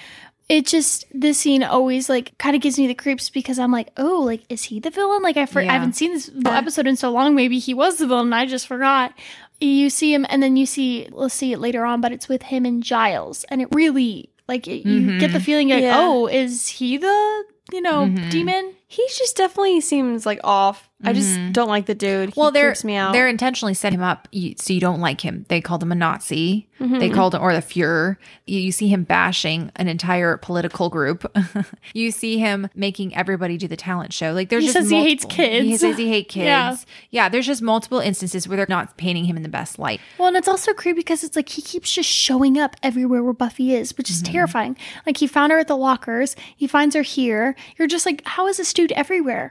It 0.49 0.66
just 0.66 1.05
this 1.12 1.38
scene 1.38 1.62
always 1.62 2.09
like 2.09 2.36
kind 2.38 2.57
of 2.57 2.62
gives 2.62 2.78
me 2.78 2.86
the 2.86 2.94
creeps 2.94 3.28
because 3.28 3.59
I'm 3.59 3.70
like, 3.72 3.90
oh, 3.99 4.22
like 4.22 4.42
is 4.49 4.64
he 4.64 4.80
the 4.80 4.90
villain? 4.90 5.22
Like 5.22 5.36
I, 5.36 5.44
for- 5.46 5.61
Yeah. 5.61 5.70
I 5.70 5.74
haven't 5.74 5.92
seen 5.94 6.14
this 6.14 6.30
episode 6.46 6.86
in 6.86 6.96
so 6.96 7.11
long. 7.11 7.34
Maybe 7.34 7.59
he 7.59 7.74
was 7.74 7.99
the 7.99 8.07
villain. 8.07 8.32
I 8.32 8.46
just 8.46 8.66
forgot. 8.66 9.12
You 9.61 9.90
see 9.90 10.14
him, 10.14 10.24
and 10.28 10.42
then 10.42 10.57
you 10.57 10.66
see 10.66 11.09
we'll 11.12 11.28
see 11.28 11.53
it 11.53 11.59
later 11.59 11.84
on, 11.84 12.01
but 12.01 12.12
it's 12.12 12.28
with 12.28 12.42
him 12.44 12.64
and 12.64 12.82
Giles, 12.82 13.44
and 13.51 13.61
it 13.61 13.68
really 13.72 14.30
like 14.46 14.66
it, 14.68 14.86
you 14.88 15.18
get 15.18 15.32
the 15.32 15.40
feeling 15.40 15.68
like, 15.68 15.82
Yeah. 15.82 15.96
oh, 15.99 16.26
is 16.28 16.68
he 16.68 16.96
the 16.96 17.44
you 17.72 17.82
know 17.82 18.07
Mhm. 18.07 18.30
demon? 18.30 18.72
He 18.86 19.07
just 19.18 19.36
definitely 19.36 19.82
seems 19.82 20.24
like 20.24 20.40
off. 20.44 20.88
I 21.05 21.12
just 21.12 21.38
don't 21.53 21.68
like 21.68 21.84
the 21.84 21.94
dude. 21.94 22.30
He 22.34 22.40
Well, 22.40 22.51
they're 22.53 22.74
me 22.84 22.94
out. 22.96 23.12
they're 23.12 23.28
intentionally 23.28 23.74
set 23.74 23.92
him 23.92 24.01
up 24.03 24.28
so 24.57 24.72
you 24.72 24.80
don't 24.80 25.01
like 25.01 25.20
him. 25.20 25.44
They 25.49 25.61
called 25.61 25.82
him 25.82 25.92
a 25.92 25.94
Nazi. 25.94 26.68
Mm-hmm. 26.81 26.99
They 26.99 27.11
called 27.11 27.35
him 27.35 27.43
or 27.43 27.53
the 27.53 27.61
Fuhrer. 27.61 28.16
You, 28.47 28.61
you 28.61 28.72
see 28.72 28.89
him 28.89 29.05
bashing 29.05 29.70
an 29.76 29.89
entire 29.89 30.37
political 30.37 30.89
group. 30.89 31.31
you 31.95 32.11
see 32.11 32.39
him 32.39 32.68
making 32.74 33.14
everybody 33.16 33.57
do 33.57 33.66
the 33.68 33.76
talent 33.76 34.12
show. 34.12 34.33
Like 34.33 34.49
there's 34.49 34.62
He 34.62 34.68
just 34.68 34.79
says 34.79 34.91
he 34.91 35.03
hates 35.03 35.24
kids. 35.24 35.66
He 35.66 35.76
says 35.76 35.97
he 35.99 36.09
hates 36.09 36.33
kids. 36.35 36.45
Yeah. 36.45 36.76
yeah, 37.11 37.29
there's 37.29 37.47
just 37.47 37.62
multiple 37.62 37.99
instances 37.99 38.47
where 38.47 38.57
they're 38.57 38.66
not 38.68 38.97
painting 38.97 39.24
him 39.24 39.37
in 39.37 39.43
the 39.43 39.49
best 39.49 39.79
light. 39.79 40.01
Well, 40.18 40.29
and 40.29 40.37
it's 40.37 40.49
also 40.49 40.72
creepy 40.72 40.99
because 40.99 41.24
it's 41.24 41.37
like 41.37 41.49
he 41.49 41.62
keeps 41.62 41.93
just 41.93 42.09
showing 42.09 42.59
up 42.59 42.76
everywhere 42.83 43.22
where 43.22 43.33
Buffy 43.33 43.74
is, 43.74 43.97
which 43.97 44.11
is 44.11 44.22
terrifying. 44.22 44.76
Like 45.07 45.16
he 45.16 45.26
found 45.26 45.53
her 45.53 45.59
at 45.59 45.68
the 45.68 45.76
lockers, 45.76 46.37
he 46.57 46.66
finds 46.66 46.95
her 46.95 47.03
here. 47.03 47.57
You're 47.76 47.89
just 47.89 48.07
like, 48.07 48.22
how 48.24 48.47
is 48.47 48.57
this 48.59 48.72
dude 48.72 48.93
everywhere? 48.93 49.51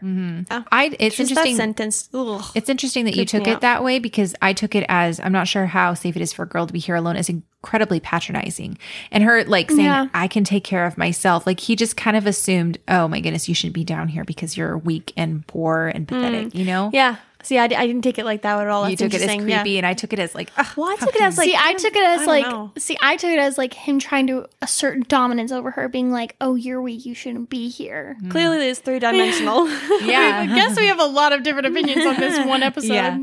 I 0.71 0.95
it's 0.99 1.17
just 1.17 1.30
that 1.36 1.45
interesting. 1.47 1.55
sentence. 1.55 2.09
Ugh. 2.13 2.43
It's 2.55 2.69
interesting 2.69 3.05
that 3.05 3.15
you 3.15 3.25
took 3.25 3.47
it 3.47 3.55
out. 3.55 3.61
that 3.61 3.84
way 3.84 3.99
because 3.99 4.36
I 4.41 4.53
took 4.53 4.75
it 4.75 4.86
as 4.88 5.19
I'm 5.19 5.32
not 5.32 5.47
sure 5.47 5.65
how 5.65 5.93
safe 5.93 6.15
it 6.15 6.21
is 6.21 6.32
for 6.34 6.43
a 6.43 6.47
girl 6.47 6.65
to 6.67 6.73
be 6.73 6.80
here 6.80 6.95
alone 6.95 7.16
as 7.18 7.30
incredibly 7.30 7.99
patronizing. 7.99 8.78
And 9.11 9.24
her 9.24 9.43
like 9.45 9.70
saying, 9.72 9.84
Yeah. 9.86 10.07
I 10.13 10.28
can 10.28 10.43
take 10.43 10.63
care 10.63 10.86
of 10.86 10.97
myself. 10.97 11.45
Like 11.47 11.59
he 11.59 11.76
just 11.76 11.97
kind 11.97 12.15
of 12.18 12.26
assumed, 12.26 12.78
oh 12.88 13.07
my 13.07 13.20
goodness, 13.20 13.47
you 13.49 13.55
should 13.55 13.74
be 13.74 13.84
down 13.84 14.07
here 14.09 14.24
because 14.24 14.55
you're 14.57 14.78
weak 14.78 15.13
and 15.18 15.45
poor 15.47 15.88
and 15.93 16.07
pathetic, 16.07 16.53
you 16.55 16.65
know? 16.65 16.89
Yeah. 16.93 17.18
See, 17.43 17.57
I, 17.59 17.68
d- 17.68 17.76
I 17.76 17.86
didn't 17.88 18.01
take 18.01 18.18
it 18.18 18.26
like 18.26 18.41
that 18.41 18.59
at 18.59 18.68
all. 18.68 18.89
You 18.89 18.97
took 18.97 19.13
it 19.13 19.22
as 19.22 19.36
creepy 19.41 19.72
Yeah. 19.72 19.78
and 19.78 19.86
I 19.86 19.93
took 19.93 20.11
it 20.11 20.20
as 20.20 20.34
like, 20.36 20.51
ugh, 20.57 20.65
Well, 20.76 20.89
I 20.91 20.95
took 20.97 21.15
it 21.15 21.22
as 21.22 21.38
like. 21.38 21.45
see, 21.47 21.55
I 21.57 21.74
took 21.76 21.95
it 21.95 22.03
as 22.03 22.28
like, 22.28 22.45
know. 22.45 22.72
see, 22.78 22.97
I 23.01 23.15
took 23.15 23.30
it 23.30 23.39
as 23.39 23.57
like 23.57 23.74
him 23.74 23.99
trying 23.99 24.28
to 24.28 24.47
assert 24.61 25.07
dominance 25.07 25.51
over 25.51 25.72
her, 25.72 25.88
being 25.88 26.11
like, 26.11 26.36
"Oh, 26.41 26.55
you're 26.55 26.82
weak. 26.82 27.05
You 27.05 27.13
shouldn't 27.13 27.49
be 27.49 27.70
here." 27.70 28.18
clearly 28.30 28.68
it's 28.68 28.80
three 28.80 28.99
dimensional. 28.99 29.68
yeah. 30.01 30.39
I 30.49 30.55
guess 30.55 30.78
we 30.78 30.88
have 30.88 30.99
a 30.99 31.05
lot 31.05 31.32
of 31.32 31.43
different 31.43 31.68
opinions 31.68 32.05
on 32.05 32.15
this 32.20 32.45
one 32.45 32.63
episode. 32.72 32.91
yeah. 32.93 33.18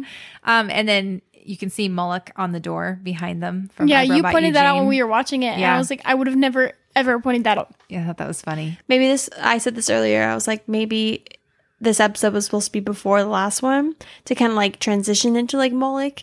Um, 0.45 0.70
and 0.70 0.88
then 0.88 1.20
you 1.45 1.57
can 1.57 1.70
see 1.70 1.88
Moloch 1.88 2.30
on 2.36 2.53
the 2.53 2.61
door 2.61 2.99
behind 3.03 3.42
them. 3.42 3.70
From 3.74 3.86
Yeah, 3.88 4.03
you 4.03 4.14
Robot 4.14 4.32
pointed 4.32 4.55
that 4.55 4.66
out 4.66 4.76
when 4.76 4.86
we 4.86 5.03
were 5.03 5.09
watching 5.09 5.42
it, 5.42 5.49
and 5.53 5.61
Yeah. 5.61 5.74
I 5.74 5.78
was 5.78 5.90
like, 5.90 6.01
I 6.05 6.14
would 6.14 6.26
have 6.26 6.36
never 6.36 6.72
ever 6.97 7.18
pointed 7.20 7.45
that 7.45 7.59
out. 7.59 7.72
Yeah, 7.88 8.03
I 8.03 8.07
thought 8.07 8.18
that 8.18 8.28
was 8.28 8.40
funny. 8.40 8.78
maybe 8.88 9.07
this. 9.09 9.28
I 9.40 9.59
said 9.59 9.74
this 9.74 9.90
earlier. 9.90 10.22
I 10.24 10.34
was 10.34 10.47
like, 10.47 10.68
maybe 10.68 11.24
this 11.80 12.01
episode 12.01 12.32
was 12.32 12.45
supposed 12.47 12.66
to 12.66 12.72
be 12.72 12.80
before 12.80 13.20
the 13.22 13.28
last 13.28 13.62
one 13.62 13.95
to 14.26 14.34
kind 14.34 14.51
of 14.53 14.57
like 14.57 14.78
transition 14.80 15.36
into 15.36 15.57
like 15.57 15.72
Moloch, 15.72 16.22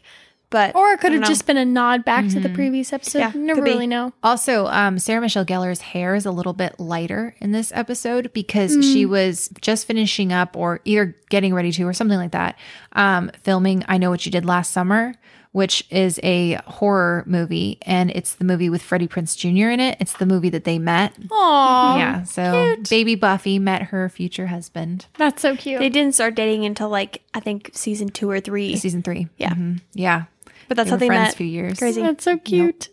but 0.51 0.75
Or 0.75 0.91
it 0.91 0.99
could 0.99 1.11
I 1.11 1.15
don't 1.15 1.21
have 1.23 1.29
just 1.29 1.47
been 1.47 1.57
a 1.57 1.65
nod 1.65 2.05
back 2.05 2.27
to 2.29 2.39
the 2.39 2.47
Mm-hmm. 2.49 2.55
previous 2.55 2.93
episode. 2.93 3.19
Yeah, 3.19 3.31
you 3.33 3.39
never 3.41 3.61
could 3.61 3.69
really 3.69 3.87
know. 3.87 4.13
Also, 4.21 4.67
um, 4.67 4.99
Sarah 4.99 5.21
Michelle 5.21 5.45
Gellar's 5.45 5.81
hair 5.81 6.13
is 6.13 6.25
a 6.27 6.31
little 6.31 6.53
bit 6.53 6.79
lighter 6.79 7.35
in 7.39 7.51
this 7.51 7.71
episode 7.73 8.31
because 8.33 8.73
she 8.85 9.05
was 9.05 9.49
just 9.61 9.87
finishing 9.87 10.31
up 10.31 10.55
or 10.55 10.79
either 10.85 11.15
getting 11.29 11.53
ready 11.55 11.71
to 11.71 11.83
or 11.87 11.93
something 11.93 12.17
like 12.17 12.31
that, 12.31 12.57
um, 12.93 13.31
filming 13.41 13.83
I 13.87 13.97
Know 13.97 14.09
What 14.11 14.25
You 14.25 14.31
Did 14.31 14.45
Last 14.45 14.71
Summer, 14.71 15.15
which 15.53 15.85
is 15.89 16.17
a 16.23 16.55
horror 16.65 17.23
movie. 17.25 17.77
And 17.81 18.09
it's 18.11 18.35
the 18.35 18.45
movie 18.45 18.69
with 18.69 18.81
Freddie 18.81 19.07
Prinze 19.07 19.35
Jr. 19.37 19.69
in 19.69 19.79
it. 19.81 19.97
It's 19.99 20.13
the 20.13 20.25
movie 20.25 20.49
that 20.49 20.63
they 20.63 20.79
met. 20.79 21.13
Aww, 21.27 21.97
yeah. 21.97 22.23
So 22.23 22.75
baby 22.89 23.15
Buffy 23.15 23.59
met 23.59 23.83
her 23.83 24.07
future 24.09 24.47
husband. 24.47 25.07
that's 25.17 25.41
so 25.41 25.55
cute. 25.55 25.79
they 25.79 25.89
didn't 25.89 26.15
start 26.15 26.35
dating 26.35 26.65
until 26.65 26.89
like 26.89 27.21
I 27.33 27.39
think 27.41 27.71
season 27.73 28.09
two 28.09 28.29
or 28.29 28.39
three. 28.39 28.75
Season 28.77 29.01
three. 29.01 29.27
Yeah. 29.37 29.53
Mhm. 29.53 29.81
Yeah. 29.93 30.23
But 30.71 30.77
that's 30.77 30.89
They 30.89 30.91
how 30.91 30.95
were 30.95 30.99
they 30.99 31.07
friends 31.07 31.27
met. 31.27 31.33
a 31.33 31.37
few 31.37 31.47
years. 31.47 31.77
Crazy. 31.79 32.01
that's 32.01 32.23
so 32.23 32.37
cute. 32.37 32.87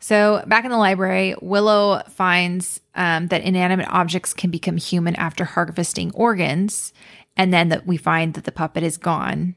So 0.00 0.42
back 0.48 0.64
in 0.64 0.70
the 0.72 0.76
library, 0.76 1.34
Willow 1.40 2.02
finds 2.10 2.80
um, 2.96 3.28
that 3.28 3.42
inanimate 3.42 3.86
objects 3.88 4.34
can 4.34 4.50
become 4.50 4.76
human 4.76 5.14
after 5.16 5.44
harvesting 5.44 6.10
organs, 6.12 6.92
and 7.36 7.52
then 7.54 7.68
that 7.70 7.86
we 7.86 7.96
find 7.96 8.34
that 8.34 8.44
the 8.44 8.52
puppet 8.52 8.82
is 8.82 8.96
gone. 8.96 9.54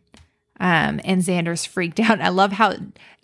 Um, 0.59 1.01
and 1.03 1.21
Xander's 1.21 1.65
freaked 1.65 1.99
out. 2.09 2.21
I 2.21 2.29
love 2.29 2.51
how 2.53 2.75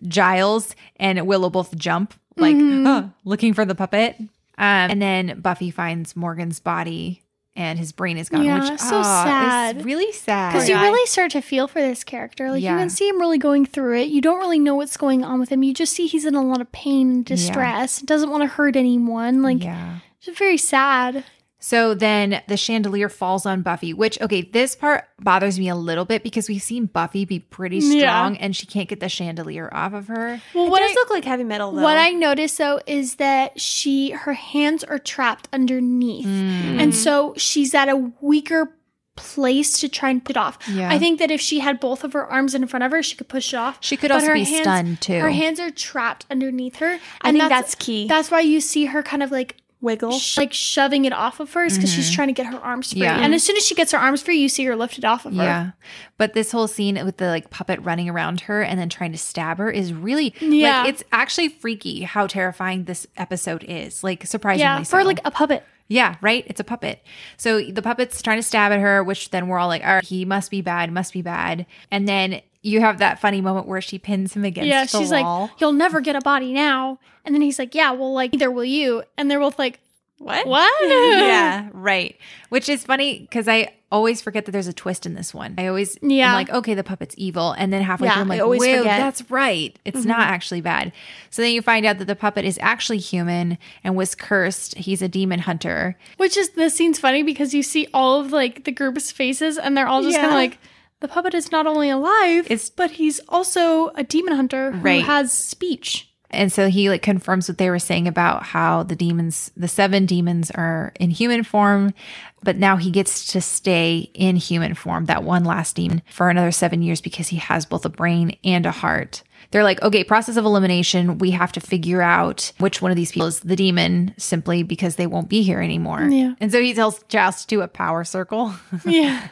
Giles 0.08 0.76
and 0.98 1.26
Willow 1.28 1.50
both 1.50 1.76
jump, 1.78 2.14
like 2.38 2.56
"Ah," 2.60 3.12
looking 3.24 3.54
for 3.54 3.66
the 3.66 3.76
puppet. 3.76 4.18
Um, 4.20 4.30
and 4.58 5.02
then 5.02 5.40
Buffy 5.42 5.72
finds 5.72 6.16
Morgan's 6.16 6.60
body, 6.60 7.23
and 7.56 7.78
his 7.78 7.92
brain 7.92 8.18
is 8.18 8.30
gone. 8.30 8.44
Yeah, 8.44 8.72
which 8.72 8.80
so 8.80 9.02
ah, 9.04 9.24
sad. 9.26 9.78
is 9.78 9.86
really 9.86 10.12
sad. 10.12 10.54
Because 10.54 10.68
you 10.68 10.76
really 10.76 11.06
start 11.06 11.32
to 11.32 11.42
feel 11.42 11.68
for 11.68 11.82
this 11.82 12.04
character. 12.04 12.50
Like 12.50 12.64
Yeah. 12.64 12.74
you 12.74 12.80
can 12.80 12.90
see 12.90 13.08
him 13.08 13.20
really 13.20 13.38
going 13.38 13.66
through 13.66 14.00
it. 14.00 14.10
You 14.10 14.22
don't 14.22 14.40
really 14.40 14.60
know 14.60 14.76
what's 14.76 14.98
going 14.98 15.24
on 15.24 15.40
with 15.40 15.50
him. 15.50 15.62
You 15.64 15.74
just 15.74 15.94
see 15.94 16.08
he's 16.08 16.26
in 16.26 16.36
a 16.36 16.42
lot 16.42 16.62
of 16.62 16.72
pain 16.72 17.12
and 17.12 17.26
distress. 17.26 18.02
Doesn't 18.02 18.30
want 18.30 18.42
to 18.42 18.48
hurt 18.48 18.76
anyone. 18.76 19.44
Like 19.44 19.64
yeah. 19.64 20.00
it's 20.22 20.38
very 20.38 20.58
sad. 20.58 21.24
So 21.66 21.94
then 21.94 22.42
the 22.50 22.58
chandelier 22.58 23.08
falls 23.08 23.46
on 23.46 23.62
Buffy, 23.62 23.94
which, 23.94 24.20
okay, 24.20 24.42
this 24.42 24.76
part 24.76 25.06
bothers 25.18 25.58
me 25.58 25.70
a 25.70 25.76
little 25.76 26.04
bit 26.04 26.22
because 26.22 26.50
we've 26.50 26.62
seen 26.62 26.88
Buffy 26.88 27.24
be 27.24 27.40
pretty 27.40 27.80
strong 27.80 28.36
Yeah. 28.36 28.42
and 28.42 28.54
she 28.54 28.66
can't 28.66 28.90
get 28.90 29.00
the 29.00 29.08
chandelier 29.08 29.70
off 29.72 29.94
of 29.94 30.08
her. 30.10 30.42
Well, 30.54 30.66
It 30.68 30.70
what 30.72 30.80
does 30.80 30.92
I, 30.92 30.94
look 30.96 31.10
like 31.10 31.24
heavy 31.24 31.46
metal 31.46 31.72
though. 31.72 31.82
what 31.82 31.98
I 31.98 32.10
noticed 32.10 32.58
though 32.58 32.82
is 32.86 33.16
that 33.16 33.62
she 33.62 34.10
her 34.12 34.34
hands 34.34 34.84
are 34.84 35.00
trapped 35.00 35.48
underneath, 35.54 36.26
Mm. 36.26 36.82
and 36.82 36.94
so 36.94 37.34
she's 37.38 37.74
at 37.74 37.88
a 37.88 38.12
weaker 38.20 38.76
place 39.16 39.80
to 39.80 39.88
try 39.88 40.10
and 40.10 40.26
put 40.26 40.36
it 40.36 40.40
off. 40.40 40.58
Yeah. 40.70 40.90
I 40.92 41.00
think 41.00 41.18
that 41.20 41.32
if 41.32 41.40
she 41.40 41.60
had 41.60 41.80
both 41.80 42.04
of 42.04 42.12
her 42.12 42.26
arms 42.30 42.56
in 42.56 42.68
front 42.68 42.84
of 42.84 42.92
her, 42.92 43.02
she 43.02 43.16
could 43.16 43.30
push 43.30 43.54
it 43.54 43.58
off. 43.58 43.78
She 43.80 43.96
could 43.96 44.10
But 44.10 44.16
also 44.16 44.28
her 44.28 44.34
be 44.34 44.44
hands- 44.44 44.64
stunned 44.64 45.02
too. 45.02 45.20
Her 45.20 45.30
hands 45.30 45.62
are 45.62 45.72
trapped 45.72 46.26
underneath 46.30 46.78
her. 46.78 47.00
I 47.22 47.30
and 47.30 47.38
think 47.38 47.48
that's, 47.48 47.76
key. 47.76 48.08
That's 48.08 48.30
why 48.32 48.42
you 48.42 48.60
see 48.60 48.86
her 48.86 49.02
kind 49.04 49.22
of 49.24 49.32
like 49.32 49.58
Wiggle. 49.84 50.14
sh- 50.18 50.38
like 50.38 50.54
shoving 50.54 51.06
it 51.06 51.14
off 51.14 51.40
of 51.40 51.54
hers 51.54 51.76
because 51.76 51.94
she's 51.94 52.10
trying 52.10 52.30
to 52.30 52.34
get 52.34 52.48
her 52.48 52.58
arms 52.58 52.92
free. 52.94 53.02
Mm-hmm. 53.02 53.20
Yeah. 53.20 53.24
And 53.26 53.36
as 53.36 53.44
soon 53.44 53.58
as 53.58 53.66
she 53.66 53.76
gets 53.76 53.92
her 53.92 54.00
arms 54.00 54.22
free, 54.24 54.38
you 54.38 54.50
see 54.50 54.64
her 54.66 54.76
lift 54.76 54.98
it 54.98 55.04
off 55.06 55.26
of 55.26 55.36
her. 55.36 55.44
Yeah. 55.44 55.72
But 56.18 56.34
this 56.34 56.52
whole 56.52 56.68
scene 56.68 56.96
with 57.06 57.18
the 57.18 57.28
like 57.28 57.50
puppet 57.50 57.80
running 57.84 58.10
around 58.10 58.42
her 58.42 58.64
and 58.64 58.80
then 58.80 58.90
trying 58.90 59.12
to 59.12 59.18
stab 59.18 59.58
her 59.60 59.70
is 59.70 59.94
really 59.94 60.34
Yeah. 60.40 60.80
like 60.82 60.90
it's 60.90 61.04
actually 61.12 61.50
freaky 61.50 62.02
how 62.04 62.26
terrifying 62.28 62.86
this 62.86 63.06
episode 63.18 63.64
is. 63.68 64.04
Like 64.04 64.26
surprisingly 64.26 64.62
Yeah, 64.64 64.84
so. 64.84 64.98
for 64.98 65.04
like 65.04 65.20
a 65.26 65.32
puppet. 65.32 65.64
Yeah, 65.90 66.16
right? 66.22 66.46
It's 66.48 66.62
a 66.62 66.64
puppet. 66.64 67.04
So 67.38 67.62
the 67.62 67.82
puppet's 67.82 68.22
trying 68.22 68.38
to 68.40 68.44
stab 68.44 68.72
at 68.72 68.80
her, 68.80 69.04
which 69.04 69.30
then 69.32 69.48
we're 69.50 69.60
all 69.60 69.68
like, 69.68 69.84
all 69.86 69.96
right, 69.96 70.04
he 70.04 70.24
must 70.24 70.50
be 70.50 70.62
bad, 70.62 70.92
must 70.94 71.12
be 71.12 71.22
bad. 71.22 71.66
And 71.92 72.08
then 72.08 72.42
you 72.64 72.80
have 72.80 72.98
that 72.98 73.20
funny 73.20 73.42
moment 73.42 73.68
where 73.68 73.82
she 73.82 74.00
pins 74.00 74.34
him 74.36 74.44
against 74.44 74.68
yeah, 74.68 74.86
the 74.86 74.90
she's 74.90 75.12
wall. 75.12 75.42
like, 75.42 75.62
"You'll 75.62 75.74
never 75.74 76.02
get 76.02 76.16
a 76.16 76.22
body 76.22 76.54
now." 76.54 76.98
And 77.26 77.36
then 77.36 77.42
he's 77.42 77.60
like, 77.60 77.76
"Yeah, 77.76 77.92
well, 77.92 78.14
like 78.14 78.32
neither 78.32 78.50
will 78.50 78.66
you." 78.66 79.04
And 79.18 79.30
they're 79.30 79.40
both 79.40 79.60
like, 79.60 79.80
What? 80.18 80.48
"What?" 80.48 80.72
yeah, 80.90 81.70
right. 81.74 82.18
Which 82.50 82.70
is 82.70 82.86
funny 82.86 83.20
because 83.20 83.48
I 83.48 83.74
always 83.92 84.22
forget 84.22 84.46
that 84.46 84.52
there's 84.52 84.68
a 84.68 84.74
twist 84.74 85.06
in 85.06 85.14
this 85.14 85.36
one. 85.36 85.54
I 85.58 85.68
always, 85.68 86.00
Yeah. 86.02 86.30
I'm 86.30 86.34
like, 86.34 86.50
okay, 86.50 86.74
the 86.74 86.84
puppet's 86.84 87.14
evil, 87.16 87.52
and 87.52 87.72
then 87.72 87.84
halfway 87.84 88.08
Yeah, 88.08 88.14
through, 88.14 88.22
I'm 88.24 88.32
I 88.32 88.36
like, 88.36 88.42
always 88.42 88.62
whoa, 88.62 88.78
forget. 88.80 89.00
that's 89.00 89.30
right. 89.30 89.78
It's 89.86 90.00
mm-hmm. 90.00 90.10
not 90.10 90.22
actually 90.22 90.62
bad. 90.62 90.92
So 91.30 91.44
then 91.44 91.52
you 91.52 91.62
find 91.62 91.86
out 91.86 92.00
that 92.00 92.06
the 92.06 92.16
puppet 92.16 92.44
is 92.44 92.58
actually 92.60 92.98
human 92.98 93.60
and 93.84 93.96
was 93.96 94.16
cursed. 94.16 94.76
He's 94.80 95.04
a 95.04 95.08
demon 95.08 95.42
hunter. 95.42 95.96
Which 96.18 96.38
is 96.38 96.50
this 96.52 96.74
scene's 96.74 96.98
funny 96.98 97.22
because 97.22 97.54
you 97.54 97.62
see 97.62 97.88
all 97.94 98.20
of 98.22 98.32
like 98.32 98.64
the 98.64 98.72
group's 98.72 99.12
faces, 99.12 99.60
and 99.60 99.78
they're 99.78 99.88
all 99.88 100.02
just 100.02 100.16
kind 100.16 100.28
of 100.28 100.34
like, 100.34 100.58
"The 101.04 101.08
puppet 101.10 101.34
is 101.34 101.52
not 101.52 101.68
only 101.68 101.90
alive, 101.90 102.46
It's- 102.46 102.70
but 102.70 102.92
he's 102.92 103.20
also 103.28 103.90
a 103.96 104.04
demon 104.04 104.36
hunter 104.36 104.72
who 104.72 104.80
Right. 104.80 105.04
has 105.04 105.32
speech." 105.34 106.08
And 106.32 106.52
so 106.52 106.68
he 106.70 106.90
like 106.90 107.04
confirms 107.04 107.48
what 107.48 107.60
they 107.60 107.70
were 107.70 107.78
saying 107.78 108.08
about 108.08 108.42
how 108.42 108.82
the 108.82 108.96
demons, 108.96 109.52
the 109.56 109.68
seven 109.68 110.08
demons 110.08 110.50
are 110.50 110.92
in 111.00 111.12
human 111.12 111.44
form, 111.44 111.94
but 112.42 112.58
now 112.58 112.78
he 112.78 112.90
gets 112.90 113.26
to 113.34 113.40
stay 113.42 114.10
in 114.16 114.38
human 114.38 114.74
form, 114.74 115.06
that 115.06 115.24
one 115.24 115.44
last 115.44 115.76
demon, 115.76 116.02
for 116.10 116.30
another 116.32 116.52
seven 116.52 116.82
years 116.82 117.02
because 117.02 117.28
he 117.28 117.38
has 117.38 117.66
both 117.68 117.86
a 117.86 117.90
brain 117.90 118.36
and 118.44 118.66
a 118.66 118.72
heart. 118.72 119.22
They're 119.52 119.64
like, 119.64 119.80
okay, 119.84 120.04
process 120.04 120.36
of 120.38 120.46
elimination. 120.46 121.20
We 121.20 121.30
have 121.32 121.52
to 121.52 121.60
figure 121.60 122.02
out 122.02 122.52
which 122.58 122.82
one 122.82 122.90
of 122.90 122.98
these 122.98 123.12
people 123.12 123.28
is 123.28 123.42
the 123.42 123.56
demon 123.56 124.16
simply 124.18 124.64
because 124.64 124.96
they 124.96 125.06
won't 125.06 125.30
be 125.30 125.44
here 125.44 125.62
anymore. 125.62 126.08
Yeah. 126.10 126.34
And 126.40 126.52
so 126.52 126.60
he 126.60 126.74
tells 126.74 127.04
Giles 127.10 127.42
to 127.42 127.48
do 127.48 127.62
a 127.62 127.68
power 127.68 128.04
circle. 128.04 128.56
Yeah. 128.86 129.28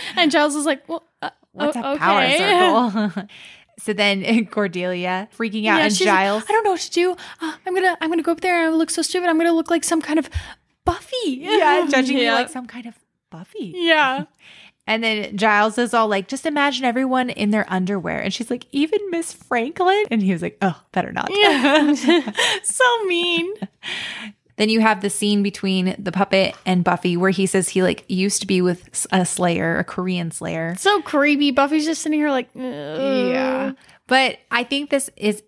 and 0.16 0.30
Giles 0.30 0.54
is 0.54 0.64
like, 0.66 0.88
"Well, 0.88 1.04
uh, 1.22 1.30
What's 1.52 1.76
a 1.76 1.86
okay." 1.86 1.98
power 1.98 2.30
circle? 3.10 3.28
so 3.78 3.92
then 3.92 4.46
Cordelia 4.46 5.28
freaking 5.36 5.66
out 5.66 5.80
and 5.80 5.92
she's 5.96 6.06
like, 6.06 6.14
Giles. 6.16 6.44
I 6.48 6.52
don't 6.52 6.64
know 6.64 6.72
what 6.72 6.80
to 6.80 6.90
do. 6.90 7.12
Uh, 7.40 7.52
I'm 7.66 7.74
gonna, 7.74 7.96
I'm 8.00 8.10
gonna 8.10 8.22
go 8.22 8.32
up 8.32 8.40
there 8.40 8.66
and 8.66 8.76
look 8.78 8.90
so 8.90 9.02
stupid. 9.02 9.28
I'm 9.28 9.36
gonna 9.38 9.52
look 9.52 9.70
like 9.70 9.84
some 9.84 10.02
kind 10.02 10.18
of 10.18 10.28
Buffy. 10.84 11.16
yeah, 11.26 11.86
judging 11.88 12.16
me 12.16 12.24
Yeah. 12.24 12.34
like 12.34 12.48
some 12.48 12.66
kind 12.66 12.86
of 12.86 12.94
Buffy. 13.30 13.72
Yeah. 13.76 14.24
And 14.86 15.04
then 15.04 15.36
Giles 15.36 15.76
is 15.76 15.92
all 15.92 16.08
like, 16.08 16.28
just 16.28 16.46
imagine 16.46 16.86
everyone 16.86 17.28
in 17.28 17.50
their 17.50 17.70
underwear. 17.70 18.20
And 18.22 18.32
she's 18.32 18.50
like, 18.50 18.64
even 18.72 18.98
Miss 19.10 19.34
Franklin? 19.34 20.04
And 20.10 20.22
he 20.22 20.32
was 20.32 20.40
like, 20.40 20.56
oh, 20.62 20.82
better 20.92 21.12
not. 21.12 21.28
Yeah. 21.30 21.92
so 22.62 23.04
mean. 23.04 23.52
Then 24.58 24.68
you 24.68 24.80
have 24.80 25.00
the 25.00 25.08
scene 25.08 25.42
between 25.42 25.94
the 25.98 26.12
puppet 26.12 26.54
and 26.66 26.84
Buffy 26.84 27.16
where 27.16 27.30
he 27.30 27.46
says 27.46 27.68
he 27.68 27.82
like 27.82 28.04
used 28.08 28.40
to 28.42 28.46
be 28.46 28.60
with 28.60 29.06
a 29.10 29.24
slayer, 29.24 29.78
a 29.78 29.84
Korean 29.84 30.30
slayer. 30.30 30.74
So 30.76 31.00
creepy. 31.00 31.52
Buffy's 31.52 31.86
just 31.86 32.02
sitting 32.02 32.18
here 32.18 32.30
like, 32.30 32.48
Yeah. 32.54 33.72
But 34.08 34.38
I 34.50 34.64
think 34.64 34.90
this 34.90 35.10
is 35.16 35.42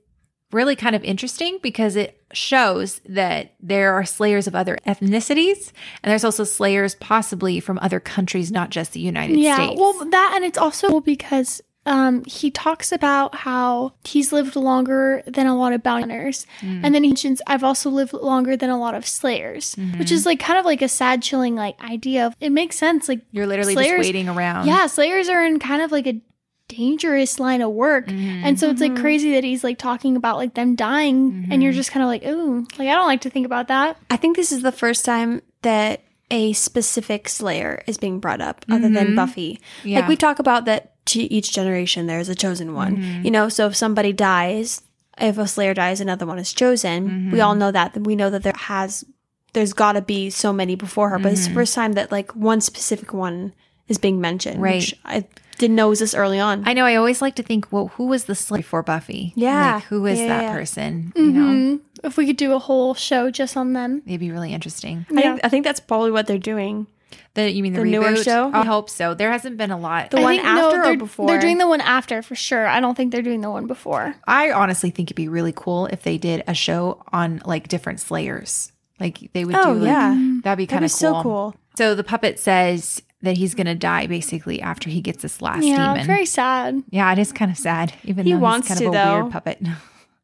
really 0.52 0.76
kind 0.76 0.96
of 0.96 1.04
interesting 1.04 1.58
because 1.62 1.96
it 1.96 2.22
shows 2.32 3.00
that 3.08 3.54
there 3.60 3.94
are 3.94 4.04
slayers 4.04 4.46
of 4.46 4.54
other 4.54 4.78
ethnicities 4.86 5.72
and 6.02 6.10
there's 6.10 6.24
also 6.24 6.44
slayers 6.44 6.94
possibly 6.96 7.60
from 7.60 7.78
other 7.82 8.00
countries, 8.00 8.52
not 8.52 8.70
just 8.70 8.92
the 8.92 9.00
United 9.00 9.38
yeah. 9.38 9.56
States. 9.56 9.72
Yeah. 9.74 9.80
Well, 9.80 10.10
that 10.10 10.32
and 10.36 10.44
it's 10.44 10.58
also 10.58 11.00
because 11.00 11.60
um, 11.86 12.24
he 12.26 12.50
talks 12.50 12.92
about 12.92 13.34
how 13.34 13.94
he's 14.04 14.32
lived 14.32 14.54
longer 14.54 15.22
than 15.26 15.46
a 15.46 15.56
lot 15.56 15.72
of 15.72 15.82
bounty 15.82 16.02
hunters, 16.02 16.46
Mm. 16.60 16.80
and 16.84 16.94
then 16.94 17.02
he 17.04 17.10
mentions 17.10 17.40
I've 17.46 17.64
also 17.64 17.88
lived 17.90 18.12
longer 18.12 18.56
than 18.56 18.68
a 18.70 18.78
lot 18.78 18.94
of 18.94 19.06
slayers, 19.06 19.74
Mm-hmm. 19.76 19.98
which 19.98 20.12
is 20.12 20.26
like 20.26 20.38
kind 20.40 20.58
of 20.58 20.64
like 20.64 20.82
a 20.82 20.88
sad, 20.88 21.22
chilling 21.22 21.54
like 21.56 21.82
idea. 21.82 22.26
Of, 22.26 22.36
it 22.40 22.50
makes 22.50 22.76
sense. 22.76 23.08
Like 23.08 23.20
You're 23.32 23.46
literally 23.46 23.72
Slayers- 23.74 23.98
just 23.98 24.08
waiting 24.08 24.28
around. 24.28 24.66
yeah, 24.66 24.86
slayers 24.86 25.28
are 25.28 25.44
in 25.44 25.58
kind 25.58 25.80
of 25.82 25.90
like 25.90 26.06
a 26.06 26.20
dangerous 26.68 27.40
line 27.40 27.62
of 27.62 27.70
work. 27.72 28.06
Mm-hmm. 28.06 28.44
And 28.44 28.60
so 28.60 28.70
it's 28.70 28.80
like 28.80 28.94
crazy 28.96 29.32
that 29.32 29.42
he's 29.44 29.64
like 29.64 29.78
talking 29.78 30.16
about 30.16 30.36
like 30.36 30.54
them 30.54 30.76
dying 30.76 31.48
and 31.50 31.62
you're 31.62 31.72
just 31.72 31.90
kind 31.90 32.02
of 32.02 32.08
like, 32.08 32.24
ooh, 32.24 32.60
like 32.78 32.88
I 32.88 32.94
don't 32.94 33.06
like 33.08 33.22
to 33.22 33.30
think 33.30 33.44
about 33.46 33.68
that. 33.68 33.96
I 34.08 34.16
think 34.16 34.36
this 34.36 34.52
is 34.52 34.62
the 34.62 34.70
first 34.70 35.04
time 35.04 35.42
that 35.62 36.02
a 36.30 36.52
specific 36.52 37.28
Slayer 37.28 37.82
is 37.86 37.98
being 37.98 38.20
brought 38.20 38.40
up 38.40 38.64
other 38.70 38.88
than 38.88 39.16
Buffy. 39.16 39.54
Mm-hmm. 39.54 39.88
Yeah. 39.88 40.00
Like 40.00 40.08
we 40.08 40.16
talk 40.16 40.38
about 40.38 40.64
that 40.66 40.94
to 41.06 41.20
each 41.20 41.52
generation 41.52 42.06
there's 42.06 42.28
a 42.28 42.34
chosen 42.34 42.74
one. 42.74 42.96
Mm-hmm. 42.98 43.24
You 43.24 43.30
know, 43.30 43.48
so 43.48 43.66
if 43.66 43.76
somebody 43.76 44.12
dies, 44.12 44.82
if 45.18 45.38
a 45.38 45.46
Slayer 45.46 45.74
dies, 45.74 46.00
another 46.00 46.26
one 46.26 46.38
is 46.38 46.52
chosen. 46.52 47.08
Mm-hmm. 47.08 47.32
We 47.32 47.40
all 47.40 47.54
know 47.54 47.72
that. 47.72 47.96
We 47.96 48.16
know 48.16 48.30
that 48.30 48.42
there 48.42 48.54
has 48.56 49.04
there's 49.52 49.72
got 49.72 49.92
to 49.92 50.02
be 50.02 50.30
so 50.30 50.52
many 50.52 50.76
before 50.76 51.08
her, 51.08 51.18
but 51.18 51.32
it's 51.32 51.48
the 51.48 51.54
first 51.54 51.74
time 51.74 51.94
that 51.94 52.12
like 52.12 52.30
one 52.36 52.60
specific 52.60 53.12
one 53.12 53.52
is 53.88 53.98
being 53.98 54.20
mentioned. 54.20 54.56
Mm-hmm. 54.56 54.64
Right. 54.64 54.80
Which 54.80 54.94
I 55.04 55.24
didn't 55.60 55.76
know 55.76 55.88
was 55.90 56.00
this 56.00 56.14
early 56.14 56.40
on. 56.40 56.64
I 56.66 56.72
know. 56.72 56.84
I 56.84 56.96
always 56.96 57.22
like 57.22 57.36
to 57.36 57.42
think, 57.44 57.70
well, 57.70 57.88
who 57.96 58.06
was 58.06 58.24
the 58.24 58.34
slave 58.34 58.66
for 58.66 58.82
Buffy? 58.82 59.32
Yeah. 59.36 59.74
Like, 59.76 59.84
who 59.84 60.04
is 60.06 60.18
Yeah, 60.18 60.26
that 60.28 60.42
yeah. 60.42 60.52
person? 60.52 61.12
You 61.14 61.26
know, 61.30 61.40
Mhm. 61.76 61.80
If 62.02 62.16
we 62.16 62.26
could 62.26 62.36
do 62.38 62.52
a 62.54 62.58
whole 62.58 62.94
show 62.94 63.30
just 63.30 63.56
on 63.56 63.74
them. 63.74 64.02
it'd 64.06 64.18
be 64.20 64.30
really 64.32 64.52
interesting. 64.52 65.06
I 65.10 65.14
think 65.22 65.40
I 65.44 65.48
think 65.48 65.64
that's 65.64 65.80
probably 65.80 66.10
what 66.10 66.26
they're 66.26 66.38
doing. 66.38 66.86
The 67.34 67.50
you 67.50 67.62
mean 67.62 67.74
the, 67.74 67.80
The 67.82 67.90
newer 67.90 68.08
reboot? 68.12 68.24
show? 68.24 68.50
I 68.54 68.64
hope 68.64 68.88
so. 68.90 69.14
There 69.14 69.30
hasn't 69.30 69.56
been 69.56 69.70
a 69.70 69.78
lot. 69.78 70.10
The 70.10 70.18
I 70.18 70.22
one 70.22 70.36
think- 70.36 70.46
after 70.48 70.82
or 70.84 70.96
before? 70.96 71.26
They're 71.28 71.40
doing 71.40 71.58
the 71.58 71.68
one 71.68 71.80
after 71.80 72.22
for 72.22 72.34
sure. 72.34 72.66
I 72.66 72.80
don't 72.80 72.96
think 72.96 73.12
they're 73.12 73.22
doing 73.22 73.40
the 73.42 73.50
one 73.50 73.66
before. 73.66 74.14
I 74.26 74.50
honestly 74.52 74.90
think 74.90 75.08
it'd 75.08 75.16
be 75.16 75.28
really 75.28 75.52
cool 75.54 75.86
if 75.86 76.02
they 76.02 76.16
did 76.18 76.42
a 76.48 76.54
show 76.54 77.02
on 77.12 77.42
like 77.44 77.68
different 77.68 78.00
Slayers. 78.00 78.72
Like 78.98 79.30
they 79.34 79.44
would 79.44 79.54
Oh, 79.56 79.74
do. 79.74 79.80
Like, 79.80 79.88
yeah. 79.88 80.38
that'd 80.42 80.56
be 80.58 80.66
kind 80.66 80.80
be 80.80 80.86
of 80.86 80.90
so 80.92 81.22
cool. 81.22 81.54
So 81.76 81.94
the 81.94 82.04
puppet 82.04 82.38
says 82.38 83.02
that 83.22 83.36
he's 83.36 83.54
gonna 83.54 83.74
die 83.74 84.06
basically 84.06 84.60
after 84.62 84.88
he 84.90 85.00
gets 85.00 85.22
this 85.22 85.42
last 85.42 85.64
yeah, 85.64 85.92
demon. 85.94 86.06
very 86.06 86.26
sad. 86.26 86.82
yeah, 86.90 87.12
it 87.12 87.18
is 87.18 87.32
kind 87.32 87.50
of 87.50 87.58
sad. 87.58 87.92
Even 88.04 88.24
He 88.26 88.32
though 88.32 88.38
wants 88.38 88.68
he's 88.68 88.78
kind 88.78 88.92
to, 88.92 88.98
of 88.98 89.04
a 89.06 89.08
though. 89.08 89.20
weird 89.22 89.32
puppet. 89.32 89.60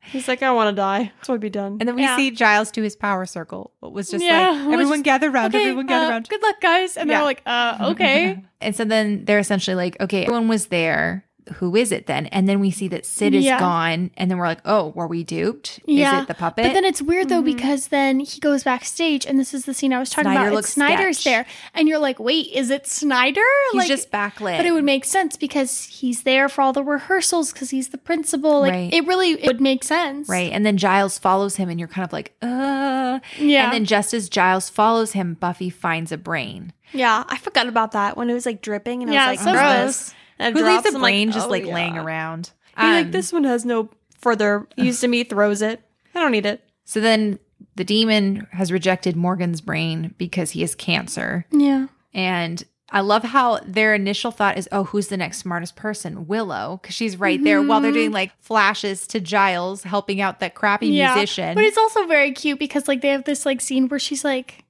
He's 0.09 0.28
like, 0.28 0.40
I 0.40 0.53
want 0.53 0.70
to 0.70 0.76
die. 0.80 1.07
So 1.07 1.11
That's 1.16 1.28
what 1.30 1.40
be 1.40 1.51
done. 1.51 1.78
And 1.80 1.88
then 1.88 1.97
we 1.97 2.03
Yeah. 2.03 2.14
see 2.16 2.30
Giles 2.30 2.70
do 2.70 2.80
his 2.80 2.94
power 2.94 3.26
circle. 3.26 3.72
It 3.82 3.90
was 3.90 4.09
just 4.09 4.24
Yeah, 4.24 4.51
like 4.51 4.72
everyone 4.74 4.99
just- 4.99 5.03
gather 5.05 5.28
around, 5.28 5.53
Okay, 5.53 5.62
everyone 5.64 5.86
gather 5.86 6.07
uh, 6.07 6.11
around. 6.11 6.28
Good 6.28 6.40
luck, 6.44 6.61
guys. 6.61 6.97
And 6.97 7.11
Yeah. 7.11 7.16
they're 7.16 7.24
like, 7.24 7.42
uh, 7.44 7.88
okay. 7.90 8.44
And 8.61 8.76
so 8.76 8.84
then 8.84 9.24
they're 9.24 9.40
essentially 9.40 9.74
like, 9.74 10.01
okay, 10.01 10.22
everyone 10.22 10.47
was 10.47 10.66
there. 10.68 11.24
Who 11.55 11.76
is 11.76 11.92
it 11.92 12.07
then? 12.07 12.26
And 12.26 12.49
then 12.49 12.59
we 12.61 12.70
see 12.72 12.88
that 12.88 13.07
Sid 13.07 13.32
is 13.34 13.44
Yeah. 13.44 13.59
gone. 13.61 14.11
And 14.16 14.28
then 14.30 14.36
we're 14.38 14.47
like, 14.49 14.61
oh, 14.64 14.88
were 14.97 15.07
we 15.07 15.22
duped? 15.22 15.78
Yeah. 15.86 16.16
Is 16.18 16.22
it 16.24 16.28
the 16.28 16.34
puppet? 16.34 16.64
But 16.64 16.72
then 16.74 16.84
it's 16.84 17.01
weird 17.01 17.28
though 17.28 17.40
because 17.42 17.88
then 17.88 18.18
he 18.20 18.40
goes 18.40 18.64
backstage, 18.64 19.24
and 19.26 19.38
this 19.38 19.55
is 19.55 19.64
the 19.64 19.72
scene 19.72 19.92
I 19.92 19.99
was 20.01 20.11
talking 20.11 20.24
Snyder 20.32 20.49
about. 20.49 20.55
looks 20.55 20.72
Snyder's 20.72 21.18
sketch. 21.18 21.24
there, 21.32 21.47
and 21.74 21.86
you're 21.88 21.99
like, 22.01 22.18
wait, 22.18 22.49
is 22.53 22.70
it 22.70 22.86
Snyder? 22.86 23.40
He's 23.72 23.78
like, 23.78 23.88
just 23.88 24.11
backlit. 24.11 24.57
But 24.57 24.66
it 24.66 24.72
would 24.72 24.84
make 24.84 25.05
sense 25.05 25.36
because 25.36 25.84
he's 25.84 26.22
there 26.24 26.49
for 26.49 26.62
all 26.62 26.72
the 26.72 26.82
rehearsals 26.82 27.53
because 27.53 27.70
he's 27.70 27.90
the 27.90 27.99
principal. 27.99 28.61
Like 28.62 28.72
Right. 28.72 28.92
it 28.92 29.07
really 29.07 29.30
it 29.32 29.47
would 29.47 29.61
make 29.61 29.84
sense, 29.84 30.28
right. 30.28 30.51
And 30.53 30.66
then 30.66 30.76
Giles 30.76 31.18
follows 31.18 31.57
him, 31.57 31.68
and 31.68 31.78
you're 31.78 31.88
kind 31.88 32.05
of 32.05 32.12
like, 32.12 32.34
uh. 32.42 33.20
Yeah. 33.38 33.64
And 33.64 33.72
then 33.72 33.84
just 33.84 34.12
as 34.12 34.28
Giles 34.28 34.68
follows 34.68 35.12
him, 35.12 35.34
Buffy 35.34 35.70
finds 35.70 36.11
a 36.12 36.18
brain. 36.18 36.72
Yeah, 36.92 37.24
I 37.28 37.36
forgot 37.38 37.66
about 37.66 37.92
that 37.92 38.16
when 38.16 38.28
it 38.30 38.34
was 38.34 38.47
like 38.47 38.62
dripping, 38.62 39.03
and 39.03 39.12
Yeah, 39.12 39.26
I 39.26 39.30
was 39.32 39.38
like, 39.40 39.44
so 39.44 39.53
"What's 39.61 39.84
gross. 39.84 40.14
This?" 40.39 40.47
And 40.47 40.57
it 40.57 40.61
Who 40.61 40.64
leaves 40.66 40.82
drops, 40.82 40.95
a 40.95 40.97
I'm 40.97 41.03
like, 41.03 41.11
brain 41.12 41.32
just 41.32 41.47
"Oh, 41.47 41.51
like 41.51 41.66
yeah." 41.66 41.74
laying 41.74 41.97
around? 41.99 42.51
Be 42.78 42.82
like, 42.82 43.07
Um, 43.07 43.11
this 43.12 43.32
one 43.32 43.45
has 43.45 43.64
no 43.64 43.89
further 44.18 44.66
use 44.76 45.01
to 45.01 45.09
me. 45.09 45.24
Throws 45.24 45.62
it. 45.62 45.80
I 46.14 46.20
don't 46.20 46.32
need 46.32 46.47
it. 46.47 46.62
So 46.84 47.01
then 47.01 47.39
the 47.76 47.84
demon 47.84 48.47
has 48.53 48.70
rejected 48.72 49.16
Morgan's 49.16 49.61
brain 49.61 50.14
because 50.18 50.51
he 50.53 50.61
has 50.62 50.74
cancer. 50.74 51.47
Yeah. 51.51 51.87
And 52.14 52.62
I 52.91 53.01
love 53.01 53.24
how 53.24 53.59
their 53.66 53.95
initial 53.95 54.30
thought 54.30 54.57
is, 54.57 54.68
oh, 54.72 54.84
who's 54.84 55.09
the 55.09 55.16
next 55.16 55.39
smartest 55.39 55.74
person? 55.74 56.26
Willow, 56.26 56.78
because 56.80 56.95
she's 56.95 57.18
right 57.18 57.43
there 57.43 57.61
while 57.61 57.80
they're 57.80 57.91
doing 57.93 58.12
like 58.12 58.30
flashes 58.41 59.07
to 59.09 59.20
Giles 59.20 59.82
helping 59.82 60.20
out 60.20 60.39
that 60.41 60.55
crappy 60.55 60.87
Yeah. 60.89 61.14
musician. 61.14 61.55
But 61.55 61.64
it's 61.64 61.76
also 61.76 62.07
very 62.07 62.30
cute 62.32 62.59
because 62.59 62.87
like 62.89 63.01
they 63.03 63.09
have 63.09 63.24
this 63.24 63.45
like 63.45 63.61
scene 63.61 63.89
where 63.89 63.99
she's 63.99 64.24
like, 64.24 64.64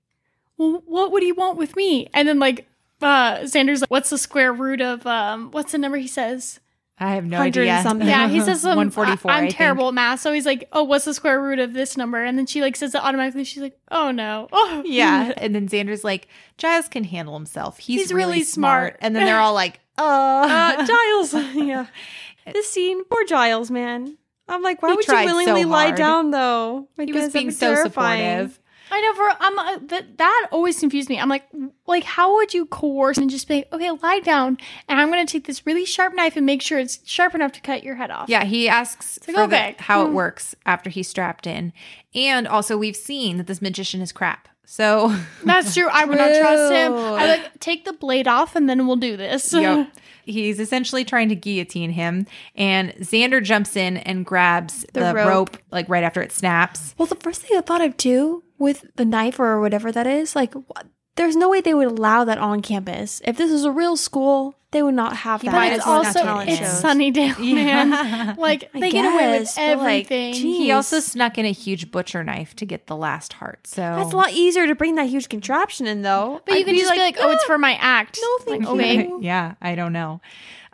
well, 0.57 0.83
what 0.87 1.13
would 1.13 1.23
he 1.23 1.33
want 1.33 1.59
with 1.59 1.77
me? 1.77 2.09
And 2.15 2.27
then 2.27 2.39
like 2.39 2.67
uh 3.03 3.37
Xander's 3.41 3.81
like, 3.83 3.91
what's 3.91 4.11
the 4.11 4.19
square 4.19 4.53
root 4.53 4.81
of 4.81 5.07
um 5.07 5.51
what's 5.51 5.73
the 5.73 5.79
number 5.79 5.99
he 5.99 6.07
says? 6.09 6.61
I 6.99 7.11
have 7.17 7.27
no 7.27 7.39
idea. 7.41 7.81
something. 7.83 8.09
Yeah, 8.09 8.27
he 8.27 8.41
says 8.49 8.63
some, 8.63 8.71
144. 8.71 9.31
I, 9.31 9.35
I 9.35 9.39
am 9.41 9.45
think. 9.45 9.55
terrible 9.57 9.89
at 9.89 9.95
math, 9.95 10.21
so 10.21 10.33
he's 10.33 10.47
like, 10.47 10.67
"Oh, 10.73 10.83
what's 10.83 11.05
the 11.05 11.13
square 11.13 11.39
root 11.43 11.59
of 11.59 11.75
this 11.75 11.95
number?" 11.99 12.25
And 12.25 12.39
then 12.39 12.47
she 12.47 12.63
like 12.63 12.75
says 12.75 12.95
it 12.95 13.03
automatically. 13.03 13.45
She's 13.45 13.63
like, 13.63 13.79
"Oh 13.91 14.11
no, 14.13 14.49
oh 14.51 14.83
Yeah. 14.87 15.33
And 15.37 15.55
then 15.55 15.69
Xander's 15.69 16.05
like, 16.05 16.29
Giles 16.57 16.89
can 16.89 17.05
handle 17.05 17.35
himself. 17.35 17.77
He's, 17.79 18.01
He's 18.01 18.13
really, 18.15 18.31
really 18.33 18.43
smart. 18.45 18.93
smart. 18.93 18.99
And 19.03 19.15
then 19.15 19.27
they're 19.27 19.39
all 19.41 19.53
like, 19.53 19.79
uh, 19.99 20.03
Uh, 20.03 20.87
Giles. 20.87 21.35
yeah. 21.55 21.87
This 22.51 22.71
scene, 22.71 23.05
poor 23.05 23.27
Giles, 23.27 23.71
man. 23.71 24.17
I'm 24.49 24.63
like, 24.63 24.81
why 24.81 24.89
He 24.91 24.95
would 24.97 25.07
you 25.07 25.13
tried 25.13 25.27
so 25.29 25.37
willingly 25.37 25.65
lie 25.67 25.91
down 25.91 26.31
though? 26.31 26.89
My 26.97 27.05
he 27.05 27.13
was 27.13 27.31
being 27.31 27.51
so 27.51 27.75
terrifying. 27.75 28.23
supportive. 28.49 28.61
I 28.91 29.01
know 29.01 29.15
for 29.15 29.37
I'm 29.41 29.59
uh, 29.59 29.79
that 29.89 30.19
that 30.19 30.49
always 30.53 30.79
confused 30.79 31.09
me. 31.09 31.19
I'm 31.19 31.29
like, 31.29 31.45
like 31.87 32.05
how 32.05 32.35
would 32.37 32.55
you 32.55 32.67
coerce 32.67 33.19
and 33.19 33.29
just 33.29 33.49
be 33.49 33.57
like, 33.57 33.73
okay, 33.73 33.91
lie 33.91 34.21
down, 34.21 34.59
and 34.89 35.01
I'm 35.01 35.09
gonna 35.11 35.27
take 35.27 35.47
this 35.47 35.67
really 35.67 35.85
sharp 35.85 36.15
knife 36.15 36.37
and 36.37 36.47
make 36.47 36.63
sure 36.63 36.79
it's 36.79 37.01
sharp 37.09 37.35
enough 37.35 37.53
to 37.53 37.61
cut 37.61 37.83
your 37.83 37.97
head 37.97 38.11
off. 38.11 38.29
Yeah, 38.29 38.45
he 38.45 38.69
asks 38.69 39.19
like, 39.27 39.27
for 39.27 39.33
the- 39.33 39.57
okay. 39.57 39.75
how 39.79 40.03
it 40.05 40.09
Hmm. 40.09 40.15
works 40.15 40.55
after 40.65 40.89
he's 40.91 41.09
strapped 41.09 41.47
in. 41.47 41.73
And 42.15 42.47
also, 42.47 42.79
we've 42.79 42.97
seen 42.97 43.37
that 43.39 43.47
this 43.47 43.61
magician 43.61 44.01
is 44.01 44.13
crap. 44.13 44.49
So, 44.69 45.15
that's 45.45 45.75
true. 45.75 45.89
I 45.91 46.05
would 46.05 46.19
not 46.19 46.35
trust 46.39 46.73
him. 46.73 46.93
I 46.97 47.27
like 47.29 47.61
take 47.61 47.85
the 47.85 47.93
blade 47.93 48.27
off 48.29 48.57
and 48.57 48.69
then 48.69 48.87
we'll 48.87 48.97
do 48.97 49.17
this. 49.17 49.53
yep. 49.53 49.89
He's 50.25 50.59
essentially 50.59 51.05
trying 51.05 51.29
to 51.29 51.37
guillotine 51.37 51.91
him, 51.93 52.27
and 52.57 52.91
Xander 52.95 53.41
jumps 53.41 53.77
in 53.77 53.97
and 53.99 54.27
grabs 54.27 54.85
the, 54.93 54.99
The 54.99 55.15
rope. 55.15 55.29
rope. 55.29 55.57
like 55.71 55.89
right 55.89 56.03
after 56.03 56.21
it 56.21 56.33
snaps. 56.33 56.97
Well, 56.99 57.07
the 57.07 57.15
first 57.15 57.43
thing 57.43 57.57
I 57.57 57.61
thought 57.61 57.81
of 57.81 57.97
too 57.97 58.43
with 58.59 58.85
the 58.97 59.05
knife 59.05 59.39
or 59.39 59.61
whatever 59.61 59.93
that 59.93 60.09
is, 60.09 60.35
like, 60.35 60.53
what? 60.55 60.87
There's 61.17 61.37
no 61.37 61.49
way 61.49 61.61
they 61.61 61.75
would 61.75 61.89
allow 61.89 62.25
that 62.25 62.39
on 62.39 62.63
campus. 62.63 63.21
If 63.25 63.37
this 63.37 63.51
was 63.51 63.65
a 63.65 63.71
real 63.71 63.97
school, 63.97 64.55
they 64.71 64.83
would 64.83 64.95
not 64.95 65.17
have 65.17 65.41
He 65.41 65.49
that. 65.49 65.55
But 65.55 65.73
it's 65.73 65.81
as 65.81 65.87
well 65.87 65.99
one 65.99 66.07
of 66.07 66.15
not 66.15 66.15
the 66.15 66.19
also 66.21 66.27
talent 66.27 66.49
talent 66.49 66.61
it's 66.61 66.81
shows. 66.81 66.83
Sunnydale, 67.37 67.55
man. 67.55 67.91
Yeah. 67.91 68.35
Like 68.37 68.71
I 68.75 68.81
they 68.81 68.91
get 68.91 69.13
away 69.13 69.31
with 69.39 69.43
guess, 69.43 69.57
but, 69.57 69.79
like, 69.79 70.11
everything. 70.11 70.35
he 70.35 70.71
also 70.73 71.01
snuck 71.01 71.39
in 71.39 71.47
a 71.47 71.53
huge 71.53 71.91
butcher 71.91 72.23
knife 72.23 72.55
to 72.57 72.67
get 72.67 72.87
the 72.87 72.97
last 72.97 73.33
heart. 73.35 73.67
So 73.67 73.81
That's 73.81 74.13
a 74.13 74.17
lot 74.17 74.33
easier 74.33 74.67
to 74.67 74.75
bring 74.75 74.97
that 74.97 75.09
huge 75.09 75.29
contraption 75.29 75.87
in, 75.87 76.03
though. 76.03 76.43
but 76.45 76.53
you 76.55 76.61
I'd 76.61 76.67
can 76.67 76.77
just 76.77 76.93
be 76.93 76.99
like, 76.99 77.17
oh, 77.19 77.31
it's 77.31 77.45
for 77.45 77.59
my 77.59 77.73
act. 77.81 78.19
No, 78.21 78.45
thank 78.45 78.65
Like, 78.65 78.71
okay. 78.75 79.09
you. 79.09 79.19
yeah, 79.23 79.55
I 79.63 79.75
don't 79.75 79.93
know. 79.93 80.21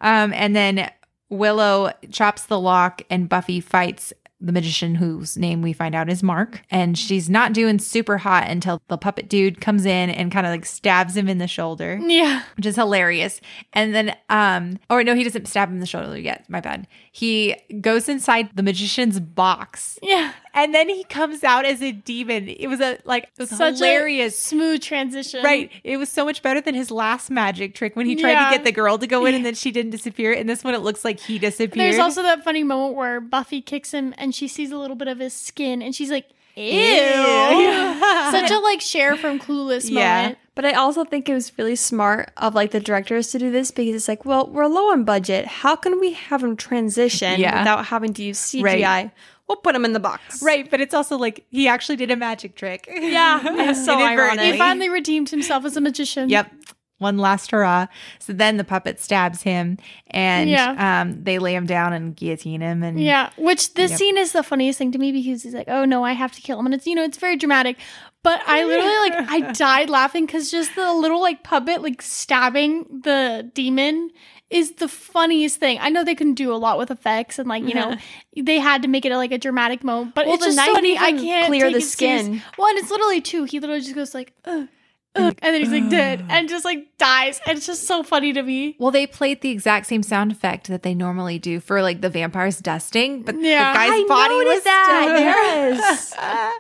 Um, 0.01 0.33
and 0.33 0.57
then 0.57 0.91
Willow 1.29 1.93
chops 2.11 2.45
the 2.47 2.59
lock, 2.59 3.03
and 3.09 3.29
Buffy 3.29 3.61
fights 3.61 4.13
the 4.45 4.53
magician 4.53 4.97
whose 4.97 5.37
name 5.37 5.63
we 5.63 5.73
find 5.73 5.95
out 5.95 6.11
is 6.11 6.23
Mark. 6.23 6.63
And 6.71 6.99
she's 6.99 7.31
not 7.31 7.53
doing 7.53 7.79
super 7.79 8.19
hot 8.19 8.49
until 8.49 8.83
the 8.89 8.99
puppet 8.99 9.29
dude 9.29 9.61
comes 9.61 9.87
in 9.87 10.11
and 10.11 10.33
kind 10.33 10.47
of 10.47 10.51
like 10.51 10.67
stabs 10.67 11.17
him 11.17 11.29
in 11.29 11.39
the 11.39 11.47
shoulder, 11.47 11.99
Yeah. 12.05 12.43
which 12.57 12.67
is 12.67 12.77
hilarious. 12.77 13.41
And 13.73 13.95
then, 13.95 14.17
um, 14.29 14.79
or 14.91 15.05
no, 15.05 15.15
he 15.15 15.23
doesn't 15.25 15.47
stab 15.47 15.69
him 15.69 15.75
in 15.77 15.81
the 15.81 15.87
shoulder 15.87 16.19
yet. 16.19 16.45
My 16.49 16.61
bad. 16.61 16.87
He 17.13 17.55
goes 17.81 18.09
inside 18.09 18.51
the 18.55 18.63
magician's 18.63 19.21
box, 19.21 19.99
Yeah. 20.03 20.33
And 20.55 20.75
then 20.75 20.89
he 20.91 21.05
comes 21.05 21.43
out 21.45 21.65
as 21.65 21.81
a 21.83 21.93
demon. 21.93 22.47
It 22.49 22.67
was 22.69 22.81
a 22.81 22.99
like 23.05 23.25
it 23.25 23.31
was 23.39 23.51
Such 23.51 23.77
hilarious. 23.77 24.37
a 24.37 24.49
smooth 24.49 24.83
transition. 24.83 25.43
Right. 25.43 25.71
It 25.83 25.97
was 25.97 26.11
so 26.11 26.25
much 26.27 26.43
better 26.43 26.61
than 26.61 26.75
his 26.75 26.91
last 26.91 27.31
magic 27.31 27.75
trick 27.75 27.97
when 27.97 28.05
he 28.07 28.17
tried 28.17 28.33
Yeah. 28.33 28.51
to 28.51 28.57
get 28.57 28.65
the 28.65 28.73
girl 28.73 28.99
to 28.99 29.07
go 29.07 29.25
in 29.25 29.35
and 29.35 29.47
then 29.47 29.55
she 29.63 29.71
didn't 29.71 29.93
disappear. 29.93 30.33
And 30.33 30.49
this 30.49 30.63
one, 30.63 30.75
it 30.75 30.83
looks 30.83 31.05
like 31.07 31.21
he 31.21 31.39
disappeared. 31.39 31.93
There's 31.93 31.99
also 31.99 32.23
that 32.23 32.45
funny 32.45 32.65
moment 32.65 32.97
where 32.97 33.19
Buffy 33.21 33.63
kicks 33.63 33.93
him 33.95 34.15
and 34.19 34.35
she 34.35 34.47
sees 34.47 34.71
a 34.71 34.77
little 34.77 34.97
bit 34.97 35.09
of 35.09 35.19
his 35.21 35.33
skin 35.33 35.81
and 35.81 35.95
she's 35.95 36.11
like, 36.11 36.27
ew. 36.55 38.01
Such 38.31 38.51
a 38.51 38.59
like 38.59 38.81
Cher 38.81 39.17
from 39.17 39.39
Clueless 39.39 39.89
Yeah. 39.91 40.23
moment. 40.23 40.39
But 40.55 40.67
I 40.67 40.73
also 40.75 41.05
think 41.05 41.31
it 41.31 41.35
was 41.35 41.51
really 41.57 41.77
smart 41.77 42.31
of 42.37 42.55
like 42.55 42.73
the 42.73 42.81
directors 42.81 43.29
to 43.31 43.39
do 43.39 43.51
this 43.51 43.71
because 43.71 43.95
it's 43.95 44.07
like, 44.09 44.27
well, 44.27 44.47
we're 44.49 44.67
low 44.67 44.91
on 44.93 45.05
budget. 45.05 45.47
How 45.47 45.77
can 45.77 45.99
we 45.99 46.13
have 46.13 46.43
him 46.45 46.57
transition 46.57 47.41
Yeah. 47.41 47.61
without 47.61 47.87
having 47.87 48.13
to 48.15 48.23
use 48.23 48.39
CGI? 48.39 48.63
Right. 48.63 49.11
We'll 49.53 49.61
put 49.61 49.75
him 49.77 49.85
in 49.85 49.93
the 49.93 50.01
box. 50.01 50.43
right. 50.43 50.71
But 50.71 50.81
it's 50.81 50.95
also 50.95 51.19
like 51.19 51.45
he 51.51 51.69
actually 51.69 51.97
did 51.97 52.11
a 52.11 52.17
magic 52.17 52.55
trick. 52.57 52.89
Yeah. 52.91 53.73
So 53.75 53.99
Inadvertently. 54.01 54.53
He 54.53 54.59
finally 54.59 54.89
redeemed 54.89 55.29
himself 55.29 55.65
as 55.67 55.77
a 55.77 55.81
magician. 55.83 56.31
Yep. 56.31 56.51
One 56.99 57.19
last 57.19 57.51
hurrah. 57.51 57.89
So 58.19 58.33
then 58.33 58.57
the 58.57 58.65
puppet 58.65 58.99
stabs 59.01 59.43
him 59.43 59.77
and 60.07 60.49
Yeah. 60.49 61.01
um, 61.03 61.23
they 61.25 61.39
lay 61.39 61.55
him 61.55 61.67
down 61.67 61.93
and 61.93 62.17
guillotine 62.17 62.61
him. 62.63 62.83
And 62.83 62.99
Yeah, 62.99 63.29
which 63.37 63.75
this 63.75 63.91
Yep. 63.91 63.99
scene 63.99 64.19
is 64.19 64.33
the 64.33 64.43
funniest 64.43 64.79
thing 64.79 64.91
to 64.93 64.99
me 64.99 65.13
because 65.13 65.43
he's 65.43 65.53
like, 65.53 65.69
"Oh 65.69 65.85
no, 65.85 66.03
I 66.05 66.13
have 66.13 66.33
to 66.33 66.41
kill 66.41 66.59
him," 66.61 66.67
and 66.67 66.75
it's 66.75 66.87
you 66.87 66.95
know 66.95 67.03
it's 67.05 67.19
very 67.19 67.37
dramatic. 67.37 67.77
But 68.23 68.41
I 68.47 68.65
literally 68.65 69.11
like 69.11 69.31
I 69.31 69.53
died 69.69 69.91
laughing 69.91 70.25
because 70.27 70.51
just 70.51 70.75
the 70.77 70.93
little 70.95 71.21
like 71.21 71.43
puppet 71.43 71.83
like 71.83 72.01
stabbing 72.01 72.87
the 73.03 73.51
demon 73.53 74.11
is 74.53 74.73
the 74.73 74.89
funniest 74.89 75.59
thing. 75.59 75.79
I 75.81 75.89
know 75.89 76.05
they 76.05 76.15
can 76.15 76.35
do 76.35 76.53
a 76.53 76.57
lot 76.57 76.79
with 76.79 76.91
effects 76.91 77.39
and 77.39 77.49
like 77.49 77.65
you 77.65 77.75
know 77.75 77.97
they 78.37 78.59
had 78.59 78.83
to 78.83 78.89
make 78.89 79.05
it 79.05 79.15
like 79.17 79.33
a 79.33 79.39
dramatic 79.39 79.83
moment, 79.83 80.15
but 80.15 80.27
Well, 80.27 80.35
it's 80.37 80.45
the 80.45 80.49
just 80.49 80.57
knife 80.57 80.75
funny. 80.75 80.97
I 80.99 81.13
can't 81.13 81.47
clear 81.49 81.71
the 81.71 81.79
it 81.79 81.83
serious. 81.83 81.93
skin. 82.27 82.43
Well, 82.59 82.69
and 82.69 82.79
it's 82.79 82.91
literally 82.91 83.21
two. 83.21 83.45
He 83.45 83.59
literally 83.61 83.81
just 83.83 83.95
goes 83.95 84.15
like, 84.15 84.33
ugh, 84.45 84.69
ugh, 85.15 85.39
and 85.43 85.55
then 85.55 85.61
he's 85.61 85.71
like 85.71 85.89
dead 85.91 86.25
and 86.31 86.49
just 86.49 86.65
like 86.65 86.87
dies. 86.99 87.41
And 87.47 87.57
it's 87.59 87.67
just 87.67 87.87
so 87.87 88.03
funny 88.03 88.33
to 88.33 88.43
me. 88.43 88.77
Well, 88.79 88.91
they 88.91 89.07
played 89.07 89.41
the 89.43 89.51
exact 89.51 89.87
same 89.87 90.03
sound 90.03 90.33
effect 90.33 90.69
that 90.69 90.83
they 90.83 90.95
normally 90.95 91.39
do 91.39 91.61
for 91.61 91.83
like 91.83 92.01
the 92.01 92.09
vampires 92.11 92.59
dusting, 92.59 93.23
but 93.23 93.35
Yeah. 93.41 93.73
the 93.73 93.79
guy's 93.79 93.91
I 93.91 94.05
body 94.09 94.35
was 94.35 94.65
that. 94.65 96.03
still 96.09 96.13
there. 96.19 96.53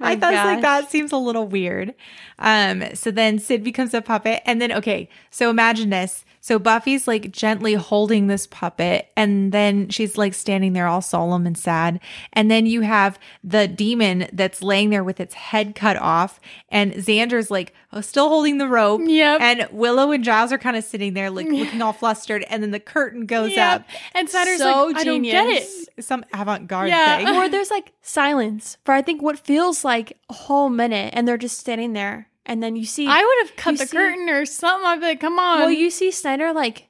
I 0.00 0.16
thought 0.16 0.34
like 0.34 0.60
that 0.62 0.90
seems 0.90 1.12
a 1.12 1.16
little 1.16 1.46
weird. 1.46 1.94
Um, 2.38 2.84
so 2.94 3.10
then 3.10 3.38
Sid 3.38 3.64
becomes 3.64 3.94
a 3.94 4.02
puppet, 4.02 4.42
and 4.44 4.60
then 4.60 4.70
okay, 4.72 5.08
so 5.30 5.48
imagine 5.48 5.88
this. 5.90 6.24
So 6.46 6.60
Buffy's 6.60 7.08
like 7.08 7.32
gently 7.32 7.74
holding 7.74 8.28
this 8.28 8.46
puppet, 8.46 9.08
and 9.16 9.50
then 9.50 9.88
she's 9.88 10.16
like 10.16 10.32
standing 10.32 10.74
there 10.74 10.86
all 10.86 11.02
solemn 11.02 11.44
and 11.44 11.58
sad. 11.58 11.98
And 12.32 12.48
then 12.48 12.66
you 12.66 12.82
have 12.82 13.18
the 13.42 13.66
demon 13.66 14.28
that's 14.32 14.62
laying 14.62 14.90
there 14.90 15.02
with 15.02 15.18
its 15.18 15.34
head 15.34 15.74
cut 15.74 15.96
off, 15.96 16.38
and 16.68 16.92
Xander's 16.92 17.50
like 17.50 17.74
oh, 17.92 18.00
still 18.00 18.28
holding 18.28 18.58
the 18.58 18.68
rope. 18.68 19.00
Yep. 19.04 19.40
And 19.40 19.68
Willow 19.72 20.12
and 20.12 20.22
Giles 20.22 20.52
are 20.52 20.58
kind 20.58 20.76
of 20.76 20.84
sitting 20.84 21.14
there, 21.14 21.30
like 21.30 21.48
looking 21.48 21.82
all 21.82 21.92
flustered, 21.92 22.44
and 22.48 22.62
then 22.62 22.70
the 22.70 22.78
curtain 22.78 23.26
goes 23.26 23.50
Yep. 23.50 23.80
up. 23.80 23.86
And 24.14 24.30
Snyder's 24.30 24.58
So 24.58 24.86
like, 24.86 24.96
I 24.98 25.02
don't 25.02 25.22
get 25.22 25.48
it. 25.48 26.04
Some 26.04 26.24
avant-garde 26.32 26.90
Yeah. 26.90 27.16
thing. 27.16 27.28
or 27.34 27.48
there's 27.48 27.72
like 27.72 27.92
silence 28.02 28.78
for 28.84 28.94
I 28.94 29.02
think 29.02 29.20
what 29.20 29.36
feels 29.36 29.84
like 29.84 30.16
a 30.30 30.34
whole 30.34 30.68
minute, 30.68 31.12
and 31.12 31.26
they're 31.26 31.38
just 31.38 31.58
standing 31.58 31.92
there, 31.92 32.28
and 32.46 32.62
then 32.62 32.76
you 32.76 32.84
see. 32.84 33.06
I 33.06 33.22
would 33.22 33.48
have 33.48 33.56
cut 33.56 33.78
the 33.78 33.86
see- 33.86 33.96
curtain 33.96 34.28
or 34.30 34.46
something. 34.46 34.86
I'd 34.86 35.00
be 35.00 35.06
like, 35.06 35.20
come 35.20 35.38
on. 35.38 35.60
well, 35.60 35.70
you 35.70 35.90
see 35.90 36.10
Snyder 36.10 36.52
like, 36.52 36.88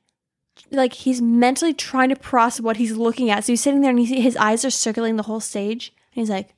like 0.71 0.93
he's 0.93 1.21
mentally 1.21 1.75
trying 1.75 2.09
to 2.11 2.17
process 2.17 2.61
what 2.61 2.77
he's 2.77 2.93
looking 2.97 3.31
at. 3.31 3.45
So 3.45 3.53
he's 3.53 3.61
sitting 3.63 3.81
there, 3.81 3.91
and 3.91 4.01
you 4.01 4.07
see 4.07 4.21
his 4.21 4.37
eyes 4.37 4.65
are 4.65 4.71
circling 4.71 5.17
the 5.17 5.23
whole 5.25 5.41
stage, 5.41 5.93
and 6.15 6.21
he's 6.23 6.31
like, 6.31 6.51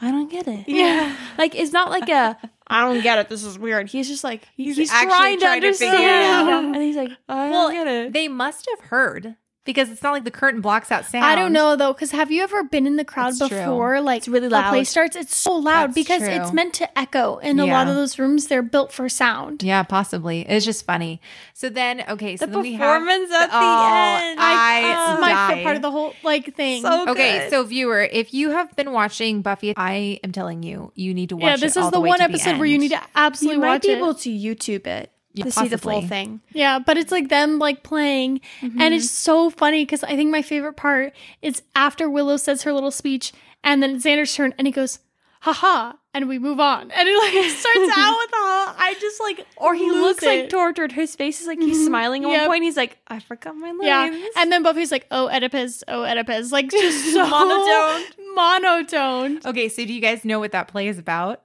I 0.00 0.10
don't 0.10 0.30
get 0.30 0.46
it. 0.46 0.68
yeah. 0.68 1.16
Like 1.38 1.54
it's 1.54 1.72
not 1.72 1.90
like 1.90 2.08
a 2.08 2.36
I 2.66 2.82
don't 2.84 3.02
get 3.02 3.18
it. 3.18 3.28
This 3.28 3.44
is 3.44 3.58
weird. 3.58 3.88
He's 3.88 4.08
just 4.08 4.22
like 4.24 4.42
he's, 4.56 4.76
He's 4.76 4.90
trying, 4.90 5.08
actually 5.08 5.36
to 5.36 5.40
trying 5.40 5.60
to 5.62 5.66
understand, 5.68 5.96
figure 5.96 6.08
it 6.08 6.24
out. 6.24 6.64
and 6.64 6.76
he's 6.82 6.96
like, 6.96 7.10
I 7.28 7.50
Well, 7.50 7.68
don't 7.68 7.72
get 7.72 7.86
it. 7.86 8.12
They 8.12 8.28
must 8.28 8.68
have 8.76 8.88
heard 8.90 9.36
because 9.68 9.90
it's 9.90 10.02
not 10.02 10.12
like 10.12 10.24
the 10.24 10.30
curtain 10.30 10.62
blocks 10.62 10.90
out 10.90 11.04
sound. 11.04 11.26
I 11.26 11.34
don't 11.34 11.52
know 11.52 11.76
though, 11.76 11.92
because 11.92 12.10
have 12.12 12.30
you 12.30 12.42
ever 12.42 12.64
been 12.64 12.86
in 12.86 12.96
the 12.96 13.04
crowd 13.04 13.34
That's 13.34 13.48
true. 13.50 13.58
before? 13.58 14.00
Like 14.00 14.18
It's 14.20 14.28
really 14.28 14.48
loud. 14.48 14.68
A 14.68 14.70
play 14.70 14.84
starts. 14.84 15.14
It's 15.14 15.36
so 15.36 15.52
loud 15.56 15.88
That's 15.88 15.94
because 15.94 16.22
true. 16.22 16.30
it's 16.30 16.52
meant 16.54 16.72
to 16.74 16.98
echo, 16.98 17.36
and 17.38 17.60
a 17.60 17.66
lot 17.66 17.86
of 17.86 17.94
those 17.94 18.18
rooms 18.18 18.46
they're 18.46 18.62
built 18.62 18.90
for 18.92 19.08
sound. 19.10 19.62
Yeah, 19.62 19.82
possibly. 19.82 20.40
It's 20.48 20.64
just 20.64 20.86
funny. 20.86 21.20
So 21.52 21.68
then, 21.68 22.02
okay, 22.08 22.38
so 22.38 22.46
the 22.46 22.52
then 22.52 22.62
we 22.62 22.72
have 22.74 23.02
performance 23.02 23.30
at 23.30 23.46
the 23.48 23.56
Oh, 23.56 24.18
end. 24.30 24.40
I, 24.40 24.80
This 24.80 25.14
is 25.14 25.20
my 25.20 25.28
died. 25.32 25.48
favorite 25.48 25.64
part 25.64 25.76
of 25.76 25.82
the 25.82 25.90
whole 25.90 26.14
like 26.22 26.54
thing. 26.56 26.82
So 26.82 27.10
Okay, 27.10 27.38
good. 27.40 27.50
so 27.50 27.64
viewer, 27.64 28.00
if 28.00 28.32
you 28.32 28.50
have 28.50 28.74
been 28.74 28.92
watching 28.92 29.42
Buffy, 29.42 29.74
I 29.76 30.18
am 30.24 30.32
telling 30.32 30.62
you, 30.62 30.92
you 30.94 31.12
need 31.12 31.28
to 31.28 31.36
watch. 31.36 31.44
yeah, 31.44 31.56
this 31.56 31.76
it 31.76 31.80
is 31.80 31.84
all 31.84 31.90
the 31.90 32.00
way 32.00 32.08
one 32.08 32.20
to 32.20 32.24
the 32.26 32.30
episode 32.32 32.56
where 32.56 32.66
you 32.66 32.78
need 32.78 32.92
to 32.92 33.00
absolutely 33.14 33.56
you 33.56 33.60
might 33.60 33.68
watch 33.74 33.82
be 33.82 33.90
it. 33.90 33.98
able 33.98 34.14
to 34.14 34.30
YouTube 34.30 34.86
it 34.86 35.12
Yeah, 35.38 35.44
to 35.44 35.50
see 35.52 35.68
the 35.68 35.78
full 35.78 36.02
thing. 36.02 36.40
Yeah, 36.52 36.78
but 36.78 36.96
it's 36.96 37.12
like 37.12 37.28
them 37.28 37.58
like 37.58 37.82
playing, 37.82 38.40
and 38.60 38.72
mm-hmm. 38.72 38.92
it's 38.92 39.10
so 39.10 39.50
funny 39.50 39.84
because 39.84 40.04
I 40.04 40.16
think 40.16 40.30
my 40.30 40.42
favorite 40.42 40.74
part 40.76 41.14
is 41.42 41.62
after 41.74 42.08
Willow 42.10 42.36
says 42.36 42.62
her 42.62 42.72
little 42.72 42.90
speech, 42.90 43.32
and 43.64 43.82
then 43.82 43.96
it's 43.96 44.04
Xander's 44.04 44.34
turn, 44.34 44.54
and 44.58 44.66
he 44.66 44.72
goes, 44.72 44.98
"haha," 45.40 45.92
and 46.14 46.28
we 46.28 46.38
move 46.38 46.60
on, 46.60 46.90
and 46.90 47.08
it 47.08 47.18
like 47.22 47.50
starts 47.50 47.92
out 47.96 48.16
with 48.16 48.30
"ha." 48.32 48.76
I 48.78 48.94
just 49.00 49.20
like, 49.20 49.46
Or 49.56 49.74
he 49.74 49.90
looks 49.90 50.22
like 50.22 50.48
tortured. 50.48 50.92
His 50.92 51.14
face 51.16 51.40
is 51.40 51.46
like 51.46 51.58
he's 51.58 51.76
mm-hmm. 51.76 51.86
smiling 51.86 52.24
at 52.24 52.30
Yep. 52.30 52.40
one 52.40 52.48
point. 52.48 52.64
He's 52.64 52.76
like, 52.76 52.98
I 53.08 53.18
forgot 53.20 53.56
my 53.56 53.70
lines. 53.70 53.84
yeah, 53.84 54.26
and 54.36 54.50
then 54.52 54.62
Buffy's 54.62 54.90
like, 54.92 55.06
"Oh, 55.10 55.28
Oedipus, 55.28 55.84
oh, 55.88 56.04
Oedipus," 56.04 56.52
like 56.52 56.70
just 56.70 57.04
so 57.12 57.26
Monotone. 57.28 58.34
monotone. 58.34 59.40
Okay, 59.44 59.68
so 59.68 59.84
do 59.84 59.92
you 59.92 60.00
guys 60.00 60.24
know 60.24 60.38
what 60.38 60.52
that 60.52 60.68
play 60.68 60.88
is 60.88 60.98
about? 60.98 61.42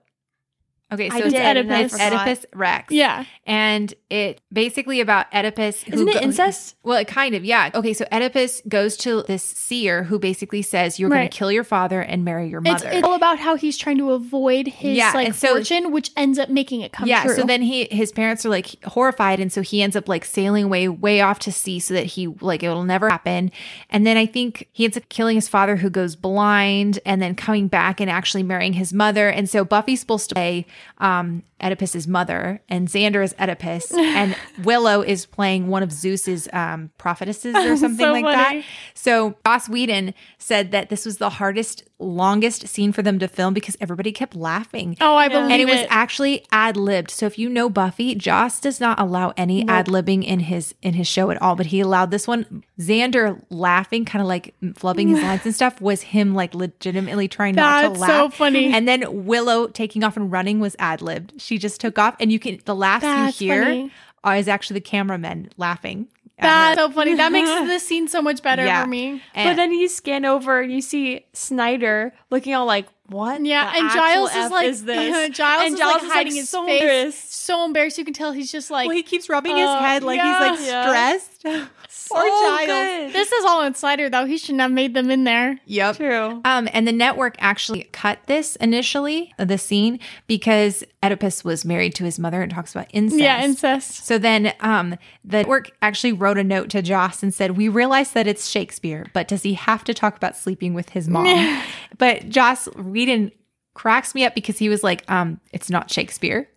Okay, 0.93 1.09
so 1.09 1.17
it's 1.17 1.33
Oedipus. 1.35 1.93
Oedipus 1.99 2.45
Rex. 2.53 2.91
Yeah. 2.93 3.25
and 3.45 3.93
it 4.09 4.41
basically 4.51 5.01
about 5.01 5.25
Oedipus. 5.33 5.83
Isn't 5.87 6.07
it 6.07 6.13
go- 6.13 6.19
incest? 6.21 6.75
Well, 6.83 6.97
it 6.99 7.07
kind 7.07 7.33
of, 7.35 7.43
yeah. 7.43 7.71
Okay, 7.73 7.93
so 7.93 8.05
Oedipus 8.11 8.61
goes 8.67 8.95
to 8.97 9.23
this 9.23 9.43
seer 9.43 10.03
who 10.03 10.19
basically 10.19 10.61
says 10.61 10.99
you're 10.99 11.09
going 11.09 11.27
to 11.29 11.35
kill 11.35 11.51
your 11.51 11.63
father 11.63 12.01
and 12.01 12.23
marry 12.23 12.47
your 12.49 12.61
mother. 12.61 12.89
it's 12.91 13.03
all 13.07 13.15
about 13.15 13.39
how 13.39 13.55
he's 13.55 13.77
trying 13.77 13.97
to 13.97 14.11
avoid 14.11 14.67
his 14.67 14.95
Yeah, 14.97 15.11
like 15.13 15.33
so- 15.33 15.47
fortune, 15.55 15.91
which 15.91 16.11
ends 16.15 16.37
up 16.39 16.49
making 16.49 16.81
it 16.81 16.91
come 16.93 17.07
yeah, 17.07 17.23
true. 17.23 17.35
so 17.35 17.43
then 17.43 17.61
he 17.61 17.85
his 17.89 18.11
parents 18.11 18.45
are 18.45 18.49
like 18.49 18.83
horrified 18.85 19.39
and 19.39 19.51
so 19.51 19.61
he 19.61 19.81
ends 19.81 19.95
up 19.95 20.07
like 20.07 20.23
sailing 20.25 20.65
away 20.65 20.87
way 20.87 21.21
off 21.21 21.39
to 21.39 21.51
sea 21.51 21.79
so 21.79 21.93
that 21.93 22.05
he 22.05 22.27
like 22.27 22.61
it'll 22.63 22.83
never 22.83 23.09
happen. 23.09 23.51
And 23.89 24.05
then 24.05 24.15
I 24.17 24.25
think 24.25 24.67
he 24.71 24.83
ends 24.85 24.95
up 24.97 25.09
killing 25.09 25.35
his 25.35 25.47
father 25.47 25.77
who 25.77 25.89
goes 25.89 26.15
blind 26.15 26.99
and 27.05 27.21
then 27.21 27.33
coming 27.35 27.67
back 27.67 27.99
and 27.99 28.09
actually 28.09 28.43
marrying 28.43 28.73
his 28.73 28.93
mother. 28.93 29.29
And 29.29 29.49
so 29.49 29.63
Buffy's 29.65 29.99
supposed 30.01 30.29
to 30.29 30.35
play 30.35 30.65
um 30.99 31.43
Oedipus's 31.61 32.07
mother 32.07 32.61
and 32.67 32.89
Xander 32.89 33.23
is 33.23 33.33
Oedipus 33.39 33.91
and 33.93 34.35
Willow 34.63 35.01
is 35.01 35.25
playing 35.25 35.67
one 35.67 35.81
of 35.83 35.91
Zeus's 35.91 36.47
um 36.53 36.89
prophetesses 36.97 37.55
or 37.55 37.77
something 37.77 38.05
So 38.05 38.11
like 38.11 38.23
funny. 38.25 38.59
that. 38.61 38.65
So 38.93 39.35
Joss 39.45 39.69
Whedon 39.69 40.13
said 40.37 40.71
that 40.71 40.89
this 40.89 41.05
was 41.05 41.17
the 41.17 41.29
hardest, 41.29 41.83
longest 41.99 42.67
scene 42.67 42.91
for 42.91 43.01
them 43.01 43.17
to 43.19 43.27
film 43.29 43.53
because 43.53 43.77
everybody 43.79 44.11
kept 44.11 44.35
laughing. 44.35 44.97
oh, 44.99 45.15
I 45.15 45.29
believe 45.29 45.45
it. 45.49 45.53
And 45.53 45.61
it 45.61 45.65
was 45.67 45.85
actually 45.89 46.45
ad 46.51 46.75
libbed. 46.75 47.11
So 47.11 47.25
if 47.27 47.39
you 47.39 47.47
know 47.49 47.69
Buffy, 47.69 48.13
Joss 48.15 48.59
does 48.59 48.79
not 48.81 48.99
allow 48.99 49.33
any 49.37 49.65
ad 49.67 49.87
libbing 49.87 50.23
in 50.23 50.41
his 50.41 50.75
in 50.81 50.93
his 50.95 51.07
show 51.07 51.29
at 51.31 51.41
all. 51.41 51.55
But 51.55 51.67
he 51.67 51.79
allowed 51.79 52.11
this 52.11 52.27
one. 52.27 52.63
Xander 52.79 53.41
laughing, 53.49 54.03
kind 54.03 54.21
of 54.21 54.27
like 54.27 54.53
flubbing 54.63 55.09
his 55.09 55.21
lines 55.23 55.45
and 55.45 55.55
stuff, 55.55 55.79
was 55.79 56.01
him 56.01 56.33
like 56.33 56.53
legitimately 56.53 57.27
trying 57.29 57.55
not 57.55 57.81
to 57.83 57.89
laugh. 57.89 58.09
so 58.09 58.29
funny. 58.29 58.73
And 58.73 58.87
then 58.87 59.25
Willow 59.25 59.67
taking 59.67 60.03
off 60.03 60.17
and 60.17 60.31
running 60.31 60.59
was 60.59 60.72
ad 60.79 61.01
libbed. 61.01 61.33
She 61.41 61.57
just 61.57 61.79
took 61.81 61.97
off, 61.99 62.15
and 62.19 62.31
you 62.31 62.39
can 62.39 62.59
the 62.65 62.75
laughs 62.75 63.03
That's 63.03 63.39
you 63.41 63.51
hear 63.51 63.63
funny. 63.63 63.91
is 64.39 64.47
actually 64.47 64.75
the 64.75 64.81
cameramen 64.81 65.49
laughing. 65.57 66.07
That's 66.39 66.77
so 66.79 66.89
funny. 66.89 67.13
That 67.15 67.31
makes 67.31 67.49
the 67.71 67.79
scene 67.79 68.07
so 68.07 68.21
much 68.21 68.41
better 68.41 68.65
Yeah. 68.65 68.83
for 68.83 68.89
me. 68.89 69.21
But 69.35 69.53
then 69.55 69.71
you 69.71 69.87
scan 69.87 70.25
over 70.25 70.61
and 70.61 70.71
you 70.73 70.81
see 70.81 71.25
Snyder 71.31 72.13
looking 72.31 72.53
all 72.55 72.65
like, 72.65 72.87
"What? 73.07 73.45
Yeah, 73.45 73.71
the 73.71 73.77
and 73.79 73.91
Giles 73.91 74.31
is 74.35 74.51
like 74.51 74.67
is 74.67 74.83
this?" 74.85 75.29
Giles 75.37 75.63
And 75.63 75.73
is 75.75 75.79
Giles 75.79 75.93
like 75.95 76.03
is, 76.03 76.11
hiding 76.11 76.33
like, 76.33 76.39
his 76.41 76.49
so 76.49 76.65
face, 76.65 76.81
embarrassed. 76.81 77.32
So 77.43 77.65
embarrassed. 77.65 77.97
You 77.97 78.05
can 78.05 78.13
tell 78.13 78.31
he's 78.31 78.51
just 78.51 78.71
like 78.71 78.87
well, 78.87 78.95
he 78.95 79.03
keeps 79.03 79.29
rubbing 79.29 79.55
his 79.55 79.67
uh, 79.67 79.79
head 79.79 80.03
like 80.03 80.17
yeah. 80.17 80.49
he's 80.51 80.59
like 80.59 80.67
Yeah. 80.67 80.87
stressed. 81.19 81.69
Poor 82.09 82.21
Giles. 82.21 82.67
good. 82.67 83.13
This 83.13 83.31
is 83.31 83.45
all 83.45 83.63
insider 83.63 84.09
though. 84.09 84.25
He 84.25 84.37
shouldn't 84.37 84.61
have 84.61 84.71
made 84.71 84.93
them 84.93 85.09
in 85.09 85.23
there. 85.23 85.59
Yep. 85.65 85.97
True. 85.97 86.41
Um, 86.45 86.67
and 86.73 86.87
the 86.87 86.91
network 86.91 87.35
actually 87.39 87.83
cut 87.85 88.19
this 88.27 88.55
initially, 88.57 89.33
the 89.37 89.57
scene, 89.57 89.99
because 90.27 90.83
Oedipus 91.03 91.43
was 91.43 91.65
married 91.65 91.95
to 91.95 92.03
his 92.03 92.19
mother 92.19 92.41
and 92.41 92.51
talks 92.51 92.73
about 92.73 92.87
incest. 92.91 93.21
Yeah, 93.21 93.43
incest. 93.43 94.05
So 94.05 94.17
then 94.17 94.53
um, 94.59 94.91
the 95.23 95.37
network 95.37 95.71
actually 95.81 96.13
wrote 96.13 96.37
a 96.37 96.43
note 96.43 96.69
to 96.71 96.81
Joss 96.81 97.23
and 97.23 97.33
said, 97.33 97.57
We 97.57 97.67
realize 97.67 98.11
that 98.13 98.27
it's 98.27 98.47
Shakespeare, 98.47 99.07
but 99.13 99.27
does 99.27 99.43
he 99.43 99.53
have 99.53 99.83
to 99.85 99.93
talk 99.93 100.15
about 100.15 100.35
sleeping 100.37 100.73
with 100.73 100.89
his 100.89 101.07
mom? 101.07 101.63
but 101.97 102.29
Joss 102.29 102.65
Whedon 102.75 103.31
cracks 103.73 104.13
me 104.13 104.25
up 104.25 104.35
because 104.35 104.57
he 104.57 104.69
was 104.69 104.83
like, 104.83 105.03
um, 105.09 105.39
It's 105.51 105.69
not 105.69 105.89
Shakespeare. 105.91 106.49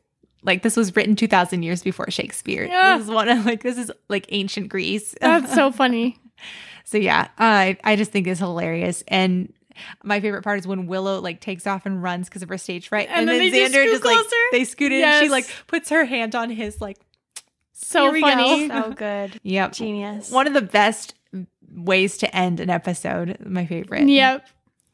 Like 0.47 0.63
this 0.63 0.77
was 0.77 0.95
written 0.97 1.17
2000 1.17 1.63
years 1.63 1.83
before 1.83 2.11
Shakespeare. 2.11 2.65
Yeah. 2.65 2.97
This 2.97 3.07
is 3.09 3.11
one 3.13 3.29
of 3.29 3.45
like 3.45 3.63
this 3.63 3.77
is 3.77 3.91
like 4.09 4.27
ancient 4.31 4.69
Greece. 4.71 5.15
That's 5.21 5.53
so 5.55 5.71
funny. 5.73 6.19
So 6.85 6.97
yeah, 6.99 7.29
I 7.39 7.77
I 7.85 7.97
just 7.97 8.13
think 8.13 8.27
it's 8.27 8.41
hilarious. 8.41 9.03
And 9.09 9.53
my 10.03 10.21
favorite 10.21 10.43
part 10.43 10.59
is 10.59 10.67
when 10.67 10.87
Willow 10.87 11.21
like 11.21 11.41
takes 11.41 11.67
off 11.67 11.85
and 11.85 12.03
runs 12.03 12.29
because 12.29 12.43
of 12.43 12.49
her 12.49 12.57
stage 12.59 12.89
fright, 12.89 13.09
And 13.11 13.21
and, 13.21 13.29
then 13.29 13.39
then, 13.41 13.51
they 13.53 13.59
just 13.59 13.75
Xander 13.75 13.83
scoot 13.83 13.93
just, 13.93 14.05
like 14.05 14.27
they 14.53 14.65
scoot 14.65 14.93
in. 14.93 15.03
and 15.05 15.25
She 15.25 15.29
like 15.29 15.47
puts 15.67 15.91
her 15.91 16.05
hand 16.05 16.35
on 16.35 16.49
his 16.51 16.81
like. 16.81 16.97
So 17.73 18.05
Here 18.05 18.13
we 18.13 18.21
go. 18.23 18.27
funny. 18.29 18.69
So 18.69 18.93
good. 18.93 19.41
Yep, 19.43 19.73
Genius. 19.73 20.31
One 20.31 20.47
of 20.47 20.55
the 20.55 20.63
best 20.63 21.15
ways 21.75 22.17
to 22.19 22.35
end 22.35 22.61
an 22.61 22.71
episode. 22.71 23.37
My 23.45 23.67
favorite. 23.67 24.09
Yep. 24.09 24.49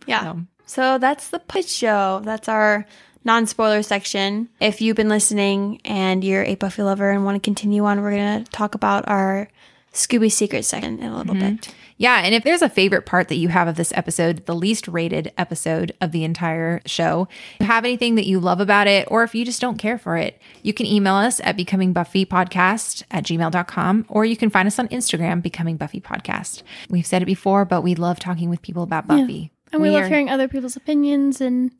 Yeah. 0.06 0.22
So, 0.22 0.40
So 0.66 0.98
that's 0.98 1.28
the 1.28 1.38
pitch 1.38 1.68
show. 1.68 2.20
That's 2.24 2.48
our 2.48 2.84
non 3.24 3.46
spoiler 3.46 3.82
section. 3.82 4.48
If 4.60 4.80
you've 4.80 4.96
been 4.96 5.08
listening 5.08 5.80
and 5.84 6.24
you're 6.24 6.44
a 6.44 6.54
Buffy 6.54 6.82
lover 6.82 7.10
and 7.10 7.24
want 7.24 7.36
to 7.36 7.40
continue 7.40 7.84
on, 7.84 8.00
we're 8.02 8.16
going 8.16 8.44
to 8.44 8.50
talk 8.50 8.74
about 8.74 9.08
our 9.08 9.48
Scooby 9.92 10.32
Secret 10.32 10.64
section 10.64 10.98
in 10.98 11.12
a 11.12 11.16
little 11.16 11.34
mm-hmm. 11.34 11.56
bit. 11.56 11.74
yeah, 11.98 12.22
and 12.24 12.34
if 12.34 12.44
there's 12.44 12.62
a 12.62 12.68
favorite 12.68 13.04
part 13.04 13.28
that 13.28 13.36
you 13.36 13.48
have 13.48 13.68
of 13.68 13.76
this 13.76 13.92
episode, 13.94 14.46
the 14.46 14.54
least 14.54 14.88
rated 14.88 15.32
episode 15.36 15.92
of 16.00 16.12
the 16.12 16.24
entire 16.24 16.80
show, 16.86 17.28
if 17.54 17.60
you 17.60 17.66
have 17.66 17.84
anything 17.84 18.14
that 18.14 18.26
you 18.26 18.40
love 18.40 18.58
about 18.58 18.86
it, 18.86 19.06
or 19.10 19.22
if 19.22 19.34
you 19.34 19.44
just 19.44 19.60
don't 19.60 19.76
care 19.76 19.98
for 19.98 20.16
it, 20.16 20.40
you 20.62 20.72
can 20.72 20.86
email 20.86 21.14
us 21.14 21.40
at 21.40 21.58
becomingbuffypodcast 21.58 23.02
at 23.10 23.24
gmail.com, 23.24 24.06
or 24.08 24.24
you 24.24 24.36
can 24.36 24.48
find 24.48 24.66
us 24.66 24.78
on 24.78 24.88
Instagram, 24.88 25.42
Becoming 25.42 25.76
Buffy 25.76 26.00
Podcast. 26.00 26.62
We've 26.88 27.06
said 27.06 27.20
it 27.20 27.26
before, 27.26 27.66
but 27.66 27.82
we 27.82 27.94
love 27.94 28.18
talking 28.18 28.48
with 28.48 28.62
people 28.62 28.82
about 28.82 29.06
Buffy. 29.06 29.52
And 29.72 29.82
we, 29.82 29.90
love 29.90 30.04
are- 30.04 30.08
hearing 30.08 30.30
other 30.30 30.48
people's 30.48 30.76
opinions 30.76 31.40
and 31.40 31.70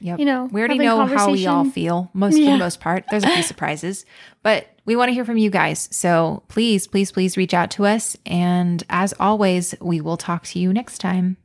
Yep. 0.00 0.18
you 0.18 0.26
know, 0.26 0.44
we 0.52 0.60
already 0.60 0.78
know 0.78 1.06
how 1.06 1.30
we 1.30 1.46
all 1.46 1.64
feel 1.64 2.10
most 2.12 2.36
for 2.36 2.44
the 2.44 2.58
most 2.58 2.80
part. 2.80 3.04
There's 3.10 3.24
a 3.24 3.30
few 3.30 3.42
surprises, 3.54 4.04
but 4.42 4.68
we 4.84 4.94
want 4.94 5.08
to 5.08 5.14
hear 5.14 5.24
from 5.24 5.38
you 5.38 5.50
guys. 5.50 5.88
So 5.90 6.42
please, 6.48 6.86
please, 6.86 7.10
please 7.10 7.36
reach 7.36 7.54
out 7.54 7.70
to 7.72 7.86
us. 7.86 8.16
And 8.26 8.82
as 8.90 9.14
always, 9.18 9.74
we 9.80 10.00
will 10.00 10.16
talk 10.16 10.44
to 10.44 10.58
you 10.58 10.72
next 10.72 10.98
time. 10.98 11.38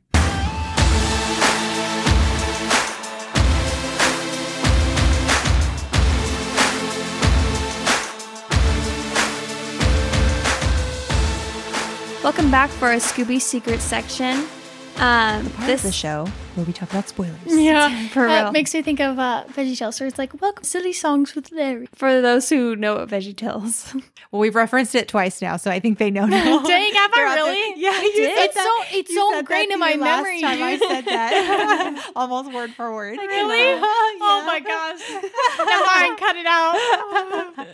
Welcome 12.22 12.52
back 12.52 12.70
for 12.70 12.86
our 12.86 12.96
Scooby 12.96 13.40
Secret 13.40 13.80
section. 13.80 14.46
Um, 14.98 15.50
Part 15.50 15.66
this 15.66 15.80
of 15.80 15.86
the 15.86 15.92
show 15.92 16.26
where 16.54 16.64
we 16.66 16.72
talk 16.72 16.90
about 16.90 17.08
spoilers. 17.08 17.36
Yeah. 17.46 18.08
For 18.14 18.26
that 18.26 18.42
real. 18.44 18.52
makes 18.52 18.74
me 18.74 18.82
think 18.82 19.00
of 19.00 19.18
uh 19.18 19.44
Veggie 19.48 19.76
Tales 19.78 19.98
where 20.00 20.06
it's 20.08 20.18
like, 20.18 20.40
welcome 20.40 20.64
silly 20.64 20.92
songs 20.92 21.34
with 21.34 21.50
Larry. 21.52 21.88
for 21.94 22.20
those 22.20 22.48
who 22.48 22.76
know 22.76 22.96
what 22.96 23.08
Veggie 23.08 23.36
Tales. 23.36 23.94
Well, 24.30 24.40
we've 24.40 24.54
referenced 24.54 24.94
it 24.94 25.08
twice 25.08 25.42
now, 25.42 25.58
so 25.58 25.70
I 25.70 25.78
think 25.78 25.98
they 25.98 26.10
know 26.10 26.24
now. 26.24 26.62
Dang, 26.62 26.94
have 26.94 27.10
I 27.12 27.16
They're 27.16 27.26
out 27.26 27.34
there. 27.34 27.44
really? 27.44 27.74
Yeah, 27.82 28.00
you 28.00 28.12
did? 28.12 28.34
said 28.34 28.44
It's 28.46 28.54
that. 28.54 28.84
so 28.88 28.96
it's 28.98 29.10
You 29.10 29.16
so 29.16 29.38
ingrained 29.38 29.68
to 29.68 29.74
in 29.74 29.78
my 29.80 29.90
me 29.92 29.96
last 29.98 30.22
memory. 30.22 30.40
Time 30.40 30.62
I 30.62 30.78
said 30.78 31.04
that, 31.04 32.10
almost 32.16 32.50
word 32.50 32.70
for 32.72 32.94
word. 32.94 33.18
Really? 33.18 33.78
Oh 34.24 34.42
my 34.46 34.58
gosh. 34.60 35.02
Never 35.58 35.84
mind, 35.84 36.18
cut 36.18 36.36
it 36.36 36.46
out. 36.46 37.66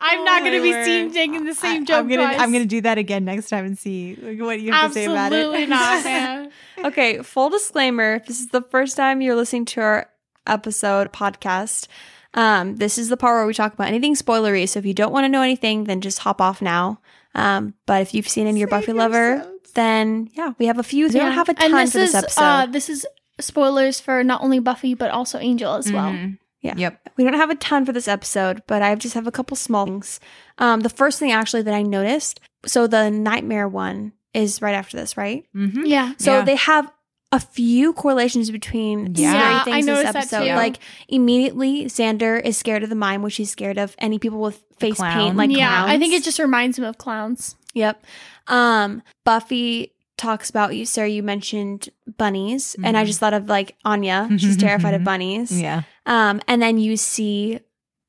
I'm 0.00 0.22
not 0.24 0.44
gonna 0.44 0.60
be 0.60 0.72
seen 0.84 1.12
taking 1.12 1.44
the 1.46 1.54
same 1.54 1.82
I, 1.82 1.84
joke 1.86 1.96
am 2.00 2.08
gonna. 2.08 2.24
I'm 2.24 2.52
gonna 2.52 2.66
do 2.66 2.82
that 2.82 2.98
again 2.98 3.24
next 3.24 3.48
time 3.48 3.64
and 3.64 3.78
see 3.78 4.14
what 4.38 4.60
you 4.60 4.72
have 4.72 4.90
to 4.90 4.94
say 4.94 5.04
about 5.06 5.32
it. 5.32 5.36
Absolutely 5.36 5.66
not, 5.66 6.04
man. 6.04 6.50
okay, 6.84 7.22
full 7.22 7.48
disclaimer 7.48 8.05
if 8.14 8.26
this 8.26 8.40
is 8.40 8.48
the 8.48 8.62
first 8.62 8.96
time 8.96 9.20
you're 9.20 9.34
listening 9.36 9.64
to 9.66 9.80
our 9.80 10.08
episode 10.46 11.12
podcast, 11.12 11.88
um, 12.34 12.76
this 12.76 12.98
is 12.98 13.08
the 13.08 13.16
part 13.16 13.36
where 13.36 13.46
we 13.46 13.54
talk 13.54 13.74
about 13.74 13.88
anything 13.88 14.14
spoilery. 14.14 14.68
So 14.68 14.78
if 14.78 14.86
you 14.86 14.94
don't 14.94 15.12
want 15.12 15.24
to 15.24 15.28
know 15.28 15.42
anything, 15.42 15.84
then 15.84 16.00
just 16.00 16.20
hop 16.20 16.40
off 16.40 16.62
now. 16.62 17.00
Um, 17.34 17.74
but 17.86 18.02
if 18.02 18.14
you've 18.14 18.28
seen 18.28 18.46
it 18.46 18.50
your 18.50 18.60
you're 18.60 18.68
a 18.68 18.70
Buffy 18.70 18.92
lover, 18.92 19.46
then 19.74 20.30
yeah, 20.34 20.52
we 20.58 20.66
have 20.66 20.78
a 20.78 20.82
few. 20.82 21.06
We 21.06 21.12
don't 21.12 21.32
have 21.32 21.48
a 21.48 21.54
ton 21.54 21.74
and 21.74 21.82
this 21.82 21.92
for 21.92 21.98
this 21.98 22.10
is, 22.10 22.14
episode. 22.14 22.40
Uh, 22.42 22.66
this 22.66 22.88
is 22.88 23.06
spoilers 23.40 24.00
for 24.00 24.24
not 24.24 24.42
only 24.42 24.58
Buffy 24.58 24.94
but 24.94 25.10
also 25.10 25.38
Angel 25.38 25.74
as 25.74 25.92
well. 25.92 26.12
Mhm. 26.12 26.38
Yeah. 26.62 26.74
Yep. 26.76 27.10
We 27.16 27.24
don't 27.24 27.34
have 27.34 27.50
a 27.50 27.54
ton 27.54 27.84
for 27.84 27.92
this 27.92 28.08
episode, 28.08 28.62
but 28.66 28.82
I 28.82 28.94
just 28.96 29.14
have 29.14 29.26
a 29.26 29.30
couple 29.30 29.56
small 29.56 29.84
things. 29.84 30.18
Um, 30.58 30.80
the 30.80 30.88
first 30.88 31.18
thing 31.18 31.30
actually 31.30 31.62
that 31.62 31.74
I 31.74 31.82
noticed, 31.82 32.40
so 32.64 32.86
the 32.86 33.10
nightmare 33.10 33.68
one 33.68 34.12
is 34.34 34.60
right 34.60 34.74
after 34.74 34.96
this, 34.96 35.16
right? 35.16 35.44
Mm-hmm. 35.54 35.84
Yeah. 35.84 36.14
So 36.18 36.38
Yeah. 36.38 36.42
they 36.44 36.56
have 36.56 36.90
a 37.32 37.40
few 37.40 37.92
correlations 37.92 38.50
between 38.50 39.14
Yeah. 39.14 39.30
scary 39.30 39.44
Yeah, 39.44 39.60
I 39.60 39.64
things 39.64 39.76
in 39.76 39.86
this 39.86 39.86
noticed 40.04 40.12
that 40.12 40.18
episode. 40.18 40.48
too. 40.48 40.54
Like 40.54 40.78
immediately, 41.08 41.84
Xander 41.86 42.40
is 42.44 42.56
scared 42.56 42.82
of 42.82 42.88
the 42.88 42.94
mime, 42.94 43.22
which 43.22 43.36
he's 43.36 43.50
scared 43.50 43.78
of 43.78 43.94
any 43.98 44.18
people 44.18 44.40
with 44.40 44.62
face 44.78 44.94
clown. 44.96 45.12
paint, 45.12 45.36
like 45.36 45.50
yeah, 45.50 45.68
clowns. 45.68 45.90
I 45.90 45.98
think 45.98 46.14
it 46.14 46.22
just 46.22 46.38
reminds 46.38 46.78
him 46.78 46.84
of 46.84 46.98
clowns. 46.98 47.56
Yep. 47.74 48.04
Um, 48.46 49.02
Buffy 49.24 49.92
talks 50.16 50.48
about 50.48 50.74
you, 50.76 50.86
Sarah. 50.86 51.08
You 51.08 51.22
mentioned 51.22 51.88
bunnies, 52.16 52.74
and 52.82 52.96
I 52.96 53.02
Mhm. 53.02 53.06
just 53.06 53.20
thought 53.20 53.34
of 53.34 53.48
like 53.48 53.74
Anya. 53.84 54.28
She's 54.38 54.56
terrified 54.56 54.94
of 54.94 55.04
bunnies. 55.04 55.60
Yeah. 55.60 55.82
Um, 56.06 56.40
and 56.48 56.62
then 56.62 56.78
you 56.78 56.96
see 56.96 57.58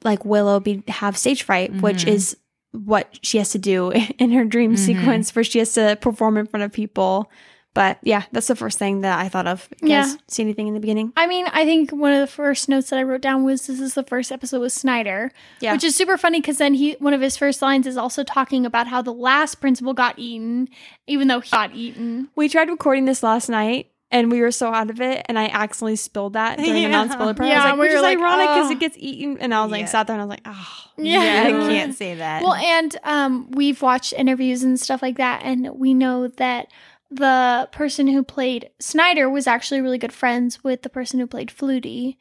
like 0.04 0.24
Willow 0.26 0.60
be 0.60 0.84
have 0.88 1.18
stage 1.18 1.42
fright, 1.44 1.82
which 1.82 2.06
Mhm. 2.06 2.10
is 2.10 2.38
what 2.72 3.10
she 3.24 3.40
has 3.40 3.50
to 3.50 3.58
do 3.58 3.92
in 4.20 4.32
her 4.32 4.46
dream 4.46 4.76
Mhm. 4.76 4.78
sequence, 4.78 5.36
where 5.36 5.44
she 5.44 5.58
has 5.60 5.74
to 5.74 5.98
perform 6.00 6.38
in 6.38 6.46
front 6.46 6.64
of 6.64 6.72
people. 6.72 7.30
But 7.78 8.00
yeah, 8.02 8.24
that's 8.32 8.48
the 8.48 8.56
first 8.56 8.80
thing 8.80 9.02
that 9.02 9.20
I 9.20 9.30
thought 9.30 9.46
of. 9.46 9.70
You 9.84 9.90
Yeah. 9.90 10.02
guys 10.02 10.18
see 10.28 10.42
anything 10.42 10.68
in 10.68 10.74
the 10.74 10.80
beginning? 10.80 11.14
I 11.16 11.28
mean, 11.28 11.46
I 11.54 11.64
think 11.64 11.92
one 11.92 12.12
of 12.12 12.20
the 12.20 12.26
first 12.26 12.68
notes 12.68 12.90
that 12.90 12.98
I 12.98 13.04
wrote 13.04 13.22
down 13.22 13.44
was 13.44 13.68
this 13.68 13.80
is 13.80 13.94
the 13.94 14.02
first 14.02 14.32
episode 14.32 14.62
with 14.62 14.74
Snyder, 14.74 15.32
Yeah. 15.60 15.74
which 15.74 15.84
is 15.84 15.96
super 15.96 16.18
funny 16.18 16.42
because 16.42 16.58
then 16.58 16.74
he 16.74 16.94
one 16.94 17.14
of 17.14 17.22
his 17.22 17.38
first 17.38 17.62
lines 17.62 17.86
is 17.86 17.96
also 17.96 18.24
talking 18.24 18.66
about 18.66 18.88
how 18.88 19.04
the 19.04 19.14
last 19.14 19.62
principal 19.62 19.94
got 19.94 20.18
eaten, 20.18 20.70
even 21.06 21.28
though 21.28 21.40
he 21.40 21.52
got 21.52 21.76
eaten. 21.76 22.30
We 22.36 22.50
tried 22.50 22.70
recording 22.72 23.06
this 23.06 23.22
last 23.22 23.48
night 23.48 23.92
and 24.10 24.32
we 24.32 24.42
were 24.42 24.50
so 24.50 24.74
out 24.74 24.90
of 24.90 25.00
it, 25.00 25.24
and 25.30 25.38
I 25.38 25.46
accidentally 25.46 25.98
spilled 25.98 26.34
that 26.34 26.58
during 26.58 26.74
the 26.82 26.88
non-spoiler 26.98 27.36
part. 27.36 27.48
I 27.48 27.52
Yeah, 27.52 27.58
was 27.58 27.66
like, 27.66 27.74
we 27.76 27.80
which 27.82 27.92
is 27.92 28.02
like, 28.02 28.18
ironic 28.18 28.48
because 28.56 28.70
oh. 28.70 28.72
it 28.72 28.80
gets 28.80 28.96
eaten, 28.98 29.38
and 29.40 29.54
I 29.54 29.62
was 29.62 29.72
like, 29.72 29.82
Yeah. 29.82 29.86
sat 29.86 30.08
there 30.08 30.16
and 30.16 30.22
I 30.22 30.26
was 30.26 30.30
like, 30.32 30.42
oh, 30.46 30.92
Yeah. 30.98 31.44
I 31.46 31.52
can't 31.70 31.94
say 31.94 32.16
that. 32.16 32.42
Well, 32.42 32.56
and 32.56 32.96
um, 33.04 33.52
we've 33.52 33.80
watched 33.84 34.14
interviews 34.14 34.64
and 34.64 34.80
stuff 34.80 35.04
like 35.04 35.18
that, 35.18 35.42
and 35.44 35.70
we 35.76 35.94
know 35.94 36.28
that 36.28 36.70
the 37.10 37.70
person 37.72 38.08
who 38.08 38.24
played 38.24 38.70
Snyder 38.80 39.30
was 39.30 39.48
actually 39.48 39.82
really 39.82 39.98
good 39.98 40.14
friends 40.14 40.64
with 40.64 40.82
the 40.82 40.90
person 40.90 41.20
who 41.20 41.28
played 41.28 41.50
Flutie, 41.50 42.18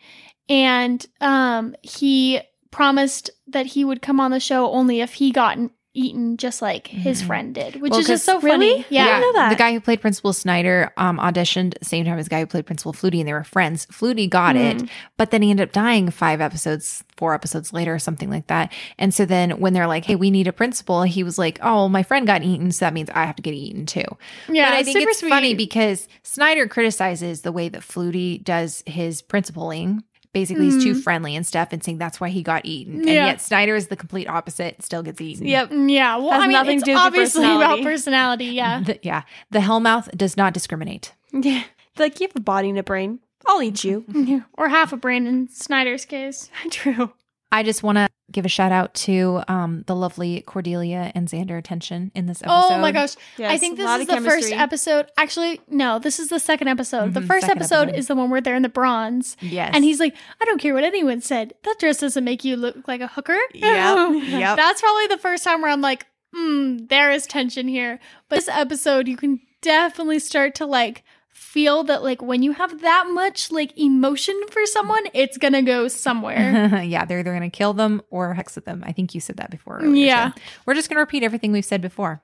and 0.49 1.05
um, 1.21 1.75
he 1.83 2.41
promised 2.71 3.31
that 3.49 3.67
he 3.67 3.85
would 3.85 4.03
come 4.03 4.21
on 4.21 4.31
the 4.31 4.41
show 4.41 4.71
only 4.71 5.01
if 5.01 5.15
he 5.15 5.31
got 5.31 5.59
eaten, 5.97 6.37
just 6.37 6.61
like 6.63 6.87
his 6.89 7.23
Mhm. 7.23 7.27
friend 7.27 7.55
did, 7.55 7.81
which 7.81 7.91
Well, 7.91 8.01
is 8.01 8.07
just 8.07 8.25
so 8.25 8.41
funny. 8.41 8.67
Really? 8.69 8.87
Yeah. 8.91 9.07
I 9.17 9.21
know 9.21 9.33
that. 9.33 9.49
The 9.51 9.57
guy 9.57 9.73
who 9.73 9.81
played 9.81 10.01
Principal 10.01 10.33
Snyder 10.33 10.93
um, 10.97 11.19
auditioned 11.19 11.79
the 11.79 11.85
same 11.85 12.05
time 12.05 12.19
as 12.19 12.27
the 12.27 12.31
guy 12.31 12.41
who 12.41 12.47
played 12.47 12.67
Principal 12.67 12.93
Flutie, 12.93 13.19
and 13.19 13.27
they 13.29 13.33
were 13.33 13.45
friends. 13.45 13.87
Flutie 13.87 14.29
got 14.29 14.57
it, 14.57 14.77
Mm. 14.79 14.89
but 15.17 15.31
then 15.31 15.43
he 15.43 15.51
ended 15.51 15.69
up 15.69 15.73
dying 15.73 16.11
five 16.11 16.41
episodes, 16.41 17.03
four 17.17 17.35
episodes 17.35 17.73
later, 17.73 17.95
or 17.95 17.99
something 17.99 18.31
like 18.31 18.47
that. 18.49 18.73
And 18.99 19.13
so 19.15 19.25
then 19.25 19.53
when 19.53 19.73
they're 19.73 19.87
like, 19.87 20.05
"Hey, 20.05 20.17
we 20.17 20.31
need 20.31 20.47
a 20.47 20.53
principal," 20.53 21.03
he 21.03 21.23
was 21.23 21.39
like, 21.39 21.59
"Oh, 21.63 21.89
my 21.89 22.03
friend 22.03 22.27
got 22.27 22.43
eaten, 22.43 22.71
so 22.73 22.85
that 22.85 22.93
means 22.95 23.09
I 23.15 23.25
have 23.25 23.37
to 23.37 23.43
get 23.43 23.55
eaten 23.55 23.87
too." 23.87 24.05
Yeah, 24.49 24.71
but 24.71 24.77
I 24.79 24.83
think 24.83 24.99
super 24.99 25.11
it's 25.11 25.21
funny 25.23 25.55
because 25.55 26.09
Snyder 26.23 26.67
criticizes 26.69 27.41
the 27.43 27.53
way 27.53 27.69
that 27.71 27.81
Flutie 27.81 28.43
does 28.45 28.83
his 28.87 29.23
principaling. 29.23 30.03
Basically, 30.39 30.67
he's 30.67 30.85
too 30.85 30.93
Mhm. 30.93 31.03
friendly 31.03 31.35
and 31.35 31.47
stuff, 31.47 31.69
and 31.73 31.83
saying 31.83 31.97
that's 31.97 32.21
why 32.21 32.29
he 32.29 32.43
got 32.43 32.67
eaten. 32.67 32.97
And 33.01 33.09
Yeah. 33.09 33.27
yet 33.27 33.41
Snyder 33.41 33.75
is 33.75 33.87
the 33.87 33.97
complete 33.97 34.29
opposite, 34.29 34.83
still 34.83 35.03
gets 35.03 35.19
eaten. 35.21 35.47
Yep. 35.47 35.71
Yeah, 35.73 36.17
well, 36.17 36.33
Has 36.33 36.43
I 36.43 36.47
mean, 36.47 36.53
nothing 36.53 36.77
it's 36.77 36.85
to 36.85 36.91
do 36.93 36.97
obviously 36.99 37.41
personality. 37.43 37.81
about 37.81 37.91
personality. 37.91 38.45
Yeah, 38.45 38.81
The, 38.83 38.99
yeah. 39.03 39.23
The 39.51 39.61
Hellmouth 39.61 40.15
does 40.17 40.37
not 40.37 40.53
discriminate. 40.53 41.13
Yeah. 41.33 41.63
Like, 41.99 42.21
you 42.21 42.27
have 42.27 42.37
a 42.37 42.41
body 42.41 42.69
and 42.69 42.79
a 42.79 42.83
brain. 42.83 43.21
I'll 43.47 43.63
eat 43.63 43.83
you. 43.83 44.05
Yeah. 44.13 44.41
or 44.59 44.69
half 44.69 44.93
a 44.93 44.99
brain 44.99 45.27
in 45.27 45.49
Snyder's 45.49 46.05
case. 46.05 46.51
True. 46.71 47.13
I 47.51 47.63
just 47.63 47.83
want 47.83 47.97
to 47.97 48.06
give 48.33 48.45
a 48.45 48.49
shout 48.49 48.73
out 48.73 48.93
to 48.95 49.41
um, 49.49 49.85
the 49.87 49.95
lovely 49.95 50.41
Cordelia 50.43 51.13
and 51.15 51.29
Xander 51.29 51.57
attention 51.57 52.11
in 52.15 52.27
this 52.27 52.43
episode. 52.43 52.75
Oh 52.75 52.79
my 52.81 52.91
gosh. 52.91 53.15
I 53.39 53.57
think 53.57 53.77
this 53.77 53.89
is 53.89 54.01
of 54.09 54.23
the 54.25 54.29
first 54.29 54.53
episode. 54.53 55.07
Actually, 55.17 55.61
no, 55.69 55.99
this 56.01 56.19
is 56.19 56.29
the 56.29 56.41
second 56.41 56.69
episode. 56.69 57.15
the 57.15 57.21
Mhm, 57.21 57.27
first 57.29 57.49
episode, 57.49 57.83
episode. 57.89 57.99
is 57.99 58.09
the 58.09 58.17
one 58.17 58.29
where 58.31 58.41
they're 58.41 58.57
in 58.57 58.63
the 58.63 58.69
bronze. 58.69 59.37
Yes. 59.41 59.71
And 59.75 59.85
he's 59.85 60.01
like, 60.01 60.15
I 60.41 60.45
don't 60.45 60.61
care 60.61 60.75
what 60.75 60.83
anyone 60.85 61.21
said. 61.21 61.55
That 61.63 61.77
dress 61.79 61.99
doesn't 61.99 62.25
make 62.25 62.45
you 62.45 62.57
look 62.57 62.89
like 62.89 63.01
a 63.01 63.07
hooker. 63.07 63.39
Yeah. 63.55 64.11
yep. 64.13 64.57
That's 64.57 64.81
probably 64.81 65.07
the 65.07 65.19
first 65.19 65.45
time 65.45 65.63
where 65.63 65.71
I'm 65.71 65.81
like, 65.81 66.07
hmm, 66.35 66.79
there 66.89 67.11
is 67.13 67.27
tension 67.27 67.69
here. 67.69 68.01
But 68.29 68.37
this 68.37 68.49
episode, 68.49 69.07
you 69.09 69.17
can 69.17 69.41
definitely 69.63 70.19
start 70.19 70.55
to 70.57 70.67
like 70.67 71.05
feel 71.37 71.85
that 71.85 72.03
like 72.03 72.23
when 72.23 72.43
you 72.43 72.53
have 72.53 72.81
that 72.81 73.07
much 73.13 73.51
like 73.53 73.77
emotion 73.79 74.35
for 74.51 74.65
someone, 74.67 75.05
it's 75.13 75.37
gonna 75.39 75.63
go 75.63 75.87
somewhere. 75.89 76.81
yeah, 76.83 77.05
they're 77.05 77.19
either 77.21 77.31
going 77.37 77.49
to 77.51 77.57
kill 77.57 77.73
them 77.75 78.01
or 78.11 78.35
hex 78.35 78.55
with 78.57 78.65
them. 78.65 78.83
I 78.87 78.93
think 78.93 79.15
you 79.15 79.21
said 79.21 79.37
that 79.37 79.51
before. 79.51 79.79
earlier, 79.79 80.07
Yeah. 80.07 80.31
too. 80.35 80.41
We're 80.65 80.75
just 80.75 80.89
going 80.89 80.97
to 80.97 81.01
repeat 81.01 81.23
everything 81.23 81.53
we've 81.53 81.65
said 81.65 81.83
before. 81.83 82.23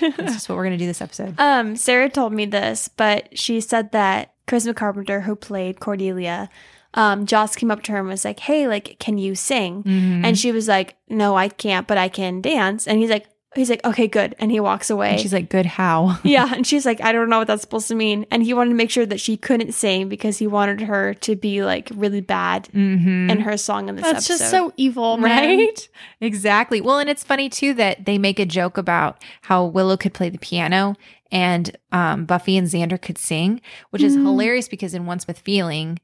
That's 0.00 0.16
just 0.34 0.48
what 0.48 0.56
we're 0.56 0.64
going 0.64 0.78
to 0.78 0.84
do 0.84 0.86
this 0.86 1.00
episode. 1.02 1.34
Um, 1.38 1.74
Sarah 1.74 2.08
told 2.10 2.32
me 2.32 2.46
this, 2.46 2.88
but 2.88 3.36
she 3.36 3.60
said 3.60 3.92
that 3.92 4.34
Charisma 4.46 4.76
Carpenter, 4.76 5.22
who 5.22 5.34
played 5.34 5.80
Cordelia, 5.80 6.48
um, 6.94 7.24
Joss 7.26 7.56
came 7.56 7.70
up 7.70 7.82
to 7.84 7.92
her 7.92 7.98
and 7.98 8.08
was 8.08 8.24
like, 8.24 8.40
"Hey, 8.40 8.66
like, 8.68 8.96
can 8.98 9.16
you 9.16 9.34
sing?" 9.34 9.82
Mhm. 9.84 10.24
And 10.24 10.38
she 10.38 10.50
was 10.52 10.66
like, 10.68 10.96
"No, 11.08 11.36
I 11.36 11.48
can't, 11.48 11.86
but 11.86 11.98
I 11.98 12.08
can 12.08 12.40
dance." 12.40 12.86
And 12.88 12.98
he's 12.98 13.10
like, 13.10 13.26
"He's 13.54 13.68
like, 13.70 13.84
okay, 13.84 14.06
good." 14.06 14.34
And 14.38 14.50
he 14.50 14.60
walks 14.60 14.90
away. 14.90 15.10
And 15.10 15.20
she's 15.20 15.32
like, 15.32 15.48
good 15.48 15.66
how? 15.66 16.18
yeah, 16.24 16.52
and 16.54 16.66
she's 16.66 16.86
like, 16.86 17.00
"I 17.00 17.12
don't 17.12 17.28
know 17.28 17.38
what 17.38 17.46
that's 17.46 17.62
supposed 17.62 17.88
to 17.88 17.94
mean." 17.94 18.26
And 18.30 18.42
he 18.42 18.54
wanted 18.54 18.70
to 18.70 18.76
make 18.76 18.90
sure 18.90 19.06
that 19.06 19.20
she 19.20 19.36
couldn't 19.36 19.72
sing 19.72 20.08
because 20.08 20.38
he 20.38 20.46
wanted 20.46 20.82
her 20.82 21.14
to 21.14 21.36
be 21.36 21.64
like 21.64 21.90
really 21.94 22.20
bad 22.20 22.68
mm-hmm. 22.74 23.30
in 23.30 23.40
her 23.40 23.56
song 23.56 23.88
in 23.88 23.96
this 23.96 24.04
That's 24.04 24.30
episode. 24.30 24.38
just 24.38 24.50
so 24.50 24.72
evil, 24.76 25.16
man. 25.16 25.58
Right? 25.58 25.88
Exactly. 26.20 26.80
Well, 26.80 26.98
and 26.98 27.10
it's 27.10 27.24
funny 27.24 27.48
too 27.48 27.74
that 27.74 28.04
they 28.04 28.18
make 28.18 28.38
a 28.38 28.46
joke 28.46 28.78
about 28.78 29.22
how 29.42 29.64
Willow 29.64 29.96
could 29.96 30.14
play 30.14 30.28
the 30.30 30.38
piano 30.38 30.94
and 31.32 31.76
um, 31.92 32.24
Buffy 32.24 32.56
and 32.56 32.66
Xander 32.66 33.00
could 33.00 33.16
sing, 33.18 33.60
which 33.90 34.02
is 34.02 34.16
Mm. 34.16 34.22
hilarious 34.24 34.68
because 34.68 34.94
in 34.94 35.06
Once 35.06 35.26
with 35.26 35.38
Feeling, 35.38 35.98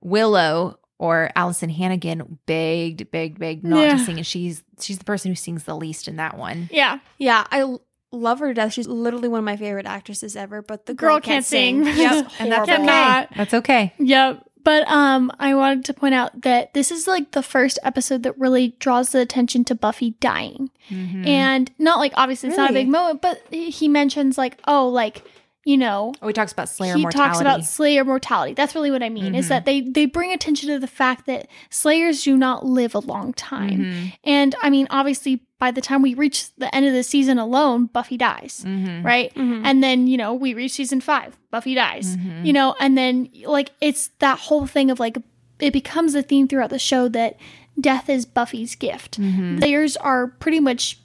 Willow 0.00 0.78
or 1.02 1.30
Alyson 1.34 1.68
Hannigan 1.70 2.38
begged, 2.46 3.10
begged, 3.10 3.38
begged 3.40 3.64
not 3.64 3.80
Yeah. 3.80 3.96
to 3.96 3.98
sing, 3.98 4.18
and 4.18 4.26
she's 4.26 4.62
she's 4.80 4.98
the 4.98 5.04
person 5.04 5.32
who 5.32 5.34
sings 5.34 5.64
the 5.64 5.74
least 5.76 6.06
in 6.06 6.16
that 6.16 6.38
one. 6.38 6.68
Yeah. 6.72 6.98
Yeah, 7.18 7.44
I 7.50 7.60
l- 7.62 7.82
love 8.12 8.38
her 8.38 8.48
to 8.48 8.54
death. 8.54 8.72
She's 8.72 8.86
literally 8.86 9.26
one 9.28 9.38
of 9.40 9.44
my 9.44 9.56
favorite 9.56 9.86
actresses 9.86 10.36
ever. 10.36 10.62
But 10.62 10.86
the 10.86 10.94
Girl 10.94 11.14
girl, 11.14 11.20
can't 11.20 11.44
sing. 11.44 11.84
She's 11.84 11.96
Yep. 11.98 12.30
And 12.38 12.52
that's 12.52 12.68
horrible. 12.68 12.84
okay. 12.84 12.92
Cannot. 12.92 13.28
That's 13.36 13.54
okay. 13.54 13.92
Yep. 13.98 14.44
But 14.64 14.86
um 14.88 15.32
I 15.40 15.56
wanted 15.56 15.84
to 15.86 15.94
point 15.94 16.14
out 16.14 16.42
that 16.42 16.72
this 16.72 16.92
is 16.92 17.08
like 17.08 17.32
the 17.32 17.42
first 17.42 17.80
episode 17.82 18.22
that 18.22 18.38
really 18.38 18.76
draws 18.78 19.10
the 19.10 19.18
attention 19.20 19.64
to 19.64 19.74
Buffy 19.74 20.10
dying. 20.20 20.70
Mhm. 20.88 21.26
And 21.26 21.70
not 21.80 21.98
like 21.98 22.12
obviously 22.16 22.50
it's 22.50 22.58
not 22.58 22.70
a 22.70 22.74
big 22.74 22.88
moment, 22.88 23.22
but 23.22 23.42
he 23.50 23.88
mentions 23.88 24.38
like, 24.38 24.60
oh, 24.68 24.86
like, 24.88 25.24
you 25.64 25.76
know, 25.78 26.12
oh, 26.20 26.26
he 26.26 26.32
talks 26.32 26.52
about 26.52 26.68
Slayer 26.68 26.96
he 26.96 27.02
mortality. 27.02 27.28
talks 27.30 27.40
about 27.40 27.64
Slayer 27.64 28.04
mortality. 28.04 28.54
That's 28.54 28.74
really 28.74 28.90
what 28.90 29.02
I 29.02 29.08
mean. 29.08 29.34
Is 29.34 29.46
Mhm. 29.46 29.48
that 29.50 29.64
they 29.64 29.80
they 29.80 30.06
bring 30.06 30.32
attention 30.32 30.68
to 30.70 30.78
the 30.78 30.86
fact 30.88 31.26
that 31.26 31.46
Slayers 31.70 32.24
do 32.24 32.36
not 32.36 32.66
live 32.66 32.94
a 32.94 32.98
long 32.98 33.32
time. 33.34 33.78
Mhm. 33.84 34.12
And 34.24 34.54
I 34.62 34.70
mean, 34.70 34.86
obviously 34.90 35.40
by 35.60 35.70
the 35.70 35.80
time 35.80 36.02
we 36.02 36.14
reach 36.14 36.52
the 36.56 36.74
end 36.74 36.84
of 36.86 36.92
the 36.92 37.04
season 37.04 37.38
alone, 37.38 37.86
Buffy 37.86 38.16
dies. 38.16 38.64
Mhm. 38.66 39.04
Right? 39.04 39.32
Mhm. 39.36 39.60
And 39.64 39.80
then, 39.84 40.08
you 40.08 40.16
know, 40.16 40.34
we 40.34 40.54
reach 40.54 40.72
season 40.72 41.00
five, 41.00 41.38
Buffy 41.52 41.74
dies. 41.76 42.16
Mhm. 42.16 42.44
You 42.44 42.52
know, 42.52 42.74
and 42.80 42.98
then 42.98 43.28
like 43.46 43.70
it's 43.80 44.10
that 44.18 44.38
whole 44.40 44.66
thing 44.66 44.90
of 44.90 44.98
like 44.98 45.16
it 45.60 45.72
becomes 45.72 46.16
a 46.16 46.22
theme 46.22 46.48
throughout 46.48 46.70
the 46.70 46.78
show 46.80 47.06
that 47.10 47.36
death 47.80 48.10
is 48.10 48.26
Buffy's 48.26 48.74
gift. 48.74 49.20
Mhm. 49.20 49.58
Slayers 49.58 49.96
are 49.98 50.26
pretty 50.26 50.58
much 50.58 50.98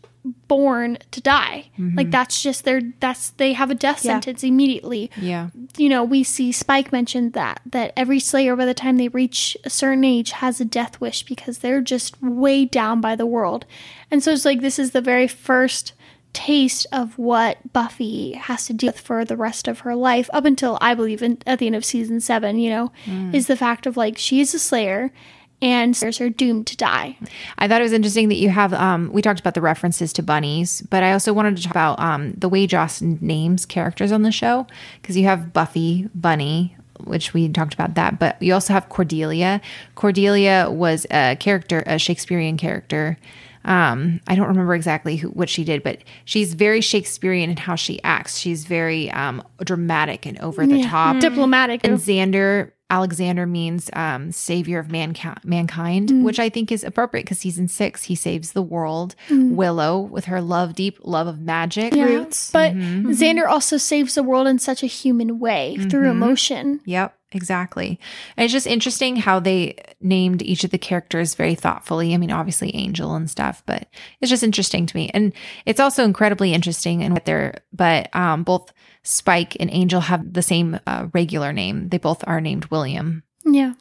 born 0.48 0.98
to 1.12 1.22
die. 1.22 1.70
Like 1.78 2.08
mm-hmm. 2.08 2.10
that's 2.10 2.42
just 2.42 2.66
their 2.66 2.82
that's 3.00 3.30
they 3.32 3.54
have 3.54 3.72
a 3.72 3.76
death 3.76 4.04
Yeah. 4.04 4.14
sentence 4.14 4.44
immediately. 4.44 5.12
Yeah. 5.20 5.50
You 5.78 5.90
know, 5.90 6.04
we 6.04 6.24
see 6.24 6.52
Spike 6.52 6.92
mentioned 6.92 7.34
that 7.34 7.62
that 7.66 7.94
every 7.96 8.20
Slayer 8.20 8.56
by 8.56 8.66
the 8.66 8.74
time 8.74 8.98
they 8.98 9.08
reach 9.08 9.58
a 9.64 9.70
certain 9.70 10.04
age 10.04 10.32
has 10.32 10.60
a 10.60 10.66
death 10.66 11.00
wish 11.02 11.24
because 11.24 11.60
they're 11.60 11.82
just 11.82 12.22
way 12.22 12.66
down 12.66 13.02
by 13.02 13.16
the 13.16 13.26
world. 13.26 13.66
And 14.10 14.24
so 14.24 14.32
it's 14.32 14.46
like 14.46 14.62
this 14.62 14.80
is 14.80 14.92
the 14.92 15.02
very 15.02 15.28
first 15.28 15.94
taste 16.34 16.86
of 16.92 17.18
what 17.18 17.74
Buffy 17.74 18.34
has 18.34 18.66
to 18.68 18.74
deal 18.74 18.90
with 18.90 19.00
for 19.00 19.26
the 19.26 19.36
rest 19.36 19.68
of 19.68 19.80
her 19.80 19.96
life 19.96 20.30
up 20.34 20.46
until 20.46 20.78
I 20.80 20.94
believe 20.94 21.24
in, 21.24 21.40
at 21.48 21.58
the 21.60 21.66
end 21.66 21.76
of 21.76 21.84
season 21.84 22.20
7, 22.20 22.60
you 22.60 22.70
know, 22.70 22.92
mm. 23.06 23.34
is 23.34 23.48
the 23.48 23.58
fact 23.58 23.88
of 23.88 23.98
like 23.98 24.18
she 24.18 24.40
is 24.40 24.54
a 24.54 24.60
Slayer 24.60 25.12
and 25.62 25.96
Slayers 25.96 26.22
are 26.22 26.30
doomed 26.30 26.68
to 26.68 26.78
die. 26.78 27.18
I 27.58 27.68
thought 27.68 27.82
it 27.82 27.84
was 27.84 27.94
interesting 27.94 28.30
that 28.30 28.36
you 28.36 28.50
have. 28.50 28.74
Um, 28.74 29.10
we 29.12 29.22
talked 29.22 29.40
about 29.40 29.54
the 29.54 29.62
references 29.62 30.14
to 30.14 30.24
bunnies, 30.24 30.82
but 30.90 31.04
I 31.04 31.14
also 31.14 31.34
wanted 31.34 31.58
to 31.58 31.64
talk 31.64 31.72
about 31.72 32.00
um, 32.00 32.34
the 32.34 32.50
way 32.50 32.68
Joss 32.68 33.02
names 33.02 33.66
characters 33.66 34.12
on 34.12 34.22
the 34.22 34.32
show 34.32 34.68
because 35.02 35.18
you 35.18 35.26
have 35.26 35.54
Buffy, 35.54 36.10
Bunny, 36.14 36.76
which 37.04 37.34
we 37.34 37.50
talked 37.50 37.74
about 37.74 37.96
that, 37.96 38.20
but 38.20 38.42
you 38.42 38.54
also 38.54 38.74
have 38.74 38.90
Cordelia. 38.90 39.62
Cordelia 39.96 40.68
was 40.70 41.06
a 41.12 41.36
character, 41.40 41.84
a 41.86 41.98
Shakespearean 41.98 42.58
character. 42.58 43.18
Um, 43.66 44.22
I 44.28 44.36
don't 44.36 44.48
remember 44.48 44.76
exactly 44.76 45.18
who, 45.18 45.28
what 45.30 45.50
she 45.50 45.66
did, 45.66 45.84
but 45.84 46.00
she's 46.24 46.54
very 46.54 46.80
Shakespearean 46.80 47.50
in 47.50 47.58
how 47.58 47.76
she 47.76 48.02
acts. 48.02 48.38
She's 48.38 48.64
very 48.64 49.12
um, 49.12 49.44
dramatic 49.62 50.26
and 50.26 50.40
over 50.40 50.66
the 50.66 50.84
top. 50.84 51.20
Diplomatic. 51.20 51.82
And 51.84 51.98
Xander, 51.98 52.72
Alexander 52.90 53.46
means 53.46 53.90
um, 53.94 54.32
savior 54.32 54.80
of 54.80 54.88
manki- 54.88 55.44
mankind, 55.44 56.10
Mm. 56.10 56.24
which 56.24 56.40
I 56.40 56.48
think 56.50 56.72
is 56.72 56.84
appropriate 56.84 57.24
because 57.24 57.40
season 57.40 57.68
six, 57.68 58.04
he 58.04 58.16
saves 58.16 58.54
the 58.54 58.62
world. 58.62 59.14
Mm. 59.28 59.56
Willow, 59.56 60.00
with 60.00 60.26
her 60.26 60.40
love, 60.42 60.74
deep 60.74 60.98
love 61.04 61.28
of 61.28 61.40
magic. 61.42 61.94
Yeah, 61.94 62.06
Roots. 62.06 62.50
But 62.52 62.74
Mhm. 62.74 63.08
Xander 63.08 63.48
also 63.48 63.76
saves 63.78 64.16
the 64.16 64.24
world 64.24 64.48
in 64.48 64.58
such 64.60 64.84
a 64.84 64.88
human 64.88 65.38
way 65.40 65.78
through 65.90 66.06
Mhm. 66.08 66.12
emotion. 66.12 66.80
Yep, 66.86 67.14
exactly. 67.32 68.00
And 68.36 68.44
it's 68.44 68.54
just 68.54 68.68
interesting 68.68 69.16
how 69.18 69.40
they 69.40 69.76
named 70.02 70.42
each 70.42 70.64
of 70.64 70.72
the 70.72 70.78
characters 70.78 71.36
very 71.36 71.56
thoughtfully. 71.56 72.14
I 72.14 72.18
mean, 72.18 72.32
obviously 72.32 72.76
Angel 72.76 73.16
and 73.16 73.30
stuff, 73.30 73.64
but 73.66 73.88
it's 74.22 74.30
just 74.30 74.44
interesting 74.44 74.86
to 74.86 74.96
me. 74.96 75.10
And 75.14 75.34
it's 75.66 75.80
also 75.80 76.04
incredibly 76.04 76.54
interesting 76.54 77.02
in 77.02 77.14
what 77.14 77.26
they're, 77.26 77.62
but 77.74 78.14
um, 78.16 78.44
both 78.44 78.72
Spike 79.04 79.56
and 79.60 79.70
Angel 79.72 80.02
have 80.02 80.34
the 80.34 80.42
same 80.42 80.80
uh, 80.88 81.08
regular 81.14 81.54
name. 81.54 81.90
They 81.90 81.98
both 81.98 82.24
are 82.28 82.42
named 82.42 82.66
William. 82.66 83.24
Yeah. 83.46 83.74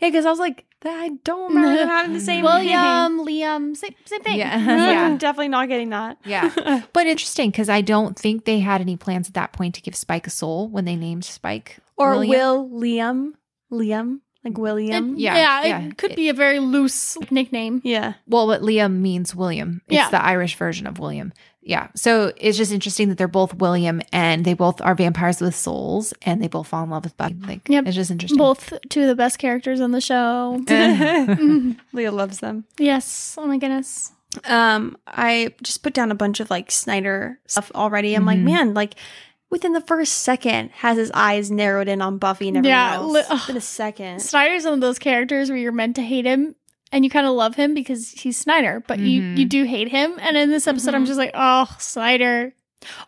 Yeah, 0.00 0.08
because 0.08 0.26
I 0.26 0.30
was 0.30 0.38
like, 0.40 0.64
I 0.84 1.10
don't 1.22 1.54
remember 1.54 1.76
them 1.76 1.88
having 1.88 2.12
the 2.12 2.20
same 2.32 2.44
name. 2.44 2.44
William, 2.44 3.24
Liam, 3.24 3.76
same, 3.76 3.94
same 4.04 4.22
thing. 4.22 4.38
Yeah. 4.38 4.58
Yeah, 4.66 5.10
Yeah. 5.10 5.16
definitely 5.18 5.48
not 5.48 5.68
getting 5.68 5.90
that. 5.90 6.18
Yeah. 6.24 6.82
but 6.92 7.06
interesting 7.06 7.50
because 7.50 7.68
I 7.68 7.82
don't 7.82 8.18
think 8.18 8.44
they 8.44 8.58
had 8.58 8.80
any 8.80 8.96
plans 8.96 9.28
at 9.28 9.34
that 9.34 9.52
point 9.52 9.76
to 9.76 9.80
give 9.82 9.94
Spike 9.94 10.26
a 10.26 10.30
soul 10.30 10.68
when 10.68 10.84
they 10.84 10.96
named 10.96 11.24
Spike. 11.24 11.78
Or 12.02 12.10
William. 12.12 12.30
Will 12.30 12.68
Liam, 12.70 13.32
Liam, 13.72 14.20
like 14.44 14.58
William. 14.58 15.14
It- 15.14 15.20
Yeah, 15.20 15.36
yeah, 15.36 15.64
yeah. 15.66 15.80
it 15.88 15.96
could 15.98 16.16
be 16.16 16.28
a 16.28 16.34
very 16.34 16.58
loose 16.58 17.16
nickname. 17.30 17.80
yeah. 17.84 18.14
Well, 18.26 18.46
but 18.46 18.62
Liam 18.62 18.98
means 19.00 19.34
William. 19.34 19.80
It's 19.86 19.94
Yeah. 19.94 20.10
the 20.10 20.22
Irish 20.22 20.56
version 20.56 20.86
of 20.86 20.98
William. 20.98 21.32
yeah. 21.64 21.86
So 21.94 22.32
it's 22.38 22.58
just 22.58 22.72
interesting 22.72 23.08
that 23.10 23.18
they're 23.18 23.28
both 23.28 23.54
William 23.54 24.02
and 24.12 24.44
they 24.44 24.52
both 24.54 24.80
are 24.80 24.96
vampires 24.96 25.40
with 25.40 25.54
souls 25.54 26.12
and 26.22 26.42
they 26.42 26.48
both 26.48 26.66
fall 26.66 26.82
in 26.82 26.90
love 26.90 27.04
with 27.04 27.16
Buffy. 27.16 27.36
Like, 27.46 27.68
Yep. 27.68 27.86
it's 27.86 27.94
just 27.94 28.10
interesting. 28.10 28.36
Both 28.38 28.72
two 28.90 29.02
of 29.02 29.06
the 29.06 29.14
best 29.14 29.38
characters 29.38 29.80
on 29.80 29.92
the 29.92 30.00
show. 30.00 30.58
Leah 31.92 32.10
loves 32.12 32.38
them. 32.40 32.64
yes. 32.78 33.36
Oh 33.38 33.46
my 33.46 33.58
goodness. 33.58 34.10
Um, 34.46 34.96
I 35.06 35.54
just 35.62 35.82
put 35.82 35.92
down 35.92 36.10
a 36.10 36.14
bunch 36.16 36.40
of 36.40 36.50
like 36.50 36.70
Snyder 36.70 37.38
stuff 37.46 37.70
already. 37.74 38.14
I'm 38.14 38.24
like, 38.26 38.38
Mhm. 38.38 38.42
man, 38.44 38.74
like 38.74 38.94
within 39.52 39.72
the 39.72 39.80
first 39.82 40.14
second, 40.14 40.70
has 40.72 40.96
his 40.96 41.12
eyes 41.14 41.48
narrowed 41.50 41.86
in 41.86 42.02
on 42.02 42.18
Buffy 42.18 42.48
and 42.48 42.56
everyone 42.56 42.70
Yeah, 42.76 42.94
else. 42.94 43.12
li- 43.12 43.22
ugh. 43.30 43.40
Within 43.42 43.56
a 43.56 43.60
second. 43.60 44.20
Snyder's 44.22 44.64
one 44.64 44.74
of 44.74 44.80
those 44.80 44.98
characters 44.98 45.48
where 45.48 45.58
you're 45.58 45.70
meant 45.70 45.94
to 45.96 46.02
hate 46.02 46.24
him 46.24 46.56
and 46.90 47.04
you 47.04 47.10
kind 47.10 47.26
of 47.26 47.34
love 47.34 47.54
him 47.54 47.72
because 47.74 48.10
he's 48.10 48.36
Snyder, 48.36 48.82
but 48.88 48.98
you 48.98 49.22
Mhm. 49.22 49.38
you 49.38 49.44
do 49.44 49.62
hate 49.64 49.88
him. 49.88 50.18
And 50.20 50.36
in 50.36 50.50
this 50.50 50.66
episode, 50.66 50.94
I'm 50.94 51.04
Mhm. 51.04 51.06
just 51.06 51.18
like, 51.18 51.30
oh, 51.34 51.68
Snyder. 51.78 52.54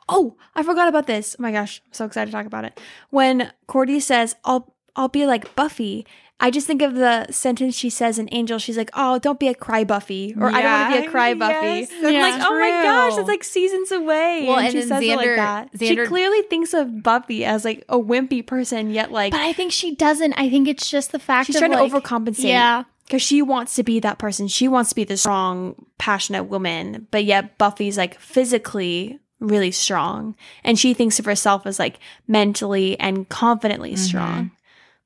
Oh, 0.08 0.36
I 0.54 0.62
forgot 0.62 0.86
about 0.86 1.06
this. 1.08 1.34
Oh 1.38 1.42
my 1.42 1.50
gosh, 1.50 1.82
I'm 1.86 1.92
so 1.92 2.04
excited 2.04 2.26
to 2.30 2.32
talk 2.36 2.46
about 2.46 2.64
it. 2.64 2.78
When 3.10 3.50
Cordy 3.66 3.98
says, 3.98 4.36
"I'll 4.44 4.72
I'll 4.96 5.08
be 5.08 5.26
like 5.26 5.56
Buffy," 5.56 6.06
I 6.40 6.50
just 6.50 6.66
think 6.66 6.82
of 6.82 6.94
the 6.94 7.26
sentence 7.30 7.74
she 7.76 7.88
says 7.88 8.18
in 8.18 8.28
Angel. 8.32 8.58
She's 8.58 8.76
like, 8.76 8.90
"Oh, 8.94 9.18
don't 9.18 9.38
be 9.38 9.48
a 9.48 9.54
cry 9.54 9.84
Buffy," 9.84 10.34
or 10.38 10.48
"I 10.50 10.60
don't 10.62 10.72
want 10.72 10.94
to 10.94 11.00
be 11.00 11.06
a 11.06 11.10
cry 11.10 11.34
Buffy." 11.34 11.54
Yes, 11.80 11.92
I'm 12.04 12.14
like, 12.14 12.42
"Oh 12.44 12.58
my 12.58 12.70
gosh, 12.82 13.16
that's 13.16 13.28
like 13.28 13.44
seasons 13.44 13.92
away." 13.92 14.44
Well, 14.46 14.58
and, 14.58 14.66
and 14.66 14.72
she 14.72 14.82
says 14.82 15.02
it 15.02 15.16
like 15.16 15.26
Xander- 15.28 15.36
that. 15.36 15.70
she 15.78 15.96
clearly 16.06 16.42
thinks 16.42 16.74
of 16.74 17.02
Buffy 17.02 17.44
as 17.44 17.64
like 17.64 17.84
a 17.88 17.98
wimpy 17.98 18.44
person, 18.46 18.90
yet 18.90 19.12
like 19.12 19.30
But 19.30 19.40
I 19.42 19.52
think 19.52 19.72
she 19.72 19.94
doesn't. 19.94 20.32
I 20.34 20.50
think 20.50 20.66
it's 20.68 20.90
just 20.90 21.12
the 21.12 21.18
fact 21.20 21.46
that 21.46 21.52
she's 21.52 21.60
trying 21.60 21.70
like, 21.72 21.90
to 21.90 22.00
overcompensate. 22.00 22.44
Yeah. 22.48 22.82
because 23.06 23.22
she 23.22 23.40
wants 23.40 23.76
to 23.76 23.82
be 23.84 24.00
that 24.00 24.18
person. 24.18 24.48
She 24.48 24.66
wants 24.66 24.90
to 24.90 24.96
be 24.96 25.04
the 25.04 25.16
strong, 25.16 25.76
passionate 25.98 26.44
woman, 26.44 27.06
but 27.12 27.24
yet 27.24 27.58
Buffy's 27.58 27.96
like 27.96 28.18
physically 28.18 29.20
really 29.40 29.70
strong, 29.70 30.34
and 30.64 30.78
she 30.78 30.94
thinks 30.94 31.18
of 31.18 31.24
herself 31.26 31.64
as 31.66 31.78
like 31.78 32.00
mentally 32.26 32.98
and 32.98 33.28
confidently 33.28 33.92
Mhm. 33.94 33.98
strong. 33.98 34.50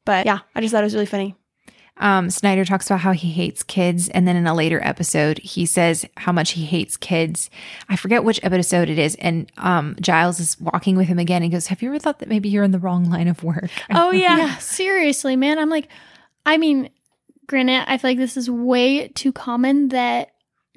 But 0.09 0.25
yeah, 0.25 0.39
I 0.55 0.63
just 0.63 0.73
thought 0.73 0.81
it 0.83 0.87
was 0.87 0.95
really 0.95 1.05
funny. 1.05 1.35
Um, 1.99 2.31
Snyder 2.31 2.65
talks 2.65 2.87
about 2.87 3.01
how 3.01 3.13
he 3.13 3.31
hates 3.31 3.63
kids, 3.63 4.09
and 4.09 4.27
then 4.27 4.37
in 4.37 4.47
a 4.47 4.55
later 4.55 4.81
episode, 4.83 5.37
he 5.37 5.67
says 5.67 6.07
how 6.17 6.33
much 6.33 6.53
he 6.53 6.65
hates 6.65 6.97
kids. 6.97 7.51
I 7.91 7.97
forget 7.97 8.25
which 8.25 8.41
episode 8.43 8.89
it 8.89 8.99
is, 8.99 9.17
and 9.17 9.53
um, 9.59 9.97
Giles 10.01 10.41
is 10.41 10.59
walking 10.59 10.97
with 10.97 11.09
him 11.09 11.19
again 11.19 11.43
and 11.43 11.53
goes, 11.53 11.67
"Have 11.67 11.83
you 11.83 11.91
ever 11.91 11.99
thought 11.99 12.21
that 12.21 12.29
maybe 12.31 12.49
you're 12.49 12.65
in 12.65 12.71
the 12.71 12.79
wrong 12.79 13.11
line 13.11 13.29
of 13.29 13.45
work?" 13.45 13.69
Oh 13.91 14.13
Yeah. 14.13 14.57
seriously, 14.57 15.37
man. 15.37 15.59
I'm 15.59 15.69
like, 15.69 15.89
I 16.47 16.57
mean, 16.57 16.89
granted, 17.47 17.85
I 17.87 17.99
feel 17.99 18.13
like 18.13 18.19
this 18.19 18.39
is 18.39 18.49
way 18.49 19.09
too 19.09 19.31
common 19.33 19.89
that 19.89 20.31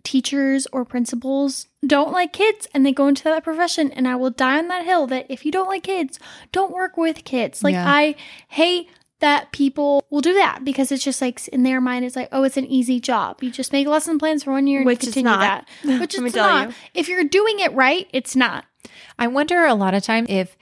teachers 0.04 0.68
or 0.74 0.84
principals 0.84 1.68
don't 1.88 2.12
like 2.12 2.34
kids 2.34 2.68
and 2.74 2.86
they 2.86 2.92
go 2.92 3.08
into 3.08 3.24
that 3.26 3.44
profession. 3.44 3.92
And 3.92 4.08
I 4.08 4.16
will 4.16 4.32
die 4.32 4.58
on 4.58 4.68
that 4.68 4.84
hill 4.86 5.06
that 5.08 5.28
if 5.30 5.46
you 5.46 5.52
don't 5.52 5.68
like 5.70 5.84
kids, 5.84 6.20
don't 6.52 6.72
work 6.74 6.98
with 6.98 7.24
kids. 7.24 7.64
Like, 7.64 7.74
Yeah. 7.74 7.86
I 7.88 8.16
hate 8.50 8.90
that 9.22 9.52
people 9.52 10.04
will 10.10 10.22
do 10.22 10.34
that 10.34 10.64
because 10.64 10.92
it's 10.92 11.04
just 11.04 11.22
like 11.22 11.48
in 11.48 11.64
their 11.64 11.80
mind, 11.82 12.06
it's 12.06 12.16
like, 12.16 12.30
oh, 12.32 12.44
it's 12.44 12.58
an 12.58 12.66
easy 12.66 13.00
job. 13.00 13.42
You 13.42 13.50
just 13.52 13.72
make 13.72 13.88
lesson 13.88 14.20
plans 14.20 14.44
for 14.44 14.52
one 14.52 14.68
year 14.68 14.80
and 14.82 14.86
Which 14.86 15.04
you 15.04 15.08
it's 15.10 15.14
continue 15.16 15.32
not. 15.38 15.66
that. 15.86 16.00
Which 16.00 16.16
Let 16.16 16.24
me 16.24 16.30
tell 16.32 16.48
not. 16.50 16.68
you. 16.70 16.76
If 16.94 17.08
you're 17.08 17.24
doing 17.24 17.60
it 17.60 17.72
right, 17.74 18.08
it's 18.14 18.36
not. 18.36 18.66
I 19.18 19.28
wonder 19.28 19.66
a 19.66 19.74
lot 19.74 19.94
of 19.94 20.04
times 20.04 20.28
if 20.30 20.58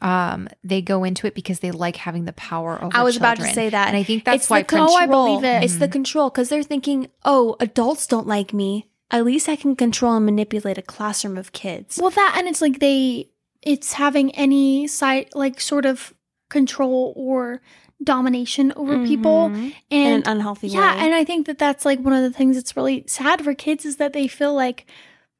um, 0.00 0.48
they 0.64 0.82
go 0.82 1.04
into 1.04 1.26
it 1.26 1.34
because 1.34 1.60
they 1.60 1.70
like 1.70 1.96
having 1.96 2.24
the 2.24 2.32
power 2.32 2.82
over. 2.82 2.96
I 2.96 3.02
was 3.02 3.16
about 3.16 3.36
to 3.38 3.44
say 3.52 3.68
that. 3.70 3.88
and 3.88 3.96
I 3.96 4.02
think 4.02 4.24
that's 4.24 4.44
it's 4.44 4.50
why 4.50 4.62
the 4.62 4.66
Prince- 4.68 4.90
Oh, 4.90 4.96
I 4.96 5.02
control. 5.02 5.26
believe 5.40 5.44
it. 5.44 5.64
It's 5.64 5.76
the 5.76 5.88
control 5.88 6.28
because 6.30 6.48
they're 6.48 6.62
thinking, 6.62 7.08
oh, 7.24 7.56
adults 7.60 8.06
don't 8.06 8.26
like 8.26 8.52
me. 8.52 8.88
At 9.10 9.24
least 9.24 9.48
I 9.48 9.56
can 9.56 9.76
control 9.76 10.16
and 10.16 10.24
manipulate 10.26 10.78
a 10.78 10.82
classroom 10.82 11.36
of 11.38 11.52
kids. 11.52 11.98
Well, 12.00 12.10
that 12.10 12.34
and 12.36 12.48
it's 12.48 12.60
like 12.62 12.78
they, 12.80 13.28
it's 13.62 13.92
having 13.92 14.34
any 14.34 14.86
side 14.86 15.28
like 15.34 15.60
sort 15.60 15.86
of 15.86 16.12
control 16.48 17.12
or 17.16 17.60
domination 18.04 18.72
over 18.76 19.04
people, 19.06 19.50
Mhm. 19.50 19.74
in 19.90 20.06
and 20.12 20.26
an 20.26 20.32
unhealthy 20.36 20.68
yeah, 20.68 20.94
way. 20.96 21.00
and 21.06 21.14
I 21.14 21.24
think 21.24 21.46
that 21.46 21.58
that's 21.58 21.84
like 21.84 22.00
one 22.00 22.12
of 22.14 22.22
the 22.22 22.36
things 22.36 22.56
that's 22.56 22.76
really 22.76 23.04
sad 23.06 23.42
for 23.42 23.54
kids 23.54 23.84
is 23.84 23.96
that 23.96 24.12
they 24.12 24.26
feel 24.28 24.54
like 24.54 24.86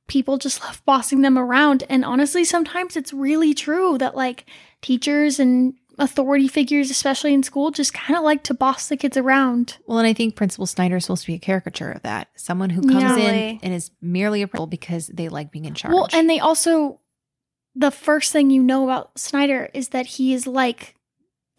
people 0.08 0.38
just 0.38 0.60
love 0.64 0.82
bossing 0.84 1.22
them 1.22 1.38
around, 1.38 1.84
and 1.88 2.04
honestly, 2.04 2.44
sometimes 2.44 2.96
it's 2.96 3.12
really 3.12 3.54
true 3.54 3.98
that 3.98 4.14
like 4.16 4.44
teachers 4.80 5.38
and 5.40 5.74
authority 5.98 6.48
figures, 6.48 6.90
especially 6.90 7.34
in 7.34 7.42
school, 7.42 7.70
just 7.70 7.92
kind 7.92 8.16
of 8.16 8.24
like 8.24 8.42
to 8.42 8.54
boss 8.54 8.88
the 8.88 8.96
kids 8.96 9.16
around. 9.16 9.76
Well, 9.86 9.98
and 9.98 10.06
I 10.06 10.14
think 10.14 10.34
Principal 10.36 10.64
Snyder 10.66 10.96
is 10.96 11.04
supposed 11.04 11.22
to 11.24 11.26
be 11.26 11.34
a 11.34 11.38
caricature 11.38 11.92
of 11.92 12.02
that. 12.02 12.28
Someone 12.34 12.70
who 12.70 12.80
comes 12.80 13.02
Yeah. 13.02 13.18
in 13.18 13.60
and 13.62 13.74
is 13.74 13.90
merely 14.00 14.40
a 14.40 14.48
principal 14.48 14.66
because 14.66 15.08
they 15.08 15.28
like 15.28 15.52
being 15.52 15.66
in 15.66 15.74
charge. 15.74 15.92
Well, 15.94 16.08
and 16.12 16.30
they 16.30 16.40
also, 16.40 17.00
the 17.74 17.90
first 17.90 18.32
thing 18.32 18.50
you 18.50 18.62
know 18.62 18.84
about 18.84 19.18
Snyder 19.18 19.68
is 19.74 19.88
that 19.90 20.06
he 20.06 20.32
is 20.32 20.46
like 20.46 20.94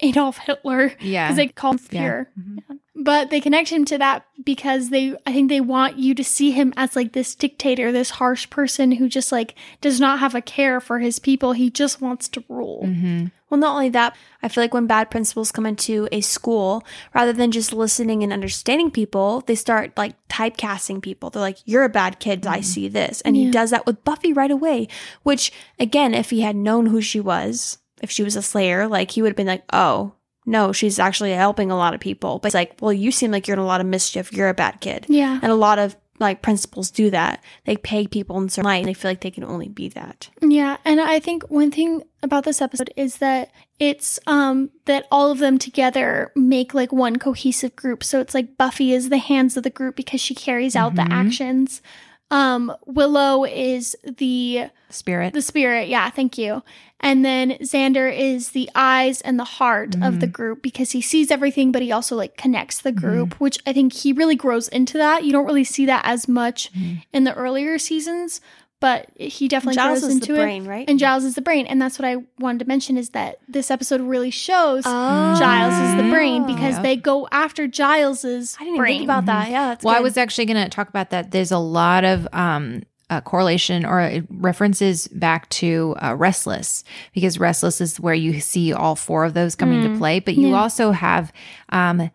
Adolf 0.00 0.38
Hitler 0.38 0.92
yeah. 1.00 1.26
because 1.28 1.36
they 1.36 1.48
call 1.48 1.72
him 1.72 1.80
Yeah. 1.90 2.02
Fuhrer. 2.02 2.26
Mhm. 2.38 2.78
But 2.96 3.30
they 3.30 3.40
connect 3.40 3.70
him 3.70 3.84
to 3.86 3.98
that 3.98 4.24
because 4.44 4.90
they, 4.90 5.16
I 5.26 5.32
think 5.32 5.48
they 5.48 5.60
want 5.60 5.98
you 5.98 6.14
to 6.14 6.22
see 6.22 6.52
him 6.52 6.72
as 6.76 6.94
like 6.94 7.12
this 7.12 7.34
dictator, 7.34 7.90
this 7.90 8.10
harsh 8.10 8.48
person 8.50 8.92
who 8.92 9.08
just 9.08 9.32
like 9.32 9.56
does 9.80 9.98
not 10.00 10.20
have 10.20 10.34
a 10.36 10.40
care 10.40 10.80
for 10.80 11.00
his 11.00 11.18
people. 11.18 11.52
He 11.52 11.70
just 11.70 12.00
wants 12.00 12.28
to 12.28 12.44
rule. 12.48 12.82
Mhm. 12.86 13.32
Well, 13.50 13.58
not 13.60 13.74
only 13.74 13.88
that, 13.90 14.16
I 14.42 14.48
feel 14.48 14.62
like 14.64 14.74
when 14.74 14.86
bad 14.86 15.10
principals 15.10 15.52
come 15.52 15.66
into 15.66 16.08
a 16.12 16.20
school, 16.20 16.84
rather 17.14 17.32
than 17.32 17.50
just 17.50 17.72
listening 17.72 18.22
and 18.22 18.32
understanding 18.32 18.90
people, 18.90 19.42
they 19.46 19.54
start 19.56 19.92
like 19.96 20.14
typecasting 20.28 21.02
people. 21.02 21.30
They're 21.30 21.42
like, 21.42 21.58
you're 21.64 21.84
a 21.84 21.88
bad 21.88 22.20
kid. 22.20 22.46
I 22.46 22.60
see 22.60 22.88
this. 22.88 23.20
And 23.22 23.36
he 23.36 23.50
does 23.50 23.70
that 23.70 23.86
with 23.86 24.04
Buffy 24.04 24.32
right 24.32 24.50
away, 24.50 24.88
which, 25.24 25.52
again, 25.78 26.14
if 26.14 26.30
he 26.30 26.40
had 26.40 26.56
known 26.56 26.86
who 26.86 27.00
she 27.00 27.20
was, 27.20 27.78
if 28.02 28.10
she 28.10 28.22
was 28.22 28.36
a 28.36 28.42
slayer, 28.42 28.86
like 28.88 29.10
he 29.10 29.22
would 29.22 29.28
have 29.30 29.36
been 29.36 29.46
like, 29.46 29.64
oh, 29.72 30.12
no, 30.46 30.72
she's 30.72 30.98
actually 30.98 31.32
helping 31.32 31.70
a 31.70 31.76
lot 31.76 31.94
of 31.94 32.00
people. 32.00 32.38
But 32.38 32.48
it's 32.48 32.54
like, 32.54 32.74
well, 32.80 32.92
you 32.92 33.10
seem 33.10 33.30
like 33.30 33.46
you're 33.48 33.56
in 33.56 33.62
a 33.62 33.66
lot 33.66 33.80
of 33.80 33.86
mischief. 33.86 34.32
You're 34.32 34.48
a 34.50 34.54
bad 34.54 34.80
kid. 34.80 35.06
Yeah. 35.08 35.38
And 35.42 35.50
a 35.50 35.54
lot 35.54 35.78
of 35.78 35.96
like 36.20 36.42
principals 36.42 36.90
do 36.90 37.10
that. 37.10 37.42
They 37.64 37.76
peg 37.76 38.10
people 38.10 38.38
in 38.40 38.48
certain 38.48 38.66
light 38.66 38.76
and 38.78 38.86
they 38.88 38.94
feel 38.94 39.10
like 39.10 39.22
they 39.22 39.30
can 39.32 39.42
only 39.42 39.68
be 39.68 39.88
that. 39.90 40.28
Yeah, 40.42 40.76
and 40.84 41.00
I 41.00 41.18
think 41.18 41.42
one 41.50 41.72
thing 41.72 42.02
about 42.22 42.44
this 42.44 42.62
episode 42.62 42.92
is 42.96 43.16
that 43.16 43.50
it's 43.80 44.20
um 44.28 44.70
that 44.84 45.06
all 45.10 45.32
of 45.32 45.38
them 45.38 45.58
together 45.58 46.30
make 46.36 46.72
like 46.72 46.92
one 46.92 47.16
cohesive 47.16 47.74
group. 47.74 48.04
So 48.04 48.20
it's 48.20 48.32
like 48.34 48.56
Buffy 48.56 48.92
is 48.92 49.08
the 49.08 49.18
hands 49.18 49.56
of 49.56 49.64
the 49.64 49.70
group 49.70 49.96
because 49.96 50.20
she 50.20 50.34
carries 50.36 50.76
out 50.76 50.92
Mhm. 50.92 50.96
the 50.96 51.12
actions. 51.12 51.82
Um 52.30 52.72
Willow 52.86 53.44
is 53.44 53.96
the 54.04 54.68
Spirit. 54.90 55.34
the 55.34 55.42
spirit, 55.42 55.88
yeah, 55.88 56.08
thank 56.10 56.38
you. 56.38 56.62
And 57.04 57.22
then 57.24 57.50
Xander 57.60 58.10
is 58.12 58.48
the 58.52 58.68
eyes 58.74 59.20
and 59.20 59.38
the 59.38 59.44
heart 59.44 59.94
of 60.02 60.20
the 60.20 60.26
group 60.26 60.62
because 60.62 60.92
he 60.92 61.02
sees 61.02 61.30
everything, 61.30 61.70
but 61.70 61.82
he 61.82 61.92
also 61.92 62.16
like 62.16 62.36
connects 62.38 62.80
the 62.80 62.92
group, 62.92 63.38
which 63.38 63.58
I 63.66 63.74
think 63.74 63.92
he 63.92 64.14
really 64.14 64.36
grows 64.36 64.68
into 64.68 64.96
that. 64.96 65.22
You 65.22 65.30
don't 65.30 65.44
really 65.46 65.64
see 65.64 65.84
that 65.84 66.00
as 66.06 66.26
much 66.26 66.72
Mhm. 66.72 67.02
in 67.12 67.24
the 67.24 67.34
earlier 67.34 67.78
seasons, 67.78 68.40
but 68.80 69.06
he 69.16 69.48
definitely 69.48 69.76
Giles 69.76 70.00
grows 70.00 70.08
is 70.10 70.14
into 70.16 70.32
the 70.32 70.38
it. 70.40 70.42
brain, 70.44 70.64
right? 70.66 70.88
And 70.88 70.98
Giles 70.98 71.24
is 71.24 71.34
the 71.34 71.42
brain, 71.42 71.66
and 71.66 71.80
that's 71.80 71.98
what 71.98 72.06
I 72.08 72.16
wanted 72.38 72.60
to 72.60 72.64
mention 72.66 72.96
is 72.96 73.10
that 73.10 73.36
this 73.48 73.70
episode 73.70 74.00
really 74.00 74.30
shows 74.30 74.84
Oh. 74.86 75.36
Giles 75.38 75.74
is 75.90 76.02
the 76.02 76.10
brain 76.10 76.46
because 76.46 76.74
Yep. 76.74 76.82
they 76.82 76.96
go 76.96 77.28
after 77.30 77.66
Giles's 77.66 78.56
I 78.58 78.64
didn't 78.64 78.74
even 78.76 78.78
brain. 78.82 78.98
think 79.00 79.06
about 79.10 79.26
that. 79.26 79.50
Yeah, 79.50 79.68
that's 79.68 79.84
well, 79.84 79.94
I 79.94 80.00
was 80.00 80.16
actually 80.16 80.46
going 80.46 80.62
to 80.64 80.70
talk 80.70 80.88
about 80.88 81.10
that. 81.10 81.30
There's 81.32 81.52
a 81.52 81.58
lot 81.58 82.04
of 82.04 82.26
um, 82.32 82.82
uh, 83.10 83.20
correlation 83.20 83.84
or 83.84 84.00
it 84.00 84.24
references 84.30 85.08
back 85.08 85.48
to 85.50 85.94
uh, 86.02 86.14
Restless 86.14 86.84
because 87.12 87.38
Restless 87.38 87.80
is 87.80 88.00
where 88.00 88.14
you 88.14 88.40
see 88.40 88.72
all 88.72 88.96
four 88.96 89.24
of 89.24 89.34
those 89.34 89.54
coming 89.54 89.82
to 89.82 89.98
play. 89.98 90.20
But 90.20 90.34
you 90.34 90.48
Yeah. 90.50 90.60
also 90.60 90.90
have 90.92 91.32
um, 91.68 92.10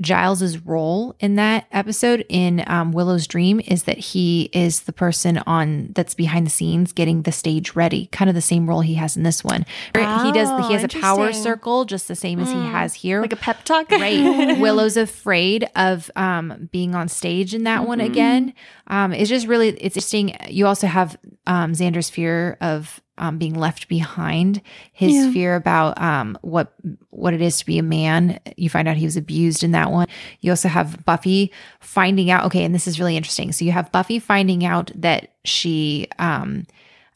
Giles's 0.00 0.58
role 0.58 1.14
in 1.20 1.36
that 1.36 1.66
episode 1.70 2.26
in 2.28 2.64
um, 2.66 2.90
Willow's 2.90 3.26
dream 3.28 3.60
is 3.60 3.84
that 3.84 3.96
he 3.98 4.50
is 4.52 4.80
the 4.82 4.92
person 4.92 5.38
on 5.46 5.90
that's 5.94 6.14
behind 6.14 6.46
the 6.46 6.50
scenes 6.50 6.92
getting 6.92 7.22
the 7.22 7.30
stage 7.30 7.76
ready, 7.76 8.06
kind 8.06 8.28
of 8.28 8.34
the 8.34 8.40
same 8.42 8.68
role 8.68 8.80
he 8.80 8.94
has 8.94 9.16
in 9.16 9.22
this 9.22 9.44
one. 9.44 9.64
he 9.94 10.00
does. 10.32 10.48
Oh, 10.50 10.66
He 10.66 10.72
has 10.74 10.82
a 10.82 10.88
power 10.88 11.32
circle 11.32 11.84
just 11.84 12.08
the 12.08 12.16
same 12.16 12.40
as 12.40 12.48
he 12.48 12.54
Mm. 12.56 12.70
has 12.72 12.94
here. 12.94 13.20
like 13.22 13.32
a 13.32 13.36
pep 13.36 13.62
talk. 13.64 13.90
right 13.90 14.58
willow's 14.58 14.96
afraid 14.96 15.68
of 15.76 16.10
um 16.16 16.68
being 16.72 16.94
on 16.94 17.08
stage 17.08 17.54
in 17.54 17.64
that 17.64 17.86
one 17.86 17.98
Mhm. 18.00 18.06
again 18.06 18.54
um 18.88 19.12
it's 19.12 19.28
just 19.30 19.46
really 19.46 19.68
it's 19.70 19.96
interesting 19.96 20.36
you 20.48 20.66
also 20.66 20.86
have 20.86 21.16
um 21.46 21.72
xander's 21.72 22.10
fear 22.10 22.56
of 22.60 23.00
um 23.18 23.38
being 23.38 23.54
left 23.54 23.88
behind 23.88 24.60
his 24.92 25.14
Yeah. 25.14 25.30
fear 25.32 25.54
about 25.56 26.00
um 26.00 26.36
what 26.42 26.72
what 27.10 27.32
it 27.34 27.40
is 27.40 27.58
to 27.58 27.66
be 27.66 27.78
a 27.78 27.82
man. 27.82 28.40
You 28.56 28.68
find 28.68 28.88
out 28.88 28.96
he 28.96 29.04
was 29.04 29.16
abused 29.16 29.62
in 29.62 29.70
that 29.72 29.90
one. 29.92 30.06
You 30.40 30.50
also 30.52 30.68
have 30.68 31.04
buffy 31.04 31.52
finding 31.80 32.30
out 32.30 32.44
okay 32.46 32.64
and 32.64 32.74
this 32.74 32.86
is 32.88 32.98
really 32.98 33.16
interesting. 33.16 33.52
So 33.52 33.64
you 33.64 33.72
have 33.72 33.92
buffy 33.92 34.18
finding 34.18 34.64
out 34.64 34.90
that 34.94 35.34
she 35.44 36.08
um 36.18 36.66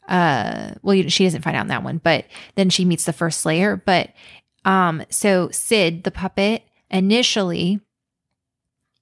uh 0.07 0.71
well 0.81 0.95
you- 0.95 1.09
she 1.09 1.23
doesn't 1.23 1.41
find 1.43 1.55
out 1.57 1.61
in 1.63 1.67
that 1.67 1.83
one 1.83 1.99
but 2.03 2.25
then 2.55 2.69
she 2.69 2.85
meets 2.85 3.05
the 3.05 3.13
first 3.13 3.41
slayer. 3.41 3.75
But 3.75 4.11
um 4.65 5.03
so 5.09 5.49
sid 5.51 6.03
the 6.03 6.11
puppet 6.11 6.63
initially 6.89 7.79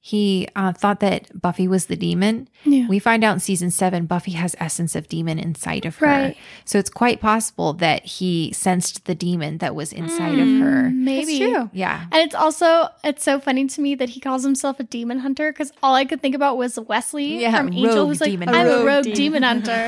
he 0.07 0.47
uh, 0.55 0.71
thought 0.71 1.01
that 1.01 1.29
Buffy 1.41 1.67
was 1.67 1.87
the 1.87 1.97
demon. 1.97 2.47
Yeah. 2.63 2.87
We 2.87 2.97
find 2.97 3.25
out 3.25 3.33
in 3.33 3.39
season 3.41 3.71
seven, 3.71 4.05
Buffy 4.05 4.31
has 4.31 4.55
essence 4.57 4.95
of 4.95 5.09
demon 5.09 5.37
inside 5.37 5.85
of 5.85 5.97
her. 5.97 6.05
Right. 6.05 6.37
So 6.63 6.79
it's 6.79 6.89
quite 6.89 7.19
possible 7.19 7.73
that 7.73 8.05
he 8.05 8.53
sensed 8.53 9.03
the 9.03 9.13
demon 9.15 9.57
that 9.57 9.75
was 9.75 9.91
inside 9.91 10.39
of 10.39 10.47
her. 10.61 10.89
Maybe. 10.91 11.39
true. 11.39 11.69
Yeah. 11.73 12.05
And 12.09 12.21
it's 12.21 12.33
also 12.35 12.87
it's 13.03 13.21
so 13.21 13.37
funny 13.41 13.67
to 13.67 13.81
me 13.81 13.95
that 13.95 14.07
he 14.07 14.21
calls 14.21 14.45
himself 14.45 14.79
a 14.79 14.83
demon 14.83 15.19
hunter 15.19 15.51
because 15.51 15.73
all 15.83 15.93
I 15.93 16.05
could 16.05 16.21
think 16.21 16.35
about 16.35 16.55
was 16.57 16.79
Wesley 16.79 17.41
Yeah, 17.41 17.57
from 17.57 17.73
Angel, 17.73 17.95
rogue 17.97 18.07
who's 18.07 18.21
like, 18.21 18.29
demon 18.31 18.47
"I'm 18.47 18.65
a 18.65 18.69
rogue 18.69 18.85
Rogue 18.85 19.03
demon, 19.13 19.41
demon. 19.41 19.43
hunter." 19.43 19.87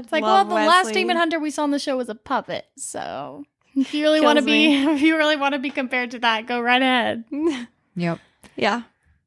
It's 0.00 0.10
like, 0.10 0.24
well, 0.24 0.34
love 0.34 0.48
the 0.48 0.54
last 0.56 0.92
demon 0.92 1.16
hunter 1.16 1.38
we 1.38 1.52
saw 1.52 1.62
on 1.62 1.70
the 1.70 1.78
show 1.78 1.96
was 1.96 2.08
a 2.08 2.16
puppet. 2.16 2.66
So 2.76 3.44
if 3.76 3.94
you 3.94 4.02
really 4.02 4.20
want 4.20 4.40
to 4.40 4.44
be, 4.44 4.74
if 4.96 5.00
you 5.00 5.16
really 5.16 5.36
want 5.36 5.52
to 5.52 5.60
be 5.60 5.70
compared 5.70 6.10
to 6.10 6.18
that, 6.18 6.46
go 6.48 6.60
right 6.60 6.82
ahead. 6.82 7.22
Yep. 7.96 8.18
Yeah. 8.56 8.82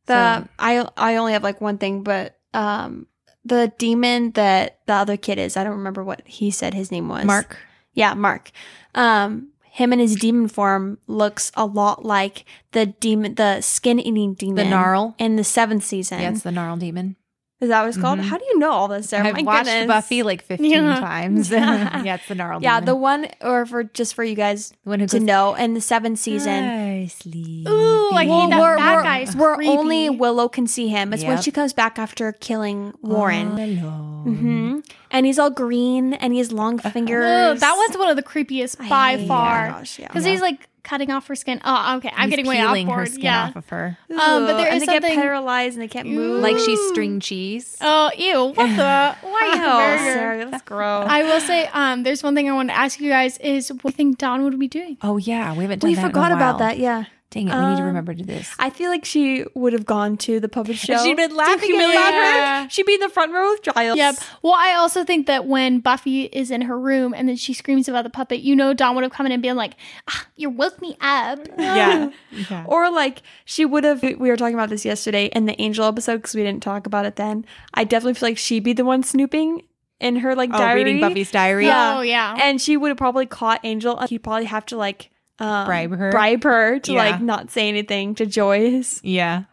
The 0.06 0.48
I 0.60 0.88
I 0.98 1.16
only 1.18 1.34
have 1.34 1.44
like 1.44 1.62
one 1.62 1.78
thing, 1.78 2.04
but 2.04 2.38
um 2.54 3.08
the 3.46 3.72
demon 3.78 4.32
that 4.32 4.80
the 4.86 4.94
other 4.94 5.18
kid 5.18 5.38
is, 5.38 5.58
I 5.58 5.64
don't 5.64 5.78
remember 5.78 6.04
what 6.04 6.22
he 6.26 6.50
said 6.52 6.74
his 6.74 6.92
name 6.92 7.10
was. 7.10 7.26
Mark. 7.26 7.58
Yeah, 7.94 8.14
Mark. 8.14 8.52
Um 8.96 9.50
him 9.64 9.92
in 9.92 9.98
his 10.00 10.16
demon 10.16 10.48
form 10.48 11.00
looks 11.08 11.52
a 11.56 11.66
lot 11.66 12.06
like 12.06 12.46
the 12.74 12.86
demon 12.86 13.36
the 13.36 13.60
skin 13.62 14.00
eating 14.00 14.36
demon 14.36 14.56
The 14.56 14.66
Gnarl. 14.70 15.16
in 15.18 15.36
the 15.36 15.44
seventh 15.44 15.84
season. 15.84 16.22
Yeah, 16.22 16.30
it's 16.30 16.44
the 16.44 16.52
gnarl 16.52 16.78
demon. 16.78 17.16
Is 17.64 17.70
that 17.70 17.82
what 17.82 17.90
it's 17.90 17.98
called? 17.98 18.20
Mhm. 18.20 18.24
How 18.24 18.38
do 18.38 18.46
you 18.46 18.60
know 18.60 18.72
all 18.72 18.88
this, 18.88 19.10
Sarah? 19.10 19.28
I've 19.28 19.34
My 19.36 19.42
watched 19.42 19.66
goodness. 19.66 19.88
Buffy 19.88 20.22
like 20.24 20.44
15 20.46 20.70
Yeah. 20.72 21.00
times. 21.00 21.50
yeah, 21.52 22.04
it's 22.16 22.28
the 22.28 22.36
gnarl 22.36 22.62
Yeah, 22.62 22.80
the 22.80 22.96
one 22.96 23.28
or 23.42 23.66
for 23.66 23.84
just 23.86 24.14
for 24.14 24.24
you 24.24 24.36
guys 24.36 24.74
one 24.84 25.00
who 25.00 25.08
to 25.08 25.18
goes, 25.20 25.26
know 25.26 25.56
in 25.56 25.74
the 25.74 25.82
seventh 25.82 26.20
season. 26.20 26.64
"Hi, 26.64 27.08
sleepy." 27.10 27.66
Ooh, 27.68 28.12
I 28.14 28.26
hate 28.26 28.50
that. 28.52 28.60
we're, 28.60 28.78
we're- 28.78 29.04
guy's 29.04 29.36
we're 29.36 29.56
creepy. 29.56 29.72
only 29.72 30.10
Willow 30.10 30.48
can 30.50 30.68
see 30.68 30.88
him. 30.90 31.14
It's 31.14 31.24
when 31.24 31.42
she 31.42 31.52
comes 31.52 31.74
back 31.74 31.98
after 31.98 32.32
killing 32.34 32.94
Warren. 33.02 33.58
Hello. 33.58 33.90
hmm 34.24 34.80
And 35.12 35.26
he's 35.26 35.38
all 35.40 35.50
green 35.50 36.14
and 36.14 36.34
he 36.34 36.40
has 36.40 36.52
long 36.52 36.80
fingers. 36.80 37.26
Ugh, 37.26 37.58
that 37.60 37.76
one's 37.78 37.98
one 37.98 38.10
of 38.10 38.16
the 38.16 38.24
creepiest 38.24 38.78
by 38.90 39.18
hate- 39.18 39.28
far. 39.28 39.68
yeah, 39.68 39.84
yeah. 40.00 40.08
Because 40.08 40.26
he's 40.26 40.42
like 40.42 40.68
cutting 40.84 41.12
off 41.12 41.28
her 41.28 41.36
skin. 41.36 41.62
Oh, 41.64 41.98
okay. 41.98 42.12
I'm 42.16 42.30
He's 42.30 42.38
getting 42.38 42.46
way 42.46 42.60
off 42.60 42.68
peeling 42.76 42.88
her 42.90 43.06
skin 43.06 43.24
Yeah. 43.24 43.46
off 43.48 43.56
of 43.56 43.68
her. 43.70 43.98
Um, 44.12 44.18
but 44.46 44.58
there 44.58 44.68
and 44.68 44.82
is 44.82 44.86
they 44.88 45.00
get 45.00 45.04
paralyzed 45.04 45.76
and 45.76 45.82
they 45.84 45.88
can't 45.88 46.10
move. 46.10 46.42
Like 46.42 46.58
she's 46.60 46.80
string 46.90 47.20
cheese. 47.20 47.78
Oh, 47.82 48.12
ew. 48.18 48.46
What 48.54 48.56
the? 48.76 49.16
Why 49.28 49.46
Ew. 49.54 50.14
Sarah, 50.14 50.46
that's 50.50 50.64
gross. 50.64 51.08
I 51.10 51.24
will 51.24 51.40
say, 51.42 51.68
um, 51.74 52.04
there's 52.04 52.22
one 52.24 52.36
thing 52.36 52.50
I 52.50 52.54
want 52.54 52.70
to 52.70 52.76
ask 52.78 53.00
you 53.00 53.10
guys 53.10 53.38
is 53.40 53.70
what 53.70 53.82
do 53.82 53.88
you 53.90 53.92
think 53.94 54.18
Dawn 54.18 54.44
would 54.44 54.60
be 54.60 54.68
doing? 54.68 54.98
Oh 55.02 55.18
yeah, 55.18 55.56
we 55.56 55.64
haven't 55.64 55.80
done 55.80 55.90
we 55.90 55.96
that 55.96 56.02
in 56.02 56.06
a 56.06 56.10
forgot 56.10 56.32
about 56.32 56.60
that. 56.60 56.78
Yeah, 56.78 57.06
Dang 57.34 57.48
it, 57.48 57.52
we 57.56 57.60
need 57.66 57.76
to 57.78 57.82
Um, 57.82 57.88
remember 57.88 58.14
to 58.14 58.20
do 58.20 58.26
this. 58.26 58.54
I 58.60 58.70
feel 58.70 58.90
like 58.92 59.04
she 59.06 59.44
would 59.56 59.74
have 59.74 59.88
gone 59.88 60.18
to 60.18 60.40
the 60.40 60.48
puppet 60.48 60.78
show. 60.78 61.04
she'd 61.04 61.18
been 61.18 61.36
laughing 61.36 61.58
to 61.62 61.66
humiliate 61.66 61.96
at 62.00 62.14
her. 62.14 62.64
her. 62.64 62.70
She'd 62.70 62.86
be 62.86 62.94
in 62.94 63.00
the 63.00 63.10
front 63.10 63.34
row 63.34 63.50
with 63.50 63.64
Giles. 63.64 63.98
Yep. 63.98 64.16
Well, 64.44 64.54
I 64.56 64.74
also 64.74 65.04
think 65.04 65.26
that 65.26 65.48
when 65.48 65.80
Buffy 65.80 66.26
is 66.26 66.52
in 66.52 66.62
her 66.62 66.80
room 66.80 67.14
and 67.16 67.28
then 67.28 67.36
she 67.36 67.54
screams 67.54 67.90
about 67.90 68.04
the 68.04 68.12
puppet, 68.12 68.42
you 68.42 68.56
know, 68.56 68.74
Dawn 68.76 68.94
would 68.96 69.04
have 69.04 69.12
come 69.12 69.26
in 69.26 69.32
and 69.32 69.42
been 69.42 69.56
like, 69.58 69.74
ah, 70.08 70.28
"You 70.36 70.52
woke 70.52 70.80
me 70.80 70.96
up." 71.02 71.40
yeah. 71.58 72.12
yeah. 72.52 72.66
Or 72.68 72.92
like 72.92 73.24
she 73.46 73.66
would 73.66 73.84
have. 73.84 74.04
We 74.04 74.14
were 74.16 74.38
talking 74.38 74.54
about 74.54 74.70
this 74.70 74.86
yesterday 74.86 75.26
in 75.26 75.48
the 75.48 75.60
Angel 75.60 75.86
episode 75.86 76.18
because 76.18 76.36
we 76.36 76.44
didn't 76.44 76.62
talk 76.62 76.86
about 76.86 77.06
it 77.08 77.16
then. 77.16 77.46
I 77.74 77.84
definitely 77.84 78.14
feel 78.14 78.30
like 78.30 78.38
she'd 78.38 78.64
be 78.64 78.74
the 78.74 78.86
one 78.86 79.02
snooping 79.02 79.64
in 80.00 80.18
her 80.18 80.36
like 80.36 80.52
Oh, 80.54 80.58
diary. 80.60 80.84
reading 80.84 81.02
Buffy's 81.02 81.32
diary. 81.32 81.66
Yeah. 81.66 81.98
Oh 81.98 82.02
yeah. 82.02 82.38
and 82.40 82.62
she 82.62 82.78
would 82.78 82.90
have 82.90 82.98
probably 82.98 83.26
caught 83.26 83.60
Angel. 83.64 83.98
He'd 84.08 84.20
probably 84.20 84.46
have 84.46 84.66
to 84.68 84.78
like 84.78 85.10
um, 85.40 85.66
Bribe 85.66 85.92
her? 85.98 86.12
bribe 86.12 86.44
her 86.44 86.80
to 86.80 86.94
Yeah. 86.94 86.98
like 87.12 87.22
not 87.22 87.52
say 87.52 87.68
anything 87.68 88.16
to 88.16 88.26
Joyce. 88.26 89.00
Yeah. 89.04 89.44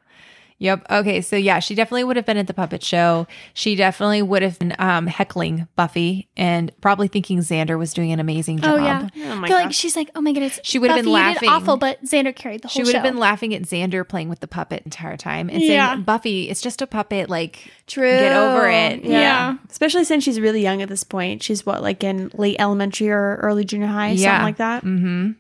Yep. 0.62 0.89
Okay. 0.90 1.23
So 1.23 1.36
yeah, 1.36 1.59
she 1.61 1.74
definitely 1.74 2.05
would 2.05 2.16
have 2.16 2.27
been 2.27 2.36
at 2.36 2.47
the 2.47 2.52
puppet 2.52 2.85
show. 2.85 3.27
She 3.55 3.77
definitely 3.77 4.20
would 4.20 4.43
have 4.43 4.59
been 4.59 4.77
um, 4.78 5.07
heckling 5.07 5.66
Buffy 5.74 6.28
and 6.36 6.70
probably 6.82 7.09
thinking 7.09 7.39
Xander 7.39 7.78
was 7.78 7.94
doing 7.94 8.12
an 8.12 8.20
amazing 8.20 8.59
job. 8.59 8.74
oh 8.74 8.77
yeah. 8.77 9.09
Oh 9.32 9.36
my 9.36 9.47
I 9.47 9.48
feel 9.48 9.57
like 9.57 9.73
she's 9.73 9.97
like, 9.97 10.11
"Oh 10.15 10.20
my 10.20 10.32
goodness." 10.32 10.61
She 10.62 10.78
would 10.78 10.90
have 10.90 10.98
been 10.98 11.07
you 11.07 11.16
did 11.16 11.23
laughing. 11.35 11.48
awful, 11.48 11.78
but 11.78 12.05
Xander 12.05 12.36
carried 12.36 12.61
the 12.61 12.69
whole 12.69 12.73
She 12.74 12.82
would 12.82 12.93
have 12.94 13.02
been 13.02 13.16
laughing 13.16 13.55
at 13.55 13.62
Xander 13.62 14.07
playing 14.07 14.28
with 14.28 14.40
the 14.40 14.48
puppet 14.48 14.82
entire 14.85 15.16
time 15.16 15.48
and 15.48 15.62
Yeah. 15.62 15.93
saying, 15.94 16.02
"Buffy, 16.02 16.51
it's 16.51 16.61
just 16.61 16.82
a 16.82 16.86
puppet. 16.86 17.31
Like, 17.31 17.70
True. 17.86 18.02
Get 18.19 18.36
over 18.36 18.69
it. 18.69 19.02
Yeah. 19.02 19.19
Yeah. 19.19 19.57
Especially 19.70 20.05
since 20.05 20.24
she's 20.24 20.39
really 20.39 20.61
young 20.61 20.82
at 20.82 20.90
this 20.90 21.05
point. 21.05 21.43
She's 21.43 21.65
what, 21.65 21.82
like 21.82 22.05
in 22.05 22.31
late 22.35 22.57
elementary 22.59 23.09
or 23.09 23.36
early 23.43 23.65
junior 23.65 23.86
high, 23.86 24.15
something 24.15 24.43
like 24.43 24.57
that. 24.59 24.85
Mm-hmm. 24.85 25.31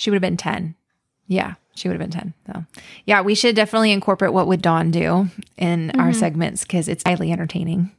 She 0.00 0.08
would 0.10 0.14
have 0.16 0.22
been 0.22 0.38
ten. 0.38 0.76
Yeah, 1.26 1.54
she 1.74 1.88
would 1.88 2.00
have 2.00 2.10
been 2.10 2.18
ten. 2.18 2.32
So, 2.46 2.64
yeah, 3.04 3.20
we 3.20 3.34
should 3.34 3.54
definitely 3.54 3.92
incorporate 3.92 4.32
what 4.32 4.46
would 4.46 4.62
Dawn 4.62 4.90
do 4.90 5.28
in 5.58 5.90
our 6.00 6.14
segments 6.14 6.62
because 6.62 6.88
it's 6.88 7.04
highly 7.06 7.30
entertaining. 7.30 7.92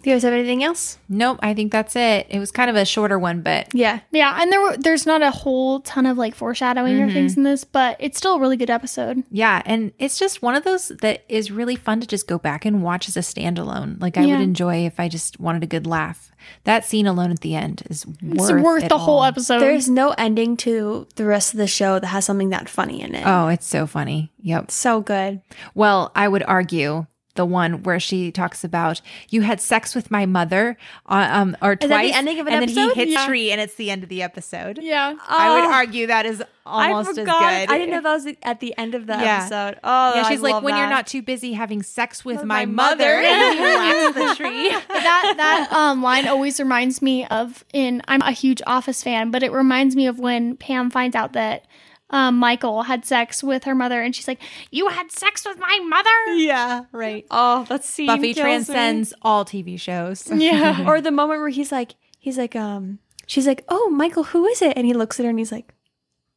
Do 0.00 0.10
you 0.10 0.14
guys 0.14 0.22
have 0.22 0.32
anything 0.32 0.62
else? 0.62 0.96
Nope, 1.08 1.40
I 1.42 1.54
think 1.54 1.72
that's 1.72 1.96
it. 1.96 2.28
It 2.30 2.38
was 2.38 2.52
kind 2.52 2.70
of 2.70 2.76
a 2.76 2.84
shorter 2.84 3.18
one, 3.18 3.40
but 3.42 3.74
Yeah. 3.74 3.98
yeah, 4.12 4.38
and 4.40 4.52
there 4.52 4.60
were, 4.60 4.76
there's 4.76 5.04
not 5.06 5.22
a 5.22 5.32
whole 5.32 5.80
ton 5.80 6.06
of 6.06 6.16
like 6.16 6.36
foreshadowing 6.36 7.00
or 7.00 7.06
Mm-hmm. 7.06 7.14
things 7.14 7.36
in 7.36 7.42
this, 7.42 7.64
but 7.64 7.96
it's 7.98 8.16
still 8.16 8.34
a 8.34 8.38
really 8.40 8.56
good 8.56 8.70
episode. 8.70 9.24
Yeah, 9.32 9.60
and 9.66 9.90
it's 9.98 10.16
just 10.16 10.40
one 10.40 10.54
of 10.54 10.62
those 10.62 10.88
that 11.02 11.24
is 11.28 11.50
really 11.50 11.74
fun 11.74 12.00
to 12.00 12.06
just 12.06 12.28
go 12.28 12.38
back 12.38 12.64
and 12.64 12.84
watch 12.84 13.08
as 13.08 13.16
a 13.16 13.20
standalone. 13.20 14.00
Like 14.00 14.16
I 14.16 14.22
Yeah. 14.22 14.34
would 14.36 14.42
enjoy 14.44 14.86
if 14.86 15.00
I 15.00 15.08
just 15.08 15.40
wanted 15.40 15.64
a 15.64 15.66
good 15.66 15.84
laugh. 15.84 16.30
That 16.64 16.84
scene 16.84 17.06
alone 17.06 17.30
at 17.30 17.40
the 17.40 17.54
end 17.54 17.82
is 17.90 18.04
It's 18.22 18.50
worth, 18.50 18.62
worth 18.62 18.84
it 18.84 18.88
the 18.88 18.98
whole 18.98 19.24
episode. 19.24 19.60
There's 19.60 19.88
no 19.88 20.14
ending 20.18 20.56
to 20.58 21.06
the 21.16 21.24
rest 21.24 21.54
of 21.54 21.58
the 21.58 21.66
show 21.66 21.98
that 21.98 22.06
has 22.06 22.24
something 22.24 22.50
that 22.50 22.68
funny 22.68 23.00
in 23.00 23.14
it. 23.14 23.24
Oh, 23.26 23.48
it's 23.48 23.66
so 23.66 23.86
funny. 23.86 24.32
Yep. 24.42 24.70
So 24.70 25.00
good. 25.00 25.40
Well, 25.74 26.12
I 26.14 26.28
would 26.28 26.42
argue 26.42 27.06
the 27.38 27.46
one 27.46 27.82
where 27.84 27.98
she 27.98 28.30
talks 28.30 28.62
about 28.64 29.00
you 29.30 29.40
had 29.40 29.58
sex 29.62 29.94
with 29.94 30.10
my 30.10 30.26
mother, 30.26 30.76
uh, 31.08 31.28
um, 31.32 31.56
or 31.62 31.72
is 31.80 31.88
that 31.88 32.02
the 32.02 32.12
ending 32.12 32.38
of 32.38 32.46
an 32.46 32.52
and 32.52 32.62
then 32.62 32.68
he 32.68 32.92
hits 32.92 33.12
Yeah. 33.12 33.26
tree, 33.26 33.50
and 33.50 33.58
it's 33.60 33.76
the 33.76 33.90
end 33.90 34.02
of 34.02 34.10
the 34.10 34.22
episode. 34.22 34.78
yeah. 34.82 35.14
I 35.26 35.54
would 35.54 35.64
Oh, 35.64 35.72
argue 35.72 36.06
that 36.08 36.26
is 36.26 36.42
almost 36.66 37.06
I 37.08 37.10
as 37.12 37.16
forgot. 37.18 37.38
good. 37.40 37.70
I 37.74 37.78
didn't 37.78 37.90
know 37.94 38.02
that 38.02 38.12
was 38.12 38.26
at 38.42 38.60
the 38.60 38.76
end 38.76 38.94
of 38.94 39.06
the 39.06 39.14
Yeah. 39.14 39.38
episode. 39.46 39.78
Oh, 39.82 40.14
Yeah, 40.16 40.22
I 40.26 40.28
she's 40.28 40.42
like, 40.42 40.52
love 40.54 40.62
when 40.64 40.76
you're 40.76 40.90
not 40.90 41.06
too 41.06 41.22
busy 41.22 41.54
having 41.54 41.82
sex 41.82 42.24
with 42.26 42.36
With 42.38 42.44
my, 42.44 42.66
my 42.66 42.90
mother, 42.90 43.22
mother. 43.22 44.12
the 44.12 44.34
tree. 44.36 44.68
that 44.68 45.34
that 45.38 45.72
um 45.72 46.02
line 46.02 46.26
always 46.28 46.58
reminds 46.60 47.00
me 47.00 47.24
of 47.28 47.64
in 47.72 48.02
I'm 48.08 48.20
a 48.20 48.32
huge 48.32 48.60
Office 48.66 49.02
fan, 49.02 49.30
but 49.30 49.42
it 49.42 49.52
reminds 49.52 49.96
me 49.96 50.06
of 50.06 50.18
when 50.18 50.56
Pam 50.56 50.90
finds 50.90 51.16
out 51.16 51.32
that 51.32 51.64
um, 52.10 52.36
Michael 52.38 52.82
had 52.84 53.04
sex 53.04 53.42
with 53.42 53.64
her 53.64 53.74
mother, 53.74 54.00
and 54.02 54.14
she's 54.14 54.26
like, 54.28 54.40
"You 54.70 54.88
had 54.88 55.10
sex 55.12 55.44
with 55.44 55.58
my 55.58 55.78
mother." 55.84 56.34
yeah, 56.36 56.84
right. 56.92 57.26
Oh, 57.30 57.64
that 57.68 57.84
scene. 57.84 58.06
Buffy 58.06 58.32
kills 58.34 58.36
me. 58.36 58.42
transcends 58.42 59.14
all 59.22 59.44
TV 59.44 59.78
shows. 59.78 60.26
Yeah. 60.32 60.88
or 60.88 61.00
the 61.00 61.10
moment 61.10 61.40
where 61.40 61.48
he's 61.50 61.70
like, 61.72 61.94
he's 62.18 62.38
like, 62.38 62.56
um, 62.56 62.98
she's 63.26 63.46
like, 63.46 63.64
oh, 63.68 63.90
Michael, 63.90 64.24
who 64.24 64.46
is 64.46 64.62
it? 64.62 64.72
And 64.76 64.86
he 64.86 64.94
looks 64.94 65.18
at 65.20 65.24
her 65.24 65.30
and 65.30 65.38
he's 65.38 65.52
like, 65.52 65.74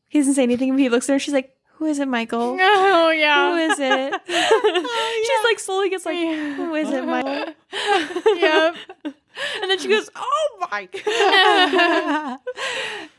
he 0.10 0.20
doesn't 0.20 0.34
say 0.34 0.44
anything, 0.44 0.72
but 0.72 0.80
he 0.80 0.90
looks 0.90 1.10
at 1.10 1.14
her. 1.14 1.20
She's 1.20 1.34
like, 1.34 1.56
who 1.76 1.86
is 1.86 2.00
it, 2.00 2.08
Michael? 2.08 2.58
Oh 2.62 3.10
yeah. 3.10 3.52
who 3.52 3.58
is 3.58 3.80
it? 3.80 4.14
oh, 4.30 5.24
yeah. 5.24 5.28
She's 5.28 5.44
like 5.50 5.60
slowly 5.60 5.90
gets 5.90 6.06
like, 6.06 6.18
who 6.18 6.76
is 6.76 6.90
it, 6.90 7.06
Michael? 7.06 7.54
yep. 8.38 8.76
And 9.62 9.70
then 9.70 9.80
she 9.80 9.88
goes, 9.88 10.10
oh 10.16 10.68
my. 10.72 10.88
God. 11.06 12.40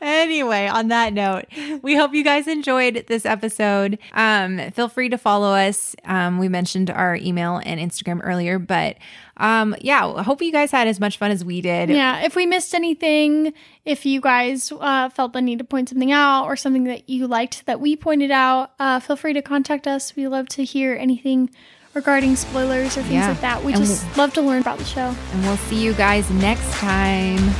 Anyway, 0.01 0.67
on 0.67 0.89
that 0.89 1.13
note, 1.13 1.45
we 1.81 1.95
hope 1.95 2.13
you 2.13 2.23
guys 2.23 2.47
enjoyed 2.47 3.05
this 3.07 3.25
episode. 3.25 3.97
Um, 4.13 4.71
feel 4.71 4.89
free 4.89 5.09
to 5.09 5.17
follow 5.17 5.53
us. 5.53 5.95
Um, 6.05 6.39
we 6.39 6.49
mentioned 6.49 6.89
our 6.89 7.15
email 7.15 7.61
and 7.63 7.79
Instagram 7.79 8.19
earlier, 8.23 8.59
but 8.59 8.97
um, 9.37 9.75
yeah, 9.81 10.05
I 10.05 10.23
hope 10.23 10.41
you 10.41 10.51
guys 10.51 10.71
had 10.71 10.87
as 10.87 10.99
much 10.99 11.17
fun 11.17 11.31
as 11.31 11.43
we 11.43 11.61
did. 11.61 11.89
Yeah. 11.89 12.21
If 12.21 12.35
we 12.35 12.45
missed 12.45 12.75
anything, 12.75 13.53
if 13.85 14.05
you 14.05 14.21
guys 14.21 14.71
uh, 14.79 15.09
felt 15.09 15.33
the 15.33 15.41
need 15.41 15.59
to 15.59 15.63
point 15.63 15.89
something 15.89 16.11
out 16.11 16.45
or 16.45 16.55
something 16.55 16.83
that 16.85 17.09
you 17.09 17.27
liked 17.27 17.65
that 17.65 17.79
we 17.79 17.95
pointed 17.95 18.31
out, 18.31 18.73
uh, 18.79 18.99
feel 18.99 19.15
free 19.15 19.33
to 19.33 19.41
contact 19.41 19.87
us. 19.87 20.15
We 20.15 20.27
love 20.27 20.47
to 20.49 20.63
hear 20.63 20.95
anything 20.95 21.49
regarding 21.93 22.35
spoilers 22.35 22.97
or 22.97 23.01
things 23.01 23.13
Yeah. 23.13 23.29
like 23.29 23.41
that. 23.41 23.63
We 23.63 23.73
And 23.73 23.81
just 23.83 24.17
love 24.17 24.33
to 24.33 24.41
learn 24.41 24.61
about 24.61 24.77
the 24.79 24.85
show. 24.85 25.15
And 25.33 25.43
we'll 25.43 25.57
see 25.57 25.81
you 25.83 25.93
guys 25.93 26.29
next 26.29 26.71
time. 26.73 27.53